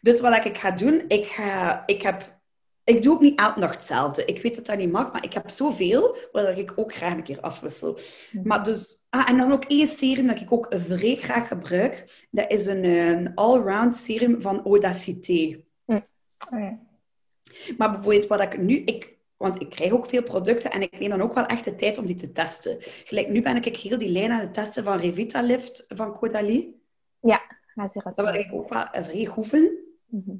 Dus 0.00 0.20
wat 0.20 0.44
ik 0.44 0.58
ga 0.58 0.70
doen, 0.70 1.04
ik, 1.08 1.26
ga, 1.26 1.82
ik, 1.86 2.02
heb, 2.02 2.38
ik 2.84 3.02
doe 3.02 3.14
ook 3.14 3.20
niet 3.20 3.38
elke 3.38 3.58
nacht 3.58 3.74
hetzelfde. 3.74 4.24
Ik 4.24 4.42
weet 4.42 4.54
dat 4.54 4.66
dat 4.66 4.78
niet 4.78 4.92
mag, 4.92 5.12
maar 5.12 5.24
ik 5.24 5.32
heb 5.32 5.50
zoveel, 5.50 6.16
waar 6.32 6.58
ik 6.58 6.72
ook 6.76 6.94
graag 6.94 7.12
een 7.12 7.22
keer 7.22 7.40
afwissel. 7.40 7.98
Maar 8.42 8.62
dus, 8.64 9.06
ah, 9.10 9.30
en 9.30 9.36
dan 9.36 9.52
ook 9.52 9.64
één 9.64 9.88
serum 9.88 10.26
dat 10.26 10.40
ik 10.40 10.52
ook 10.52 10.66
vrij 10.70 11.16
graag 11.16 11.48
gebruik. 11.48 12.26
Dat 12.30 12.50
is 12.50 12.66
een, 12.66 12.84
een 12.84 13.34
all-round 13.34 13.96
serum 13.96 14.42
van 14.42 14.64
Audacité. 14.64 15.64
Oh 16.50 16.60
ja. 16.60 16.78
Maar 17.76 17.90
bijvoorbeeld 17.90 18.26
wat 18.26 18.40
ik 18.40 18.58
nu... 18.58 18.82
Ik, 18.84 19.17
want 19.38 19.60
ik 19.60 19.70
krijg 19.70 19.92
ook 19.92 20.06
veel 20.06 20.22
producten 20.22 20.70
en 20.70 20.82
ik 20.82 20.98
neem 20.98 21.10
dan 21.10 21.20
ook 21.22 21.34
wel 21.34 21.46
echt 21.46 21.64
de 21.64 21.74
tijd 21.74 21.98
om 21.98 22.06
die 22.06 22.16
te 22.16 22.32
testen. 22.32 22.76
Gelijk 22.80 23.28
nu 23.28 23.42
ben 23.42 23.56
ik 23.56 23.76
heel 23.76 23.98
die 23.98 24.10
lijn 24.10 24.30
aan 24.30 24.40
het 24.40 24.54
testen 24.54 24.84
van 24.84 24.98
Revitalift 24.98 25.84
van 25.88 26.18
Caudalie. 26.18 26.82
Ja, 27.20 27.40
ze 27.92 28.00
Dat 28.14 28.30
wil 28.30 28.34
ik 28.34 28.52
ook 28.52 28.68
wel 28.68 28.84
vrij 28.92 29.24
goed 29.24 29.46
vind. 29.46 29.70
Mhm. 30.06 30.36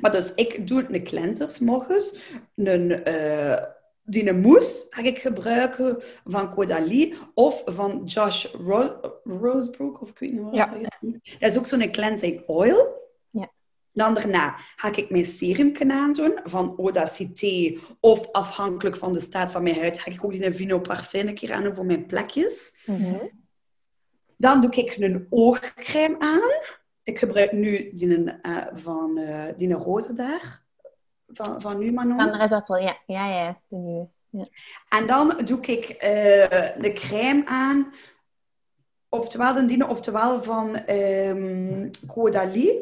Maar 0.00 0.12
dus, 0.12 0.34
ik 0.34 0.68
doe 0.68 0.86
een 0.88 1.04
cleanser 1.04 1.56
morgens. 1.60 2.18
Een, 2.54 3.04
eh, 3.04 3.64
die 4.02 4.28
een 4.28 4.40
mousse 4.40 4.86
ga 4.90 5.02
ik 5.02 5.18
gebruiken 5.18 6.02
van 6.24 6.54
Caudalie 6.54 7.14
of 7.34 7.62
van 7.66 8.02
Josh 8.04 8.44
Ro 8.54 9.00
Rosebrook, 9.24 10.00
of 10.00 10.10
ik 10.10 10.18
weet 10.18 10.32
niet 10.32 10.42
wat 10.42 10.54
Ja. 10.54 10.66
dat 10.66 10.96
is. 11.00 11.36
Dat 11.38 11.50
is 11.50 11.58
ook 11.58 11.66
zo'n 11.66 11.90
cleansing 11.90 12.42
oil. 12.46 13.07
Dan 13.98 14.14
daarna 14.14 14.56
ga 14.76 14.96
ik 14.96 15.10
mijn 15.10 15.24
serum 15.24 15.72
aandoen 15.90 16.40
van 16.44 16.74
Audacité 16.78 17.78
of 18.00 18.32
afhankelijk 18.32 18.96
van 18.96 19.12
de 19.12 19.20
staat 19.20 19.52
van 19.52 19.62
mijn 19.62 19.78
huid 19.78 19.98
ga 19.98 20.10
ik 20.10 20.24
ook 20.24 20.30
die 20.30 20.54
Vino 20.54 20.80
Parfum 20.80 21.28
een 21.28 21.34
keer 21.34 21.52
aan 21.52 21.62
doen 21.62 21.74
voor 21.74 21.86
mijn 21.86 22.06
plekjes. 22.06 22.82
Mhm. 22.86 23.26
Dan 24.36 24.60
doe 24.60 24.70
ik 24.70 24.96
een 24.98 25.26
oogcrème 25.30 26.18
aan. 26.18 26.76
Ik 27.02 27.18
gebruik 27.18 27.52
nu 27.52 27.90
die 27.94 28.24
eh, 28.24 28.66
van 28.74 29.18
eh 29.18 29.44
die 29.56 29.72
roze 29.72 30.12
daar. 30.12 30.62
Van, 31.26 31.60
van 31.60 31.78
nu 31.78 31.92
Manon. 31.92 32.16
Van 32.16 32.62
wel, 32.66 32.78
ja, 32.78 32.96
ja, 33.06 33.28
ja, 33.28 33.60
de 33.68 33.76
nieuwe. 33.76 34.08
Ja. 34.30 34.48
En 34.88 35.06
dan 35.06 35.40
doe 35.44 35.60
ik 35.60 35.84
eh, 35.88 36.80
de 36.80 36.92
crème 36.94 37.46
aan. 37.46 37.92
Oftewel 39.08 39.54
de 39.54 39.64
Dino, 39.64 39.86
oftewel 39.86 40.42
van. 40.42 40.74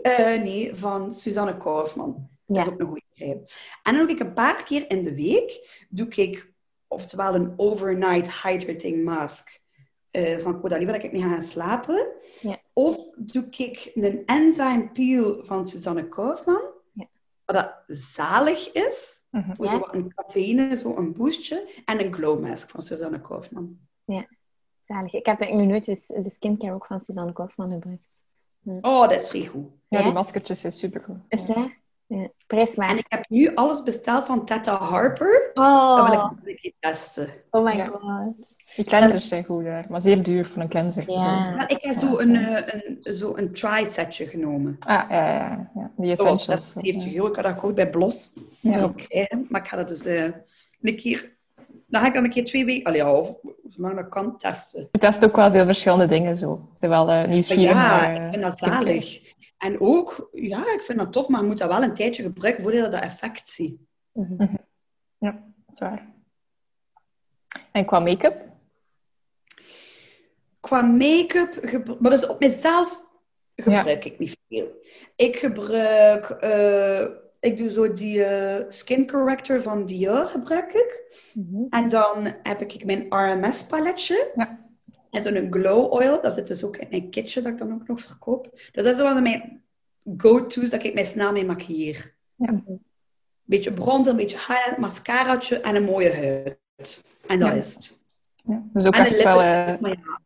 Eh, 0.02 0.42
nee, 0.42 0.74
van 0.74 1.12
Suzanne 1.12 1.56
Kaufman. 1.56 2.28
Dat 2.46 2.56
Ja. 2.56 2.62
is 2.62 2.68
ook 2.68 2.80
een 2.80 2.86
goede 2.86 3.02
grijp. 3.14 3.50
En 3.82 3.94
dan 3.96 4.06
doe 4.06 4.14
ik 4.16 4.20
een 4.22 4.32
paar 4.32 4.64
keer 4.64 4.90
in 4.90 5.04
de 5.04 5.14
week, 5.14 5.84
doe 5.90 6.08
ik 6.08 6.52
oftewel 6.88 7.34
een 7.34 7.52
overnight 7.56 8.42
hydrating 8.42 9.04
mask 9.04 9.60
eh, 10.10 10.38
van 10.38 10.52
Caudalie, 10.60 10.86
waar 10.86 11.04
ik 11.04 11.12
mee 11.12 11.22
ga 11.22 11.42
slapen. 11.42 12.12
Ja. 12.40 12.58
Of 12.72 12.96
doe 13.16 13.46
ik 13.56 13.90
een 13.94 14.22
enzyme 14.26 14.88
peel 14.92 15.44
van 15.44 15.66
Suzanne 15.66 16.08
Kaufman, 16.08 16.62
Ja. 16.92 17.06
wat 17.44 17.56
dat 17.56 17.82
zalig 17.86 18.72
is, 18.72 19.20
voor 19.30 19.64
Ja. 19.66 19.70
zo 19.72 19.78
wat 19.78 19.94
een 19.94 20.12
cafeïne, 20.14 20.76
zo 20.76 20.96
een 20.96 21.12
boostje, 21.12 21.68
en 21.84 22.04
een 22.04 22.14
glow 22.14 22.40
mask 22.40 22.70
van 22.70 22.82
Suzanne 22.82 23.20
Kaufman. 23.20 23.78
Zalig. 24.86 25.14
Ik 25.14 25.26
heb 25.26 25.40
eigenlijk 25.40 25.70
nog 25.70 25.86
nooit 25.86 26.06
de, 26.06 26.22
de 26.22 26.30
skincare 26.30 26.72
ook 26.74 26.86
van 26.86 27.00
Suzanne 27.00 27.32
Kaufman 27.32 27.70
gebruikt. 27.72 28.24
Oh, 28.80 29.00
dat 29.08 29.20
is 29.22 29.28
vrij 29.28 29.46
goed. 29.46 29.66
Ja, 29.88 29.98
Ja? 29.98 30.04
die 30.04 30.12
maskertjes 30.12 30.60
zijn 30.60 30.72
supergoed. 30.72 31.16
Is 31.28 31.46
dat? 31.46 31.68
Ja. 32.08 32.28
Prijsmaak. 32.46 32.90
En 32.90 32.98
ik 32.98 33.06
heb 33.08 33.28
nu 33.28 33.54
alles 33.54 33.82
besteld 33.82 34.26
van 34.26 34.44
Teta 34.44 34.76
Harper. 34.76 35.50
Dat 35.54 35.64
wil 36.08 36.18
Oh, 36.18 36.32
ik 36.42 36.48
een 36.48 36.56
keer 36.56 36.72
testen. 36.80 37.28
oh 37.50 37.64
my 37.64 37.76
Ja. 37.76 37.86
god. 37.86 38.34
Die 38.76 38.84
cleansers 38.84 39.28
zijn 39.28 39.44
goed 39.44 39.64
daar, 39.64 39.86
maar 39.88 40.00
zeer 40.00 40.22
duur 40.22 40.46
voor 40.46 40.62
een 40.62 40.68
cleanser. 40.68 41.10
Ja. 41.10 41.50
Maar 41.54 41.70
ik 41.70 41.82
heb 41.82 41.94
zo 41.96 42.18
een, 42.18 42.36
eh, 42.36 42.80
een, 42.84 43.14
zo 43.14 43.36
een 43.36 43.52
try-setje 43.52 44.26
genomen. 44.26 44.76
Ah, 44.80 45.10
ja, 45.10 45.28
ja, 45.28 45.70
ja. 45.74 45.90
Die 45.96 46.08
Dat 46.16 46.18
was 46.26 46.48
essentials. 46.48 46.72
70 46.72 47.14
euro. 47.14 47.26
Ik 47.28 47.34
had 47.34 47.44
dat 47.44 47.52
gekocht 47.54 47.74
bij 47.74 47.90
Blos. 47.90 48.32
Ja. 48.60 48.92
Maar 49.48 49.60
ik 49.60 49.68
ga 49.68 49.76
dat 49.76 49.88
dus 49.88 50.04
eh, 50.04 50.24
een 50.80 50.96
keer... 50.96 51.35
Dan 51.86 52.00
ga 52.00 52.06
ik 52.06 52.14
dan 52.14 52.24
een 52.24 52.30
keer 52.30 52.44
twee 52.44 52.64
weken... 52.64 52.84
Allee, 52.84 53.00
ja, 53.00 53.12
of 53.12 53.36
zolang 53.68 53.96
dat 53.96 54.08
kan, 54.08 54.38
testen. 54.38 54.88
Je 54.92 54.98
test 54.98 55.24
ook 55.24 55.36
wel 55.36 55.50
veel 55.50 55.64
verschillende 55.64 56.06
dingen 56.06 56.36
zo. 56.36 56.68
Ze 56.72 56.78
zijn 56.78 56.90
wel 56.90 57.00
eh, 57.00 57.06
Maar 57.06 57.28
nieuwsgierig 57.28 57.74
ja, 57.74 57.98
naar, 57.98 58.14
eh, 58.14 58.24
ik 58.24 58.30
vind 58.30 58.42
dat 58.42 58.56
skincare. 58.58 58.84
zalig. 58.84 59.34
En 59.58 59.80
ook, 59.80 60.28
ja, 60.32 60.58
ik 60.58 60.80
vind 60.80 60.98
dat 60.98 61.12
tof, 61.12 61.28
maar 61.28 61.40
je 61.40 61.46
moet 61.46 61.58
dat 61.58 61.68
wel 61.68 61.82
een 61.82 61.94
tijdje 61.94 62.22
gebruiken 62.22 62.62
voordat 62.62 62.84
je 62.84 62.90
dat 62.90 63.00
effect 63.02 63.48
ziet. 63.48 63.80
Mhm. 64.12 64.46
Ja, 65.18 65.30
dat 65.66 65.74
is 65.74 65.78
waar. 65.78 66.14
En 67.72 67.84
qua 67.84 67.98
make-up? 68.00 68.44
Qua 70.60 70.82
make-up, 70.82 71.96
maar 72.00 72.10
dus 72.10 72.26
op 72.26 72.40
mezelf 72.40 73.04
gebruik 73.56 74.04
ik 74.04 74.18
niet 74.18 74.36
veel. 74.48 74.68
Ik 75.16 75.36
gebruik, 75.36 76.30
eh, 76.30 77.06
ik 77.40 77.56
doe 77.56 77.70
zo 77.72 77.90
die 77.92 78.24
eh, 78.24 78.64
skin 78.68 79.06
corrector 79.06 79.62
van 79.62 79.86
Dior 79.86 80.26
gebruik 80.26 80.72
ik. 80.72 81.04
Mhm. 81.34 81.62
En 81.70 81.88
dan 81.88 82.34
heb 82.42 82.60
ik 82.60 82.84
mijn 82.84 83.06
RMS 83.08 83.64
paletje. 83.64 84.30
Ja. 84.34 84.64
En 85.10 85.22
zo'n 85.22 85.46
glow 85.52 85.92
oil, 85.92 86.20
dat 86.22 86.34
zit 86.34 86.48
dus 86.48 86.64
ook 86.64 86.76
in 86.76 86.86
een 86.90 87.10
kitje 87.10 87.42
dat 87.42 87.52
ik 87.52 87.58
dan 87.58 87.72
ook 87.74 87.88
nog 87.88 88.00
verkoop. 88.00 88.48
Dus 88.52 88.84
dat 88.84 88.94
is 88.94 88.96
wel 88.96 89.20
mijn 89.20 89.62
go-to's 90.16 90.70
dat 90.70 90.84
ik 90.84 90.94
mij 90.94 91.04
snel 91.04 91.32
mee 91.32 91.44
maquilleer. 91.44 92.14
Ja. 92.34 92.48
Een 92.48 92.84
beetje 93.44 93.72
bronzer, 93.72 94.10
een 94.10 94.18
beetje 94.18 94.36
highlight, 94.36 94.76
mascaraatje 94.78 95.60
en 95.60 95.74
een 95.76 95.84
mooie 95.84 96.12
huid. 96.14 97.04
En 97.26 97.38
dat 97.38 97.48
Ja. 97.48 97.54
is 97.54 97.74
het. 97.74 98.00
Ja. 98.44 98.62
Dus 98.72 98.86
ook 98.86 98.94
En 98.94 99.04
echt 99.06 99.22
wel... 99.22 99.36
lippenstift, 99.36 99.80
maar 99.80 99.90
ja. 99.90 100.20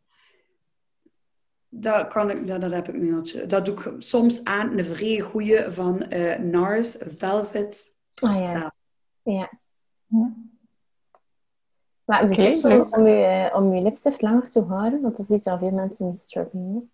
Dat, 1.73 2.07
kan 2.07 2.29
ik, 2.29 2.47
dat, 2.47 2.61
dat 2.61 2.71
heb 2.71 2.87
ik 2.87 2.95
nu 2.95 3.11
nog. 3.11 3.31
Dat 3.31 3.65
doe 3.65 3.75
ik 3.75 3.93
soms 3.99 4.43
aan 4.43 4.77
een 4.77 4.85
vrij 4.85 5.19
goeie 5.19 5.61
van 5.61 6.01
eh, 6.01 6.37
NARS 6.37 6.95
Velvet. 6.99 7.95
Oh 8.23 8.35
ja. 8.35 8.73
Ja. 9.23 9.51
Ja. 10.05 10.33
Maar 12.05 12.23
Oké, 12.23 12.35
tips 12.35 12.63
om, 12.63 12.69
leuk. 12.69 12.97
om, 12.97 13.05
je, 13.05 13.49
om 13.53 13.73
je 13.73 13.81
lipstift 13.81 14.21
langer 14.21 14.49
te 14.49 14.61
houden, 14.61 15.01
want 15.01 15.17
dat 15.17 15.29
is 15.29 15.35
iets 15.35 15.43
dat 15.43 15.59
veel 15.59 15.71
mensen 15.71 16.05
niet 16.05 16.19
struggelen. 16.19 16.91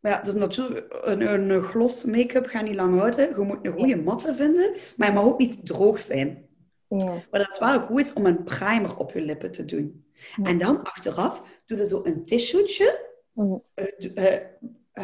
Maar 0.00 0.12
ja, 0.12 0.20
dus 0.20 0.34
natuurlijk, 0.34 1.00
een, 1.02 1.50
een, 1.50 1.62
gloss 1.62 2.04
make-up 2.04 2.46
gaat 2.46 2.62
niet 2.62 2.74
lang 2.74 2.98
houden. 2.98 3.28
Je 3.28 3.44
moet 3.44 3.66
een 3.66 3.72
goede 3.72 4.02
matte 4.02 4.34
vinden, 4.34 4.76
maar 4.96 5.08
je 5.08 5.14
mag 5.14 5.24
ook 5.24 5.38
niet 5.38 5.66
droog 5.66 6.00
zijn. 6.00 6.48
Ja. 6.88 7.24
Maar 7.30 7.46
dat 7.48 7.58
wel 7.58 7.80
goed 7.80 8.00
is 8.00 8.12
om 8.12 8.26
een 8.26 8.42
primer 8.42 8.96
op 8.96 9.12
je 9.12 9.20
lippen 9.20 9.50
te 9.50 9.64
doen. 9.64 10.04
Ja. 10.36 10.44
En 10.44 10.58
dan 10.58 10.82
achteraf 10.82 11.42
doe 11.66 11.78
je 11.78 11.86
zo 11.86 12.00
een 12.04 12.24
tissuetje. 12.24 13.08
Mhm. 13.32 13.56
Eh, 13.74 13.84
doe- 13.98 14.12
eh, 14.14 14.40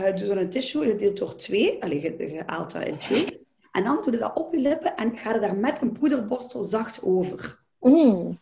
eh, 0.08 0.16
doe 0.16 0.26
zo'n 0.26 0.48
tissue, 0.48 0.86
je 0.86 0.96
deelt 0.96 1.16
door 1.16 1.36
twee. 1.36 1.82
Allee, 1.82 2.00
je, 2.00 2.32
je 2.34 2.42
haalt 2.46 2.72
dat 2.72 2.86
in 2.86 2.98
twee. 2.98 3.46
En 3.72 3.84
dan 3.84 4.02
doe 4.02 4.12
je 4.12 4.18
dat 4.18 4.36
op 4.36 4.54
je 4.54 4.60
lippen 4.60 4.96
en 4.96 5.18
ga 5.18 5.34
je 5.34 5.40
daar 5.40 5.56
met 5.56 5.80
een 5.80 5.92
poederborstel 5.92 6.62
zacht 6.62 7.02
over. 7.02 7.64
Mm. 7.80 8.38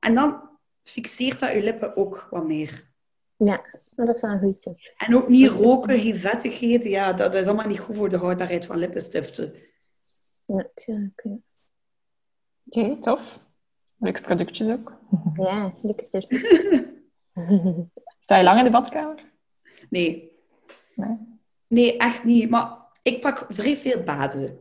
En 0.00 0.14
dan 0.14 0.50
fixeert 0.82 1.40
dat 1.40 1.52
je 1.52 1.62
lippen 1.62 1.96
ook 1.96 2.26
wat 2.30 2.46
meer. 2.46 2.90
Ja, 3.36 3.64
dat 3.96 4.08
is 4.08 4.20
wel 4.20 4.30
een 4.30 4.38
goede 4.38 4.56
tip. 4.56 4.78
En 4.96 5.14
ook 5.16 5.28
niet 5.28 5.50
roken, 5.50 6.00
geen 6.00 6.16
vettigheden. 6.16 6.90
Ja, 6.90 7.12
dat 7.12 7.34
is 7.34 7.46
allemaal 7.46 7.66
niet 7.66 7.78
goed 7.80 7.96
voor 7.96 8.08
de 8.08 8.16
houdbaarheid 8.16 8.66
van 8.66 8.76
lippenstiften. 8.78 9.54
Ja, 10.46 10.54
natuurlijk. 10.56 11.22
Ja, 12.64 12.82
Oké, 12.82 13.00
tof. 13.00 13.38
Leuke 13.98 14.20
productjes 14.20 14.68
ook. 14.68 14.98
ja 15.34 15.72
leuke 15.82 16.06
tips. 16.06 16.26
Sta 18.22 18.36
je 18.36 18.44
lang 18.44 18.58
in 18.58 18.64
de 18.64 18.70
badkamer? 18.70 19.32
Nee. 19.90 20.32
Nee. 20.94 21.16
Nee, 21.66 21.96
echt 21.96 22.24
niet. 22.24 22.50
Maar 22.50 22.76
ik 23.02 23.20
pak 23.20 23.46
vrij 23.48 23.76
veel 23.76 24.02
baden. 24.02 24.58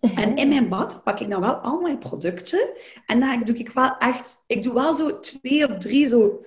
En 0.16 0.36
in 0.36 0.48
mijn 0.48 0.68
bad 0.68 1.02
pak 1.04 1.20
ik 1.20 1.30
dan 1.30 1.40
wel 1.40 1.54
al 1.54 1.80
mijn 1.80 1.98
producten. 1.98 2.70
En 3.06 3.20
dan 3.20 3.42
doe 3.44 3.56
ik 3.56 3.68
wel 3.68 3.96
echt... 3.98 4.44
Ik 4.46 4.62
doe 4.62 4.74
wel 4.74 4.94
zo 4.94 5.20
twee 5.20 5.68
of 5.70 5.78
drie 5.78 6.08
zo 6.08 6.44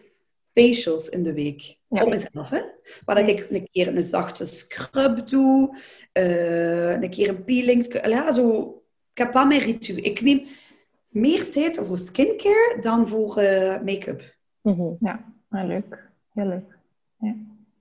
facials 0.54 1.10
in 1.10 1.24
de 1.24 1.34
week. 1.34 1.78
Ja. 1.88 2.04
Op 2.04 2.10
mezelf, 2.10 2.50
hè. 2.50 2.62
Waar 3.06 3.30
ik 3.30 3.48
een 3.50 3.68
keer 3.72 3.88
een 3.88 4.04
zachte 4.04 4.46
scrub 4.46 5.28
doe. 5.28 5.78
eh, 6.12 6.92
een 6.92 7.10
keer 7.10 7.30
een 7.30 7.44
peeling. 7.44 8.08
Ja, 8.08 8.32
zo... 8.32 8.78
Ik 9.12 9.18
heb 9.18 9.34
wel 9.34 9.46
mijn 9.46 9.62
ritueel. 9.62 10.04
Ik 10.04 10.22
neem 10.22 10.46
meer 11.08 11.52
tijd 11.52 11.78
voor 11.84 11.98
skincare 11.98 12.78
dan 12.82 13.08
voor 13.08 13.38
eh, 13.38 13.82
make-up. 13.82 14.36
Mhm. 14.62 14.92
Ja, 15.00 15.34
leuk. 15.50 16.12
Heel 16.34 16.46
leuk. 16.46 16.78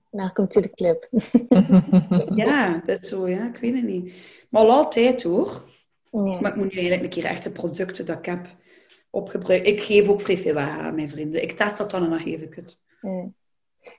Welkom 0.09 0.47
to 0.47 0.61
the 0.61 0.69
club. 0.69 1.07
Ja, 2.35 2.81
dat 2.85 3.01
is 3.01 3.09
zo, 3.09 3.27
ja. 3.27 3.47
Ik 3.47 3.57
weet 3.57 3.73
het 3.73 3.83
niet. 3.83 4.13
Maar 4.49 4.61
al 4.61 4.71
altijd, 4.71 5.23
hoor. 5.23 5.63
Ja. 6.11 6.19
Maar 6.39 6.51
ik 6.51 6.55
moet 6.55 6.71
nu 6.71 6.77
eigenlijk 6.79 7.03
een 7.03 7.09
keer 7.21 7.25
echt 7.25 7.43
de 7.43 7.51
producten 7.51 8.05
dat 8.05 8.17
ik 8.17 8.25
heb 8.25 8.47
opgebruikt. 9.09 9.67
Ik 9.67 9.81
geef 9.81 10.07
ook 10.07 10.21
vrij 10.21 10.37
veel 10.37 10.53
weg 10.53 10.67
aan 10.67 10.95
mijn 10.95 11.09
vrienden. 11.09 11.41
Ik 11.43 11.51
test 11.51 11.77
dat 11.77 11.91
dan 11.91 12.03
en 12.03 12.09
dan 12.09 12.19
geef 12.19 12.41
ik 12.41 12.53
het. 12.55 12.79
Ja. 13.01 13.27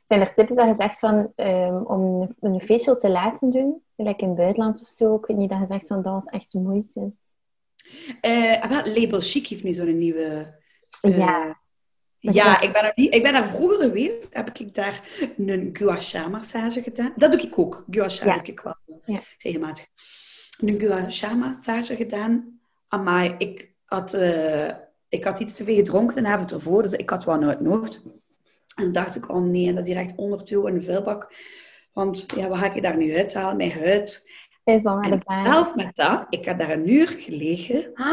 Zijn 0.04 0.20
er 0.20 0.34
tips 0.34 0.54
dat 0.54 0.66
je 0.66 0.74
zegt 0.74 0.98
van, 0.98 1.32
ehm, 1.34 1.74
om 1.76 2.28
een- 2.40 2.60
facial 2.60 2.96
te 2.96 3.10
laten 3.10 3.50
doen? 3.50 3.82
Gelijk 3.96 4.20
in 4.22 4.28
het 4.28 4.36
buitenland 4.36 4.80
of 4.80 4.88
zo. 4.88 5.14
Ik 5.14 5.26
weet 5.26 5.36
niet 5.36 5.48
dat 5.50 5.58
je 5.60 5.66
zegt 5.66 5.86
van, 5.86 6.02
dat 6.02 6.12
was 6.12 6.24
echt 6.24 6.54
moeite. 6.54 7.12
Eh, 8.20 8.68
wel, 8.68 8.94
Label 8.94 9.20
Chic 9.20 9.46
heeft 9.46 9.64
nu 9.64 9.72
zo'n 9.72 9.98
nieuwe... 9.98 10.54
eh, 11.00 11.16
Ja. 11.18 11.62
Ja, 12.32 12.60
ik 12.60 12.72
ben, 12.72 12.84
er 12.84 12.92
niet, 12.94 13.14
ik 13.14 13.22
ben 13.22 13.32
daar 13.32 13.48
vroeger 13.48 13.78
geweest. 13.84 14.34
Heb 14.34 14.50
ik 14.58 14.74
daar 14.74 15.00
een 15.36 15.70
gua 15.72 16.00
sha 16.00 16.28
massage 16.28 16.82
gedaan. 16.82 17.12
Dat 17.16 17.32
doe 17.32 17.40
ik 17.40 17.58
ook. 17.58 17.84
Gua 17.90 18.08
sha 18.08 18.26
Ja. 18.26 18.34
doe 18.34 18.42
ik 18.42 18.60
wel 18.60 18.74
Ja. 19.04 19.20
regelmatig. 19.38 19.86
Een 20.58 20.80
gua 20.80 21.10
sha 21.10 21.34
massage 21.34 21.96
gedaan. 21.96 22.60
Amai, 22.88 23.34
ik 23.38 23.72
had, 23.84 24.14
eh, 24.14 24.68
ik 25.08 25.24
had 25.24 25.40
iets 25.40 25.54
te 25.54 25.64
veel 25.64 25.74
gedronken 25.76 26.22
de 26.22 26.28
avond 26.28 26.52
ervoor. 26.52 26.82
Dus 26.82 26.92
ik 26.92 27.10
had 27.10 27.24
wel 27.24 27.42
uit 27.42 27.60
mijn 27.60 27.74
hoofd. 27.74 28.02
En 28.74 28.84
dan 28.84 28.92
dacht 28.92 29.16
ik, 29.16 29.28
oh 29.30 29.42
nee, 29.42 29.72
dat 29.74 29.82
is 29.86 29.92
hier 29.92 29.96
echt 30.00 30.16
ondertoe 30.16 30.68
in 30.68 30.74
de 30.74 30.82
vuilbak. 30.82 31.34
Want 31.92 32.26
ja, 32.36 32.48
wat 32.48 32.58
ga 32.58 32.72
ik 32.74 32.82
daar 32.82 32.96
nu 32.96 33.16
uithalen? 33.16 33.56
Mijn 33.56 33.72
huid. 33.72 34.30
Is 34.64 34.82
de 34.82 35.18
baan. 35.24 35.46
zelf 35.46 35.74
met 35.74 35.96
dat, 35.96 36.26
ik 36.28 36.44
heb 36.44 36.58
daar 36.58 36.70
een 36.70 36.90
uur 36.92 37.08
gelegen. 37.08 37.90
Ah, 37.94 38.06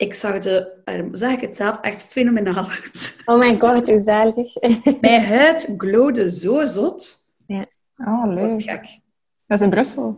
ik 0.00 0.14
zag, 0.14 0.38
de, 0.38 0.80
eh, 0.84 1.04
zeg 1.12 1.32
ik 1.32 1.40
het 1.40 1.56
zelf, 1.56 1.80
echt 1.80 2.02
fenomenaal 2.02 2.68
uit. 2.70 3.16
Oh 3.24 3.38
my 3.38 3.58
god, 3.58 3.84
hoe 3.88 4.02
zalig. 4.04 4.54
Mijn 5.00 5.24
huid 5.24 5.74
glowde 5.76 6.30
zo 6.30 6.64
zot. 6.64 7.18
Oh, 7.46 8.24
Dat 8.24 8.34
leuk. 8.34 8.52
was 8.52 8.64
gek. 8.64 8.98
Dat 9.46 9.58
is 9.58 9.64
in 9.64 9.70
Brussel. 9.70 10.16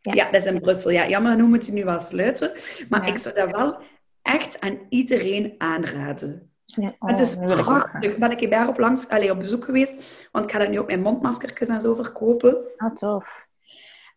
Ja. 0.00 0.12
Ja. 0.14 0.24
dat 0.30 0.40
is 0.40 0.46
in 0.46 0.60
Brussel. 0.60 0.90
Ja, 0.90 1.08
jammer 1.08 1.32
genoeg 1.32 1.48
moet 1.48 1.64
hij 1.66 1.74
nu 1.74 1.84
wel 1.84 2.00
sluiten. 2.00 2.52
Maar 2.88 3.02
Ja. 3.06 3.12
ik 3.12 3.18
zou 3.18 3.34
dat 3.34 3.50
wel 3.50 3.78
echt 4.22 4.60
aan 4.60 4.78
iedereen 4.88 5.54
aanraden. 5.58 6.50
Ja. 6.64 6.94
Oh, 6.98 7.08
het 7.10 7.18
is 7.20 7.30
dat 7.36 7.44
wil 7.44 7.58
ik 7.58 7.64
prachtig. 7.64 8.18
Ben 8.18 8.30
ik 8.30 8.40
hier 8.40 8.50
daar 8.50 8.68
op, 8.68 8.78
langs, 8.78 9.08
allez, 9.08 9.30
op 9.30 9.38
bezoek 9.38 9.64
geweest. 9.64 10.28
Want 10.32 10.44
ik 10.44 10.50
ga 10.52 10.58
dat 10.58 10.68
nu 10.68 10.78
ook 10.78 10.86
mijn 10.86 11.00
mondmaskertjes 11.02 11.68
en 11.68 11.80
zo 11.80 11.94
verkopen. 11.94 12.56
Oh, 12.76 12.92
tof. 12.92 13.46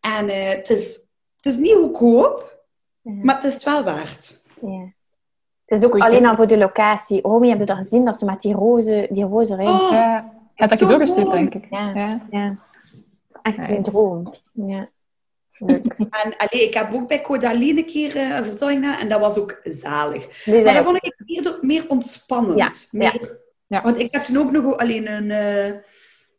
En 0.02 0.30
eh, 0.30 0.50
het, 0.50 0.70
is, 0.70 0.94
het 1.36 1.46
is 1.46 1.56
niet 1.58 1.74
goedkoop, 1.74 2.64
Ja. 3.02 3.12
maar 3.24 3.36
het 3.36 3.44
is 3.44 3.54
het 3.54 3.64
wel 3.64 3.84
waard. 3.84 4.42
Ja. 4.62 4.94
Het 5.66 5.80
is 5.80 5.86
ook 5.86 5.92
Goeie 5.92 6.06
alleen 6.06 6.20
tip. 6.22 6.30
al 6.30 6.36
voor 6.36 6.48
de 6.48 6.58
locatie. 6.58 7.24
Oh, 7.24 7.44
je 7.44 7.50
hebt 7.56 7.68
dat 7.68 7.78
gezien, 7.78 8.06
dat 8.06 8.20
ze 8.20 8.26
met 8.26 8.42
die 8.42 8.54
roze, 8.54 9.08
die 9.12 9.24
roze 9.24 9.56
ring. 9.56 9.70
Oh, 9.70 9.92
Ja, 9.92 10.68
dat 10.68 10.80
je 10.80 10.86
doorgestuurd, 10.86 11.32
denk 11.32 11.54
ik. 11.54 11.66
Ja. 11.70 11.92
Ja. 11.94 12.22
Ja. 12.30 12.58
Echt 13.42 13.70
een 13.70 13.84
droom. 13.84 14.32
Ja. 14.54 14.88
Leuk. 15.58 15.96
En 16.24 16.38
allee, 16.38 16.68
ik 16.68 16.74
heb 16.74 16.94
ook 16.94 17.08
bij 17.08 17.22
Codaline 17.22 17.80
een 17.80 17.86
keer 17.86 18.16
eh, 18.16 18.36
een 18.38 18.44
verzorging 18.44 18.84
gedaan 18.86 19.00
en 19.00 19.10
dat 19.10 19.20
was 19.20 19.38
ook 19.38 19.60
zalig. 19.64 20.46
Maar 20.46 20.74
dat 20.74 20.84
vond 20.84 21.04
ik 21.06 21.16
meer, 21.26 21.58
meer 21.62 21.86
ontspannend. 21.88 22.58
Ja, 22.58 22.72
Meer, 23.00 23.40
Ja. 23.68 23.82
Want 23.82 23.98
ik 24.00 24.12
heb 24.14 24.24
toen 24.24 24.38
ook 24.38 24.52
nog 24.52 24.78
alleen 24.78 25.12
een... 25.12 25.32
eh, 25.32 25.68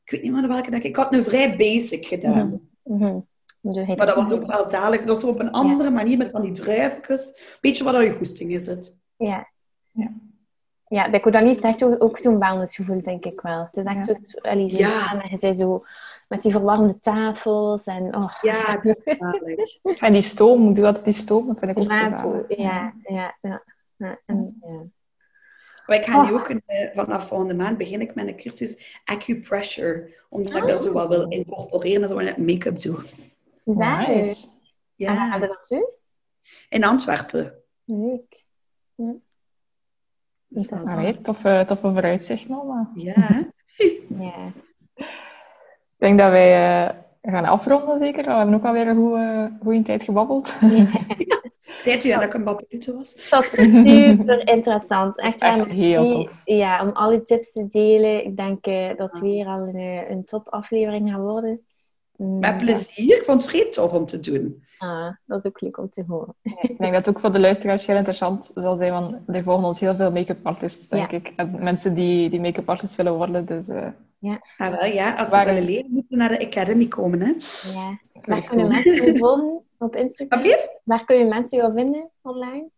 ik 0.05 0.11
weet 0.11 0.23
niet 0.23 0.33
meer 0.33 0.49
welke 0.49 0.71
dat 0.71 0.79
ik... 0.79 0.85
Ik 0.85 0.97
had 0.97 1.15
een 1.15 1.23
vrij 1.23 1.57
basic 1.57 2.07
gedaan. 2.07 2.61
Mhm. 2.85 3.05
Heet 3.05 3.23
Maar 3.61 3.97
dat 4.07 4.15
was 4.15 4.33
ook 4.33 4.47
wel 4.47 4.71
zalig. 4.71 4.99
Dat 4.99 5.09
was 5.09 5.21
zo 5.21 5.29
op 5.29 5.41
een 5.41 5.51
andere 5.51 5.91
manier 5.91 6.19
met 6.19 6.31
van 6.31 6.43
die 6.43 6.53
druifjes. 6.53 7.57
Weet 7.61 7.79
je 7.79 7.85
wat 7.85 7.93
dat 7.95 8.03
je 8.03 8.13
goesting 8.15 8.53
is 8.53 8.67
het? 8.67 8.97
Ja. 9.17 9.49
Ja. 9.91 10.11
Ja, 10.89 11.11
bij 11.11 11.21
Kodani 11.21 11.51
is 11.51 11.57
het 11.57 11.65
echt 11.65 11.85
ook, 11.85 12.03
ook 12.03 12.19
zo'n 12.19 12.39
wellnessgevoel, 12.39 13.03
denk 13.03 13.25
ik 13.25 13.41
wel. 13.41 13.69
Het 13.73 13.77
is 13.77 13.85
echt 13.85 14.07
Ja. 14.07 14.15
zo... 14.23 14.39
Allee, 14.49 14.69
zo 14.69 14.77
Ja. 14.77 14.89
samen, 15.07 15.31
je 15.31 15.39
zei 15.39 15.55
zo 15.55 15.85
met 16.29 16.43
die 16.43 16.53
verwarmde 16.53 17.01
tafels 17.01 17.85
en... 17.87 18.15
Oh, 18.17 18.33
Ja, 18.43 18.73
dat 18.83 18.85
is 18.85 19.03
zalig. 19.19 19.99
En 20.01 20.13
die 20.13 20.23
stoom, 20.23 20.69
ik 20.69 20.75
doe 20.77 20.87
altijd 20.87 21.05
die 21.05 21.13
stoom, 21.15 21.47
dat 21.47 21.59
vind 21.59 21.71
ik 21.71 21.79
ook 21.79 21.93
zo 21.93 22.07
zalig. 22.07 22.45
Ja, 22.49 22.93
ja, 23.03 23.35
ja. 23.41 23.63
ja, 23.97 24.19
en, 24.27 24.61
ja. 24.63 24.83
Maar 25.87 25.97
ik 25.99 26.05
ga 26.05 26.23
nu 26.23 26.33
Oh. 26.33 26.41
ook 26.41 26.49
een, 26.49 26.63
eh, 26.67 26.89
vanaf 26.95 27.27
volgende 27.27 27.55
maand 27.55 27.79
begin 27.79 28.01
ik 28.01 28.15
met 28.15 28.27
een 28.27 28.37
cursus 28.37 29.01
acupressure. 29.05 30.15
Omdat 30.29 30.57
ik 30.57 30.63
Ah. 30.63 30.69
dat 30.69 30.81
zo 30.83 30.93
wat 30.93 31.09
wil 31.09 31.29
incorporeren 31.29 32.11
als 32.11 32.23
ik 32.29 32.37
make-up 32.37 32.81
doe. 32.83 32.97
Zalig. 33.65 34.17
Nice. 34.17 34.49
En 34.97 35.17
waar 35.17 35.29
Ja, 35.29 35.39
we 35.39 35.99
in 36.69 36.85
Antwerpen. 36.85 37.55
Leuk. 37.85 38.47
Ja. 38.95 39.15
Dat. 40.49 40.73
Allee, 40.73 41.21
toffe, 41.21 41.65
toffe 41.67 41.93
vooruitzicht, 41.93 42.49
Norma. 42.49 42.91
Ja? 42.95 43.15
Ja. 44.19 44.53
Ik 44.97 46.07
denk 46.07 46.19
dat 46.19 46.31
wij 46.31 46.83
eh, 46.85 46.95
gaan 47.23 47.45
afronden, 47.45 47.99
zeker. 47.99 48.25
We 48.25 48.31
hebben 48.31 48.55
ook 48.55 48.65
alweer 48.65 48.87
een 48.87 48.97
goede, 48.97 49.53
goede 49.63 49.83
tijd 49.83 50.03
gebabbeld. 50.03 50.47
Zei 51.83 52.01
u 52.05 52.09
dat 52.13 52.23
ik 52.23 52.35
een 52.35 52.45
babbelute 52.45 52.97
was? 52.97 53.29
Dat 53.31 53.53
is 53.53 53.73
super 53.73 54.49
interessant. 54.49 55.19
Echt, 55.19 55.67
heel 55.67 56.11
tof. 56.11 56.43
Ja, 56.45 56.83
om 56.83 56.91
al 56.91 57.11
uw 57.11 57.23
tips 57.23 57.53
te 57.53 57.67
delen. 57.67 58.25
Ik 58.25 58.37
denk 58.37 58.67
eh, 58.67 58.97
dat 58.97 59.13
het 59.13 59.21
weer 59.21 59.47
al 59.47 59.63
een, 59.63 59.75
eh, 59.75 60.11
een 60.11 60.25
topaflevering 60.25 61.11
gaat 61.11 61.21
worden. 61.21 61.67
Mm, 62.21 62.39
Met 62.39 62.59
plezier. 62.59 63.17
Ik 63.17 63.23
vond 63.25 63.43
het 63.43 63.51
vrij 63.51 63.71
tof 63.71 63.93
om 63.93 64.07
te 64.07 64.21
doen. 64.21 64.65
Ah, 64.79 65.11
dat 65.27 65.39
is 65.39 65.45
ook 65.45 65.61
leuk 65.61 65.79
om 65.79 65.91
te 65.91 66.05
horen. 66.07 66.35
Ik 66.43 66.79
denk 66.79 66.93
dat 66.93 67.07
het 67.07 67.09
ook 67.09 67.21
voor 67.21 67.33
de 67.33 67.41
luisteraars 67.41 67.87
heel 67.87 67.97
interessant 67.97 68.51
zal 68.55 68.77
zijn, 68.77 68.93
want 68.93 69.17
er 69.27 69.43
volgen 69.43 69.65
ons 69.65 69.81
heel 69.81 69.95
veel 69.95 70.11
make-up 70.11 70.47
artists, 70.47 70.89
denk 70.89 71.11
Ja. 71.11 71.17
ik. 71.17 71.33
En 71.37 71.57
mensen 71.63 71.95
die, 71.95 72.31
die 72.31 72.41
make-up 72.41 72.69
artists 72.69 72.97
willen 72.97 73.15
worden, 73.17 73.47
dus 73.47 73.69
eh, 73.69 73.87
Ah, 74.57 74.71
wel, 74.79 74.85
ja, 74.85 75.17
als 75.17 75.29
ze 75.29 75.35
Waar- 75.35 75.45
willen 75.45 75.63
leren, 75.65 75.91
moeten 75.91 76.11
ze 76.11 76.17
naar 76.17 76.39
de 76.39 76.47
Academy 76.47 76.87
komen. 76.89 77.21
Hè? 77.21 77.33
Ja. 77.73 77.99
Waar 78.13 78.43
kunnen 78.49 78.69
mensen 78.69 79.17
volgen 79.19 79.63
op 79.79 79.97
Instagram? 79.97 80.43
Waar 80.85 81.05
kunnen 81.05 81.29
mensen 81.29 81.59
jou 81.59 81.73
vinden 81.75 82.11
online? 82.23 82.69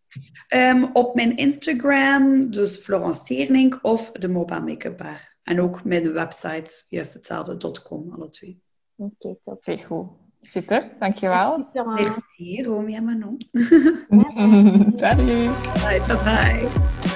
Ehm, 0.47 0.83
op 0.93 1.15
mijn 1.15 1.35
Instagram, 1.37 2.51
dus 2.51 2.77
Florence 2.77 3.23
Teernink 3.23 3.79
of 3.81 4.11
de 4.11 4.27
Mobile 4.29 4.61
Makeup 4.61 4.97
Bar. 4.97 5.35
En 5.43 5.61
ook 5.61 5.83
mijn 5.83 6.13
website, 6.13 6.85
juist 6.89 7.13
hetzelfde, 7.13 7.71
.com, 7.83 8.13
alle 8.15 8.29
twee. 8.29 8.61
Oké, 9.03 9.35
top. 9.43 9.57
Oké, 9.57 9.77
goed. 9.83 10.07
Super, 10.41 10.89
dankjewel. 10.99 11.67
Merci, 11.73 12.63
Romy 12.63 12.95
en 12.95 13.03
Manon. 13.03 13.37
Salut. 14.99 15.51
Bye, 15.83 16.01
bye. 16.23 17.12